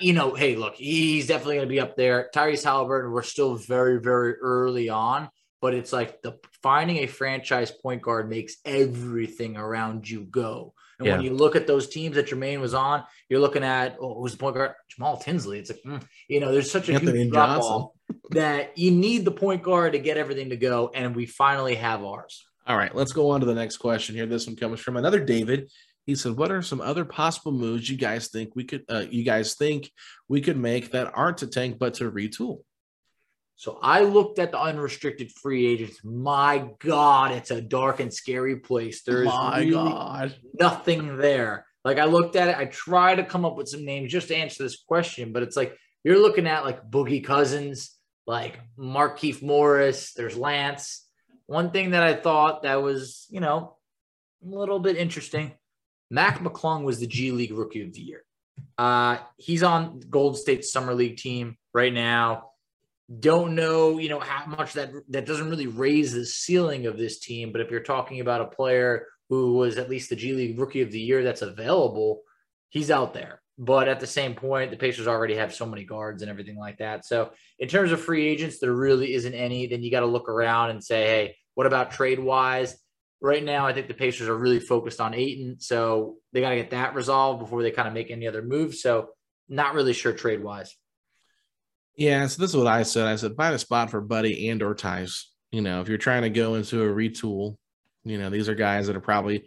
you 0.00 0.12
know, 0.12 0.34
hey, 0.34 0.56
look, 0.56 0.76
he's 0.76 1.26
definitely 1.26 1.56
going 1.56 1.68
to 1.68 1.72
be 1.72 1.80
up 1.80 1.96
there. 1.96 2.30
Tyrese 2.34 2.64
Halliburton, 2.64 3.12
we're 3.12 3.22
still 3.22 3.56
very, 3.56 4.00
very 4.00 4.34
early 4.34 4.88
on, 4.88 5.30
but 5.60 5.74
it's 5.74 5.92
like 5.92 6.22
the 6.22 6.38
finding 6.62 6.98
a 6.98 7.06
franchise 7.06 7.70
point 7.70 8.02
guard 8.02 8.28
makes 8.28 8.56
everything 8.64 9.56
around 9.56 10.08
you 10.08 10.24
go. 10.24 10.74
And 10.98 11.06
yeah. 11.06 11.16
when 11.16 11.24
you 11.24 11.32
look 11.32 11.56
at 11.56 11.66
those 11.66 11.88
teams 11.88 12.16
that 12.16 12.28
Jermaine 12.28 12.60
was 12.60 12.74
on, 12.74 13.04
you're 13.30 13.40
looking 13.40 13.64
at 13.64 13.96
oh, 14.00 14.20
who's 14.20 14.32
the 14.32 14.38
point 14.38 14.54
guard? 14.54 14.74
Jamal 14.90 15.16
Tinsley. 15.16 15.58
It's 15.58 15.70
like 15.70 15.82
mm, 15.82 16.02
you 16.28 16.40
know, 16.40 16.52
there's 16.52 16.70
such 16.70 16.90
a 16.90 16.94
Anthony 16.94 17.20
huge 17.20 17.32
drop 17.32 17.62
off 17.62 17.92
that 18.30 18.76
you 18.76 18.90
need 18.90 19.24
the 19.24 19.30
point 19.30 19.62
guard 19.62 19.94
to 19.94 19.98
get 19.98 20.18
everything 20.18 20.50
to 20.50 20.58
go, 20.58 20.90
and 20.94 21.16
we 21.16 21.24
finally 21.24 21.76
have 21.76 22.04
ours. 22.04 22.44
All 22.66 22.76
right, 22.76 22.94
let's 22.94 23.12
go 23.12 23.30
on 23.30 23.40
to 23.40 23.46
the 23.46 23.54
next 23.54 23.78
question 23.78 24.14
here. 24.14 24.26
This 24.26 24.46
one 24.46 24.56
comes 24.56 24.78
from 24.78 24.98
another 24.98 25.24
David. 25.24 25.70
He 26.06 26.14
said, 26.14 26.36
"What 26.36 26.50
are 26.50 26.62
some 26.62 26.80
other 26.80 27.04
possible 27.04 27.52
moves 27.52 27.88
you 27.88 27.96
guys 27.96 28.28
think 28.28 28.56
we 28.56 28.64
could? 28.64 28.84
Uh, 28.88 29.04
you 29.10 29.22
guys 29.22 29.54
think 29.54 29.90
we 30.28 30.40
could 30.40 30.56
make 30.56 30.92
that 30.92 31.12
aren't 31.14 31.38
to 31.38 31.46
tank 31.46 31.78
but 31.78 31.94
to 31.94 32.10
retool?" 32.10 32.62
So 33.60 33.78
I 33.82 34.00
looked 34.00 34.38
at 34.38 34.52
the 34.52 34.58
unrestricted 34.58 35.30
free 35.32 35.66
agents. 35.66 36.02
My 36.02 36.70
God, 36.78 37.32
it's 37.32 37.50
a 37.50 37.60
dark 37.60 38.00
and 38.00 38.10
scary 38.10 38.56
place. 38.56 39.02
There's 39.02 39.28
really 39.28 39.72
God. 39.72 40.34
nothing 40.58 41.18
there. 41.18 41.66
Like 41.84 41.98
I 41.98 42.06
looked 42.06 42.36
at 42.36 42.48
it, 42.48 42.56
I 42.56 42.64
tried 42.64 43.16
to 43.16 43.24
come 43.24 43.44
up 43.44 43.56
with 43.56 43.68
some 43.68 43.84
names 43.84 44.12
just 44.12 44.28
to 44.28 44.34
answer 44.34 44.62
this 44.62 44.82
question, 44.82 45.34
but 45.34 45.42
it's 45.42 45.56
like 45.56 45.76
you're 46.04 46.18
looking 46.18 46.46
at 46.46 46.64
like 46.64 46.90
Boogie 46.90 47.22
Cousins, 47.22 47.94
like 48.26 48.58
Markieff 48.78 49.42
Morris. 49.42 50.14
There's 50.14 50.38
Lance. 50.38 51.06
One 51.44 51.70
thing 51.70 51.90
that 51.90 52.02
I 52.02 52.14
thought 52.14 52.62
that 52.62 52.82
was, 52.82 53.26
you 53.28 53.40
know, 53.40 53.76
a 54.42 54.48
little 54.48 54.78
bit 54.78 54.96
interesting 54.96 55.52
Mac 56.10 56.40
McClung 56.40 56.82
was 56.82 56.98
the 56.98 57.06
G 57.06 57.30
League 57.30 57.52
Rookie 57.52 57.84
of 57.84 57.92
the 57.92 58.00
Year. 58.00 58.24
Uh, 58.76 59.18
he's 59.36 59.62
on 59.62 60.00
Gold 60.10 60.38
State 60.38 60.64
Summer 60.64 60.94
League 60.94 61.16
team 61.16 61.56
right 61.72 61.92
now. 61.92 62.50
Don't 63.18 63.54
know, 63.54 63.98
you 63.98 64.08
know, 64.08 64.20
how 64.20 64.46
much 64.46 64.74
that 64.74 64.90
that 65.08 65.26
doesn't 65.26 65.50
really 65.50 65.66
raise 65.66 66.12
the 66.12 66.24
ceiling 66.24 66.86
of 66.86 66.96
this 66.96 67.18
team. 67.18 67.52
But 67.52 67.60
if 67.60 67.70
you're 67.70 67.80
talking 67.80 68.20
about 68.20 68.40
a 68.40 68.46
player 68.46 69.06
who 69.28 69.54
was 69.54 69.78
at 69.78 69.90
least 69.90 70.10
the 70.10 70.16
G 70.16 70.32
League 70.32 70.58
Rookie 70.58 70.82
of 70.82 70.90
the 70.90 71.00
Year 71.00 71.22
that's 71.22 71.42
available, 71.42 72.22
he's 72.68 72.90
out 72.90 73.14
there. 73.14 73.40
But 73.58 73.88
at 73.88 74.00
the 74.00 74.06
same 74.06 74.34
point, 74.34 74.70
the 74.70 74.76
Pacers 74.76 75.06
already 75.06 75.34
have 75.34 75.54
so 75.54 75.66
many 75.66 75.84
guards 75.84 76.22
and 76.22 76.30
everything 76.30 76.56
like 76.56 76.78
that. 76.78 77.04
So 77.04 77.30
in 77.58 77.68
terms 77.68 77.92
of 77.92 78.00
free 78.00 78.26
agents, 78.26 78.58
there 78.58 78.72
really 78.72 79.12
isn't 79.12 79.34
any. 79.34 79.66
Then 79.66 79.82
you 79.82 79.90
got 79.90 80.00
to 80.00 80.06
look 80.06 80.28
around 80.28 80.70
and 80.70 80.82
say, 80.82 81.04
hey, 81.04 81.36
what 81.54 81.66
about 81.66 81.90
trade 81.90 82.18
wise? 82.18 82.76
Right 83.20 83.44
now, 83.44 83.66
I 83.66 83.72
think 83.72 83.88
the 83.88 83.94
Pacers 83.94 84.28
are 84.28 84.36
really 84.36 84.60
focused 84.60 85.00
on 85.00 85.14
Ayton, 85.14 85.60
so 85.60 86.16
they 86.32 86.40
got 86.40 86.50
to 86.50 86.56
get 86.56 86.70
that 86.70 86.94
resolved 86.94 87.40
before 87.40 87.62
they 87.62 87.70
kind 87.70 87.88
of 87.88 87.94
make 87.94 88.10
any 88.10 88.26
other 88.26 88.42
moves. 88.42 88.80
So, 88.80 89.10
not 89.48 89.74
really 89.74 89.92
sure 89.92 90.12
trade 90.12 90.42
wise. 90.42 90.76
Yeah, 91.96 92.26
so 92.28 92.40
this 92.40 92.50
is 92.50 92.56
what 92.56 92.66
I 92.66 92.84
said. 92.84 93.06
I 93.06 93.16
said 93.16 93.36
find 93.36 93.54
a 93.54 93.58
spot 93.58 93.90
for 93.90 94.00
Buddy 94.00 94.48
and 94.48 94.62
or 94.62 94.74
Theis. 94.74 95.24
You 95.50 95.60
know, 95.60 95.80
if 95.80 95.88
you're 95.88 95.98
trying 95.98 96.22
to 96.22 96.30
go 96.30 96.54
into 96.54 96.82
a 96.82 96.86
retool, 96.86 97.56
you 98.04 98.18
know 98.18 98.30
these 98.30 98.48
are 98.48 98.54
guys 98.54 98.86
that 98.86 98.96
are 98.96 99.00
probably 99.00 99.44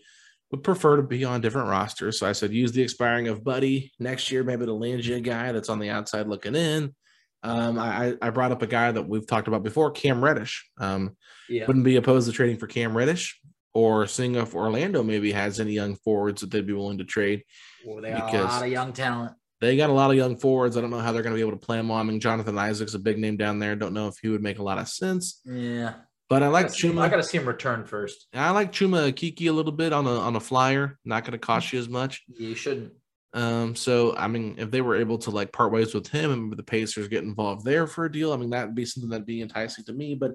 would 0.51 0.63
prefer 0.63 0.97
to 0.97 1.03
be 1.03 1.23
on 1.23 1.41
different 1.41 1.69
rosters. 1.69 2.19
So 2.19 2.27
I 2.27 2.33
said 2.33 2.51
use 2.51 2.71
the 2.71 2.83
expiring 2.83 3.27
of 3.27 3.43
Buddy 3.43 3.91
next 3.97 4.29
year, 4.29 4.43
maybe 4.43 4.65
the 4.65 4.73
Langia 4.75 5.23
guy 5.23 5.51
that's 5.51 5.69
on 5.69 5.79
the 5.79 5.89
outside 5.89 6.27
looking 6.27 6.55
in. 6.55 6.93
Um, 7.41 7.79
I, 7.79 8.15
I 8.21 8.29
brought 8.29 8.51
up 8.51 8.61
a 8.61 8.67
guy 8.67 8.91
that 8.91 9.07
we've 9.07 9.25
talked 9.25 9.47
about 9.47 9.63
before, 9.63 9.91
Cam 9.91 10.23
Reddish. 10.23 10.69
Um, 10.79 11.17
yeah. 11.49 11.65
Wouldn't 11.65 11.83
be 11.83 11.95
opposed 11.95 12.27
to 12.27 12.33
trading 12.33 12.57
for 12.57 12.67
Cam 12.67 12.95
Reddish 12.95 13.39
or 13.73 14.07
seeing 14.07 14.35
if 14.35 14.55
Orlando 14.55 15.03
maybe 15.03 15.31
has 15.31 15.59
any 15.59 15.73
young 15.73 15.95
forwards 15.95 16.41
that 16.41 16.51
they'd 16.51 16.67
be 16.67 16.73
willing 16.73 16.99
to 16.99 17.03
trade. 17.03 17.43
Well, 17.85 18.01
they 18.01 18.11
got 18.11 18.33
a 18.33 18.43
lot 18.43 18.63
of 18.63 18.69
young 18.69 18.93
talent. 18.93 19.33
They 19.61 19.77
got 19.77 19.89
a 19.89 19.93
lot 19.93 20.11
of 20.11 20.17
young 20.17 20.35
forwards. 20.35 20.75
I 20.75 20.81
don't 20.81 20.89
know 20.89 20.99
how 20.99 21.11
they're 21.13 21.23
going 21.23 21.33
to 21.33 21.37
be 21.37 21.47
able 21.47 21.57
to 21.57 21.65
play 21.65 21.77
them 21.77 21.89
all. 21.89 21.97
I 21.97 22.03
mean, 22.03 22.19
Jonathan 22.19 22.57
Isaac's 22.57 22.95
a 22.95 22.99
big 22.99 23.17
name 23.17 23.37
down 23.37 23.59
there. 23.59 23.75
Don't 23.75 23.93
know 23.93 24.07
if 24.07 24.17
he 24.21 24.27
would 24.27 24.43
make 24.43 24.59
a 24.59 24.63
lot 24.63 24.77
of 24.77 24.89
sense. 24.89 25.39
Yeah. 25.45 25.93
But 26.29 26.43
I 26.43 26.47
like 26.47 26.65
I 26.65 26.67
gotta 26.69 26.87
him- 26.87 26.93
Chuma. 26.95 27.01
I 27.01 27.09
got 27.09 27.15
to 27.17 27.23
see 27.23 27.37
him 27.37 27.45
return 27.47 27.85
first. 27.85 28.27
I 28.33 28.49
like 28.51 28.71
Chuma 28.71 29.11
Okeke 29.11 29.47
a 29.47 29.51
little 29.51 29.71
bit 29.71 29.93
on 29.93 30.05
a 30.05 30.15
on 30.19 30.35
a 30.35 30.39
flyer. 30.39 30.97
Not 31.05 31.23
going 31.23 31.33
to 31.33 31.37
cost 31.37 31.71
you 31.71 31.79
as 31.79 31.87
much. 31.87 32.23
You 32.27 32.55
shouldn't. 32.55 32.93
Um, 33.33 33.75
so 33.75 34.15
I 34.15 34.27
mean, 34.27 34.55
if 34.57 34.69
they 34.69 34.81
were 34.81 34.95
able 34.95 35.17
to 35.19 35.31
like 35.31 35.51
part 35.51 35.71
ways 35.71 35.93
with 35.93 36.07
him 36.07 36.31
and 36.31 36.51
the 36.55 36.63
Pacers 36.63 37.07
get 37.07 37.23
involved 37.23 37.65
there 37.65 37.87
for 37.87 38.05
a 38.05 38.11
deal, 38.11 38.33
I 38.33 38.37
mean 38.37 38.49
that'd 38.51 38.75
be 38.75 38.85
something 38.85 39.09
that'd 39.09 39.25
be 39.25 39.41
enticing 39.41 39.85
to 39.85 39.93
me. 39.93 40.15
But 40.15 40.33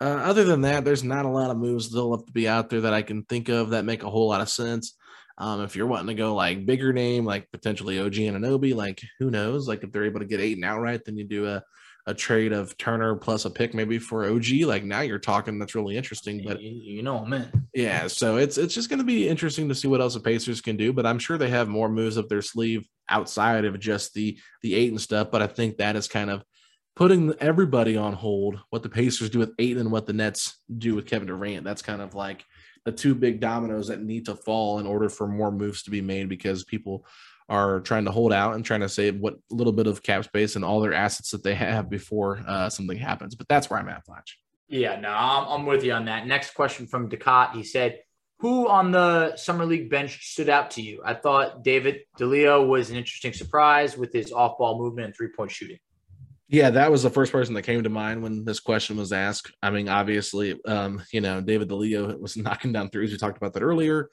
uh, 0.00 0.04
other 0.04 0.44
than 0.44 0.62
that, 0.62 0.84
there's 0.84 1.04
not 1.04 1.24
a 1.24 1.30
lot 1.30 1.50
of 1.50 1.56
moves 1.56 1.90
that'll 1.90 2.16
have 2.16 2.26
to 2.26 2.32
be 2.32 2.48
out 2.48 2.70
there 2.70 2.82
that 2.82 2.94
I 2.94 3.02
can 3.02 3.24
think 3.24 3.48
of 3.48 3.70
that 3.70 3.84
make 3.84 4.02
a 4.02 4.10
whole 4.10 4.28
lot 4.28 4.40
of 4.40 4.48
sense. 4.48 4.94
Um, 5.38 5.62
if 5.62 5.76
you're 5.76 5.86
wanting 5.86 6.08
to 6.08 6.14
go 6.14 6.34
like 6.34 6.66
bigger 6.66 6.92
name, 6.92 7.24
like 7.24 7.50
potentially 7.52 8.00
OG 8.00 8.14
Anunoby, 8.14 8.74
like 8.74 9.00
who 9.18 9.30
knows? 9.30 9.68
Like 9.68 9.84
if 9.84 9.92
they're 9.92 10.04
able 10.04 10.20
to 10.20 10.26
get 10.26 10.40
Ayton 10.40 10.64
outright, 10.64 11.04
then 11.04 11.16
you 11.16 11.24
do 11.24 11.46
a 11.46 11.62
a 12.08 12.14
trade 12.14 12.54
of 12.54 12.74
Turner 12.78 13.14
plus 13.16 13.44
a 13.44 13.50
pick 13.50 13.74
maybe 13.74 13.98
for 13.98 14.24
OG. 14.24 14.62
Like 14.62 14.82
now 14.82 15.00
you're 15.00 15.18
talking 15.18 15.58
that's 15.58 15.74
really 15.74 15.94
interesting. 15.94 16.42
But 16.42 16.60
you, 16.62 17.02
know 17.02 17.18
I'm 17.18 17.68
yeah, 17.74 18.06
so 18.06 18.38
it's 18.38 18.56
it's 18.56 18.74
just 18.74 18.88
going 18.88 18.98
to 18.98 19.04
be 19.04 19.28
interesting 19.28 19.68
to 19.68 19.74
see 19.74 19.88
what 19.88 20.00
else 20.00 20.14
the 20.14 20.20
Pacers 20.20 20.62
can 20.62 20.78
do. 20.78 20.92
But 20.94 21.04
I'm 21.04 21.18
sure 21.18 21.36
they 21.36 21.50
have 21.50 21.68
more 21.68 21.90
moves 21.90 22.16
up 22.16 22.28
their 22.28 22.40
sleeve 22.40 22.88
outside 23.10 23.66
of 23.66 23.78
just 23.78 24.14
the 24.14 24.38
the 24.62 24.74
Ayton 24.74 24.98
stuff. 24.98 25.30
But 25.30 25.42
I 25.42 25.48
think 25.48 25.76
that 25.76 25.96
is 25.96 26.08
kind 26.08 26.30
of 26.30 26.42
putting 26.98 27.32
everybody 27.38 27.96
on 27.96 28.12
hold. 28.12 28.58
What 28.70 28.82
the 28.82 28.88
Pacers 28.88 29.30
do 29.30 29.38
with 29.38 29.54
Ayton 29.60 29.92
what 29.92 30.06
the 30.06 30.12
Nets 30.12 30.58
do 30.78 30.96
with 30.96 31.06
Kevin 31.06 31.28
Durant. 31.28 31.62
That's 31.62 31.80
kind 31.80 32.02
of 32.02 32.16
like 32.16 32.44
the 32.84 32.90
two 32.90 33.14
big 33.14 33.38
dominoes 33.38 33.86
that 33.86 34.02
need 34.02 34.26
to 34.26 34.34
fall 34.34 34.80
in 34.80 34.86
order 34.86 35.08
for 35.08 35.28
more 35.28 35.52
moves 35.52 35.84
to 35.84 35.92
be 35.92 36.00
made 36.00 36.28
because 36.28 36.64
people 36.64 37.06
are 37.48 37.78
trying 37.82 38.04
to 38.06 38.10
hold 38.10 38.32
out 38.32 38.56
and 38.56 38.64
trying 38.64 38.80
to 38.80 38.88
save 38.88 39.20
what 39.20 39.36
little 39.48 39.72
bit 39.72 39.86
of 39.86 40.02
cap 40.02 40.24
space 40.24 40.56
and 40.56 40.64
all 40.64 40.80
their 40.80 40.92
assets 40.92 41.30
that 41.30 41.44
they 41.44 41.54
have 41.54 41.88
before 41.88 42.42
uh, 42.48 42.68
something 42.68 42.98
happens. 42.98 43.36
But 43.36 43.46
that's 43.46 43.70
where 43.70 43.78
I'm 43.78 43.88
at, 43.88 44.04
Fletch. 44.04 44.36
Yeah, 44.66 44.98
no, 44.98 45.10
I'm, 45.10 45.46
I'm 45.48 45.66
with 45.66 45.84
you 45.84 45.92
on 45.92 46.06
that. 46.06 46.26
Next 46.26 46.52
question 46.54 46.88
from 46.88 47.08
Ducat. 47.08 47.54
He 47.54 47.62
said, 47.62 48.00
Who 48.40 48.66
on 48.66 48.90
the 48.90 49.36
Summer 49.36 49.64
League 49.64 49.88
bench 49.88 50.32
stood 50.32 50.48
out 50.48 50.72
to 50.72 50.82
you? 50.82 51.00
I 51.04 51.14
thought 51.14 51.62
David 51.62 52.00
DeLeo 52.18 52.66
was 52.66 52.90
an 52.90 52.96
interesting 52.96 53.32
surprise 53.32 53.96
with 53.96 54.12
his 54.12 54.32
off 54.32 54.58
ball 54.58 54.80
movement 54.80 55.06
and 55.06 55.16
three 55.16 55.28
point 55.28 55.52
shooting. 55.52 55.78
Yeah, 56.48 56.70
that 56.70 56.90
was 56.90 57.02
the 57.02 57.10
first 57.10 57.30
person 57.30 57.54
that 57.54 57.62
came 57.62 57.82
to 57.82 57.90
mind 57.90 58.22
when 58.22 58.44
this 58.44 58.58
question 58.58 58.96
was 58.96 59.12
asked. 59.12 59.52
I 59.62 59.70
mean, 59.70 59.88
obviously, 59.88 60.58
um, 60.64 61.02
you 61.12 61.20
know, 61.20 61.42
David 61.42 61.68
DeLeo 61.68 62.18
was 62.18 62.36
knocking 62.36 62.72
down 62.72 62.88
threes. 62.88 63.12
We 63.12 63.18
talked 63.18 63.36
about 63.36 63.52
that 63.54 63.62
earlier. 63.62 64.10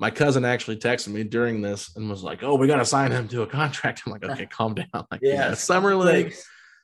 My 0.00 0.10
cousin 0.10 0.44
actually 0.44 0.76
texted 0.76 1.08
me 1.08 1.24
during 1.24 1.60
this 1.60 1.96
and 1.96 2.08
was 2.08 2.22
like, 2.22 2.42
"Oh, 2.42 2.56
we 2.56 2.66
got 2.66 2.76
to 2.76 2.84
sign 2.84 3.10
him 3.10 3.28
to 3.28 3.42
a 3.42 3.46
contract." 3.46 4.02
I'm 4.06 4.12
like, 4.12 4.24
"Okay, 4.24 4.46
calm 4.50 4.74
down." 4.74 5.06
Like, 5.10 5.20
yeah, 5.22 5.34
Yeah, 5.34 5.54
summer 5.54 5.94
league 5.94 6.34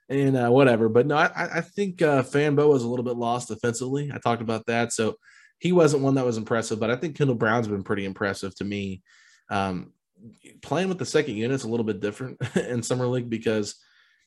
and 0.09 0.37
uh, 0.37 0.49
whatever. 0.49 0.89
But 0.89 1.07
no, 1.07 1.17
I, 1.17 1.59
I 1.59 1.61
think 1.61 2.03
uh, 2.03 2.23
Fanbo 2.23 2.69
was 2.69 2.83
a 2.83 2.89
little 2.89 3.05
bit 3.05 3.17
lost 3.17 3.49
defensively. 3.49 4.11
I 4.13 4.19
talked 4.19 4.43
about 4.43 4.67
that, 4.67 4.93
so 4.93 5.17
he 5.59 5.73
wasn't 5.73 6.03
one 6.03 6.15
that 6.17 6.27
was 6.27 6.37
impressive. 6.37 6.79
But 6.79 6.91
I 6.91 6.97
think 6.97 7.17
Kendall 7.17 7.37
Brown's 7.37 7.69
been 7.69 7.85
pretty 7.85 8.05
impressive 8.05 8.55
to 8.57 8.65
me. 8.65 9.03
Um, 9.49 9.93
playing 10.63 10.89
with 10.89 10.99
the 10.99 11.07
second 11.07 11.37
unit 11.37 11.55
is 11.55 11.65
a 11.65 11.69
little 11.69 11.85
bit 11.85 12.01
different 12.01 12.41
in 12.57 12.83
summer 12.83 13.07
league 13.07 13.31
because 13.31 13.77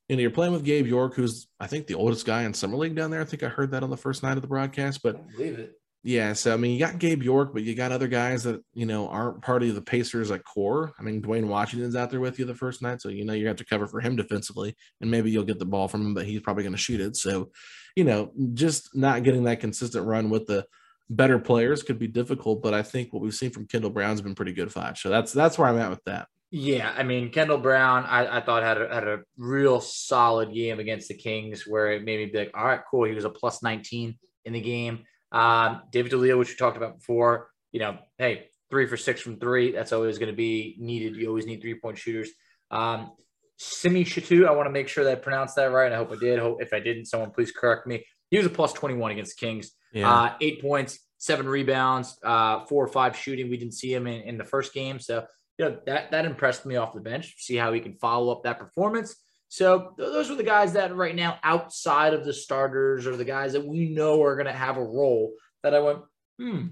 you 0.10 0.16
know 0.16 0.22
you're 0.22 0.32
playing 0.32 0.53
with 0.53 0.64
Gabe 0.64 0.88
York, 0.88 1.16
who's 1.16 1.47
I 1.60 1.68
think 1.68 1.88
the 1.88 1.95
oldest 1.95 2.26
guy 2.26 2.43
in 2.43 2.53
summer 2.53 2.78
league 2.78 2.95
down 2.95 3.12
there. 3.12 3.22
I 3.22 3.26
think 3.26 3.43
I 3.43 3.47
heard 3.47 3.72
that 3.72 3.84
on 3.84 3.89
the 3.89 3.97
first 3.97 4.24
night 4.24 4.38
of 4.38 4.41
the 4.41 4.47
broadcast, 4.47 5.03
but 5.03 5.28
believe 5.32 5.60
it. 5.60 5.74
yeah, 6.03 6.34
so 6.34 6.53
I 6.53 6.58
mean, 6.58 6.72
you 6.72 6.80
got 6.80 6.99
Gabe 6.99 7.24
York, 7.24 7.53
but 7.53 7.64
you 7.64 7.76
got 7.76 7.91
other 7.91 8.08
guys 8.08 8.43
that 8.43 8.62
you 8.74 8.86
know 8.86 9.10
aren't 9.10 9.41
part 9.41 9.64
of 9.64 9.76
the 9.76 9.82
Pacers 9.82 10.30
like 10.30 10.43
core. 10.45 10.93
I 10.97 11.03
mean, 11.03 11.22
Duane 11.22 11.49
Washington's 11.49 11.95
out 11.95 12.10
there 12.10 12.22
with 12.22 12.39
you 12.39 12.45
the 12.45 12.55
first 12.55 12.82
night, 12.82 13.01
so 13.01 13.10
you 13.10 13.26
know 13.26 13.34
you 13.34 13.47
have 13.47 13.58
to 13.58 13.66
cover 13.66 13.88
for 13.88 13.99
him 13.99 14.16
defensively, 14.16 14.76
and 15.01 15.12
maybe 15.12 15.30
you'll 15.30 15.43
get 15.43 15.60
the 15.60 15.66
ball 15.66 15.88
from 15.88 16.01
him, 16.01 16.14
but 16.14 16.26
he's 16.26 16.41
probably 16.41 16.64
going 16.64 16.72
to 16.72 16.78
shoot 16.78 17.01
it. 17.01 17.18
So, 17.18 17.51
you 17.95 18.05
know, 18.05 18.32
just 18.53 18.95
not 18.95 19.24
getting 19.24 19.43
that 19.43 19.60
consistent 19.60 20.05
run 20.05 20.30
with 20.30 20.45
the 20.45 20.66
better 21.10 21.39
players 21.39 21.84
could 21.84 21.99
be 21.99 22.08
difficult. 22.08 22.62
But 22.62 22.74
I 22.74 22.84
think 22.84 23.12
what 23.12 23.22
we've 23.22 23.34
seen 23.34 23.51
from 23.51 23.68
Kendall 23.68 23.89
Brown's 23.89 24.22
been 24.22 24.36
pretty 24.36 24.53
good 24.53 24.72
five. 24.72 24.97
So 24.97 25.10
that's 25.10 25.34
that's 25.34 25.58
where 25.58 25.68
I'm 25.68 25.80
at 25.80 25.89
with 25.89 26.03
that. 26.05 26.28
Yeah, 26.49 26.93
I 26.95 27.03
mean 27.03 27.29
Kendall 27.29 27.57
Brown, 27.57 28.05
I, 28.05 28.37
I 28.37 28.41
thought 28.41 28.63
had 28.63 28.81
a, 28.81 28.93
had 28.93 29.07
a 29.07 29.19
real 29.37 29.81
solid 29.81 30.53
game 30.53 30.79
against 30.79 31.09
the 31.09 31.13
Kings, 31.13 31.63
where 31.67 31.91
it 31.91 32.03
made 32.03 32.19
me 32.19 32.25
be 32.27 32.37
like, 32.37 32.51
all 32.53 32.65
right, 32.65 32.81
cool. 32.89 33.03
He 33.03 33.13
was 33.13 33.25
a 33.25 33.29
plus 33.29 33.61
19 33.61 34.17
in 34.45 34.53
the 34.53 34.61
game. 34.61 35.03
Um, 35.31 35.81
David 35.91 36.13
DeLeo, 36.13 36.37
which 36.37 36.49
we 36.49 36.55
talked 36.55 36.77
about 36.77 36.99
before, 36.99 37.49
you 37.71 37.81
know, 37.81 37.97
hey, 38.17 38.47
three 38.69 38.87
for 38.87 38.97
six 38.97 39.21
from 39.21 39.39
three. 39.39 39.71
That's 39.71 39.91
always 39.91 40.17
going 40.17 40.31
to 40.31 40.35
be 40.35 40.75
needed. 40.79 41.15
You 41.15 41.27
always 41.27 41.45
need 41.45 41.61
three 41.61 41.79
point 41.79 41.97
shooters. 41.97 42.29
Um, 42.71 43.11
Simi 43.57 44.05
Shittu, 44.05 44.47
I 44.47 44.51
want 44.51 44.67
to 44.67 44.71
make 44.71 44.87
sure 44.87 45.03
that 45.03 45.11
I 45.11 45.15
pronounced 45.15 45.55
that 45.55 45.71
right. 45.71 45.91
I 45.91 45.97
hope 45.97 46.11
I 46.11 46.15
did. 46.15 46.39
Hope 46.39 46.61
if 46.61 46.73
I 46.73 46.79
didn't, 46.79 47.05
someone 47.05 47.31
please 47.31 47.51
correct 47.51 47.87
me. 47.87 48.05
He 48.29 48.37
was 48.37 48.45
a 48.45 48.51
plus 48.51 48.73
21 48.73 49.11
against 49.11 49.39
the 49.39 49.45
Kings. 49.45 49.71
Yeah. 49.93 50.11
Uh, 50.11 50.33
eight 50.41 50.61
points, 50.61 50.99
seven 51.17 51.47
rebounds, 51.47 52.17
uh, 52.23 52.65
four 52.65 52.83
or 52.83 52.87
five 52.87 53.17
shooting. 53.17 53.49
We 53.49 53.57
didn't 53.57 53.73
see 53.73 53.93
him 53.93 54.05
in, 54.05 54.21
in 54.21 54.37
the 54.37 54.43
first 54.43 54.73
game. 54.73 54.99
So, 54.99 55.25
you 55.58 55.66
know, 55.66 55.78
that, 55.86 56.12
that 56.12 56.26
impressed 56.26 56.66
me 56.66 56.76
off 56.76 56.93
the 56.93 56.99
bench. 56.99 57.36
See 57.38 57.55
how 57.55 57.74
he 57.74 57.80
can 57.80 57.95
follow 57.95 58.32
up 58.32 58.43
that 58.43 58.60
performance. 58.60 59.16
So 59.49 59.93
th- 59.97 60.10
those 60.10 60.30
are 60.30 60.36
the 60.36 60.43
guys 60.43 60.74
that 60.74 60.95
right 60.95 61.16
now 61.16 61.39
outside 61.43 62.14
of 62.14 62.26
the 62.26 62.34
starters 62.34 63.08
or 63.08 63.16
the 63.16 63.26
guys 63.26 63.53
that 63.53 63.66
we 63.66 63.89
know 63.89 64.22
are 64.24 64.36
going 64.36 64.47
to 64.47 64.53
have 64.53 64.78
a 64.78 64.84
role 64.84 65.34
that 65.64 65.74
I 65.74 65.80
went, 65.80 65.99
hmm, 66.38 66.68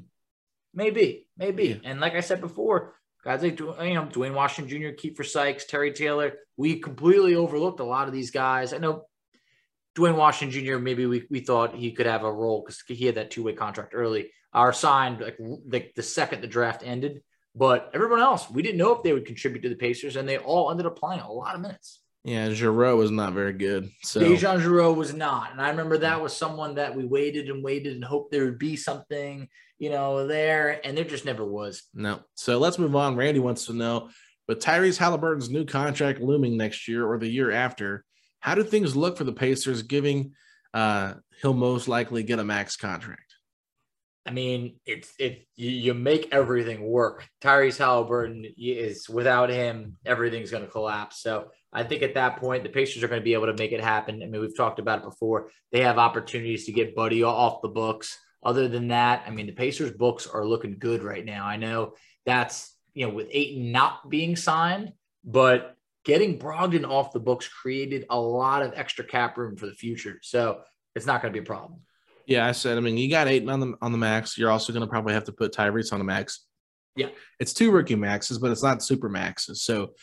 maybe, 0.74 1.28
maybe. 1.38 1.80
Yeah. 1.84 1.90
And 1.90 2.00
like 2.00 2.14
I 2.14 2.20
said 2.20 2.42
before, 2.42 2.96
guys 3.24 3.42
like 3.42 3.60
you 3.60 3.94
know 3.94 4.06
Duane 4.06 4.34
Washington 4.34 4.70
Jr., 4.70 4.96
Kiefer 4.96 5.26
Sykes, 5.26 5.66
Terry 5.66 5.92
Taylor, 5.92 6.34
we 6.58 6.80
completely 6.80 7.36
overlooked 7.36 7.80
a 7.80 7.86
lot 7.86 8.08
of 8.08 8.14
these 8.14 8.32
guys. 8.32 8.74
I 8.74 8.78
know 8.78 9.06
Duane 9.96 10.18
Washington 10.18 10.64
Jr. 10.64 10.78
Maybe 10.78 11.06
we, 11.06 11.24
we 11.30 11.40
thought 11.40 11.76
he 11.76 11.92
could 11.92 12.06
have 12.06 12.24
a 12.24 12.32
role 12.32 12.62
because 12.62 12.84
he 12.88 13.06
had 13.06 13.16
that 13.16 13.32
two 13.32 13.44
way 13.44 13.54
contract 13.54 13.94
early. 13.96 14.32
Our 14.54 14.74
signed 14.74 15.22
like 15.22 15.38
the, 15.38 15.90
the 15.96 16.04
second 16.04 16.42
the 16.42 16.48
draft 16.48 16.84
ended, 16.86 17.24
but 17.56 17.90
everyone 17.94 18.20
else 18.20 18.50
we 18.50 18.62
didn't 18.62 18.78
know 18.78 18.94
if 18.94 19.04
they 19.04 19.14
would 19.14 19.26
contribute 19.26 19.62
to 19.62 19.70
the 19.70 19.76
Pacers, 19.76 20.16
and 20.16 20.28
they 20.28 20.38
all 20.38 20.72
ended 20.72 20.86
up 20.86 21.00
playing 21.00 21.22
a 21.22 21.32
lot 21.32 21.56
of 21.56 21.62
minutes. 21.62 22.02
Yeah, 22.24 22.50
Giroux 22.50 22.98
was 22.98 23.12
not 23.12 23.34
very 23.34 23.54
good. 23.54 23.92
So 24.02 24.20
Dejan 24.20 24.60
Giroux 24.60 24.94
was 24.94 25.14
not, 25.14 25.52
and 25.52 25.62
I 25.62 25.70
remember 25.70 26.00
that 26.00 26.22
was 26.22 26.36
someone 26.36 26.76
that 26.76 26.96
we 26.96 27.06
waited 27.06 27.50
and 27.50 27.64
waited 27.64 27.94
and 27.94 28.04
hoped 28.04 28.32
there 28.32 28.46
would 28.46 28.58
be 28.58 28.76
something, 28.76 29.48
you 29.78 29.92
know, 29.92 30.26
there, 30.26 30.82
and 30.84 30.98
there 30.98 31.04
just 31.06 31.26
never 31.26 31.46
was. 31.46 31.84
No. 31.94 32.22
So 32.34 32.58
let's 32.58 32.80
move 32.80 32.96
on. 32.96 33.16
Randy 33.16 33.40
wants 33.40 33.68
to 33.68 33.74
know 33.74 34.10
with 34.48 34.60
Tyrese 34.60 34.98
Halliburton's 34.98 35.52
new 35.52 35.66
contract 35.66 36.20
looming 36.20 36.58
next 36.58 36.88
year 36.88 37.06
or 37.06 37.20
the 37.20 37.28
year 37.28 37.52
after, 37.52 38.04
how 38.40 38.56
do 38.56 38.64
things 38.64 38.96
look 38.96 39.18
for 39.18 39.24
the 39.24 39.32
Pacers, 39.32 39.84
giving 39.84 40.34
uh, 40.74 41.14
he'll 41.42 41.54
most 41.54 41.88
likely 41.88 42.24
get 42.24 42.40
a 42.40 42.44
max 42.44 42.76
contract? 42.76 43.35
I 44.26 44.32
mean, 44.32 44.78
it's 44.86 45.14
it 45.20 45.48
you, 45.56 45.70
you 45.70 45.94
make 45.94 46.30
everything 46.32 46.82
work. 46.82 47.28
Tyrese 47.42 47.78
Halliburton 47.78 48.46
is 48.58 49.08
without 49.08 49.50
him, 49.50 49.98
everything's 50.06 50.50
going 50.50 50.64
to 50.64 50.70
collapse. 50.70 51.22
So 51.22 51.52
I 51.72 51.84
think 51.84 52.02
at 52.02 52.16
that 52.16 52.38
point, 52.38 52.64
the 52.64 52.70
Pacers 52.70 53.04
are 53.04 53.08
going 53.08 53.22
to 53.22 53.24
be 53.24 53.36
able 53.36 53.48
to 53.48 53.54
make 53.54 53.72
it 53.72 53.82
happen. 53.82 54.24
I 54.24 54.26
mean, 54.26 54.42
we've 54.42 54.58
talked 54.58 54.80
about 54.80 55.00
it 55.00 55.06
before. 55.06 55.50
They 55.72 55.82
have 55.82 56.00
opportunities 56.00 56.66
to 56.66 56.72
get 56.72 56.96
Buddy 56.96 57.24
off 57.24 57.62
the 57.62 57.68
books. 57.68 58.18
Other 58.44 58.68
than 58.68 58.88
that, 58.88 59.24
I 59.28 59.32
mean, 59.32 59.46
the 59.46 59.52
Pacers' 59.52 59.92
books 59.92 60.28
are 60.28 60.46
looking 60.46 60.78
good 60.80 61.04
right 61.04 61.26
now. 61.26 61.46
I 61.46 61.58
know 61.58 61.94
that's 62.26 62.76
you 62.96 63.06
know 63.06 63.14
with 63.14 63.28
Ayton 63.32 63.72
not 63.72 64.10
being 64.10 64.36
signed, 64.36 64.94
but 65.24 65.76
getting 66.04 66.40
Brogdon 66.40 66.88
off 66.88 67.14
the 67.14 67.20
books 67.20 67.48
created 67.48 68.06
a 68.10 68.20
lot 68.20 68.64
of 68.64 68.74
extra 68.76 69.04
cap 69.06 69.38
room 69.38 69.56
for 69.56 69.66
the 69.66 69.74
future. 69.74 70.20
So 70.22 70.62
it's 70.96 71.06
not 71.06 71.22
going 71.22 71.34
to 71.34 71.40
be 71.40 71.44
a 71.44 71.48
problem. 71.48 71.82
Yeah, 72.28 72.46
I 72.46 72.52
said. 72.52 72.78
I 72.78 72.82
mean, 72.82 72.98
you 72.98 73.10
got 73.10 73.28
eight 73.28 73.48
on 73.48 73.60
the 73.60 73.74
on 73.82 73.92
the 73.92 73.98
max. 73.98 74.38
You're 74.38 74.52
also 74.52 74.74
going 74.74 74.82
to 74.82 74.90
probably 74.90 75.14
have 75.14 75.26
to 75.26 75.32
put 75.32 75.54
Tyrese 75.54 75.94
on 75.94 76.00
the 76.00 76.06
max. 76.06 76.46
Yeah. 76.96 77.10
it's 77.42 77.54
two 77.54 77.72
rookie 77.72 77.96
maxes, 77.96 78.38
but 78.38 78.52
it's 78.52 78.64
not 78.64 78.82
super 78.82 79.10
maxes. 79.10 79.64
So, 79.64 79.96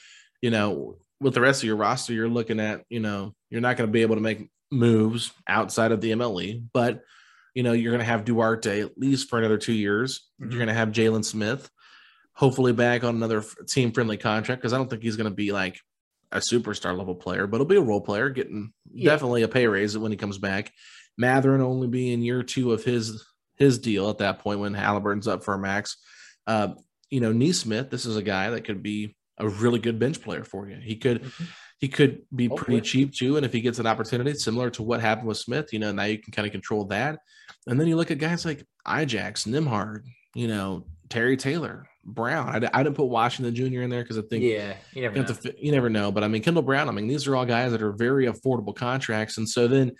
you 0.42 0.50
know, 0.50 0.98
with 1.20 1.32
the 1.32 1.40
rest 1.40 1.62
of 1.62 1.66
your 1.66 1.76
roster, 1.76 2.12
you're 2.12 2.28
looking 2.28 2.60
at, 2.60 2.82
you 2.90 3.00
know, 3.00 3.34
you're 3.48 3.62
not 3.62 3.78
going 3.78 3.88
to 3.88 3.92
be 3.92 4.02
able 4.02 4.16
to 4.16 4.20
make 4.20 4.50
moves 4.70 5.32
outside 5.48 5.90
of 5.90 6.00
the 6.00 6.12
MLE, 6.12 6.64
but 6.72 7.02
you 7.54 7.62
know, 7.62 7.72
you're 7.72 7.92
going 7.92 8.04
to 8.04 8.10
have 8.10 8.24
Duarte 8.24 8.80
at 8.80 8.96
least 8.96 9.28
for 9.28 9.38
another 9.38 9.58
two 9.58 9.74
years. 9.74 10.28
You're 10.38 10.48
mm-hmm. 10.48 10.58
going 10.58 10.68
to 10.68 10.74
have 10.74 10.88
Jalen 10.88 11.24
Smith, 11.24 11.70
hopefully 12.34 12.72
back 12.72 13.04
on 13.04 13.16
another 13.16 13.44
team 13.68 13.92
friendly 13.92 14.16
contract 14.16 14.62
because 14.62 14.72
I 14.72 14.78
don't 14.78 14.88
think 14.88 15.02
he's 15.02 15.16
going 15.16 15.30
to 15.30 15.34
be 15.34 15.52
like 15.52 15.78
a 16.32 16.38
superstar 16.38 16.96
level 16.96 17.14
player, 17.14 17.46
but 17.46 17.58
he'll 17.58 17.66
be 17.66 17.76
a 17.76 17.80
role 17.80 18.00
player, 18.00 18.30
getting 18.30 18.72
Yeah. 18.90 19.10
definitely 19.10 19.42
a 19.42 19.48
pay 19.48 19.66
raise 19.66 19.96
when 19.96 20.12
he 20.12 20.16
comes 20.16 20.38
back. 20.38 20.72
Mathurin 21.18 21.60
only 21.60 21.88
be 21.88 22.12
in 22.12 22.22
year 22.22 22.42
two 22.42 22.72
of 22.72 22.84
his 22.84 23.24
his 23.56 23.78
deal 23.78 24.08
at 24.10 24.18
that 24.18 24.38
point 24.40 24.60
when 24.60 24.74
Halliburton's 24.74 25.28
up 25.28 25.44
for 25.44 25.54
a 25.54 25.58
max. 25.58 25.96
Uh, 26.46 26.68
you 27.10 27.20
know, 27.20 27.32
Nesmith, 27.32 27.90
this 27.90 28.06
is 28.06 28.16
a 28.16 28.22
guy 28.22 28.50
that 28.50 28.64
could 28.64 28.82
be 28.82 29.14
a 29.38 29.48
really 29.48 29.78
good 29.78 29.98
bench 29.98 30.20
player 30.22 30.44
for 30.44 30.68
you. 30.68 30.76
He 30.82 30.96
could 30.96 31.30
he 31.78 31.88
could 31.88 32.22
be 32.34 32.48
pretty 32.48 32.56
Hopefully. 32.74 32.80
cheap 32.80 33.12
too, 33.14 33.36
and 33.36 33.44
if 33.44 33.52
he 33.52 33.60
gets 33.60 33.78
an 33.78 33.86
opportunity 33.86 34.34
similar 34.34 34.70
to 34.70 34.82
what 34.82 35.00
happened 35.00 35.28
with 35.28 35.36
Smith, 35.38 35.72
you 35.72 35.78
know, 35.78 35.92
now 35.92 36.04
you 36.04 36.18
can 36.18 36.32
kind 36.32 36.46
of 36.46 36.52
control 36.52 36.84
that. 36.86 37.18
And 37.66 37.78
then 37.78 37.86
you 37.88 37.96
look 37.96 38.10
at 38.10 38.18
guys 38.18 38.44
like 38.44 38.64
Ijax, 38.86 39.46
Nembhard, 39.46 40.04
you 40.34 40.48
know, 40.48 40.86
Terry 41.08 41.36
Taylor, 41.36 41.86
Brown. 42.04 42.48
I, 42.64 42.70
I 42.72 42.82
didn't 42.82 42.96
put 42.96 43.04
Washington 43.06 43.54
Jr. 43.54 43.82
in 43.82 43.90
there 43.90 44.02
because 44.02 44.18
I 44.18 44.22
think 44.22 44.44
Yeah, 44.44 44.74
you 44.94 45.02
never 45.02 45.16
you, 45.16 45.22
know. 45.22 45.28
to, 45.34 45.54
you 45.66 45.72
never 45.72 45.90
know. 45.90 46.10
But 46.12 46.24
I 46.24 46.28
mean, 46.28 46.42
Kendall 46.42 46.62
Brown, 46.62 46.88
I 46.88 46.92
mean, 46.92 47.08
these 47.08 47.26
are 47.26 47.36
all 47.36 47.44
guys 47.44 47.72
that 47.72 47.82
are 47.82 47.92
very 47.92 48.26
affordable 48.26 48.74
contracts. 48.74 49.38
And 49.38 49.48
so 49.48 49.68
then 49.68 49.92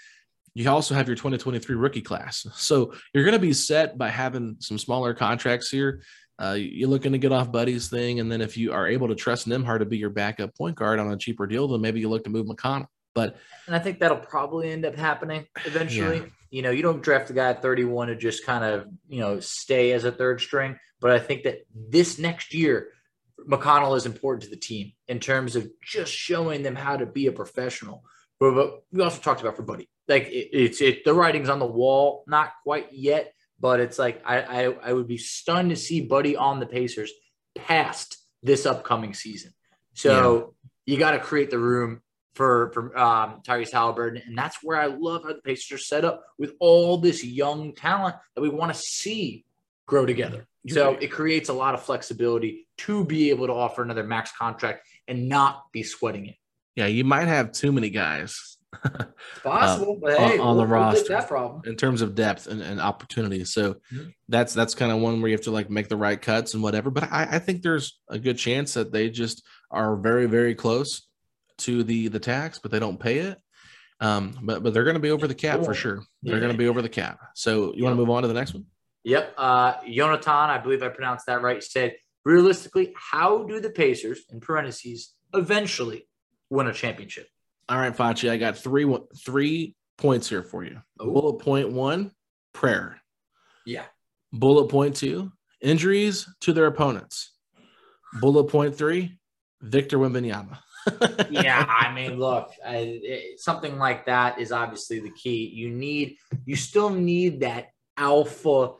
you 0.54 0.68
also 0.68 0.94
have 0.94 1.06
your 1.06 1.16
2023 1.16 1.76
rookie 1.76 2.02
class. 2.02 2.46
So 2.54 2.94
you're 3.14 3.24
going 3.24 3.32
to 3.32 3.38
be 3.38 3.52
set 3.52 3.96
by 3.96 4.08
having 4.08 4.56
some 4.60 4.78
smaller 4.78 5.14
contracts 5.14 5.70
here. 5.70 6.02
Uh, 6.38 6.56
you're 6.58 6.88
looking 6.88 7.12
to 7.12 7.18
get 7.18 7.32
off 7.32 7.52
Buddy's 7.52 7.88
thing. 7.88 8.20
And 8.20 8.30
then 8.30 8.40
if 8.40 8.56
you 8.56 8.72
are 8.72 8.86
able 8.86 9.08
to 9.08 9.14
trust 9.14 9.48
Nembhard 9.48 9.78
to 9.78 9.84
be 9.84 9.98
your 9.98 10.10
backup 10.10 10.54
point 10.56 10.76
guard 10.76 10.98
on 10.98 11.10
a 11.12 11.16
cheaper 11.16 11.46
deal, 11.46 11.68
then 11.68 11.80
maybe 11.80 12.00
you 12.00 12.08
look 12.08 12.24
to 12.24 12.30
move 12.30 12.46
McConnell. 12.46 12.86
But 13.14 13.36
and 13.66 13.76
I 13.76 13.78
think 13.78 14.00
that'll 14.00 14.16
probably 14.18 14.70
end 14.72 14.84
up 14.84 14.96
happening 14.96 15.46
eventually. 15.64 16.18
Yeah. 16.18 16.26
You 16.50 16.62
know, 16.62 16.70
you 16.70 16.82
don't 16.82 17.02
draft 17.02 17.30
a 17.30 17.32
guy 17.32 17.50
at 17.50 17.62
31 17.62 18.08
to 18.08 18.16
just 18.16 18.44
kind 18.44 18.64
of, 18.64 18.86
you 19.08 19.20
know, 19.20 19.40
stay 19.40 19.92
as 19.92 20.04
a 20.04 20.12
third 20.12 20.40
string. 20.40 20.78
But 21.00 21.12
I 21.12 21.18
think 21.18 21.44
that 21.44 21.66
this 21.74 22.18
next 22.18 22.54
year, 22.54 22.88
McConnell 23.48 23.96
is 23.96 24.06
important 24.06 24.44
to 24.44 24.50
the 24.50 24.56
team 24.56 24.92
in 25.08 25.18
terms 25.18 25.56
of 25.56 25.68
just 25.82 26.12
showing 26.12 26.62
them 26.62 26.76
how 26.76 26.96
to 26.96 27.06
be 27.06 27.26
a 27.26 27.32
professional. 27.32 28.04
But 28.38 28.82
we 28.90 29.02
also 29.02 29.20
talked 29.20 29.40
about 29.40 29.56
for 29.56 29.62
Buddy. 29.62 29.88
Like 30.12 30.28
it, 30.28 30.50
it's 30.52 30.80
it 30.80 31.04
the 31.04 31.14
writing's 31.14 31.48
on 31.48 31.58
the 31.58 31.66
wall, 31.66 32.24
not 32.26 32.52
quite 32.62 32.92
yet, 32.92 33.32
but 33.58 33.80
it's 33.80 33.98
like 33.98 34.22
I, 34.24 34.40
I 34.40 34.62
I 34.84 34.92
would 34.92 35.08
be 35.08 35.18
stunned 35.18 35.70
to 35.70 35.76
see 35.76 36.00
Buddy 36.02 36.36
on 36.36 36.60
the 36.60 36.66
Pacers 36.66 37.10
past 37.54 38.18
this 38.42 38.66
upcoming 38.66 39.14
season. 39.14 39.52
So 39.94 40.54
yeah. 40.86 40.94
you 40.94 40.98
got 40.98 41.12
to 41.12 41.18
create 41.18 41.50
the 41.50 41.58
room 41.58 42.02
for 42.34 42.70
for 42.72 42.98
um, 42.98 43.40
Tyrese 43.42 43.72
Halliburton, 43.72 44.22
and 44.26 44.36
that's 44.36 44.58
where 44.62 44.78
I 44.78 44.86
love 44.86 45.22
how 45.22 45.30
the 45.32 45.42
Pacers 45.42 45.72
are 45.72 45.82
set 45.82 46.04
up 46.04 46.24
with 46.38 46.52
all 46.60 46.98
this 46.98 47.24
young 47.24 47.74
talent 47.74 48.16
that 48.34 48.42
we 48.42 48.48
want 48.48 48.72
to 48.72 48.78
see 48.78 49.44
grow 49.86 50.06
together. 50.06 50.46
So 50.68 50.92
it 51.00 51.08
creates 51.08 51.48
a 51.48 51.52
lot 51.52 51.74
of 51.74 51.82
flexibility 51.82 52.68
to 52.78 53.04
be 53.04 53.30
able 53.30 53.48
to 53.48 53.52
offer 53.52 53.82
another 53.82 54.04
max 54.04 54.30
contract 54.38 54.86
and 55.08 55.28
not 55.28 55.64
be 55.72 55.82
sweating 55.82 56.26
it. 56.26 56.36
Yeah, 56.76 56.86
you 56.86 57.04
might 57.04 57.26
have 57.26 57.52
too 57.52 57.72
many 57.72 57.90
guys. 57.90 58.58
possible, 59.42 59.96
uh, 59.96 60.00
but 60.00 60.18
hey, 60.18 60.38
on, 60.38 60.48
on 60.48 60.56
the 60.56 60.66
roster 60.66 61.08
that 61.08 61.28
problem 61.28 61.62
in 61.66 61.76
terms 61.76 62.00
of 62.00 62.14
depth 62.14 62.46
and, 62.46 62.62
and 62.62 62.80
opportunity. 62.80 63.44
So 63.44 63.74
mm-hmm. 63.74 64.08
that's 64.28 64.54
that's 64.54 64.74
kind 64.74 64.90
of 64.90 65.00
one 65.00 65.20
where 65.20 65.28
you 65.28 65.36
have 65.36 65.44
to 65.44 65.50
like 65.50 65.70
make 65.70 65.88
the 65.88 65.96
right 65.96 66.20
cuts 66.20 66.54
and 66.54 66.62
whatever. 66.62 66.90
But 66.90 67.04
I, 67.04 67.28
I 67.32 67.38
think 67.38 67.62
there's 67.62 67.98
a 68.08 68.18
good 68.18 68.38
chance 68.38 68.74
that 68.74 68.92
they 68.92 69.10
just 69.10 69.44
are 69.70 69.96
very 69.96 70.26
very 70.26 70.54
close 70.54 71.06
to 71.58 71.82
the 71.82 72.08
the 72.08 72.20
tax, 72.20 72.58
but 72.58 72.70
they 72.70 72.78
don't 72.78 72.98
pay 72.98 73.18
it. 73.18 73.38
Um, 74.00 74.38
but 74.42 74.62
but 74.62 74.74
they're 74.74 74.84
going 74.84 74.94
to 74.94 75.00
be 75.00 75.10
over 75.10 75.28
the 75.28 75.34
cap 75.34 75.64
for 75.64 75.74
sure. 75.74 76.02
They're 76.22 76.34
yeah. 76.34 76.40
going 76.40 76.52
to 76.52 76.58
be 76.58 76.68
over 76.68 76.82
the 76.82 76.88
cap. 76.88 77.20
So 77.34 77.72
you 77.74 77.84
want 77.84 77.94
to 77.94 77.98
move 77.98 78.10
on 78.10 78.22
to 78.22 78.28
the 78.28 78.34
next 78.34 78.54
one? 78.54 78.66
Yep. 79.04 79.34
Uh, 79.36 79.74
Jonathan, 79.88 80.50
I 80.50 80.58
believe 80.58 80.82
I 80.82 80.88
pronounced 80.88 81.26
that 81.26 81.42
right. 81.42 81.62
Said 81.62 81.96
realistically, 82.24 82.92
how 82.96 83.44
do 83.44 83.60
the 83.60 83.70
Pacers 83.70 84.22
in 84.30 84.40
parentheses 84.40 85.14
eventually 85.34 86.08
win 86.50 86.66
a 86.66 86.72
championship? 86.72 87.28
All 87.72 87.78
right, 87.78 87.96
Facci, 87.96 88.28
I 88.28 88.36
got 88.36 88.58
three 88.58 88.86
three 89.16 89.74
points 89.96 90.28
here 90.28 90.42
for 90.42 90.62
you. 90.62 90.78
Ooh. 91.00 91.06
Bullet 91.06 91.38
point 91.38 91.72
one, 91.72 92.10
prayer. 92.52 93.00
Yeah. 93.64 93.84
Bullet 94.30 94.68
point 94.68 94.94
two, 94.94 95.32
injuries 95.62 96.28
to 96.42 96.52
their 96.52 96.66
opponents. 96.66 97.30
Bullet 98.20 98.44
point 98.44 98.76
three, 98.76 99.16
Victor 99.62 99.96
Wembanyama 99.96 100.58
yeah, 101.30 101.64
I 101.66 101.94
mean, 101.94 102.18
look, 102.18 102.50
I, 102.62 103.00
it, 103.02 103.40
something 103.40 103.78
like 103.78 104.04
that 104.04 104.38
is 104.38 104.52
obviously 104.52 105.00
the 105.00 105.12
key. 105.12 105.46
You 105.46 105.70
need, 105.70 106.18
you 106.44 106.56
still 106.56 106.90
need 106.90 107.40
that 107.40 107.68
alpha, 107.96 108.72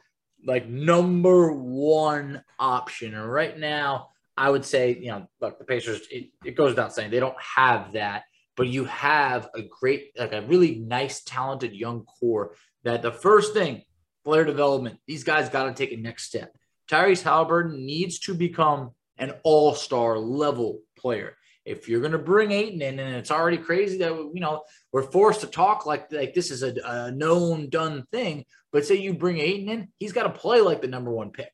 like 0.45 0.69
number 0.69 1.51
one 1.55 2.43
option. 2.59 3.15
And 3.15 3.33
right 3.33 3.59
now, 3.59 4.09
I 4.37 4.51
would 4.51 4.67
say, 4.67 4.99
you 5.01 5.13
know, 5.13 5.29
look, 5.41 5.59
the 5.59 5.65
Pacers, 5.65 6.03
it, 6.11 6.31
it 6.45 6.57
goes 6.57 6.73
without 6.73 6.93
saying, 6.93 7.11
they 7.11 7.21
don't 7.21 7.41
have 7.41 7.93
that, 7.93 8.25
but 8.57 8.69
you 8.69 8.85
have 8.85 9.49
a 9.55 9.63
great, 9.63 10.13
like 10.19 10.33
a 10.33 10.43
really 10.43 10.77
nice, 10.77 11.23
talented 11.23 11.73
young 11.73 12.05
core 12.05 12.55
that 12.85 13.03
the 13.03 13.13
first 13.13 13.55
thing, 13.55 13.83
player 14.25 14.45
development, 14.45 14.99
these 15.07 15.25
guys 15.25 15.49
got 15.49 15.65
to 15.65 15.75
take 15.75 15.93
a 15.93 16.01
next 16.01 16.25
step. 16.25 16.55
Tyrese 16.91 17.23
Halliburton 17.23 17.85
needs 17.85 18.19
to 18.21 18.35
become 18.35 18.91
an 19.19 19.33
all 19.45 19.75
star 19.75 20.19
level 20.19 20.81
player 20.99 21.37
if 21.65 21.89
you're 21.89 22.01
going 22.01 22.13
to 22.13 22.19
bring 22.19 22.51
Ayton 22.51 22.83
in, 22.83 22.99
and 22.99 23.17
it's 23.17 23.31
already 23.31 23.59
crazy 23.59 23.99
that 23.99 24.13
you 24.13 24.41
know 24.41 24.63
we're 24.93 25.03
forced 25.03 25.43
to 25.43 25.47
talk 25.47 25.87
like 25.87 26.11
like 26.11 26.35
this 26.35 26.51
is 26.51 26.63
a, 26.63 26.75
a 26.85 27.11
known 27.13 27.69
done 27.69 28.05
thing. 28.11 28.45
But 28.73 28.85
say 28.85 28.97
you 28.97 29.15
bring 29.15 29.39
Ayton 29.39 29.69
in, 29.69 29.89
he's 29.99 30.13
got 30.13 30.25
to 30.25 30.31
play 30.31 30.61
like 30.61 30.81
the 30.81 30.89
number 30.89 31.13
one 31.13 31.31
pick 31.31 31.53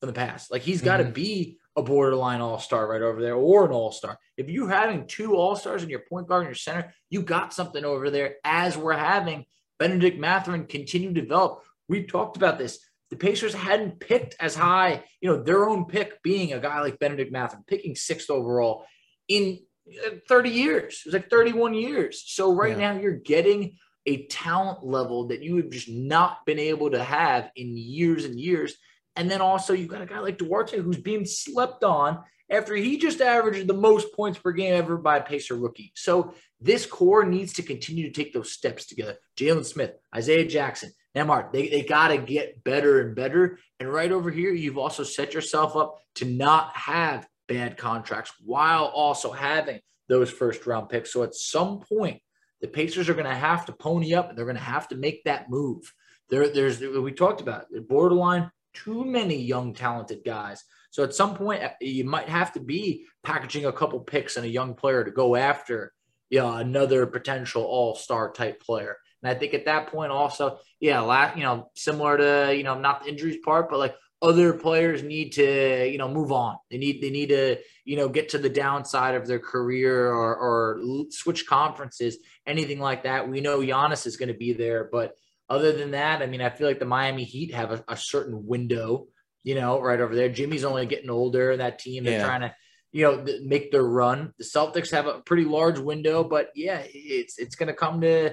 from 0.00 0.08
the 0.08 0.12
past. 0.12 0.50
Like 0.50 0.62
he's 0.62 0.82
got 0.82 0.98
to 0.98 1.04
mm-hmm. 1.04 1.12
be 1.12 1.58
a 1.76 1.82
borderline 1.82 2.40
all 2.40 2.58
star 2.58 2.88
right 2.88 3.02
over 3.02 3.20
there 3.20 3.34
or 3.34 3.66
an 3.66 3.72
all 3.72 3.92
star. 3.92 4.18
If 4.36 4.48
you're 4.48 4.68
having 4.68 5.06
two 5.06 5.36
all 5.36 5.56
stars 5.56 5.82
in 5.82 5.90
your 5.90 6.02
point 6.08 6.26
guard 6.26 6.42
and 6.42 6.48
your 6.48 6.54
center, 6.54 6.94
you 7.10 7.22
got 7.22 7.52
something 7.52 7.84
over 7.84 8.10
there. 8.10 8.36
As 8.44 8.76
we're 8.76 8.94
having 8.94 9.44
Benedict 9.78 10.18
Mathurin 10.18 10.66
continue 10.66 11.12
to 11.12 11.20
develop, 11.20 11.62
we've 11.88 12.08
talked 12.08 12.36
about 12.36 12.58
this. 12.58 12.78
The 13.10 13.16
Pacers 13.16 13.54
hadn't 13.54 14.00
picked 14.00 14.34
as 14.40 14.56
high, 14.56 15.04
you 15.20 15.28
know, 15.28 15.42
their 15.42 15.68
own 15.68 15.84
pick 15.84 16.22
being 16.22 16.52
a 16.52 16.58
guy 16.58 16.80
like 16.80 16.98
Benedict 16.98 17.30
Mathurin, 17.30 17.64
picking 17.66 17.94
sixth 17.94 18.30
overall 18.30 18.84
in 19.28 19.60
uh, 20.06 20.16
30 20.28 20.50
years. 20.50 21.02
It 21.04 21.08
was 21.08 21.14
like 21.14 21.30
31 21.30 21.74
years. 21.74 22.24
So 22.26 22.52
right 22.52 22.76
yeah. 22.76 22.92
now 22.92 23.00
you're 23.00 23.12
getting 23.12 23.76
a 24.06 24.26
talent 24.26 24.84
level 24.84 25.28
that 25.28 25.42
you 25.42 25.56
have 25.58 25.70
just 25.70 25.88
not 25.88 26.46
been 26.46 26.58
able 26.58 26.90
to 26.90 27.02
have 27.02 27.50
in 27.54 27.76
years 27.76 28.24
and 28.24 28.40
years. 28.40 28.76
And 29.16 29.30
then 29.30 29.40
also 29.40 29.72
you've 29.72 29.88
got 29.88 30.02
a 30.02 30.06
guy 30.06 30.20
like 30.20 30.38
Duarte 30.38 30.78
who's 30.78 31.00
being 31.00 31.24
slept 31.24 31.82
on 31.82 32.22
after 32.50 32.76
he 32.76 32.98
just 32.98 33.20
averaged 33.20 33.66
the 33.66 33.74
most 33.74 34.12
points 34.12 34.38
per 34.38 34.52
game 34.52 34.74
ever 34.74 34.96
by 34.96 35.18
a 35.18 35.22
Pacer 35.22 35.56
rookie. 35.56 35.92
So 35.94 36.34
this 36.60 36.86
core 36.86 37.24
needs 37.24 37.54
to 37.54 37.62
continue 37.62 38.10
to 38.10 38.12
take 38.12 38.32
those 38.32 38.52
steps 38.52 38.86
together. 38.86 39.16
Jalen 39.36 39.64
Smith, 39.64 39.94
Isaiah 40.14 40.46
Jackson, 40.46 40.92
Nembhard, 41.16 41.52
they, 41.52 41.68
they 41.68 41.82
got 41.82 42.08
to 42.08 42.18
get 42.18 42.62
better 42.62 43.00
and 43.00 43.16
better. 43.16 43.58
And 43.80 43.92
right 43.92 44.12
over 44.12 44.30
here, 44.30 44.52
you've 44.52 44.78
also 44.78 45.02
set 45.02 45.34
yourself 45.34 45.74
up 45.74 45.98
to 46.16 46.24
not 46.24 46.74
have 46.76 47.26
bad 47.48 47.76
contracts 47.76 48.32
while 48.44 48.84
also 48.84 49.32
having 49.32 49.80
those 50.08 50.30
first 50.30 50.66
round 50.66 50.88
picks. 50.88 51.12
So 51.12 51.22
at 51.22 51.34
some 51.34 51.80
point, 51.80 52.20
the 52.60 52.68
Pacers 52.68 53.08
are 53.08 53.14
going 53.14 53.26
to 53.26 53.34
have 53.34 53.66
to 53.66 53.72
pony 53.72 54.14
up 54.14 54.28
and 54.28 54.38
they're 54.38 54.44
going 54.44 54.56
to 54.56 54.62
have 54.62 54.88
to 54.88 54.96
make 54.96 55.24
that 55.24 55.50
move. 55.50 55.92
There, 56.30 56.48
there's 56.48 56.80
we 56.80 57.12
talked 57.12 57.40
about 57.40 57.66
borderline 57.88 58.50
too 58.84 59.04
many 59.04 59.36
young 59.36 59.74
talented 59.74 60.20
guys. 60.24 60.62
So 60.90 61.02
at 61.02 61.14
some 61.14 61.34
point, 61.34 61.62
uh, 61.62 61.70
you 61.80 62.04
might 62.04 62.28
have 62.28 62.52
to 62.52 62.60
be 62.60 63.06
packaging 63.22 63.66
a 63.66 63.72
couple 63.72 64.00
picks 64.00 64.36
and 64.36 64.46
a 64.46 64.50
young 64.50 64.74
player 64.74 65.04
to 65.04 65.10
go 65.10 65.36
after 65.36 65.92
you 66.30 66.38
know, 66.38 66.54
another 66.54 67.06
potential 67.06 67.62
all 67.62 67.94
star 67.94 68.32
type 68.32 68.62
player. 68.62 68.96
And 69.22 69.30
I 69.30 69.38
think 69.38 69.54
at 69.54 69.64
that 69.66 69.88
point 69.88 70.12
also, 70.12 70.58
yeah, 70.80 71.00
last, 71.00 71.36
you 71.36 71.42
know, 71.42 71.70
similar 71.74 72.16
to 72.18 72.56
you 72.56 72.64
know 72.64 72.78
not 72.78 73.02
the 73.02 73.08
injuries 73.08 73.38
part, 73.44 73.70
but 73.70 73.78
like 73.78 73.94
other 74.22 74.54
players 74.54 75.02
need 75.02 75.32
to 75.32 75.88
you 75.88 75.98
know 75.98 76.08
move 76.08 76.32
on 76.32 76.56
they 76.70 76.78
need 76.78 77.02
they 77.02 77.10
need 77.10 77.28
to 77.28 77.58
you 77.84 77.96
know 77.96 78.08
get 78.08 78.30
to 78.30 78.38
the 78.38 78.48
downside 78.48 79.14
of 79.14 79.26
their 79.26 79.38
career 79.38 80.10
or, 80.10 80.34
or 80.34 80.80
switch 81.10 81.46
conferences 81.46 82.16
anything 82.46 82.80
like 82.80 83.02
that 83.02 83.28
we 83.28 83.42
know 83.42 83.60
Giannis 83.60 84.06
is 84.06 84.16
going 84.16 84.28
to 84.28 84.38
be 84.38 84.54
there 84.54 84.88
but 84.90 85.12
other 85.48 85.72
than 85.72 85.92
that 85.92 86.22
i 86.22 86.26
mean 86.26 86.40
i 86.40 86.50
feel 86.50 86.66
like 86.66 86.78
the 86.78 86.84
miami 86.84 87.24
heat 87.24 87.54
have 87.54 87.70
a, 87.70 87.84
a 87.88 87.96
certain 87.96 88.46
window 88.46 89.06
you 89.42 89.54
know 89.54 89.80
right 89.80 90.00
over 90.00 90.14
there 90.14 90.28
jimmy's 90.28 90.64
only 90.64 90.86
getting 90.86 91.10
older 91.10 91.56
that 91.56 91.78
team 91.78 92.04
they're 92.04 92.18
yeah. 92.18 92.26
trying 92.26 92.40
to 92.40 92.54
you 92.92 93.02
know 93.02 93.24
make 93.44 93.70
their 93.70 93.84
run 93.84 94.32
the 94.38 94.44
celtics 94.44 94.90
have 94.90 95.06
a 95.06 95.20
pretty 95.20 95.44
large 95.44 95.78
window 95.78 96.24
but 96.24 96.50
yeah 96.54 96.82
it's 96.86 97.38
it's 97.38 97.56
going 97.56 97.68
to 97.68 97.74
come 97.74 98.00
to 98.00 98.30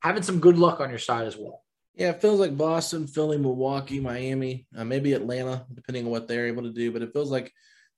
having 0.00 0.22
some 0.22 0.40
good 0.40 0.58
luck 0.58 0.80
on 0.80 0.90
your 0.90 0.98
side 0.98 1.26
as 1.26 1.36
well 1.36 1.62
yeah, 1.94 2.10
it 2.10 2.22
feels 2.22 2.40
like 2.40 2.56
Boston, 2.56 3.06
Philly, 3.06 3.36
Milwaukee, 3.36 4.00
Miami, 4.00 4.66
uh, 4.76 4.84
maybe 4.84 5.12
Atlanta, 5.12 5.66
depending 5.74 6.06
on 6.06 6.10
what 6.10 6.26
they're 6.26 6.46
able 6.46 6.62
to 6.62 6.72
do. 6.72 6.90
But 6.90 7.02
it 7.02 7.12
feels 7.12 7.30
like 7.30 7.52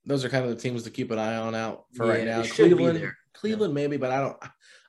those 0.04 0.24
are 0.24 0.28
kind 0.28 0.44
of 0.44 0.50
the 0.50 0.60
teams 0.60 0.82
to 0.82 0.90
keep 0.90 1.10
an 1.10 1.18
eye 1.18 1.36
on 1.36 1.54
out 1.54 1.84
for 1.94 2.06
yeah, 2.06 2.12
right 2.12 2.24
now. 2.24 2.42
Cleveland, 2.42 3.12
Cleveland, 3.34 3.72
yeah. 3.72 3.74
maybe, 3.74 3.96
but 3.96 4.10
I 4.10 4.20
don't. 4.20 4.36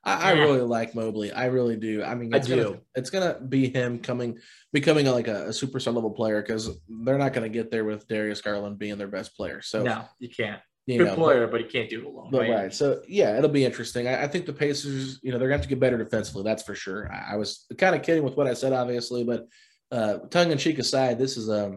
I, 0.05 0.29
I, 0.29 0.31
really 0.33 0.61
like 0.61 0.93
Mobley. 0.93 1.31
I 1.31 1.45
really 1.45 1.77
do. 1.77 2.03
I 2.03 2.13
mean, 2.13 2.33
it's 2.33 2.47
I 2.47 2.55
do. 2.55 2.63
Gonna, 2.63 2.77
it's 2.93 3.09
gonna 3.09 3.39
be 3.39 3.69
him 3.69 3.99
coming, 3.99 4.37
becoming 4.71 5.07
like 5.07 5.27
a, 5.27 5.47
a 5.47 5.49
superstar 5.49 5.95
level 5.95 6.11
player 6.11 6.41
because 6.41 6.69
they're 7.03 7.17
not 7.17 7.33
gonna 7.33 7.49
get 7.49 7.71
there 7.71 7.85
with 7.85 8.07
Darius 8.07 8.41
Garland 8.41 8.77
being 8.77 8.97
their 8.97 9.07
best 9.07 9.35
player. 9.35 9.61
So 9.63 9.81
no, 9.83 10.05
you 10.19 10.29
can't. 10.29 10.61
You 10.87 10.99
Good 10.99 11.07
know, 11.07 11.15
player, 11.15 11.47
but, 11.47 11.53
but, 11.53 11.61
he 11.61 11.67
can't 11.67 11.89
do 11.89 12.01
it 12.01 12.05
alone. 12.05 12.29
But, 12.31 12.41
right? 12.41 12.51
right. 12.51 12.73
So 12.73 13.01
yeah, 13.07 13.35
it'll 13.37 13.49
be 13.49 13.65
interesting. 13.65 14.07
I, 14.07 14.23
I, 14.23 14.27
think 14.27 14.45
the 14.45 14.53
Pacers, 14.53 15.19
you 15.23 15.31
know, 15.31 15.39
they're 15.39 15.47
going 15.47 15.57
to 15.57 15.63
have 15.63 15.67
to 15.67 15.69
get 15.69 15.79
better 15.79 15.97
defensively. 15.97 16.43
That's 16.43 16.61
for 16.61 16.75
sure. 16.75 17.11
I, 17.11 17.33
I, 17.33 17.35
was 17.37 17.65
kind 17.79 17.95
of 17.95 18.03
kidding 18.03 18.21
with 18.21 18.37
what 18.37 18.45
I 18.45 18.53
said, 18.53 18.71
obviously, 18.71 19.23
but 19.23 19.47
uh, 19.91 20.19
tongue 20.29 20.51
in 20.51 20.59
cheek 20.59 20.77
aside, 20.77 21.17
this 21.17 21.37
is 21.37 21.49
a, 21.49 21.75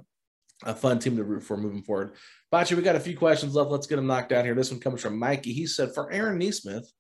a 0.64 0.74
fun 0.74 0.98
team 0.98 1.16
to 1.16 1.24
root 1.24 1.42
for 1.42 1.56
moving 1.56 1.82
forward. 1.82 2.16
Facci, 2.52 2.76
we 2.76 2.82
got 2.82 2.96
a 2.96 3.00
few 3.00 3.16
questions 3.16 3.54
left. 3.54 3.70
Let's 3.70 3.86
get 3.86 3.96
them 3.96 4.06
knocked 4.06 4.32
out 4.32 4.44
here. 4.44 4.54
This 4.54 4.70
one 4.70 4.80
comes 4.80 5.00
from 5.00 5.18
Mikey. 5.18 5.54
He 5.54 5.66
said, 5.66 5.94
for 5.94 6.12
Aaron 6.12 6.36
Nesmith, 6.36 6.92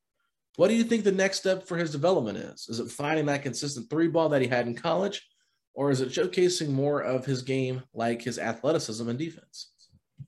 what 0.58 0.66
do 0.66 0.74
you 0.74 0.82
think 0.82 1.04
the 1.04 1.12
next 1.12 1.38
step 1.38 1.68
for 1.68 1.76
his 1.76 1.92
development 1.92 2.36
is? 2.36 2.68
Is 2.68 2.80
it 2.80 2.90
finding 2.90 3.26
that 3.26 3.44
consistent 3.44 3.88
three 3.88 4.08
ball 4.08 4.30
that 4.30 4.42
he 4.42 4.48
had 4.48 4.66
in 4.66 4.74
college, 4.74 5.24
or 5.72 5.92
is 5.92 6.00
it 6.00 6.08
showcasing 6.08 6.70
more 6.70 7.00
of 7.00 7.24
his 7.24 7.42
game 7.42 7.84
like 7.94 8.22
his 8.22 8.40
athleticism 8.40 9.08
and 9.08 9.16
defense? 9.16 9.70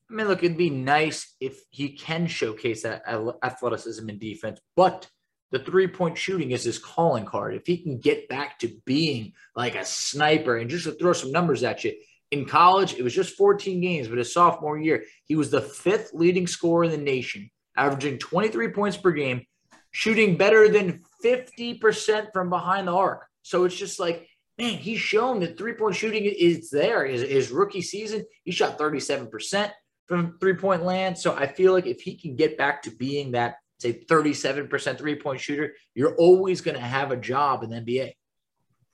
I 0.09 0.15
mean, 0.15 0.29
look, 0.29 0.45
it'd 0.45 0.57
be 0.57 0.71
nice 0.71 1.35
if 1.41 1.61
he 1.71 1.97
can 1.97 2.29
showcase 2.29 2.85
that 2.85 3.03
athleticism 3.43 4.09
and 4.09 4.21
defense, 4.21 4.61
but 4.77 5.09
the 5.51 5.59
three 5.59 5.89
point 5.89 6.17
shooting 6.17 6.53
is 6.53 6.63
his 6.63 6.79
calling 6.79 7.25
card. 7.25 7.57
If 7.57 7.67
he 7.67 7.79
can 7.79 7.99
get 7.99 8.29
back 8.29 8.61
to 8.61 8.71
being 8.87 9.33
like 9.57 9.75
a 9.75 9.85
sniper 9.85 10.59
and 10.59 10.71
just 10.71 10.85
to 10.85 10.93
throw 10.93 11.13
some 11.13 11.33
numbers 11.33 11.65
at 11.65 11.83
you, 11.83 11.93
in 12.31 12.45
college, 12.45 12.95
it 12.95 13.03
was 13.03 13.13
just 13.17 13.37
14 13.37 13.81
games, 13.81 14.07
but 14.07 14.19
his 14.19 14.33
sophomore 14.33 14.79
year, 14.79 15.03
he 15.25 15.35
was 15.35 15.51
the 15.51 15.61
fifth 15.61 16.13
leading 16.15 16.47
scorer 16.47 16.85
in 16.85 16.93
the 16.93 16.99
nation, 16.99 17.51
averaging 17.77 18.19
23 18.19 18.69
points 18.69 18.97
per 18.97 19.11
game, 19.11 19.45
shooting 19.91 20.37
better 20.37 20.69
than 20.69 21.03
50% 21.25 22.33
from 22.33 22.51
behind 22.51 22.89
the 22.89 22.93
arc. 22.93 23.27
So 23.43 23.65
it's 23.65 23.77
just 23.77 23.99
like, 23.99 24.29
man, 24.59 24.75
he's 24.75 25.01
shown 25.01 25.41
that 25.41 25.59
three 25.59 25.75
point 25.75 25.97
shooting 25.97 26.25
is 26.25 26.71
there. 26.71 27.07
His, 27.07 27.23
his 27.23 27.51
rookie 27.51 27.83
season, 27.83 28.25
he 28.45 28.53
shot 28.53 28.79
37% 28.79 29.71
from 30.07 30.39
three 30.41 30.55
point 30.55 30.85
land. 30.85 31.17
So 31.19 31.35
I 31.35 31.47
feel 31.47 31.73
like 31.73 31.87
if 31.87 32.01
he 32.01 32.17
can 32.17 32.37
get 32.37 32.59
back 32.59 32.83
to 32.83 32.91
being 32.91 33.33
that, 33.33 33.57
say, 33.79 34.05
37% 34.05 34.99
three 34.99 35.17
point 35.17 35.41
shooter, 35.41 35.75
you're 35.95 36.17
always 36.17 36.61
going 36.61 36.77
to 36.77 36.83
have 36.83 37.11
a 37.11 37.17
job 37.17 37.63
in 37.63 37.71
the 37.71 37.77
NBA. 37.77 38.13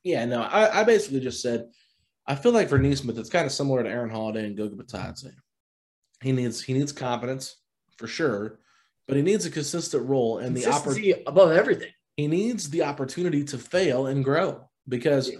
Yeah, 0.02 0.24
no, 0.24 0.42
I, 0.42 0.80
I 0.80 0.84
basically 0.84 1.20
just 1.20 1.42
said, 1.42 1.66
I 2.28 2.34
feel 2.34 2.52
like 2.52 2.68
for 2.68 2.78
Nesmith, 2.78 3.18
it's 3.18 3.30
kind 3.30 3.46
of 3.46 3.52
similar 3.52 3.82
to 3.82 3.88
Aaron 3.88 4.10
Holiday 4.10 4.46
and 4.46 4.56
Goga 4.56 4.76
Bitadze. 4.76 5.32
He 6.22 6.32
needs 6.32 6.62
he 6.62 6.72
needs 6.72 6.92
confidence 6.92 7.56
for 7.98 8.06
sure, 8.06 8.60
but 9.06 9.16
he 9.16 9.22
needs 9.22 9.46
a 9.46 9.50
consistent 9.50 10.08
role 10.08 10.38
and 10.38 10.56
the 10.56 10.66
opportunity 10.66 11.22
above 11.26 11.52
everything. 11.52 11.90
He 12.16 12.26
needs 12.26 12.70
the 12.70 12.82
opportunity 12.82 13.44
to 13.44 13.58
fail 13.58 14.06
and 14.06 14.24
grow 14.24 14.68
because 14.88 15.30
yeah. 15.30 15.38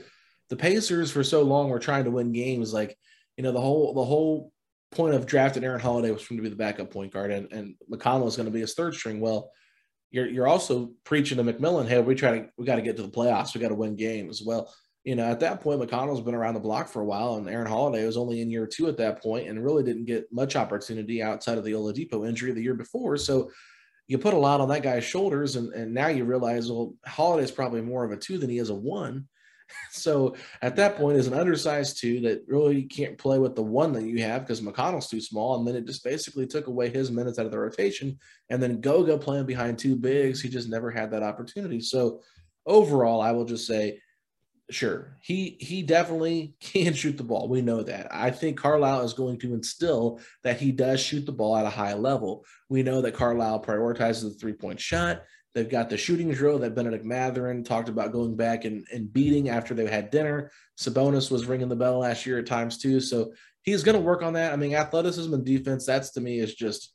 the 0.51 0.57
Pacers 0.57 1.11
for 1.11 1.25
so 1.25 1.43
long 1.43 1.69
were 1.69 1.79
trying 1.79 2.05
to 2.05 2.11
win 2.11 2.33
games. 2.33 2.73
Like 2.73 2.97
you 3.37 3.43
know 3.43 3.53
the 3.53 3.61
whole 3.61 3.95
the 3.95 4.05
whole 4.05 4.53
point 4.93 5.15
of 5.15 5.27
drafting 5.27 5.65
Aaron 5.65 5.81
Holiday 5.81 6.11
was 6.11 6.23
for 6.23 6.35
him 6.35 6.39
to 6.39 6.43
be 6.43 6.49
the 6.49 6.57
backup 6.57 6.91
point 6.91 7.13
guard, 7.13 7.31
and 7.31 7.53
and 7.53 7.75
McConnell 7.91 8.29
is 8.29 8.37
going 8.37 8.47
to 8.47 8.53
be 8.53 8.61
his 8.61 8.75
third 8.75 8.95
string. 8.95 9.21
Well, 9.21 9.51
you're 10.11 10.29
you're 10.29 10.49
also 10.49 10.93
preaching 11.05 11.39
to 11.39 11.45
McMillan, 11.45 11.89
hey, 11.89 12.01
we 12.01 12.15
try 12.15 12.39
to 12.39 12.49
we 12.57 12.65
got 12.65 12.77
to 12.77 12.83
get 12.83 12.97
to 12.97 13.03
the 13.03 13.09
playoffs, 13.09 13.55
we 13.55 13.61
got 13.61 13.69
to 13.69 13.75
win 13.75 13.97
games. 13.97 14.43
Well, 14.45 14.73
you 15.07 15.15
know, 15.15 15.23
at 15.23 15.39
that 15.39 15.61
point, 15.61 15.81
McConnell's 15.81 16.21
been 16.21 16.35
around 16.35 16.55
the 16.55 16.61
block 16.61 16.89
for 16.89 17.01
a 17.01 17.05
while, 17.05 17.37
and 17.37 17.49
Aaron 17.49 17.69
Holiday 17.69 18.05
was 18.05 18.17
only 18.17 18.41
in 18.41 18.51
year 18.51 18.67
two 18.67 18.89
at 18.89 18.97
that 18.97 19.23
point 19.23 19.49
and 19.49 19.65
really 19.65 19.85
didn't 19.85 20.07
get 20.07 20.27
much 20.33 20.57
opportunity 20.57 21.23
outside 21.23 21.59
of 21.59 21.65
the 21.65 21.73
Oladipo 21.73 22.29
injury 22.29 22.51
the 22.51 22.61
year 22.61 22.75
before. 22.75 23.17
So 23.17 23.53
you 24.09 24.19
put 24.19 24.35
a 24.35 24.39
lot 24.39 24.61
on 24.61 24.69
that 24.71 24.83
guy's 24.83 25.05
shoulders, 25.05 25.55
and, 25.55 25.73
and 25.75 25.95
now 25.95 26.09
you 26.09 26.25
realize, 26.25 26.69
well, 26.69 26.93
Holiday's 27.07 27.53
probably 27.53 27.83
more 27.83 28.05
of 28.05 28.11
a 28.11 28.17
two 28.17 28.37
than 28.37 28.51
he 28.51 28.59
is 28.59 28.71
a 28.71 28.75
one. 28.75 29.29
so 29.93 30.35
at 30.61 30.75
that 30.75 30.97
point, 30.97 31.19
is 31.19 31.29
an 31.29 31.35
undersized 31.35 32.01
two 32.01 32.19
that 32.23 32.43
really 32.49 32.83
can't 32.83 33.17
play 33.17 33.39
with 33.39 33.55
the 33.55 33.63
one 33.63 33.93
that 33.93 34.07
you 34.07 34.21
have 34.23 34.41
because 34.41 34.61
McConnell's 34.61 35.09
too 35.09 35.21
small, 35.21 35.57
and 35.57 35.69
then 35.69 35.77
it 35.77 35.87
just 35.87 36.03
basically 36.03 36.49
took 36.49 36.67
away 36.67 36.89
his 36.89 37.13
minutes 37.13 37.39
out 37.39 37.47
of 37.47 37.53
the 37.53 37.59
rotation. 37.61 38.19
And 38.51 38.61
then 38.61 38.81
Goga 38.81 39.19
playing 39.19 39.47
behind 39.47 39.79
two 39.79 39.95
bigs, 39.95 40.43
he 40.43 40.49
just 40.49 40.69
never 40.69 40.91
had 40.91 41.13
that 41.13 41.23
opportunity. 41.23 41.81
So 41.81 42.23
overall, 42.67 43.21
I 43.21 43.31
will 43.31 43.45
just 43.45 43.69
say 43.69 44.01
sure. 44.71 45.17
He 45.21 45.57
he 45.61 45.83
definitely 45.83 46.55
can 46.61 46.95
shoot 46.95 47.17
the 47.17 47.25
ball. 47.25 47.49
We 47.49 47.63
know 47.63 47.83
that. 47.83 48.09
I 48.15 48.31
think 48.31 48.59
carlisle 48.59 49.03
is 49.03 49.15
going 49.15 49.39
to 49.41 49.55
instill 49.55 50.21
that 50.43 50.61
he 50.61 50.73
does 50.73 51.01
shoot 51.01 51.27
the 51.27 51.33
ball 51.33 51.57
at 51.57 51.67
a 51.67 51.71
high 51.71 51.95
level. 51.95 52.45
We 52.69 52.83
know 52.83 53.01
that 53.03 53.15
carlisle 53.15 53.63
prioritizes 53.63 54.23
the 54.23 54.31
three 54.31 54.55
point 54.55 54.81
shot. 54.81 55.23
They've 55.55 55.69
got 55.69 55.89
the 55.89 55.97
shooting 55.97 56.33
drill 56.33 56.59
that 56.59 56.75
benedict 56.75 57.05
Mathurin 57.05 57.65
talked 57.65 57.89
about 57.89 58.13
going 58.13 58.37
back 58.37 58.67
and, 58.67 58.87
and 58.93 59.11
beating 59.11 59.49
after 59.49 59.73
they 59.73 59.87
had 59.87 60.11
dinner. 60.11 60.51
Sabonis 60.79 61.31
was 61.31 61.47
ringing 61.47 61.71
the 61.71 61.77
bell 61.77 62.01
last 62.01 62.27
year 62.27 62.39
at 62.39 62.47
times 62.47 62.77
too. 62.77 63.01
So 63.01 63.33
he's 63.63 63.83
going 63.83 63.95
to 63.97 64.03
work 64.03 64.23
on 64.23 64.35
that. 64.35 64.53
I 64.53 64.57
mean 64.57 64.75
athleticism 64.75 65.33
and 65.33 65.45
defense 65.47 65.87
that's 65.87 66.11
to 66.11 66.21
me 66.21 66.41
is 66.41 66.55
just 66.55 66.93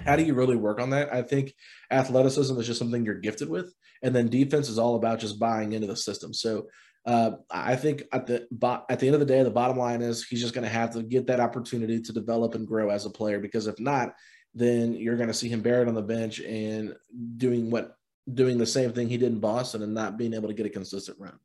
how 0.00 0.16
do 0.16 0.22
you 0.22 0.34
really 0.34 0.56
work 0.56 0.80
on 0.80 0.90
that? 0.90 1.12
I 1.12 1.22
think 1.22 1.54
athleticism 1.90 2.58
is 2.58 2.66
just 2.66 2.78
something 2.78 3.04
you're 3.04 3.14
gifted 3.14 3.48
with, 3.48 3.74
and 4.02 4.14
then 4.14 4.28
defense 4.28 4.68
is 4.68 4.78
all 4.78 4.94
about 4.96 5.18
just 5.18 5.40
buying 5.40 5.72
into 5.72 5.86
the 5.86 5.96
system. 5.96 6.32
So 6.32 6.66
uh, 7.06 7.32
I 7.50 7.76
think 7.76 8.02
at 8.12 8.26
the 8.26 8.46
at 8.88 9.00
the 9.00 9.06
end 9.06 9.14
of 9.14 9.20
the 9.20 9.26
day, 9.26 9.42
the 9.42 9.50
bottom 9.50 9.78
line 9.78 10.02
is 10.02 10.26
he's 10.26 10.40
just 10.40 10.54
going 10.54 10.64
to 10.66 10.70
have 10.70 10.92
to 10.92 11.02
get 11.02 11.26
that 11.28 11.40
opportunity 11.40 12.00
to 12.00 12.12
develop 12.12 12.54
and 12.54 12.66
grow 12.66 12.90
as 12.90 13.06
a 13.06 13.10
player. 13.10 13.38
Because 13.38 13.66
if 13.66 13.78
not, 13.80 14.14
then 14.54 14.94
you're 14.94 15.16
going 15.16 15.28
to 15.28 15.34
see 15.34 15.48
him 15.48 15.62
buried 15.62 15.88
on 15.88 15.94
the 15.94 16.02
bench 16.02 16.40
and 16.40 16.94
doing 17.36 17.70
what 17.70 17.96
doing 18.32 18.58
the 18.58 18.66
same 18.66 18.92
thing 18.92 19.08
he 19.08 19.16
did 19.16 19.32
in 19.32 19.40
Boston 19.40 19.82
and 19.82 19.94
not 19.94 20.18
being 20.18 20.34
able 20.34 20.48
to 20.48 20.54
get 20.54 20.66
a 20.66 20.70
consistent 20.70 21.18
run. 21.18 21.38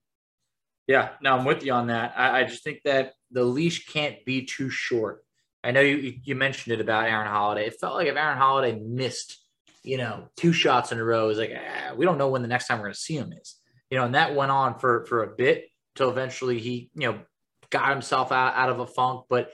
Yeah, 0.87 1.11
no, 1.21 1.37
I'm 1.37 1.45
with 1.45 1.63
you 1.63 1.71
on 1.71 1.87
that. 1.87 2.13
I, 2.17 2.41
I 2.41 2.43
just 2.43 2.63
think 2.63 2.81
that 2.83 3.13
the 3.31 3.43
leash 3.43 3.85
can't 3.85 4.23
be 4.25 4.45
too 4.45 4.69
short. 4.69 5.23
I 5.63 5.71
know 5.71 5.79
you 5.79 6.15
you 6.23 6.35
mentioned 6.35 6.73
it 6.73 6.81
about 6.81 7.07
Aaron 7.07 7.29
Holiday. 7.29 7.67
It 7.67 7.79
felt 7.79 7.95
like 7.95 8.07
if 8.07 8.17
Aaron 8.17 8.37
Holiday 8.37 8.77
missed, 8.77 9.39
you 9.83 9.97
know, 9.97 10.27
two 10.35 10.51
shots 10.51 10.91
in 10.91 10.99
a 10.99 11.03
row, 11.05 11.25
it 11.25 11.27
was 11.29 11.37
like 11.37 11.53
ah, 11.55 11.93
we 11.95 12.03
don't 12.03 12.17
know 12.17 12.27
when 12.27 12.41
the 12.41 12.49
next 12.49 12.67
time 12.67 12.79
we're 12.79 12.85
going 12.85 12.95
to 12.95 12.99
see 12.99 13.15
him 13.15 13.31
is 13.31 13.55
you 13.93 13.99
know, 13.99 14.05
and 14.05 14.15
that 14.15 14.33
went 14.33 14.49
on 14.49 14.79
for 14.79 15.05
for 15.05 15.21
a 15.21 15.35
bit 15.35 15.67
till 15.93 16.09
eventually 16.09 16.57
he, 16.57 16.89
you 16.95 17.11
know, 17.11 17.19
got 17.69 17.91
himself 17.91 18.31
out, 18.31 18.55
out 18.55 18.71
of 18.71 18.79
a 18.79 18.87
funk. 18.87 19.25
But 19.29 19.51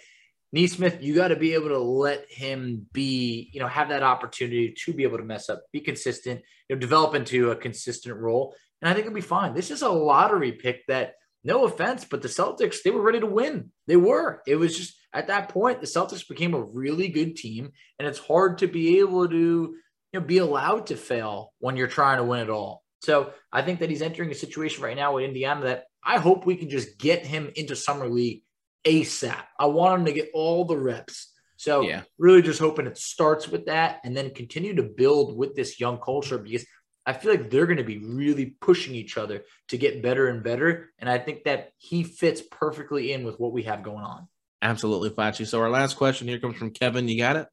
Nesmith, 0.54 1.00
you 1.02 1.14
got 1.14 1.28
to 1.28 1.36
be 1.36 1.56
able 1.56 1.68
to 1.68 1.80
let 1.80 2.24
him 2.32 2.88
be, 2.94 3.50
you 3.52 3.60
know, 3.60 3.68
have 3.68 3.90
that 3.90 4.02
opportunity 4.02 4.74
to 4.86 4.94
be 4.94 5.04
able 5.04 5.18
to 5.18 5.26
mess 5.26 5.50
up, 5.50 5.64
be 5.74 5.82
consistent, 5.82 6.40
you 6.70 6.76
know, 6.78 6.80
develop 6.80 7.16
into 7.16 7.52
a 7.52 7.56
consistent 7.58 8.16
role. 8.16 8.56
And 8.82 8.88
I 8.88 8.94
think 8.94 9.08
it'll 9.08 9.16
be 9.16 9.20
fine. 9.20 9.54
This 9.54 9.72
is 9.72 9.82
a 9.82 9.90
lottery 9.90 10.54
pick 10.54 10.88
that, 10.88 11.16
no 11.44 11.66
offense, 11.66 12.06
but 12.10 12.22
the 12.22 12.30
Celtics, 12.30 12.78
they 12.82 12.92
were 12.92 13.02
ready 13.02 13.20
to 13.20 13.26
win. 13.26 13.74
They 13.88 13.98
were. 13.98 14.42
It 14.48 14.56
was 14.56 14.78
just 14.78 14.96
at 15.12 15.28
that 15.28 15.50
point, 15.50 15.82
the 15.82 15.86
Celtics 15.86 16.26
became 16.26 16.54
a 16.54 16.64
really 16.64 17.10
good 17.10 17.36
team. 17.36 17.74
And 18.00 18.08
it's 18.08 18.20
hard 18.20 18.60
to 18.60 18.68
be 18.68 19.00
able 19.00 19.28
to, 19.28 19.36
you 19.36 19.76
know, 20.14 20.22
be 20.22 20.38
allowed 20.38 20.88
to 20.88 20.96
fail 20.96 21.52
when 21.60 21.76
you're 21.76 21.88
trying 21.88 22.20
to 22.20 22.24
win 22.24 22.40
it 22.40 22.50
all. 22.50 22.86
So 23.00 23.34
I 23.52 23.62
think 23.62 23.80
that 23.80 23.90
he's 23.90 24.02
entering 24.02 24.32
a 24.32 24.36
situation 24.36 24.84
right 24.84 24.96
now 24.96 25.16
with 25.16 25.24
Indiana 25.24 25.62
that 25.66 25.86
I 26.04 26.20
hope 26.20 26.46
we 26.46 26.56
can 26.56 26.70
just 26.70 26.98
get 26.98 27.26
him 27.26 27.52
into 27.56 27.76
summer 27.76 28.08
league 28.08 28.44
ASAP. 28.86 29.42
I 29.58 29.66
want 29.68 30.00
him 30.00 30.06
to 30.06 30.14
get 30.14 30.32
all 30.34 30.66
the 30.66 30.78
reps. 30.78 31.34
So 31.58 31.82
yeah. 31.82 32.04
really 32.18 32.42
just 32.42 32.60
hoping 32.60 32.88
it 32.88 32.98
starts 32.98 33.48
with 33.48 33.66
that 33.66 34.00
and 34.04 34.16
then 34.16 34.34
continue 34.34 34.76
to 34.76 34.84
build 34.84 35.38
with 35.38 35.56
this 35.56 35.80
young 35.80 35.98
culture 35.98 36.38
because 36.38 36.66
I 37.06 37.14
feel 37.14 37.32
like 37.32 37.50
they're 37.50 37.66
going 37.66 37.78
to 37.78 37.84
be 37.84 37.98
really 37.98 38.56
pushing 38.62 38.96
each 38.96 39.18
other 39.18 39.44
to 39.70 39.78
get 39.78 40.02
better 40.02 40.28
and 40.28 40.44
better. 40.44 40.92
And 41.00 41.10
I 41.10 41.18
think 41.18 41.46
that 41.46 41.72
he 41.78 42.04
fits 42.04 42.42
perfectly 42.42 43.12
in 43.12 43.24
with 43.24 43.40
what 43.40 43.52
we 43.52 43.64
have 43.64 43.84
going 43.84 44.04
on. 44.04 44.28
Absolutely, 44.62 45.10
Facci. 45.10 45.48
So 45.48 45.60
our 45.62 45.70
last 45.70 45.96
question 45.96 46.28
here 46.28 46.40
comes 46.40 46.58
from 46.58 46.72
Kevin. 46.72 47.08
You 47.08 47.18
got 47.18 47.36
it? 47.38 47.48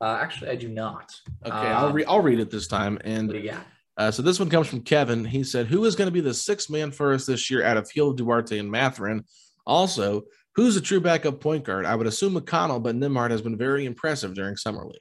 Uh, 0.00 0.18
actually, 0.20 0.50
I 0.50 0.56
do 0.56 0.68
not. 0.68 1.12
Okay, 1.44 1.54
um, 1.56 1.76
I'll, 1.76 1.92
re- 1.92 2.04
I'll 2.04 2.20
read 2.20 2.40
it 2.40 2.50
this 2.50 2.66
time. 2.66 2.98
And 3.04 3.32
yeah. 3.32 3.60
Uh, 3.96 4.10
so 4.10 4.22
this 4.22 4.40
one 4.40 4.50
comes 4.50 4.66
from 4.66 4.82
Kevin. 4.82 5.24
He 5.24 5.44
said, 5.44 5.66
"Who 5.66 5.84
is 5.84 5.94
going 5.94 6.08
to 6.08 6.12
be 6.12 6.20
the 6.20 6.34
sixth 6.34 6.68
man 6.70 6.90
for 6.90 7.12
us 7.12 7.26
this 7.26 7.50
year 7.50 7.64
out 7.64 7.76
of 7.76 7.90
Hield, 7.90 8.18
Duarte, 8.18 8.58
and 8.58 8.70
Mathurin? 8.70 9.24
Also, 9.66 10.22
who's 10.56 10.76
a 10.76 10.80
true 10.80 11.00
backup 11.00 11.40
point 11.40 11.64
guard? 11.64 11.86
I 11.86 11.94
would 11.94 12.06
assume 12.06 12.34
McConnell, 12.34 12.82
but 12.82 12.96
Nembhard 12.96 13.30
has 13.30 13.42
been 13.42 13.56
very 13.56 13.84
impressive 13.84 14.34
during 14.34 14.56
summer 14.56 14.84
league." 14.84 15.00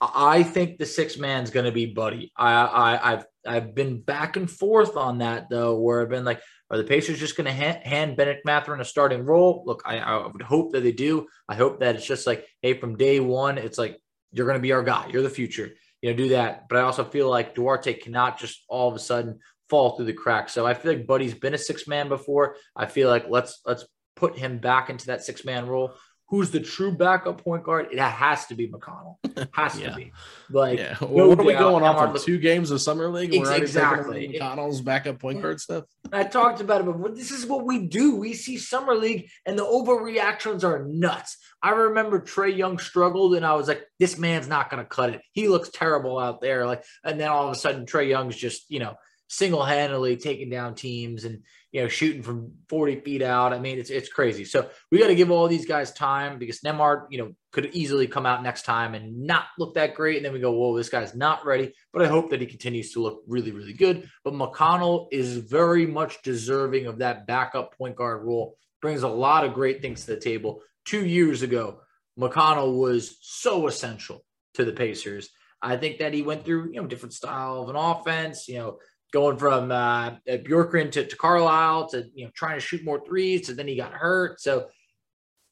I 0.00 0.44
think 0.44 0.78
the 0.78 0.86
six 0.86 1.18
man's 1.18 1.50
going 1.50 1.66
to 1.66 1.72
be 1.72 1.86
Buddy. 1.86 2.30
I, 2.36 2.52
I, 2.52 3.12
I've 3.12 3.24
I've 3.46 3.74
been 3.74 4.00
back 4.00 4.36
and 4.36 4.48
forth 4.48 4.96
on 4.96 5.18
that 5.18 5.48
though, 5.48 5.76
where 5.78 6.02
I've 6.02 6.08
been 6.08 6.24
like, 6.24 6.40
are 6.70 6.76
the 6.76 6.84
Pacers 6.84 7.18
just 7.18 7.36
going 7.36 7.46
to 7.46 7.52
hand, 7.52 7.84
hand 7.84 8.16
Benedict 8.16 8.44
Mathurin 8.44 8.80
a 8.80 8.84
starting 8.84 9.24
role? 9.24 9.62
Look, 9.66 9.82
I, 9.86 9.98
I 9.98 10.26
would 10.26 10.42
hope 10.42 10.72
that 10.72 10.82
they 10.82 10.92
do. 10.92 11.26
I 11.48 11.54
hope 11.54 11.80
that 11.80 11.96
it's 11.96 12.06
just 12.06 12.26
like, 12.26 12.46
hey, 12.62 12.74
from 12.74 12.96
day 12.96 13.20
one, 13.20 13.58
it's 13.58 13.78
like 13.78 13.98
you're 14.32 14.46
going 14.46 14.58
to 14.58 14.62
be 14.62 14.72
our 14.72 14.82
guy. 14.82 15.08
You're 15.10 15.22
the 15.22 15.30
future 15.30 15.70
you 16.02 16.10
know, 16.10 16.16
do 16.16 16.28
that. 16.30 16.68
But 16.68 16.78
I 16.78 16.82
also 16.82 17.04
feel 17.04 17.28
like 17.28 17.54
Duarte 17.54 17.94
cannot 17.94 18.38
just 18.38 18.64
all 18.68 18.88
of 18.88 18.94
a 18.94 18.98
sudden 18.98 19.40
fall 19.68 19.96
through 19.96 20.06
the 20.06 20.12
cracks. 20.12 20.52
So 20.52 20.66
I 20.66 20.74
feel 20.74 20.92
like 20.92 21.06
Buddy's 21.06 21.34
been 21.34 21.54
a 21.54 21.58
six 21.58 21.86
man 21.86 22.08
before. 22.08 22.56
I 22.74 22.86
feel 22.86 23.08
like 23.08 23.26
let's 23.28 23.60
let's 23.66 23.84
put 24.16 24.36
him 24.36 24.58
back 24.58 24.90
into 24.90 25.06
that 25.06 25.24
six 25.24 25.44
man 25.44 25.66
role. 25.66 25.94
Who's 26.30 26.50
the 26.50 26.60
true 26.60 26.92
backup 26.92 27.42
point 27.42 27.64
guard? 27.64 27.88
It 27.90 27.98
has 27.98 28.46
to 28.46 28.54
be 28.54 28.68
McConnell. 28.68 29.16
Has 29.52 29.80
yeah. 29.80 29.90
to 29.90 29.96
be. 29.96 30.12
Like, 30.50 30.78
yeah. 30.78 30.96
Well, 31.00 31.28
what 31.28 31.40
are 31.40 31.44
we 31.44 31.54
going 31.54 31.82
off 31.82 32.14
of? 32.14 32.22
Two 32.22 32.38
games 32.38 32.70
of 32.70 32.82
summer 32.82 33.08
league? 33.08 33.32
We're 33.32 33.50
exactly. 33.54 34.28
McConnell's 34.28 34.82
backup 34.82 35.20
point 35.20 35.40
guard 35.40 35.58
stuff. 35.58 35.84
I 36.12 36.24
talked 36.24 36.60
about 36.60 36.82
it, 36.82 36.84
but 36.84 37.16
this 37.16 37.30
is 37.30 37.46
what 37.46 37.64
we 37.64 37.86
do. 37.86 38.16
We 38.16 38.34
see 38.34 38.58
summer 38.58 38.94
league, 38.94 39.30
and 39.46 39.58
the 39.58 39.64
overreactions 39.64 40.64
are 40.64 40.84
nuts. 40.84 41.38
I 41.62 41.70
remember 41.70 42.20
Trae 42.20 42.54
Young 42.54 42.78
struggled, 42.78 43.34
and 43.34 43.46
I 43.46 43.54
was 43.54 43.68
like, 43.68 43.86
"This 43.98 44.18
man's 44.18 44.48
not 44.48 44.68
going 44.68 44.82
to 44.82 44.88
cut 44.88 45.10
it. 45.10 45.22
He 45.32 45.48
looks 45.48 45.70
terrible 45.70 46.18
out 46.18 46.42
there." 46.42 46.66
Like, 46.66 46.84
and 47.02 47.18
then 47.18 47.28
all 47.28 47.46
of 47.46 47.52
a 47.52 47.58
sudden, 47.58 47.86
Trae 47.86 48.08
Young's 48.08 48.36
just 48.36 48.70
you 48.70 48.80
know 48.80 48.96
single 49.28 49.64
handedly 49.64 50.16
taking 50.16 50.50
down 50.50 50.74
teams 50.74 51.24
and 51.24 51.42
you 51.72 51.82
know 51.82 51.88
shooting 51.88 52.22
from 52.22 52.52
40 52.68 53.00
feet 53.00 53.22
out. 53.22 53.52
I 53.52 53.58
mean, 53.58 53.78
it's 53.78 53.90
it's 53.90 54.08
crazy. 54.08 54.44
So 54.44 54.70
we 54.90 54.98
got 54.98 55.08
to 55.08 55.14
give 55.14 55.30
all 55.30 55.48
these 55.48 55.66
guys 55.66 55.92
time 55.92 56.38
because 56.38 56.60
Nembhard, 56.60 57.06
you 57.10 57.18
know, 57.18 57.32
could 57.52 57.66
easily 57.74 58.06
come 58.06 58.26
out 58.26 58.42
next 58.42 58.62
time 58.62 58.94
and 58.94 59.24
not 59.24 59.44
look 59.58 59.74
that 59.74 59.94
great. 59.94 60.16
And 60.16 60.24
then 60.24 60.32
we 60.32 60.40
go, 60.40 60.52
whoa, 60.52 60.76
this 60.76 60.88
guy's 60.88 61.14
not 61.14 61.44
ready. 61.44 61.74
But 61.92 62.02
I 62.02 62.08
hope 62.08 62.30
that 62.30 62.40
he 62.40 62.46
continues 62.46 62.92
to 62.92 63.00
look 63.00 63.22
really, 63.26 63.52
really 63.52 63.74
good. 63.74 64.08
But 64.24 64.34
McConnell 64.34 65.08
is 65.12 65.36
very 65.36 65.86
much 65.86 66.22
deserving 66.22 66.86
of 66.86 66.98
that 66.98 67.26
backup 67.26 67.76
point 67.76 67.96
guard 67.96 68.24
role. 68.24 68.56
Brings 68.80 69.02
a 69.02 69.08
lot 69.08 69.44
of 69.44 69.54
great 69.54 69.82
things 69.82 70.04
to 70.04 70.14
the 70.14 70.20
table. 70.20 70.62
Two 70.84 71.04
years 71.04 71.42
ago, 71.42 71.80
McConnell 72.18 72.78
was 72.78 73.18
so 73.20 73.66
essential 73.66 74.24
to 74.54 74.64
the 74.64 74.72
Pacers. 74.72 75.28
I 75.60 75.76
think 75.76 75.98
that 75.98 76.14
he 76.14 76.22
went 76.22 76.44
through, 76.44 76.70
you 76.72 76.80
know, 76.80 76.86
different 76.86 77.12
style 77.12 77.62
of 77.62 77.68
an 77.68 77.76
offense, 77.76 78.48
you 78.48 78.58
know, 78.58 78.78
going 79.12 79.38
from 79.38 79.70
uh, 79.70 80.16
Bjorkgren 80.28 80.90
to, 80.92 81.06
to 81.06 81.16
Carlisle 81.16 81.88
to, 81.90 82.06
you 82.14 82.24
know, 82.24 82.30
trying 82.34 82.56
to 82.56 82.60
shoot 82.60 82.84
more 82.84 83.04
threes. 83.04 83.46
So 83.46 83.52
then 83.52 83.68
he 83.68 83.76
got 83.76 83.92
hurt. 83.92 84.40
So 84.40 84.68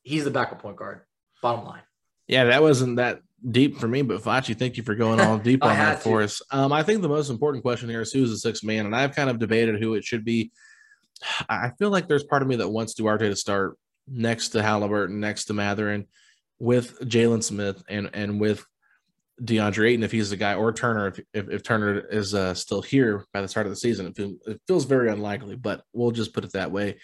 he's 0.03 0.25
the 0.25 0.31
backup 0.31 0.61
point 0.61 0.77
guard, 0.77 1.03
bottom 1.43 1.65
line. 1.65 1.83
Yeah, 2.27 2.45
that 2.45 2.63
wasn't 2.63 2.97
that 2.97 3.21
deep 3.49 3.79
for 3.79 3.89
me, 3.89 4.03
but 4.03 4.23
Facci, 4.23 4.59
thank 4.59 4.77
you 4.77 4.83
for 4.83 4.95
going 4.95 5.21
all 5.21 5.39
deep 5.39 5.63
on 5.65 5.77
that 5.77 6.03
for 6.03 6.23
us. 6.23 6.43
Um, 6.51 6.73
I 6.73 6.83
think 6.83 7.03
the 7.03 7.09
most 7.09 7.31
important 7.31 7.63
question 7.63 7.89
here 7.89 8.01
is 8.01 8.13
who's 8.13 8.31
the 8.31 8.39
sixth 8.39 8.65
man, 8.65 8.87
and 8.87 8.97
I've 8.97 9.15
kind 9.15 9.31
of 9.31 9.39
debated 9.39 9.81
who 9.81 9.95
it 9.95 10.05
should 10.05 10.25
be. 10.25 10.51
I 11.49 11.71
feel 11.79 11.91
like 11.91 12.09
there's 12.09 12.25
part 12.25 12.43
of 12.43 12.49
me 12.49 12.57
that 12.57 12.69
wants 12.69 12.95
Duarte 12.95 13.29
to 13.29 13.37
start 13.37 13.79
next 14.07 14.51
to 14.51 14.63
Halliburton, 14.63 15.19
next 15.19 15.47
to 15.47 15.55
Mathurin, 15.55 16.07
with 16.59 17.01
Jalen 17.01 17.43
Smith, 17.43 17.83
and 17.89 18.11
and 18.13 18.41
with 18.41 18.65
DeAndre 19.43 19.91
Ayton 19.91 20.03
if 20.03 20.13
he's 20.13 20.31
the 20.31 20.37
guy, 20.37 20.55
or 20.55 20.73
Turner 20.73 21.09
if 21.09 21.21
if, 21.35 21.49
if 21.51 21.63
Turner 21.63 21.99
is 21.99 22.35
uh, 22.35 22.55
still 22.55 22.83
here 22.83 23.25
by 23.33 23.43
the 23.43 23.49
start 23.49 23.67
of 23.67 23.71
the 23.71 23.77
season. 23.77 24.07
It, 24.07 24.17
feel, 24.17 24.35
it 24.47 24.61
feels 24.67 24.85
very 24.85 25.11
unlikely, 25.11 25.57
but 25.57 25.83
we'll 25.93 26.11
just 26.11 26.33
put 26.33 26.45
it 26.45 26.53
that 26.53 26.73
way. 26.73 26.97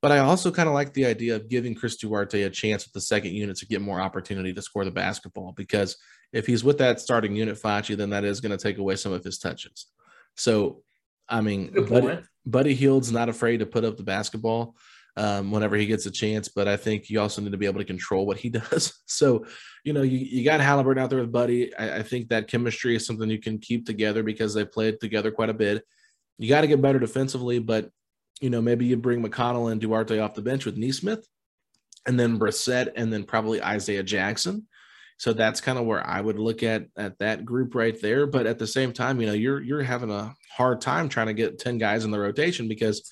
But 0.00 0.12
I 0.12 0.18
also 0.18 0.52
kind 0.52 0.68
of 0.68 0.74
like 0.74 0.92
the 0.92 1.06
idea 1.06 1.34
of 1.34 1.48
giving 1.48 1.74
Chris 1.74 1.96
Duarte 1.96 2.42
a 2.42 2.50
chance 2.50 2.86
with 2.86 2.92
the 2.92 3.00
second 3.00 3.32
unit 3.32 3.56
to 3.56 3.66
get 3.66 3.80
more 3.80 4.00
opportunity 4.00 4.52
to 4.52 4.62
score 4.62 4.84
the 4.84 4.92
basketball 4.92 5.52
because 5.52 5.96
if 6.32 6.46
he's 6.46 6.62
with 6.62 6.78
that 6.78 7.00
starting 7.00 7.34
unit, 7.34 7.60
Facci, 7.60 7.96
then 7.96 8.10
that 8.10 8.24
is 8.24 8.40
going 8.40 8.56
to 8.56 8.62
take 8.62 8.78
away 8.78 8.94
some 8.94 9.12
of 9.12 9.24
his 9.24 9.38
touches. 9.38 9.86
So, 10.36 10.82
I 11.28 11.40
mean, 11.40 11.72
Buddy, 11.88 12.20
Buddy 12.46 12.74
Hield's 12.74 13.10
not 13.10 13.28
afraid 13.28 13.58
to 13.58 13.66
put 13.66 13.84
up 13.84 13.96
the 13.96 14.04
basketball 14.04 14.76
um, 15.16 15.50
whenever 15.50 15.76
he 15.76 15.86
gets 15.86 16.06
a 16.06 16.10
chance, 16.10 16.48
but 16.48 16.68
I 16.68 16.76
think 16.76 17.10
you 17.10 17.20
also 17.20 17.42
need 17.42 17.52
to 17.52 17.58
be 17.58 17.66
able 17.66 17.80
to 17.80 17.84
control 17.84 18.26
what 18.26 18.38
he 18.38 18.48
does. 18.50 19.00
So, 19.06 19.46
you 19.84 19.92
know, 19.92 20.02
you, 20.02 20.18
you 20.18 20.44
got 20.44 20.60
Halliburton 20.60 21.02
out 21.02 21.10
there 21.10 21.20
with 21.20 21.32
Buddy. 21.32 21.74
I, 21.76 21.98
I 21.98 22.02
think 22.02 22.28
that 22.28 22.48
chemistry 22.48 22.94
is 22.94 23.06
something 23.06 23.28
you 23.28 23.40
can 23.40 23.58
keep 23.58 23.86
together 23.86 24.22
because 24.22 24.54
they 24.54 24.64
played 24.64 25.00
together 25.00 25.30
quite 25.30 25.50
a 25.50 25.54
bit. 25.54 25.84
You 26.38 26.48
got 26.48 26.60
to 26.60 26.68
get 26.68 26.82
better 26.82 27.00
defensively, 27.00 27.58
but 27.58 27.90
you 28.40 28.50
know, 28.50 28.60
maybe 28.60 28.86
you 28.86 28.96
bring 28.96 29.22
McConnell 29.22 29.72
and 29.72 29.80
Duarte 29.80 30.18
off 30.20 30.34
the 30.34 30.42
bench 30.42 30.64
with 30.64 30.76
Nesmith, 30.76 31.26
and 32.06 32.18
then 32.18 32.38
Brissett, 32.38 32.92
and 32.96 33.12
then 33.12 33.24
probably 33.24 33.62
Isaiah 33.62 34.02
Jackson. 34.02 34.68
So 35.18 35.32
that's 35.32 35.60
kind 35.60 35.78
of 35.78 35.84
where 35.84 36.06
I 36.06 36.20
would 36.20 36.38
look 36.38 36.62
at 36.62 36.86
at 36.96 37.18
that 37.18 37.44
group 37.44 37.74
right 37.74 38.00
there. 38.00 38.26
But 38.26 38.46
at 38.46 38.58
the 38.58 38.66
same 38.68 38.92
time, 38.92 39.20
you 39.20 39.26
know, 39.26 39.32
you're 39.32 39.60
you're 39.60 39.82
having 39.82 40.12
a 40.12 40.34
hard 40.56 40.80
time 40.80 41.08
trying 41.08 41.26
to 41.26 41.34
get 41.34 41.58
ten 41.58 41.76
guys 41.76 42.04
in 42.04 42.12
the 42.12 42.20
rotation 42.20 42.68
because 42.68 43.10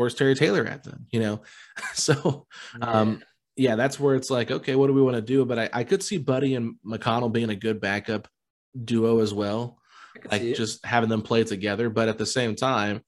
where's 0.00 0.14
Terry 0.14 0.34
Taylor 0.34 0.64
at 0.64 0.82
then? 0.82 1.04
You 1.10 1.20
know, 1.20 1.42
so 1.94 2.46
um, 2.80 3.22
yeah, 3.54 3.76
that's 3.76 4.00
where 4.00 4.14
it's 4.14 4.30
like, 4.30 4.50
okay, 4.50 4.74
what 4.74 4.86
do 4.86 4.94
we 4.94 5.02
want 5.02 5.16
to 5.16 5.22
do? 5.22 5.44
But 5.44 5.58
I, 5.58 5.68
I 5.74 5.84
could 5.84 6.02
see 6.02 6.16
Buddy 6.16 6.54
and 6.54 6.76
McConnell 6.86 7.30
being 7.30 7.50
a 7.50 7.54
good 7.54 7.82
backup 7.82 8.26
duo 8.82 9.20
as 9.20 9.34
well, 9.34 9.78
like 10.30 10.40
just 10.54 10.84
having 10.86 11.10
them 11.10 11.20
play 11.20 11.44
together. 11.44 11.90
But 11.90 12.08
at 12.08 12.16
the 12.16 12.24
same 12.24 12.56
time, 12.56 13.02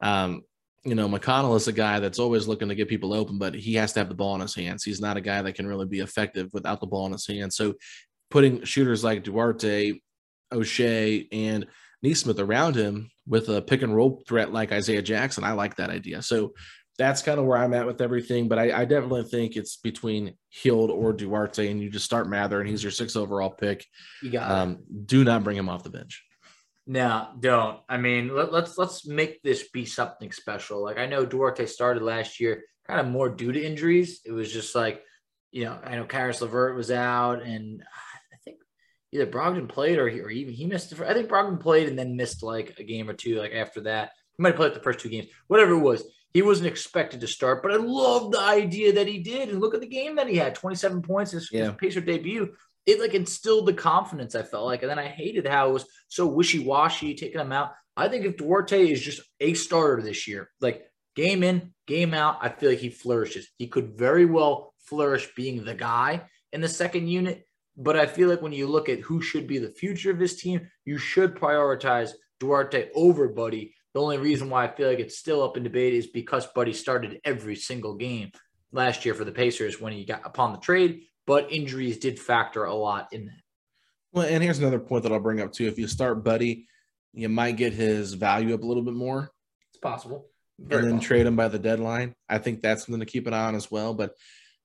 um, 0.00 0.42
you 0.84 0.94
know, 0.94 1.08
McConnell 1.08 1.56
is 1.56 1.66
a 1.66 1.72
guy 1.72 1.98
that's 1.98 2.20
always 2.20 2.46
looking 2.46 2.68
to 2.68 2.76
get 2.76 2.88
people 2.88 3.12
open, 3.12 3.38
but 3.38 3.52
he 3.52 3.74
has 3.74 3.92
to 3.94 4.00
have 4.00 4.08
the 4.08 4.14
ball 4.14 4.36
in 4.36 4.40
his 4.40 4.54
hands. 4.54 4.84
He's 4.84 5.00
not 5.00 5.16
a 5.16 5.20
guy 5.20 5.42
that 5.42 5.56
can 5.56 5.66
really 5.66 5.86
be 5.86 5.98
effective 5.98 6.48
without 6.52 6.80
the 6.80 6.86
ball 6.86 7.06
in 7.06 7.12
his 7.12 7.26
hands. 7.26 7.56
So 7.56 7.74
putting 8.30 8.62
shooters 8.62 9.02
like 9.02 9.24
Duarte, 9.24 10.00
Oshae, 10.54 11.26
and 11.32 11.66
Nesmith 12.04 12.38
around 12.38 12.76
him 12.76 13.10
with 13.26 13.48
a 13.48 13.62
pick 13.62 13.82
and 13.82 13.94
roll 13.94 14.22
threat 14.26 14.52
like 14.52 14.72
Isaiah 14.72 15.02
Jackson, 15.02 15.44
I 15.44 15.52
like 15.52 15.76
that 15.76 15.90
idea. 15.90 16.22
So 16.22 16.54
that's 16.98 17.22
kind 17.22 17.38
of 17.38 17.44
where 17.44 17.58
I'm 17.58 17.74
at 17.74 17.86
with 17.86 18.00
everything. 18.00 18.48
But 18.48 18.58
I, 18.58 18.82
I 18.82 18.84
definitely 18.84 19.24
think 19.24 19.56
it's 19.56 19.76
between 19.76 20.34
Hield 20.48 20.90
or 20.90 21.12
Duarte, 21.12 21.68
and 21.70 21.80
you 21.80 21.90
just 21.90 22.04
start 22.04 22.28
Mather, 22.28 22.60
and 22.60 22.68
he's 22.68 22.82
your 22.82 22.92
sixth 22.92 23.16
overall 23.16 23.50
pick. 23.50 23.84
You 24.22 24.30
got 24.30 24.50
um, 24.50 24.78
do 25.04 25.24
not 25.24 25.44
bring 25.44 25.56
him 25.56 25.68
off 25.68 25.82
the 25.84 25.90
bench. 25.90 26.24
No, 26.86 27.28
don't. 27.38 27.80
I 27.88 27.96
mean, 27.96 28.34
let, 28.34 28.52
let's 28.52 28.78
let's 28.78 29.06
make 29.06 29.42
this 29.42 29.68
be 29.68 29.84
something 29.84 30.30
special. 30.32 30.82
Like 30.82 30.98
I 30.98 31.06
know 31.06 31.26
Duarte 31.26 31.66
started 31.66 32.02
last 32.02 32.40
year, 32.40 32.62
kind 32.86 33.00
of 33.00 33.08
more 33.08 33.28
due 33.28 33.52
to 33.52 33.62
injuries. 33.62 34.20
It 34.24 34.32
was 34.32 34.52
just 34.52 34.74
like, 34.74 35.02
you 35.50 35.64
know, 35.64 35.78
I 35.82 35.96
know 35.96 36.04
Caris 36.04 36.40
LeVert 36.40 36.76
was 36.76 36.90
out, 36.90 37.42
and 37.42 37.82
either 39.16 39.30
Brogdon 39.30 39.68
played 39.68 39.98
or 39.98 40.08
he, 40.08 40.20
or 40.20 40.30
even 40.30 40.54
he 40.54 40.66
missed. 40.66 40.92
I 41.00 41.12
think 41.12 41.28
Brogdon 41.28 41.60
played 41.60 41.88
and 41.88 41.98
then 41.98 42.16
missed 42.16 42.42
like 42.42 42.74
a 42.78 42.84
game 42.84 43.08
or 43.10 43.14
two. 43.14 43.38
Like 43.38 43.52
after 43.52 43.80
that, 43.82 44.12
he 44.36 44.42
might 44.42 44.50
have 44.50 44.56
played 44.56 44.74
the 44.74 44.80
first 44.80 45.00
two 45.00 45.08
games. 45.08 45.28
Whatever 45.48 45.72
it 45.72 45.80
was, 45.80 46.04
he 46.32 46.42
wasn't 46.42 46.68
expected 46.68 47.20
to 47.20 47.26
start. 47.26 47.62
But 47.62 47.72
I 47.72 47.76
love 47.76 48.30
the 48.30 48.40
idea 48.40 48.92
that 48.94 49.08
he 49.08 49.18
did, 49.18 49.48
and 49.48 49.60
look 49.60 49.74
at 49.74 49.80
the 49.80 49.86
game 49.86 50.16
that 50.16 50.28
he 50.28 50.36
had: 50.36 50.54
twenty-seven 50.54 51.02
points 51.02 51.32
his, 51.32 51.50
yeah. 51.50 51.64
his 51.64 51.72
Pacer 51.78 52.00
debut 52.00 52.54
it 52.86 53.00
like 53.00 53.14
instilled 53.14 53.66
the 53.66 53.74
confidence 53.74 54.34
I 54.34 54.42
felt 54.42 54.64
like. 54.64 54.82
And 54.82 54.90
then 54.90 54.98
I 54.98 55.08
hated 55.08 55.46
how 55.46 55.68
it 55.68 55.72
was 55.72 55.86
so 56.08 56.26
wishy 56.26 56.60
washy, 56.60 57.14
taking 57.14 57.40
him 57.40 57.52
out. 57.52 57.72
I 57.96 58.08
think 58.08 58.24
if 58.24 58.36
Duarte 58.36 58.90
is 58.90 59.02
just 59.02 59.22
a 59.40 59.54
starter 59.54 60.02
this 60.02 60.28
year, 60.28 60.50
like 60.60 60.84
game 61.16 61.42
in, 61.42 61.72
game 61.86 62.14
out, 62.14 62.38
I 62.40 62.48
feel 62.48 62.70
like 62.70 62.78
he 62.78 62.90
flourishes. 62.90 63.48
He 63.58 63.66
could 63.66 63.98
very 63.98 64.24
well 64.24 64.74
flourish 64.80 65.34
being 65.34 65.64
the 65.64 65.74
guy 65.74 66.22
in 66.52 66.60
the 66.60 66.68
second 66.68 67.08
unit. 67.08 67.45
But 67.76 67.96
I 67.96 68.06
feel 68.06 68.28
like 68.28 68.42
when 68.42 68.52
you 68.52 68.66
look 68.66 68.88
at 68.88 69.00
who 69.00 69.20
should 69.20 69.46
be 69.46 69.58
the 69.58 69.70
future 69.70 70.10
of 70.10 70.18
this 70.18 70.40
team, 70.40 70.68
you 70.84 70.98
should 70.98 71.34
prioritize 71.34 72.12
Duarte 72.40 72.88
over 72.94 73.28
Buddy. 73.28 73.74
The 73.92 74.00
only 74.00 74.18
reason 74.18 74.50
why 74.50 74.64
I 74.64 74.74
feel 74.74 74.88
like 74.88 74.98
it's 74.98 75.18
still 75.18 75.42
up 75.42 75.56
in 75.56 75.62
debate 75.62 75.94
is 75.94 76.06
because 76.06 76.46
Buddy 76.46 76.72
started 76.72 77.20
every 77.24 77.56
single 77.56 77.94
game 77.94 78.32
last 78.72 79.04
year 79.04 79.14
for 79.14 79.24
the 79.24 79.32
Pacers 79.32 79.80
when 79.80 79.92
he 79.92 80.04
got 80.04 80.24
upon 80.24 80.52
the 80.52 80.58
trade 80.58 81.02
but 81.26 81.52
injuries 81.52 81.98
did 81.98 82.18
factor 82.18 82.64
a 82.64 82.74
lot 82.74 83.08
in 83.12 83.26
that. 83.26 83.40
Well, 84.12 84.26
and 84.26 84.42
here's 84.42 84.58
another 84.58 84.78
point 84.78 85.02
that 85.02 85.12
I'll 85.12 85.20
bring 85.20 85.40
up 85.40 85.52
too. 85.52 85.66
If 85.66 85.78
you 85.78 85.88
start 85.88 86.24
Buddy, 86.24 86.68
you 87.12 87.28
might 87.28 87.56
get 87.56 87.72
his 87.72 88.14
value 88.14 88.54
up 88.54 88.62
a 88.62 88.66
little 88.66 88.82
bit 88.82 88.94
more. 88.94 89.30
It's 89.70 89.78
possible. 89.78 90.28
Very 90.58 90.82
and 90.82 90.90
then 90.90 90.98
possible. 90.98 91.08
trade 91.08 91.26
him 91.26 91.36
by 91.36 91.48
the 91.48 91.58
deadline. 91.58 92.14
I 92.28 92.38
think 92.38 92.62
that's 92.62 92.86
something 92.86 93.00
to 93.00 93.06
keep 93.06 93.26
an 93.26 93.34
eye 93.34 93.46
on 93.46 93.54
as 93.54 93.70
well. 93.70 93.92
But 93.92 94.14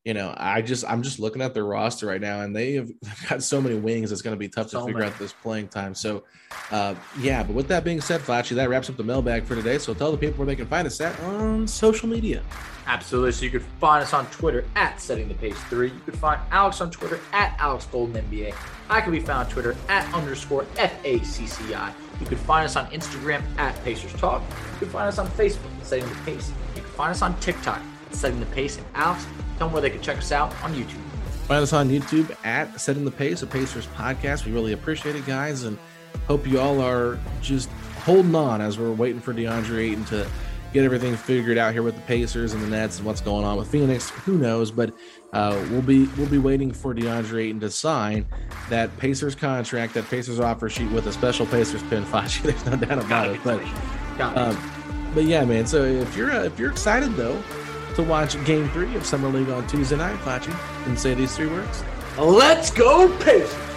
you 0.04 0.16
know, 0.16 0.34
I 0.36 0.62
just 0.62 0.84
I'm 0.88 1.04
just 1.04 1.20
looking 1.20 1.42
at 1.42 1.54
their 1.54 1.66
roster 1.66 2.08
right 2.08 2.22
now, 2.22 2.42
and 2.42 2.56
they 2.56 2.74
have 2.74 2.90
got 3.30 3.44
so 3.44 3.62
many 3.62 3.76
wings. 3.76 4.12
It's 4.12 4.22
going 4.22 4.36
to 4.36 4.40
be 4.40 4.50
tough 4.50 4.70
so 4.70 4.80
to 4.80 4.86
figure 4.86 5.00
many. 5.00 5.12
out 5.12 5.20
this 5.20 5.34
playing 5.34 5.68
time. 5.68 5.94
So, 5.94 6.24
uh, 6.72 6.96
yeah. 7.20 7.44
But 7.44 7.54
with 7.54 7.68
that 7.68 7.84
being 7.84 8.02
said, 8.02 8.22
Flashy, 8.22 8.56
that 8.56 8.68
wraps 8.70 8.90
up 8.90 8.98
the 8.98 9.04
mailbag 9.04 9.44
for 9.44 9.56
today. 9.56 9.78
So 9.78 9.94
tell 9.94 10.12
the 10.12 10.18
people 10.18 10.38
where 10.38 10.48
they 10.48 10.56
can 10.56 10.66
find 10.66 10.88
us 10.88 11.00
at 11.02 11.20
on 11.22 11.68
social 11.68 12.10
media. 12.10 12.42
Absolutely. 12.88 13.32
So 13.32 13.46
you 13.46 13.52
could 13.52 13.64
find 13.80 14.04
us 14.04 14.14
on 14.14 14.26
Twitter 14.28 14.66
at 14.76 15.00
Setting 15.00 15.28
the 15.28 15.36
Pace 15.36 15.60
Three. 15.66 15.90
You 15.90 16.02
could 16.04 16.18
find 16.18 16.42
Alex 16.50 16.82
on 16.82 16.90
Twitter 16.90 17.20
at 17.32 17.56
Alex 17.60 17.86
Golden 17.92 18.24
NBA. 18.26 18.56
I 18.90 19.02
can 19.02 19.12
be 19.12 19.20
found 19.20 19.46
on 19.46 19.52
Twitter 19.52 19.76
at 19.88 20.12
underscore 20.14 20.64
FACCI. 20.76 21.94
You 22.20 22.26
could 22.26 22.40
find 22.40 22.66
us 22.66 22.76
on 22.76 22.88
Instagram 22.88 23.44
at 23.58 23.82
Pacers 23.84 24.14
Talk. 24.14 24.42
You 24.74 24.80
can 24.80 24.90
find 24.90 25.08
us 25.08 25.20
on 25.20 25.28
Facebook 25.28 25.70
Setting 25.84 26.10
the 26.10 26.16
Pace. 26.26 26.52
You 26.76 26.82
can 26.82 26.92
find 26.92 27.12
us 27.12 27.22
on 27.22 27.40
TikTok 27.40 27.82
Setting 28.12 28.40
the 28.40 28.46
Pace. 28.48 28.78
And 28.78 28.86
Alex, 28.96 29.26
tell 29.62 29.68
them 29.68 29.74
where 29.74 29.82
they 29.84 29.92
can 29.92 30.02
check 30.02 30.18
us 30.18 30.32
out 30.32 30.52
on 30.64 30.74
YouTube. 30.74 31.00
Find 31.46 31.62
us 31.62 31.72
on 31.72 31.88
YouTube 31.88 32.36
at 32.44 32.82
Setting 32.82 33.06
the 33.06 33.12
Pace, 33.12 33.44
a 33.44 33.48
Pacers 33.48 33.86
podcast. 33.96 34.44
We 34.44 34.52
really 34.52 34.74
appreciate 34.74 35.16
it, 35.16 35.24
guys, 35.28 35.66
and 35.66 35.78
hope 36.26 36.48
you 36.48 36.60
all 36.60 36.82
are 36.82 37.20
just 37.44 37.70
holding 38.04 38.34
on 38.34 38.60
as 38.60 38.80
we're 38.80 38.92
waiting 38.92 39.22
for 39.22 39.36
DeAndre 39.36 39.92
Ayton 39.92 40.06
to 40.06 40.28
get 40.74 40.84
everything 40.84 41.16
figured 41.16 41.60
out 41.60 41.74
here 41.74 41.84
with 41.84 41.94
the 41.94 42.02
Pacers 42.02 42.54
and 42.54 42.64
the 42.64 42.68
Nets 42.70 42.98
and 42.98 43.06
what's 43.06 43.22
going 43.22 43.46
on 43.46 43.56
with 43.56 43.68
Phoenix. 43.68 44.10
Who 44.10 44.40
knows? 44.40 44.72
But 44.72 44.96
uh, 45.32 45.64
we'll 45.70 45.84
be 45.84 46.08
we'll 46.18 46.30
be 46.30 46.40
waiting 46.40 46.72
for 46.72 46.96
DeAndre 46.96 47.44
Ayton 47.44 47.60
to 47.60 47.70
sign 47.70 48.26
that 48.72 48.98
Pacers 48.98 49.36
contract, 49.36 49.94
that 49.94 50.06
Pacers 50.06 50.40
offer 50.40 50.70
sheet 50.70 50.90
with 50.92 51.06
a 51.06 51.14
special 51.14 51.46
Pacers 51.46 51.84
pin. 51.84 52.04
Facci, 52.12 52.42
there's 52.42 52.66
no 52.66 52.78
doubt 52.78 52.98
about 52.98 53.30
it. 53.30 53.40
But 53.44 53.62
um, 54.36 55.12
but 55.14 55.26
yeah, 55.26 55.46
man. 55.46 55.68
So 55.68 55.84
if 55.84 56.18
you're 56.18 56.32
uh, 56.32 56.46
if 56.46 56.58
you're 56.58 56.72
excited 56.72 57.14
though 57.14 57.40
to 57.96 58.04
watch 58.04 58.44
Game 58.46 58.70
Three 58.70 58.96
of 58.96 59.06
Summer 59.06 59.30
League 59.30 59.50
on 59.50 59.66
Tuesday 59.68 59.98
night, 59.98 60.18
Facci, 60.20 60.54
and 60.88 61.00
say 61.00 61.14
these 61.14 61.36
three 61.36 61.48
words. 61.48 61.84
Let's 62.18 62.72
go 62.72 63.16
Pacers! 63.20 63.71